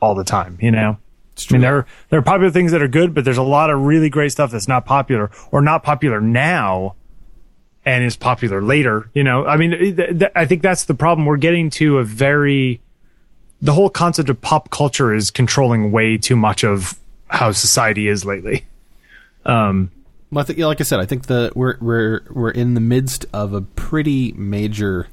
all 0.00 0.14
the 0.14 0.24
time, 0.24 0.58
you 0.60 0.70
know. 0.70 0.98
I 1.48 1.52
mean, 1.54 1.60
there 1.62 1.86
there 2.10 2.18
are 2.18 2.22
popular 2.22 2.50
things 2.50 2.72
that 2.72 2.82
are 2.82 2.88
good, 2.88 3.14
but 3.14 3.24
there's 3.24 3.38
a 3.38 3.42
lot 3.42 3.70
of 3.70 3.80
really 3.80 4.10
great 4.10 4.32
stuff 4.32 4.50
that's 4.50 4.68
not 4.68 4.84
popular 4.84 5.30
or 5.50 5.62
not 5.62 5.82
popular 5.82 6.20
now, 6.20 6.96
and 7.84 8.04
is 8.04 8.16
popular 8.16 8.60
later. 8.60 9.10
You 9.14 9.24
know, 9.24 9.46
I 9.46 9.56
mean, 9.56 9.70
th- 9.70 9.96
th- 10.18 10.32
I 10.34 10.44
think 10.44 10.62
that's 10.62 10.84
the 10.84 10.94
problem. 10.94 11.26
We're 11.26 11.36
getting 11.38 11.70
to 11.70 11.98
a 11.98 12.04
very 12.04 12.80
the 13.62 13.72
whole 13.72 13.90
concept 13.90 14.28
of 14.30 14.40
pop 14.40 14.70
culture 14.70 15.12
is 15.14 15.30
controlling 15.30 15.92
way 15.92 16.16
too 16.16 16.36
much 16.36 16.64
of 16.64 16.98
how 17.28 17.52
society 17.52 18.08
is 18.08 18.24
lately. 18.24 18.64
Um, 19.44 19.90
Well, 20.30 20.42
I 20.42 20.46
think, 20.46 20.58
yeah, 20.58 20.66
like 20.66 20.80
I 20.80 20.84
said, 20.84 21.00
I 21.00 21.06
think 21.06 21.26
the 21.26 21.50
we're 21.54 21.76
we're 21.80 22.20
we're 22.30 22.50
in 22.50 22.74
the 22.74 22.80
midst 22.80 23.26
of 23.32 23.52
a 23.52 23.60
pretty 23.62 24.32
major 24.32 25.08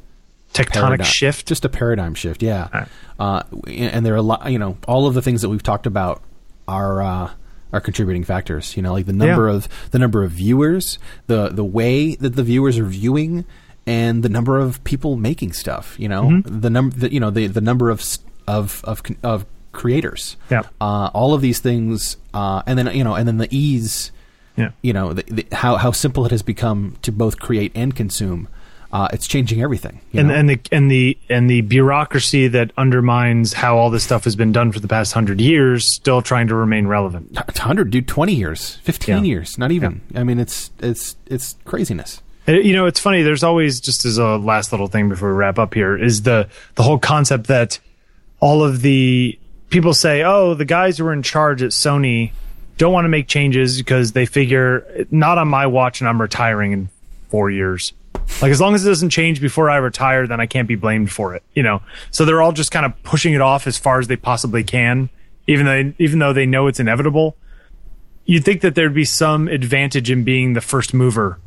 tectonic 0.54 0.72
paradigm- 0.74 1.06
shift. 1.06 1.48
just 1.48 1.66
a 1.66 1.70
paradigm 1.70 2.14
shift. 2.14 2.42
Yeah, 2.44 2.68
Right. 2.74 2.88
uh, 3.20 3.44
and 3.68 4.06
there 4.06 4.14
are 4.14 4.18
a 4.18 4.22
lot. 4.22 4.52
You 4.52 4.60
know, 4.60 4.78
all 4.88 5.08
of 5.08 5.14
the 5.16 5.22
things 5.22 5.42
that 5.42 5.50
we've 5.50 5.64
talked 5.64 5.88
about 5.88 6.22
are 6.68 7.02
uh, 7.02 7.30
are 7.74 7.82
contributing 7.82 8.24
factors. 8.24 8.78
You 8.78 8.84
know, 8.84 8.94
like 8.94 9.08
the 9.08 9.14
number 9.14 9.48
Yeah. 9.50 9.56
of 9.56 9.68
the 9.92 9.98
number 10.00 10.24
of 10.24 10.32
viewers, 10.32 11.00
the 11.26 11.50
the 11.50 11.66
way 11.66 12.16
that 12.16 12.36
the 12.36 12.44
viewers 12.44 12.78
are 12.78 12.86
viewing, 12.86 13.44
and 13.88 14.22
the 14.24 14.30
number 14.30 14.60
of 14.60 14.84
people 14.84 15.16
making 15.16 15.54
stuff. 15.54 15.96
You 15.98 16.10
know, 16.10 16.24
Mm-hmm. 16.26 16.60
the 16.60 16.70
number, 16.70 17.08
you 17.08 17.20
know, 17.20 17.32
the 17.32 17.48
the 17.48 17.62
number 17.62 17.90
of 17.90 18.02
s- 18.02 18.20
of 18.48 18.82
of 18.86 19.02
of 19.24 19.46
creators. 19.72 20.38
Yeah. 20.50 20.64
uh, 20.82 21.10
all 21.14 21.34
of 21.34 21.42
these 21.42 21.60
things, 21.60 22.18
uh, 22.34 22.64
and 22.66 22.78
then 22.80 22.96
you 22.96 23.04
know, 23.04 23.14
and 23.16 23.28
then 23.28 23.38
the 23.38 23.48
ease 23.56 24.12
Yeah. 24.56 24.72
you 24.82 24.94
know 24.94 25.14
the, 25.14 25.24
the, 25.24 25.46
how 25.56 25.76
how 25.78 25.92
simple 25.92 26.26
it 26.26 26.32
has 26.32 26.42
become 26.42 26.96
to 27.04 27.12
both 27.12 27.40
create 27.40 27.72
and 27.76 27.96
consume. 27.96 28.48
Uh, 28.90 29.10
it's 29.12 29.28
changing 29.28 29.62
everything. 29.62 30.00
you 30.14 30.22
and 30.22 30.30
know? 30.30 30.36
and 30.36 30.50
the 30.50 30.60
and 30.72 30.90
the 30.90 31.18
and 31.30 31.50
the 31.50 31.60
bureaucracy 31.62 32.48
that 32.48 32.72
undermines 32.78 33.52
how 33.52 33.78
all 33.78 33.90
this 33.90 34.04
stuff 34.06 34.24
has 34.24 34.36
been 34.38 34.54
done 34.54 34.72
for 34.72 34.80
the 34.80 34.88
past 34.88 35.12
hundred 35.14 35.42
years, 35.42 35.86
still 35.86 36.22
trying 36.22 36.48
to 36.48 36.56
remain 36.56 36.88
relevant. 36.88 37.38
hundred, 37.58 37.92
dude, 37.92 38.08
twenty 38.08 38.34
years, 38.34 38.78
fifteen 38.84 39.18
Yeah. 39.26 39.32
years, 39.34 39.58
not 39.58 39.72
even. 39.72 40.02
I 40.16 40.24
mean, 40.24 40.40
it's 40.40 40.72
it's 40.80 41.18
it's 41.28 41.56
craziness. 41.66 42.22
You 42.48 42.72
know, 42.74 42.86
it's 42.86 43.02
funny. 43.02 43.24
There's 43.24 43.44
always 43.44 43.82
just 43.82 44.06
as 44.06 44.18
a 44.18 44.38
last 44.38 44.72
little 44.72 44.88
thing 44.88 45.10
before 45.10 45.32
we 45.32 45.36
wrap 45.36 45.60
up 45.60 45.74
here 45.74 45.98
is 45.98 46.22
the 46.22 46.48
the 46.76 46.84
whole 46.84 46.98
concept 46.98 47.48
that 47.48 47.80
all 48.40 48.64
of 48.64 48.82
the 48.82 49.38
people 49.70 49.94
say, 49.94 50.24
"Oh, 50.24 50.54
the 50.54 50.66
guys 50.66 50.98
who 50.98 51.06
are 51.08 51.14
in 51.14 51.24
charge 51.24 51.62
at 51.62 51.72
Sony 51.72 52.32
don't 52.78 52.94
want 52.94 53.06
to 53.06 53.10
make 53.10 53.28
changes 53.28 53.78
because 53.78 54.12
they 54.12 54.26
figure 54.26 55.06
not 55.12 55.38
on 55.38 55.48
my 55.48 55.66
watch 55.68 56.02
and 56.02 56.10
I'm 56.10 56.22
retiring 56.22 56.72
in 56.72 56.90
four 57.30 57.50
years." 57.50 57.94
Like 58.42 58.52
as 58.52 58.62
long 58.62 58.76
as 58.76 58.86
it 58.86 58.90
doesn't 58.90 59.10
change 59.10 59.42
before 59.42 59.70
I 59.70 59.78
retire, 59.78 60.28
then 60.28 60.40
I 60.40 60.46
can't 60.46 60.68
be 60.68 60.76
blamed 60.76 61.12
for 61.12 61.36
it. 61.36 61.44
You 61.54 61.64
know, 61.64 61.82
so 62.12 62.26
they're 62.26 62.42
all 62.42 62.52
just 62.52 62.72
kind 62.72 62.86
of 62.86 63.02
pushing 63.04 63.34
it 63.34 63.42
off 63.42 63.68
as 63.68 63.78
far 63.78 64.00
as 64.00 64.08
they 64.08 64.18
possibly 64.18 64.64
can, 64.64 65.10
even 65.48 65.66
though 65.66 65.94
even 65.98 66.20
though 66.20 66.34
they 66.34 66.46
know 66.46 66.68
it's 66.68 66.80
inevitable. 66.80 67.36
You'd 68.26 68.44
think 68.44 68.60
that 68.62 68.76
there'd 68.76 68.94
be 68.94 69.06
some 69.06 69.48
advantage 69.48 70.12
in 70.12 70.26
being 70.26 70.52
the 70.52 70.60
first 70.60 70.94
mover 70.94 71.40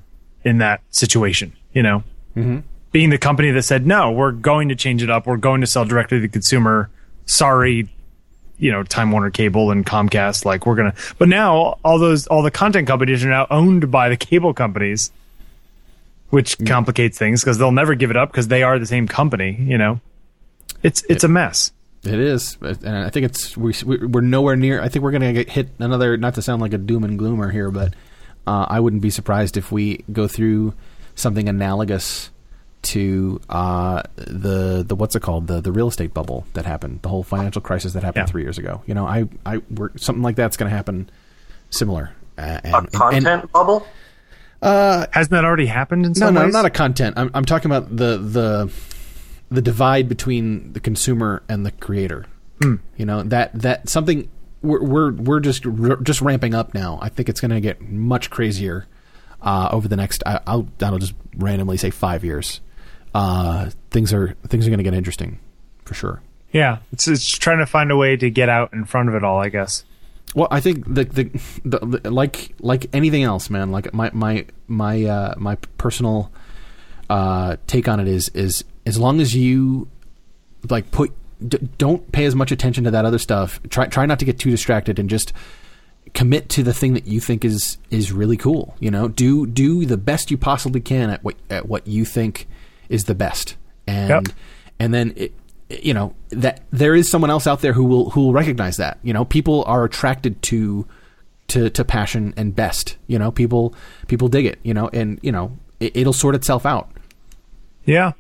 in 0.45 0.59
that 0.59 0.81
situation, 0.91 1.53
you 1.75 1.83
know, 1.83 2.03
mm-hmm. 2.35 2.61
Being 2.93 3.11
the 3.11 3.19
company 3.19 3.51
that 3.51 3.63
said, 3.63 3.87
no, 3.87 4.11
we're 4.11 4.33
going 4.33 4.69
to 4.69 4.75
change 4.75 5.03
it 5.03 5.11
up. 5.11 5.27
We're 5.27 5.37
going 5.37 5.61
to 5.61 5.67
sell 5.67 5.85
directly 5.85 6.19
to 6.19 6.23
the 6.23 6.29
consumer. 6.29 6.91
Sorry, 7.27 7.89
you 8.59 8.73
know, 8.73 8.83
Time 8.83 9.13
Warner 9.13 9.31
Cable 9.31 9.71
and 9.71 9.87
Comcast. 9.87 10.45
Like 10.45 10.67
we're 10.67 10.75
going 10.75 10.93
to, 10.93 10.99
but 11.19 11.29
now 11.29 11.79
all 11.85 11.99
those, 11.99 12.27
all 12.27 12.43
the 12.43 12.51
content 12.51 12.87
companies 12.89 13.25
are 13.25 13.29
now 13.29 13.47
owned 13.51 13.91
by 13.91 14.09
the 14.09 14.17
cable 14.17 14.53
companies, 14.53 15.13
which 16.31 16.57
complicates 16.67 17.19
things 17.19 17.43
because 17.43 17.59
they'll 17.59 17.73
never 17.73 17.95
give 17.95 18.11
it 18.11 18.17
up 18.17 18.31
because 18.31 18.49
they 18.49 18.63
are 18.63 18.79
the 18.79 18.87
same 18.87 19.07
company, 19.07 19.57
you 19.61 19.79
know, 19.79 20.01
it's, 20.83 21.05
it's 21.09 21.25
a 21.25 21.29
mess. 21.29 21.73
It 22.03 22.19
is, 22.19 22.57
and 22.63 22.97
I 22.97 23.11
think 23.11 23.27
it's 23.27 23.59
we, 23.59 23.75
we're 23.85 24.23
nowhere 24.23 24.57
near. 24.57 24.81
I 24.81 24.89
think 24.89 25.03
we're 25.03 25.11
going 25.11 25.21
to 25.21 25.35
get 25.35 25.51
hit 25.51 25.69
another. 25.79 26.17
Not 26.17 26.35
to 26.37 26.43
sound 26.43 26.63
like 26.63 26.73
a 26.73 26.79
doom 26.79 27.05
and 27.05 27.19
gloomer 27.19 27.53
here, 27.53 27.71
but 27.71 27.93
uh, 28.47 28.65
I 28.71 28.81
wouldn't 28.81 29.03
be 29.03 29.11
surprised 29.11 29.59
if 29.59 29.71
we 29.71 30.03
go 30.11 30.27
through 30.27 30.73
something 31.15 31.47
analogous 31.47 32.31
to 32.83 33.41
uh, 33.51 34.03
the 34.17 34.83
the 34.87 34.95
what's 34.95 35.15
it 35.17 35.21
called 35.21 35.47
the 35.47 35.61
the 35.61 35.73
real 35.73 35.89
estate 35.89 36.15
bubble 36.15 36.47
that 36.55 36.65
happened, 36.65 37.01
the 37.03 37.09
whole 37.09 37.23
financial 37.23 37.61
crisis 37.63 37.93
that 37.93 38.03
happened 38.03 38.27
Yeah. 38.27 38.31
three 38.33 38.43
years 38.43 38.59
ago. 38.59 38.83
You 38.87 38.95
know, 38.95 39.07
I 39.07 39.27
I 39.45 39.59
we're, 39.71 39.91
something 39.97 40.23
like 40.23 40.37
that's 40.37 40.57
going 40.57 40.71
to 40.71 40.77
happen 40.77 41.11
similar. 41.71 42.13
Uh, 42.39 42.61
and, 42.65 42.75
a 42.75 42.91
content 42.91 43.27
and- 43.43 43.53
bubble. 43.53 43.87
Hasn't 44.63 45.31
that 45.31 45.45
already 45.45 45.67
happened 45.67 46.05
in 46.07 46.13
no, 46.13 46.27
some 46.27 46.35
no, 46.35 46.45
ways? 46.45 46.53
not 46.53 46.65
a 46.65 46.71
content. 46.71 47.15
I'm, 47.19 47.31
I'm 47.35 47.45
talking 47.45 47.71
about 47.71 47.95
the 47.97 48.17
the 48.19 48.73
the 49.51 49.63
divide 49.63 50.09
between 50.09 50.73
the 50.75 50.81
consumer 50.81 51.43
and 51.49 51.65
the 51.67 51.71
creator. 51.73 52.27
You 52.63 53.07
know 53.07 53.23
that 53.23 53.53
that 53.55 53.89
something 53.89 54.29
we're 54.63 54.83
we're, 54.85 55.13
we're 55.13 55.41
just 55.41 55.65
r- 55.67 55.97
just 56.03 56.21
ramping 56.21 56.55
up 56.55 56.75
now. 56.75 56.99
I 57.01 57.09
think 57.09 57.31
it's 57.31 57.41
going 57.41 57.53
to 57.53 57.61
get 57.61 57.81
much 57.81 58.29
crazier 58.29 58.87
uh, 59.41 59.71
over 59.73 59.89
the 59.89 59.97
next. 59.97 60.23
I, 60.27 60.41
I'll 60.47 60.69
I'll 60.83 60.99
just 60.99 61.15
randomly 61.35 61.79
say 61.79 61.89
five 61.89 62.23
years. 62.23 62.61
Uh, 63.15 63.71
things 63.91 64.13
are 64.13 64.37
things 64.47 64.67
are 64.67 64.71
going 64.71 64.79
to 64.79 64.85
get 64.85 64.95
interesting 64.95 65.39
for 65.85 65.95
sure. 65.95 66.23
yeah. 66.53 66.79
It's, 66.93 67.09
it's 67.09 67.29
trying 67.29 67.59
to 67.59 67.67
find 67.67 67.91
a 67.91 67.97
way 67.97 68.17
to 68.17 68.31
get 68.31 68.49
out 68.49 68.73
in 68.73 68.85
front 68.85 69.09
of 69.09 69.15
it 69.15 69.25
all, 69.25 69.39
I 69.41 69.49
guess. 69.49 69.85
Well, 70.35 70.47
I 70.51 70.61
think 70.61 70.85
the, 70.87 71.05
the 71.05 71.25
the, 71.65 71.99
the 71.99 72.11
like 72.11 72.55
like 72.61 72.87
anything 72.93 73.25
else, 73.25 73.51
man. 73.51 73.73
Like 73.73 73.93
my 73.93 74.11
my 74.13 74.47
my 74.69 75.05
uh, 75.05 75.35
my 75.39 75.57
personal 75.77 76.31
uh, 77.09 77.57
take 77.67 77.89
on 77.89 77.99
it 77.99 78.07
is 78.07 78.29
is 78.29 78.65
as 78.87 78.97
long 78.97 79.21
as 79.21 79.35
you 79.35 79.89
like 80.69 80.93
put 80.93 81.11
d- 81.47 81.59
don't 81.79 82.13
pay 82.13 82.27
as 82.27 82.37
much 82.37 82.53
attention 82.53 82.85
to 82.85 82.93
that 82.93 83.05
other 83.05 83.19
stuff. 83.19 83.61
Try 83.71 83.87
try 83.87 84.07
not 84.07 84.21
to 84.21 84.25
get 84.25 84.39
too 84.39 84.51
distracted 84.51 85.01
and 85.01 85.11
just 85.11 85.33
commit 86.15 86.49
to 86.51 86.63
the 86.63 86.73
thing 86.73 86.95
that 86.95 87.09
you 87.09 87.19
think 87.19 87.45
is 87.45 87.79
is 87.91 88.13
really 88.13 88.37
cool. 88.37 88.77
You 88.79 88.93
know, 88.93 89.09
do 89.09 89.49
do 89.49 89.85
the 89.85 89.97
best 89.97 90.31
you 90.31 90.39
possibly 90.39 90.81
can 90.81 91.11
at 91.11 91.25
what 91.25 91.35
at 91.51 91.69
what 91.69 91.89
you 91.89 92.05
think 92.05 92.47
is 92.91 93.05
the 93.05 93.15
best, 93.15 93.57
and 93.87 94.11
Yep. 94.11 94.37
and 94.79 94.93
then 94.93 95.15
it, 95.17 95.33
you 95.71 95.95
know 95.95 96.15
that 96.31 96.61
there 96.71 96.95
is 96.95 97.09
someone 97.09 97.31
else 97.31 97.47
out 97.47 97.61
there 97.63 97.73
who 97.73 97.85
will 97.85 98.11
who 98.11 98.21
will 98.21 98.33
recognize 98.35 98.77
that. 98.77 98.99
You 99.03 99.13
know, 99.15 99.25
people 99.25 99.65
are 99.67 99.85
attracted 99.85 100.43
to 100.43 100.87
to, 101.49 101.71
to 101.71 101.85
passion 101.85 102.35
and 102.37 102.55
best. 102.55 102.97
You 103.07 103.19
know, 103.19 103.31
people 103.31 103.75
people 104.09 104.29
dig 104.29 104.45
it. 104.47 104.59
You 104.63 104.75
know, 104.75 104.89
and 104.93 105.19
you 105.23 105.33
know 105.33 105.57
it, 105.79 105.97
it'll 105.97 106.13
sort 106.13 106.35
itself 106.35 106.67
out. 106.67 106.91
Yeah. 107.85 108.13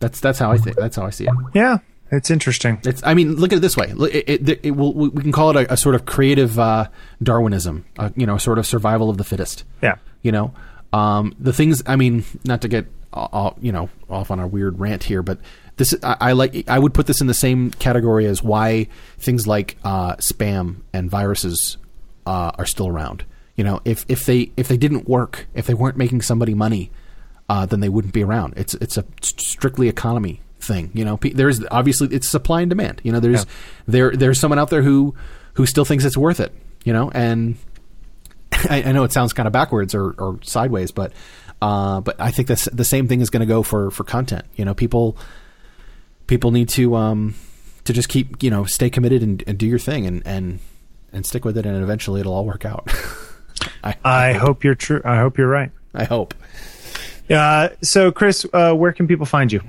That's 0.00 0.20
that's 0.20 0.38
how 0.38 0.52
I 0.52 0.58
think. 0.58 0.76
That's 0.76 0.96
how 0.96 1.06
I 1.06 1.10
see 1.10 1.24
it. 1.24 1.32
Yeah. 1.54 1.78
It's 2.10 2.30
interesting. 2.30 2.80
It's. 2.84 3.02
I 3.04 3.12
mean, 3.14 3.34
look 3.36 3.52
at 3.52 3.58
it 3.58 3.60
this 3.60 3.76
way. 3.76 3.92
It, 4.12 4.48
it, 4.48 4.60
it 4.62 4.70
will, 4.70 4.94
we 4.94 5.10
can 5.22 5.32
call 5.32 5.50
it 5.50 5.56
a, 5.56 5.72
a 5.74 5.76
sort 5.76 5.94
of 5.94 6.06
creative 6.06 6.58
uh, 6.58 6.86
Darwinism. 7.22 7.84
Uh, 7.98 8.10
you 8.16 8.24
know, 8.26 8.38
sort 8.38 8.58
of 8.58 8.66
survival 8.66 9.10
of 9.10 9.18
the 9.18 9.24
fittest. 9.24 9.64
Yeah. 9.82 9.96
You 10.22 10.32
know, 10.32 10.54
um, 10.92 11.34
the 11.38 11.52
things. 11.52 11.82
I 11.84 11.96
mean, 11.96 12.24
not 12.44 12.62
to 12.62 12.68
get 12.68 12.86
you 13.60 13.72
know 13.72 13.88
off 14.08 14.30
on 14.30 14.40
a 14.40 14.46
weird 14.46 14.78
rant 14.78 15.04
here, 15.04 15.22
but 15.22 15.38
this 15.76 15.94
I, 16.02 16.16
I 16.20 16.32
like. 16.32 16.68
I 16.68 16.78
would 16.78 16.94
put 16.94 17.06
this 17.06 17.20
in 17.20 17.26
the 17.26 17.34
same 17.34 17.70
category 17.70 18.26
as 18.26 18.42
why 18.42 18.88
things 19.18 19.46
like 19.46 19.76
uh, 19.84 20.16
spam 20.16 20.76
and 20.92 21.10
viruses 21.10 21.76
uh, 22.26 22.52
are 22.58 22.66
still 22.66 22.88
around. 22.88 23.24
You 23.56 23.64
know, 23.64 23.80
if 23.84 24.04
if 24.08 24.24
they 24.26 24.52
if 24.56 24.68
they 24.68 24.76
didn't 24.76 25.08
work, 25.08 25.46
if 25.54 25.66
they 25.66 25.74
weren't 25.74 25.96
making 25.96 26.22
somebody 26.22 26.54
money, 26.54 26.90
uh, 27.48 27.66
then 27.66 27.80
they 27.80 27.88
wouldn't 27.88 28.14
be 28.14 28.22
around. 28.24 28.54
It's 28.56 28.74
it's 28.74 28.96
a 28.96 29.04
strictly 29.22 29.88
economy 29.88 30.40
thing. 30.60 30.90
You 30.94 31.04
know, 31.04 31.18
there's 31.22 31.64
obviously 31.70 32.08
it's 32.14 32.28
supply 32.28 32.60
and 32.62 32.70
demand. 32.70 33.00
You 33.04 33.12
know, 33.12 33.20
there's 33.20 33.44
Yeah. 33.44 33.50
there 33.86 34.10
there's 34.16 34.38
someone 34.40 34.58
out 34.58 34.70
there 34.70 34.82
who 34.82 35.14
who 35.54 35.66
still 35.66 35.84
thinks 35.84 36.04
it's 36.04 36.16
worth 36.16 36.40
it. 36.40 36.52
You 36.84 36.92
know, 36.92 37.10
and 37.12 37.56
I, 38.52 38.82
I 38.86 38.92
know 38.92 39.04
it 39.04 39.12
sounds 39.12 39.32
kind 39.32 39.46
of 39.46 39.52
backwards 39.52 39.94
or, 39.94 40.12
or 40.18 40.38
sideways, 40.42 40.90
but 40.90 41.12
uh, 41.60 42.00
but 42.00 42.20
I 42.20 42.30
think 42.30 42.48
that's 42.48 42.66
the 42.66 42.84
same 42.84 43.08
thing 43.08 43.20
is 43.20 43.30
going 43.30 43.40
to 43.40 43.46
go 43.46 43.62
for 43.62 43.90
for 43.90 44.04
content. 44.04 44.44
You 44.56 44.64
know, 44.64 44.74
people 44.74 45.16
people 46.26 46.50
need 46.50 46.68
to 46.70 46.94
um 46.94 47.34
to 47.84 47.92
just 47.92 48.08
keep 48.08 48.42
you 48.42 48.50
know 48.50 48.64
stay 48.64 48.90
committed 48.90 49.22
and, 49.22 49.42
and 49.46 49.58
do 49.58 49.66
your 49.66 49.78
thing 49.78 50.06
and 50.06 50.22
and 50.26 50.60
and 51.12 51.26
stick 51.26 51.44
with 51.44 51.56
it, 51.56 51.66
and 51.66 51.82
eventually 51.82 52.20
it'll 52.20 52.34
all 52.34 52.44
work 52.44 52.64
out. 52.64 52.88
I, 53.82 53.96
I 54.04 54.32
hope 54.34 54.62
you're 54.64 54.74
true. 54.74 55.00
I 55.04 55.18
hope 55.18 55.38
you're 55.38 55.48
right. 55.48 55.70
I 55.94 56.04
hope. 56.04 56.34
Uh, 57.30 57.68
so, 57.82 58.10
Chris, 58.10 58.44
uh, 58.52 58.74
where 58.74 58.92
can 58.92 59.08
people 59.08 59.26
find 59.26 59.52
you? 59.52 59.60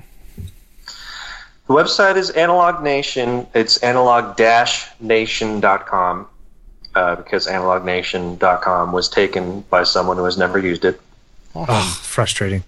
The 1.66 1.74
website 1.74 2.16
is 2.16 2.30
Analog 2.30 2.82
Nation. 2.82 3.46
It's 3.54 3.76
analog-nation.com 3.78 6.28
uh, 6.94 7.16
because 7.16 7.46
analognation.com 7.46 8.92
was 8.92 9.08
taken 9.08 9.60
by 9.62 9.84
someone 9.84 10.16
who 10.16 10.24
has 10.24 10.36
never 10.36 10.58
used 10.58 10.84
it. 10.84 11.00
Oh, 11.54 12.00
frustrating. 12.02 12.62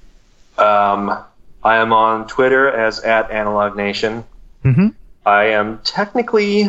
Um, 0.58 1.24
I 1.62 1.76
am 1.76 1.92
on 1.92 2.26
Twitter 2.26 2.68
as 2.68 3.00
at 3.00 3.30
Analog 3.30 3.76
Nation. 3.76 4.24
Mm-hmm. 4.64 4.88
I 5.24 5.44
am 5.44 5.78
technically 5.84 6.68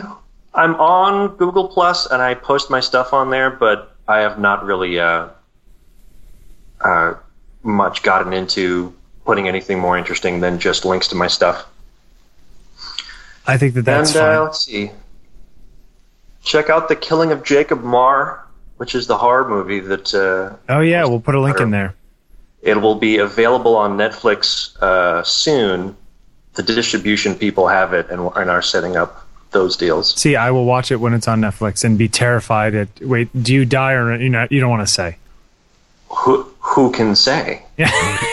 I'm 0.53 0.75
on 0.75 1.35
Google 1.37 1.67
Plus 1.67 2.05
and 2.05 2.21
I 2.21 2.35
post 2.35 2.69
my 2.69 2.79
stuff 2.79 3.13
on 3.13 3.29
there, 3.29 3.49
but 3.49 3.95
I 4.07 4.19
have 4.19 4.37
not 4.37 4.63
really 4.63 4.99
uh, 4.99 5.29
uh, 6.81 7.15
much 7.63 8.03
gotten 8.03 8.33
into 8.33 8.93
putting 9.25 9.47
anything 9.47 9.79
more 9.79 9.97
interesting 9.97 10.41
than 10.41 10.59
just 10.59 10.85
links 10.85 11.07
to 11.07 11.15
my 11.15 11.27
stuff. 11.27 11.65
I 13.47 13.57
think 13.57 13.73
that 13.73 13.85
that's 13.85 14.15
and 14.15 14.23
uh, 14.23 14.31
fine. 14.35 14.43
let's 14.45 14.65
see. 14.65 14.91
Check 16.43 16.69
out 16.69 16.87
the 16.87 16.95
Killing 16.95 17.31
of 17.31 17.43
Jacob 17.43 17.83
Marr, 17.83 18.45
which 18.77 18.95
is 18.95 19.07
the 19.07 19.17
horror 19.17 19.47
movie 19.47 19.79
that 19.79 20.13
uh, 20.13 20.55
oh 20.69 20.81
yeah, 20.81 21.05
we'll 21.05 21.19
put 21.19 21.35
a 21.35 21.41
link 21.41 21.59
in 21.59 21.71
there. 21.71 21.95
It 22.63 22.81
will 22.81 22.95
be 22.95 23.17
available 23.17 23.75
on 23.75 23.97
Netflix 23.97 24.75
uh, 24.81 25.21
soon. 25.23 25.95
The 26.55 26.63
distribution 26.63 27.35
people 27.35 27.67
have 27.67 27.93
it 27.93 28.09
and, 28.09 28.31
and 28.35 28.49
are 28.49 28.61
setting 28.61 28.95
up 28.95 29.27
those 29.51 29.75
deals. 29.77 30.15
See, 30.19 30.35
I 30.35 30.49
will 30.51 30.65
watch 30.65 30.91
it 30.91 30.95
when 30.97 31.13
it's 31.13 31.27
on 31.27 31.41
Netflix 31.41 31.83
and 31.83 31.97
be 31.97 32.07
terrified 32.07 32.73
at. 32.73 32.87
Wait, 33.01 33.29
do 33.43 33.53
you 33.53 33.65
die 33.65 33.93
or 33.93 34.15
you 34.15 34.29
know? 34.29 34.47
You 34.49 34.59
don't 34.59 34.69
want 34.69 34.87
to 34.87 34.91
say. 34.91 35.17
Who 36.09 36.43
who 36.59 36.91
can 36.91 37.15
say? 37.15 37.63
Yeah. 37.77 37.91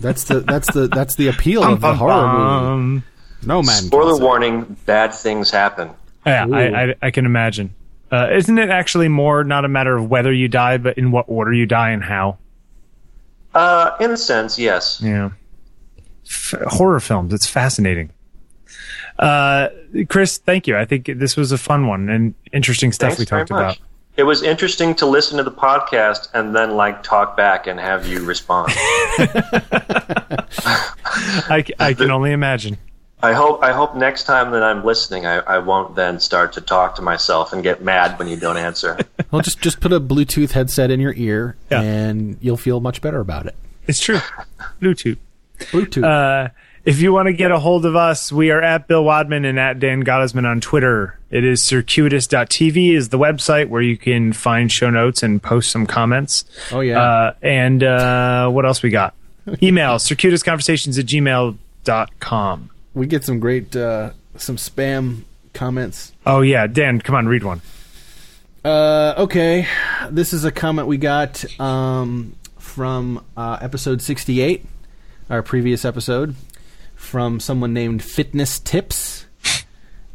That's 0.00 0.24
the 0.24 0.40
that's 0.40 0.72
the 0.72 0.86
that's 0.86 1.16
the 1.16 1.28
appeal 1.28 1.64
of 1.64 1.80
the 1.80 1.94
horror 1.94 2.76
movie. 2.76 3.02
No 3.44 3.62
man. 3.62 3.82
Spoiler 3.82 4.20
warning: 4.20 4.76
bad 4.84 5.14
things 5.14 5.50
happen. 5.50 5.90
yeah, 6.26 6.46
I, 6.52 6.82
I, 6.82 6.94
I 7.02 7.10
can 7.10 7.24
imagine. 7.24 7.74
Uh, 8.12 8.28
isn't 8.32 8.58
it 8.58 8.68
actually 8.68 9.08
more 9.08 9.44
not 9.44 9.64
a 9.64 9.68
matter 9.68 9.96
of 9.96 10.08
whether 10.08 10.32
you 10.32 10.46
die, 10.46 10.76
but 10.78 10.98
in 10.98 11.10
what 11.10 11.24
order 11.28 11.52
you 11.52 11.66
die 11.66 11.90
and 11.90 12.04
how? 12.04 12.36
Uh, 13.58 13.96
in 14.00 14.12
a 14.12 14.16
sense, 14.16 14.58
yes. 14.58 15.00
Yeah. 15.02 15.30
F- 16.24 16.54
horror 16.66 17.00
films. 17.00 17.34
It's 17.34 17.46
fascinating. 17.46 18.12
Uh, 19.18 19.68
Chris, 20.08 20.38
thank 20.38 20.68
you. 20.68 20.76
I 20.76 20.84
think 20.84 21.10
this 21.16 21.36
was 21.36 21.50
a 21.50 21.58
fun 21.58 21.88
one 21.88 22.08
and 22.08 22.34
interesting 22.52 22.92
stuff 22.92 23.16
Thanks 23.16 23.18
we 23.18 23.26
talked 23.26 23.50
about. 23.50 23.76
It 24.16 24.22
was 24.22 24.42
interesting 24.42 24.94
to 24.96 25.06
listen 25.06 25.38
to 25.38 25.42
the 25.42 25.50
podcast 25.50 26.28
and 26.34 26.54
then 26.54 26.76
like 26.76 27.02
talk 27.02 27.36
back 27.36 27.66
and 27.66 27.80
have 27.80 28.06
you 28.06 28.24
respond. 28.24 28.72
I 31.48 31.94
can 31.96 32.10
only 32.10 32.32
imagine. 32.32 32.78
I 33.22 33.32
hope 33.32 33.62
I 33.62 33.72
hope 33.72 33.96
next 33.96 34.24
time 34.24 34.52
that 34.52 34.62
I'm 34.62 34.84
listening, 34.84 35.26
I, 35.26 35.38
I 35.38 35.58
won't 35.58 35.96
then 35.96 36.20
start 36.20 36.52
to 36.54 36.60
talk 36.60 36.94
to 36.96 37.02
myself 37.02 37.52
and 37.52 37.62
get 37.62 37.82
mad 37.82 38.18
when 38.18 38.28
you 38.28 38.36
don't 38.36 38.56
answer. 38.56 38.98
Well, 39.30 39.42
just 39.42 39.60
just 39.60 39.80
put 39.80 39.92
a 39.92 40.00
Bluetooth 40.00 40.52
headset 40.52 40.90
in 40.90 41.00
your 41.00 41.12
ear, 41.12 41.54
Yeah. 41.70 41.82
and 41.82 42.38
you'll 42.40 42.56
feel 42.56 42.80
much 42.80 43.02
better 43.02 43.20
about 43.20 43.44
it. 43.44 43.54
It's 43.86 44.00
true. 44.00 44.20
Bluetooth. 44.80 45.18
Bluetooth. 45.58 46.02
Uh, 46.04 46.48
if 46.86 46.98
you 47.02 47.12
want 47.12 47.26
to 47.26 47.34
get 47.34 47.50
a 47.50 47.58
hold 47.58 47.84
of 47.84 47.94
us, 47.94 48.32
we 48.32 48.50
are 48.50 48.62
at 48.62 48.88
Bill 48.88 49.04
Wadman 49.04 49.44
and 49.44 49.58
at 49.58 49.78
Dan 49.80 50.02
Gottesman 50.02 50.46
on 50.46 50.62
Twitter. 50.62 51.18
It 51.30 51.44
is 51.44 51.62
circuitous.tv 51.62 52.94
is 52.96 53.10
the 53.10 53.18
website 53.18 53.68
where 53.68 53.82
you 53.82 53.98
can 53.98 54.32
find 54.32 54.72
show 54.72 54.88
notes 54.88 55.22
and 55.22 55.42
post 55.42 55.70
some 55.70 55.86
comments. 55.86 56.46
oh 56.72 56.80
yeah. 56.80 57.02
Uh, 57.02 57.34
and 57.42 57.82
uh, 57.82 58.48
what 58.48 58.64
else 58.64 58.82
we 58.82 58.88
got? 58.88 59.14
Email 59.62 59.96
circuitousconversations 59.96 60.98
at 60.98 61.04
gmail.com. 61.04 62.70
we 62.98 63.06
get 63.06 63.24
some 63.24 63.40
great 63.40 63.74
uh, 63.74 64.10
some 64.36 64.56
spam 64.56 65.22
comments. 65.54 66.12
Oh, 66.26 66.42
yeah. 66.42 66.66
Dan, 66.66 67.00
come 67.00 67.14
on, 67.14 67.26
read 67.26 67.44
one. 67.44 67.62
Uh, 68.64 69.14
okay, 69.16 69.66
this 70.10 70.32
is 70.32 70.44
a 70.44 70.50
comment 70.50 70.88
we 70.88 70.98
got 70.98 71.44
um, 71.60 72.34
from 72.58 73.24
uh, 73.36 73.56
episode 73.62 74.02
sixty-eight, 74.02 74.66
our 75.30 75.42
previous 75.42 75.84
episode, 75.84 76.34
from 76.96 77.40
someone 77.40 77.72
named 77.72 78.02
Fitness 78.02 78.58
Tips. 78.58 79.26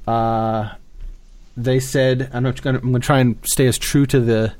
Uh, 0.05 0.73
they 1.55 1.79
said, 1.79 2.29
"I'm 2.33 2.43
not 2.43 2.61
going. 2.61 2.75
I'm 2.75 2.81
going 2.81 2.93
to 2.95 2.99
try 2.99 3.19
and 3.19 3.37
stay 3.43 3.65
as 3.65 3.77
true 3.77 4.05
to 4.07 4.19
the 4.19 4.53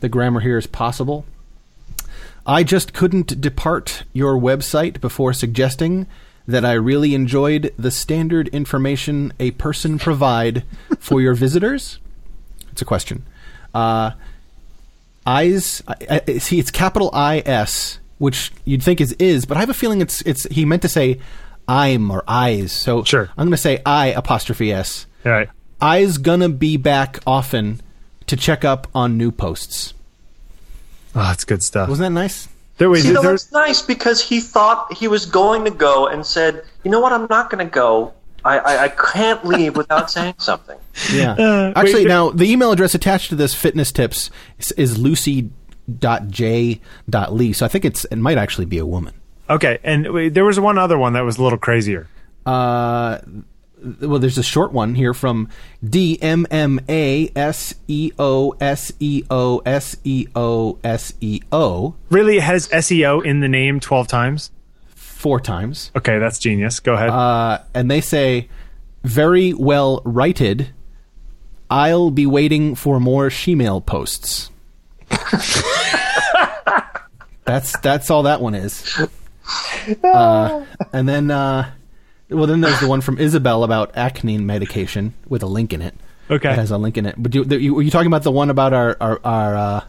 the 0.00 0.08
grammar 0.08 0.40
here 0.40 0.58
as 0.58 0.66
possible." 0.66 1.24
I 2.46 2.62
just 2.62 2.92
couldn't 2.92 3.40
depart 3.40 4.04
your 4.12 4.38
website 4.38 5.00
before 5.00 5.32
suggesting 5.32 6.06
that 6.50 6.64
I 6.64 6.72
really 6.72 7.14
enjoyed 7.14 7.72
the 7.78 7.90
standard 7.90 8.48
information 8.48 9.32
a 9.38 9.52
person 9.52 9.98
provide 9.98 10.64
for 10.98 11.20
your 11.20 11.34
visitors. 11.34 11.98
It's 12.72 12.82
a 12.82 12.84
question. 12.84 13.26
Uh, 13.74 14.12
eyes. 15.26 15.82
I, 15.88 16.22
I, 16.26 16.38
see, 16.38 16.58
it's 16.58 16.70
capital 16.70 17.10
I 17.12 17.42
S, 17.46 17.98
which 18.18 18.52
you'd 18.64 18.82
think 18.82 19.00
is 19.00 19.12
is, 19.14 19.44
but 19.44 19.56
I 19.56 19.60
have 19.60 19.70
a 19.70 19.74
feeling 19.74 20.00
it's 20.00 20.20
it's. 20.22 20.44
He 20.44 20.64
meant 20.64 20.82
to 20.82 20.88
say 20.88 21.20
I'm 21.66 22.10
or 22.10 22.24
eyes. 22.26 22.72
So 22.72 23.04
Sure. 23.04 23.30
I'm 23.36 23.46
going 23.46 23.50
to 23.52 23.56
say 23.56 23.80
I 23.86 24.08
apostrophe 24.08 24.72
S. 24.72 25.06
All 25.24 25.32
right. 25.32 25.48
I's 25.80 26.18
gonna 26.18 26.50
be 26.50 26.76
back 26.76 27.20
often 27.26 27.80
to 28.26 28.36
check 28.36 28.66
up 28.66 28.86
on 28.94 29.16
new 29.16 29.30
posts. 29.30 29.94
Oh, 31.14 31.20
that's 31.22 31.44
good 31.44 31.62
stuff. 31.62 31.88
Wasn't 31.88 32.04
that 32.04 32.20
nice? 32.20 32.48
There, 32.80 32.88
wait, 32.88 33.02
See, 33.02 33.12
there- 33.12 33.20
that's 33.22 33.52
nice 33.52 33.82
because 33.82 34.22
he 34.24 34.40
thought 34.40 34.90
he 34.96 35.06
was 35.06 35.26
going 35.26 35.64
to 35.66 35.70
go 35.70 36.06
and 36.08 36.24
said, 36.24 36.64
"You 36.82 36.90
know 36.90 36.98
what? 36.98 37.12
I'm 37.12 37.26
not 37.28 37.50
going 37.50 37.62
to 37.64 37.70
go. 37.70 38.14
I, 38.42 38.58
I, 38.58 38.84
I 38.84 38.88
can't 38.88 39.44
leave 39.44 39.76
without 39.76 40.10
saying 40.16 40.34
something." 40.38 40.78
Yeah. 41.12 41.32
Uh, 41.38 41.72
Actually, 41.76 42.04
wait, 42.04 42.08
now 42.08 42.30
the 42.30 42.50
email 42.50 42.72
address 42.72 42.94
attached 42.94 43.28
to 43.28 43.36
this 43.36 43.52
fitness 43.54 43.92
tips 43.92 44.30
is, 44.58 44.72
is 44.72 44.98
lucy.j.lee. 46.00 47.52
So 47.52 47.66
I 47.66 47.68
think 47.68 47.84
it's 47.84 48.04
it 48.06 48.16
might 48.16 48.38
actually 48.38 48.64
be 48.66 48.78
a 48.78 48.86
woman. 48.86 49.14
okay. 49.48 49.78
And 49.84 50.10
wait, 50.12 50.30
there 50.34 50.44
was 50.46 50.58
one 50.58 50.78
other 50.78 50.96
one 50.98 51.12
that 51.12 51.20
was 51.24 51.36
a 51.38 51.42
little 51.42 51.58
crazier. 51.58 52.08
Uh, 52.46 53.18
well, 54.00 54.18
there's 54.18 54.38
a 54.38 54.42
short 54.42 54.72
one 54.72 54.94
here 54.94 55.14
from 55.14 55.48
D 55.82 56.18
M 56.20 56.46
M 56.50 56.80
A 56.88 57.30
S 57.34 57.74
E 57.88 58.12
O 58.18 58.56
S 58.60 58.92
E 59.00 59.22
O 59.30 59.58
S 59.64 59.96
E 60.04 60.26
O 60.34 60.78
S 60.84 61.12
E 61.20 61.40
O 61.52 61.94
Really, 62.10 62.38
it 62.38 62.42
has 62.42 62.68
SEO 62.68 63.24
in 63.24 63.40
the 63.40 63.48
name 63.48 63.80
12 63.80 64.06
times? 64.08 64.50
four 64.94 65.38
times. 65.38 65.90
Okay, 65.94 66.18
that's 66.18 66.38
genius. 66.38 66.80
Go 66.80 66.94
ahead. 66.94 67.10
Uh, 67.10 67.58
and 67.74 67.90
they 67.90 68.00
say, 68.00 68.48
very 69.04 69.52
well 69.52 70.00
righted. 70.06 70.70
I'll 71.68 72.10
be 72.10 72.24
waiting 72.26 72.74
for 72.74 72.98
more 72.98 73.28
shemale 73.28 73.84
posts. 73.84 74.50
that's 77.44 77.78
that's 77.80 78.10
all 78.10 78.22
that 78.24 78.40
one 78.40 78.54
is. 78.54 78.98
Uh, 80.04 80.64
and 80.92 81.08
then, 81.08 81.28
uh, 81.32 81.68
well, 82.30 82.46
then 82.46 82.60
there's 82.60 82.80
the 82.80 82.88
one 82.88 83.00
from 83.00 83.18
Isabel 83.18 83.64
about 83.64 83.96
acne 83.96 84.38
medication 84.38 85.14
with 85.28 85.42
a 85.42 85.46
link 85.46 85.72
in 85.72 85.82
it. 85.82 85.94
Okay. 86.30 86.48
That 86.48 86.58
has 86.58 86.70
a 86.70 86.78
link 86.78 86.96
in 86.96 87.06
it. 87.06 87.16
But 87.18 87.32
do, 87.32 87.44
the, 87.44 87.60
you, 87.60 87.74
were 87.74 87.82
you 87.82 87.90
talking 87.90 88.06
about 88.06 88.22
the 88.22 88.30
one 88.30 88.50
about 88.50 88.72
our 88.72 88.96
our, 89.00 89.20
our 89.24 89.56
uh, 89.56 89.84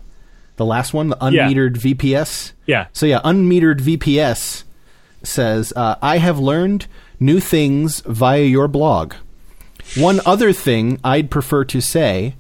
the 0.56 0.66
last 0.66 0.94
one, 0.94 1.10
the 1.10 1.18
unmetered 1.18 1.76
VPS? 1.76 2.54
Yeah. 2.66 2.88
So 2.94 3.06
yeah, 3.06 3.22
unmetered 3.24 3.80
VPS 3.80 4.64
says, 5.24 5.72
uh, 5.76 5.96
"I 6.02 6.18
have 6.18 6.40
learned 6.40 6.88
new 7.20 7.40
things 7.40 8.02
via 8.02 8.42
your 8.42 8.68
blog. 8.68 9.14
One 9.96 10.20
other 10.26 10.52
thing 10.52 11.00
I'd 11.04 11.30
prefer 11.30 11.64
to 11.66 11.80
say 11.82 12.36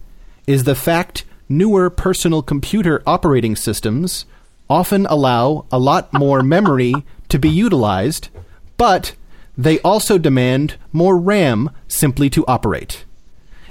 is 0.48 0.64
the 0.64 0.76
fact 0.76 1.23
newer 1.48 1.90
personal 1.90 2.41
computer 2.41 3.03
operating 3.06 3.56
systems 3.56 4.26
often 4.69 5.06
allow 5.06 5.65
a 5.72 5.78
lot 5.78 6.11
more 6.14 6.41
memory 6.41 6.94
to 7.30 7.38
be 7.38 7.49
utilized, 7.49 8.30
but 8.78 9.14
they 9.57 9.80
also 9.80 10.18
demand 10.18 10.76
more 10.91 11.18
RAM 11.18 11.69
simply 11.88 12.30
to 12.32 12.45
operate." 12.48 13.06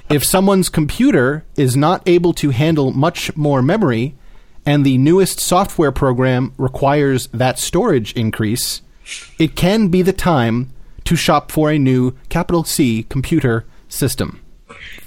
If 0.09 0.25
someone's 0.25 0.67
computer 0.67 1.45
is 1.55 1.77
not 1.77 2.03
able 2.05 2.33
to 2.33 2.49
handle 2.49 2.91
much 2.91 3.35
more 3.37 3.61
memory, 3.61 4.15
and 4.65 4.85
the 4.85 4.97
newest 4.97 5.39
software 5.39 5.91
program 5.91 6.53
requires 6.57 7.27
that 7.27 7.57
storage 7.57 8.13
increase, 8.13 8.81
it 9.39 9.55
can 9.55 9.87
be 9.87 10.01
the 10.01 10.13
time 10.13 10.71
to 11.05 11.15
shop 11.15 11.51
for 11.51 11.71
a 11.71 11.79
new 11.79 12.11
capital 12.29 12.63
C 12.63 13.03
computer 13.03 13.65
system. 13.89 14.41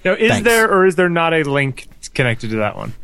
Now, 0.04 0.12
is 0.12 0.30
Thanks. 0.30 0.44
there 0.44 0.70
or 0.70 0.86
is 0.86 0.96
there 0.96 1.08
not 1.08 1.32
a 1.32 1.42
link 1.42 1.88
connected 2.14 2.50
to 2.50 2.56
that 2.56 2.76
one? 2.76 2.94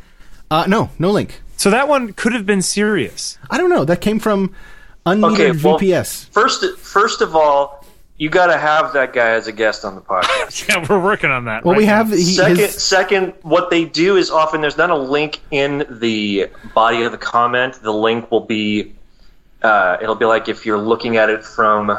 Uh, 0.51 0.65
no, 0.67 0.91
no 0.99 1.11
link. 1.11 1.41
So 1.57 1.71
that 1.71 1.89
one 1.89 2.13
could 2.15 2.33
have 2.33 2.47
been 2.47 2.63
serious. 2.63 3.39
I 3.51 3.59
don't 3.59 3.71
know. 3.71 3.85
That 3.85 4.01
came 4.01 4.19
from 4.19 4.55
unmetered 5.07 5.33
Okay, 5.33 5.51
well, 5.65 5.79
VPS. 5.79 6.29
First, 6.29 6.79
first 6.79 7.21
of 7.21 7.35
all, 7.35 7.85
you 8.21 8.29
got 8.29 8.49
to 8.49 8.59
have 8.59 8.93
that 8.93 9.15
guy 9.15 9.31
as 9.31 9.47
a 9.47 9.53
guest 9.53 9.85
on 9.85 9.95
the 9.95 10.01
podcast. 10.03 10.69
Yeah, 10.69 10.87
we're 10.89 11.03
working 11.03 11.31
on 11.31 11.47
that. 11.47 11.65
Well, 11.65 11.73
right 11.73 11.79
we 11.79 11.87
have 11.87 12.11
he, 12.11 12.23
second, 12.23 12.57
his, 12.59 12.83
second, 12.83 13.33
what 13.43 13.71
they 13.71 13.87
do 13.87 14.17
is 14.17 14.31
often 14.31 14.61
there's 14.61 14.77
not 14.77 14.91
a 14.91 14.97
link 14.97 15.41
in 15.51 15.87
the 15.89 16.51
body 16.75 17.03
of 17.03 17.13
the 17.13 17.19
comment. 17.19 17.81
The 17.83 17.93
link 17.93 18.31
will 18.31 18.45
be, 18.45 18.95
uh, 19.63 19.97
it'll 20.03 20.17
be 20.17 20.27
like 20.27 20.49
if 20.49 20.67
you're 20.67 20.79
looking 20.79 21.17
at 21.17 21.31
it 21.31 21.43
from, 21.43 21.91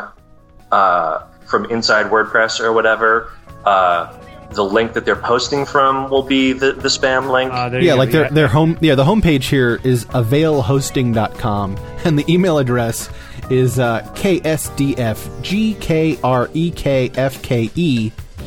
uh, 0.72 1.24
from 1.48 1.66
inside 1.66 2.06
WordPress 2.12 2.60
or 2.60 2.72
whatever. 2.72 3.32
Uh, 3.66 4.16
the 4.54 4.64
link 4.64 4.94
that 4.94 5.06
they're 5.06 5.16
posting 5.16 5.66
from 5.66 6.10
will 6.10 6.24
be 6.24 6.54
the, 6.54 6.74
the 6.74 6.88
spam 6.90 7.32
link. 7.32 7.52
Uh, 7.54 7.78
yeah, 7.78 7.94
like 7.94 8.12
their 8.12 8.30
their 8.30 8.48
home 8.48 8.78
yeah 8.82 8.96
the 8.96 9.04
homepage 9.06 9.44
here 9.50 9.80
is 9.84 10.06
availhosting.com 10.06 11.78
and 12.06 12.18
the 12.20 12.26
email 12.32 12.58
address 12.58 13.10
is 13.50 13.80
uh, 13.80 14.02
ksdfgkrekfke 14.16 15.32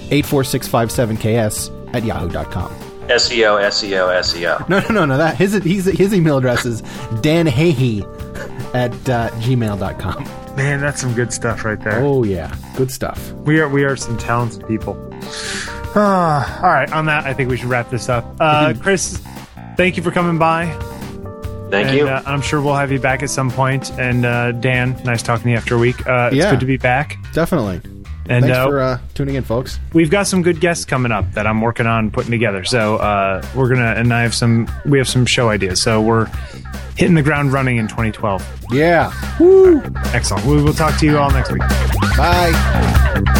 84657ks 0.04 1.94
at 1.94 2.04
yahoo.com. 2.04 2.70
SEO, 3.08 3.60
SEO, 3.68 4.20
SEO. 4.20 4.68
No, 4.68 4.80
no, 4.80 4.88
no, 4.88 5.04
no. 5.06 5.16
That 5.18 5.36
his 5.36 5.52
his, 5.52 5.84
his 5.86 6.14
email 6.14 6.38
address 6.38 6.64
is 6.64 6.82
danhahy 7.22 8.02
at 8.74 8.92
uh, 9.08 9.30
gmail.com. 9.40 10.24
Man, 10.56 10.80
that's 10.80 11.00
some 11.00 11.14
good 11.14 11.32
stuff 11.32 11.64
right 11.64 11.80
there. 11.80 12.02
Oh 12.02 12.22
yeah, 12.24 12.54
good 12.76 12.90
stuff. 12.90 13.32
We 13.32 13.60
are 13.60 13.68
we 13.68 13.84
are 13.84 13.96
some 13.96 14.16
talented 14.16 14.66
people. 14.66 14.94
Ah, 15.96 16.62
all 16.62 16.70
right, 16.72 16.90
on 16.92 17.06
that, 17.06 17.24
I 17.24 17.34
think 17.34 17.50
we 17.50 17.56
should 17.56 17.68
wrap 17.68 17.90
this 17.90 18.08
up. 18.08 18.24
Uh, 18.40 18.74
Chris, 18.80 19.22
thank 19.76 19.96
you 19.96 20.02
for 20.02 20.10
coming 20.10 20.38
by. 20.38 20.66
Thank 21.70 21.88
and, 21.88 21.96
you. 21.98 22.08
Uh, 22.08 22.22
I'm 22.26 22.40
sure 22.42 22.60
we'll 22.60 22.74
have 22.76 22.92
you 22.92 23.00
back 23.00 23.22
at 23.22 23.30
some 23.30 23.50
point. 23.50 23.90
And 23.98 24.24
uh, 24.24 24.52
Dan, 24.52 25.00
nice 25.04 25.22
talking 25.22 25.44
to 25.44 25.50
you 25.50 25.56
after 25.56 25.74
a 25.74 25.78
week. 25.78 26.06
Uh, 26.06 26.28
it's 26.32 26.36
Yeah. 26.36 26.50
good 26.50 26.60
to 26.60 26.66
be 26.66 26.76
back. 26.76 27.16
Definitely. 27.32 27.80
And 28.28 28.44
Thanks 28.44 28.56
uh, 28.56 28.66
for 28.66 28.80
uh, 28.80 28.98
tuning 29.14 29.34
in, 29.34 29.44
folks. 29.44 29.78
we've 29.92 30.10
got 30.10 30.26
some 30.26 30.42
good 30.42 30.60
guests 30.60 30.84
coming 30.84 31.12
up 31.12 31.30
that 31.32 31.46
I'm 31.46 31.60
working 31.60 31.86
on 31.86 32.10
putting 32.10 32.30
together. 32.30 32.64
So 32.64 32.96
uh, 32.96 33.44
we're 33.54 33.68
gonna, 33.68 33.94
and 33.96 34.14
I 34.14 34.22
have 34.22 34.34
some, 34.34 34.70
we 34.86 34.98
have 34.98 35.08
some 35.08 35.26
show 35.26 35.48
ideas. 35.50 35.82
So 35.82 36.00
we're 36.00 36.26
hitting 36.96 37.14
the 37.16 37.22
ground 37.22 37.52
running 37.52 37.76
in 37.76 37.88
2012. 37.88 38.66
Yeah. 38.70 39.12
Excellent. 40.14 40.46
We 40.46 40.62
will 40.62 40.74
talk 40.74 40.98
to 41.00 41.06
you 41.06 41.18
all 41.18 41.30
next 41.30 41.50
week. 41.52 41.62
Bye. 42.16 43.30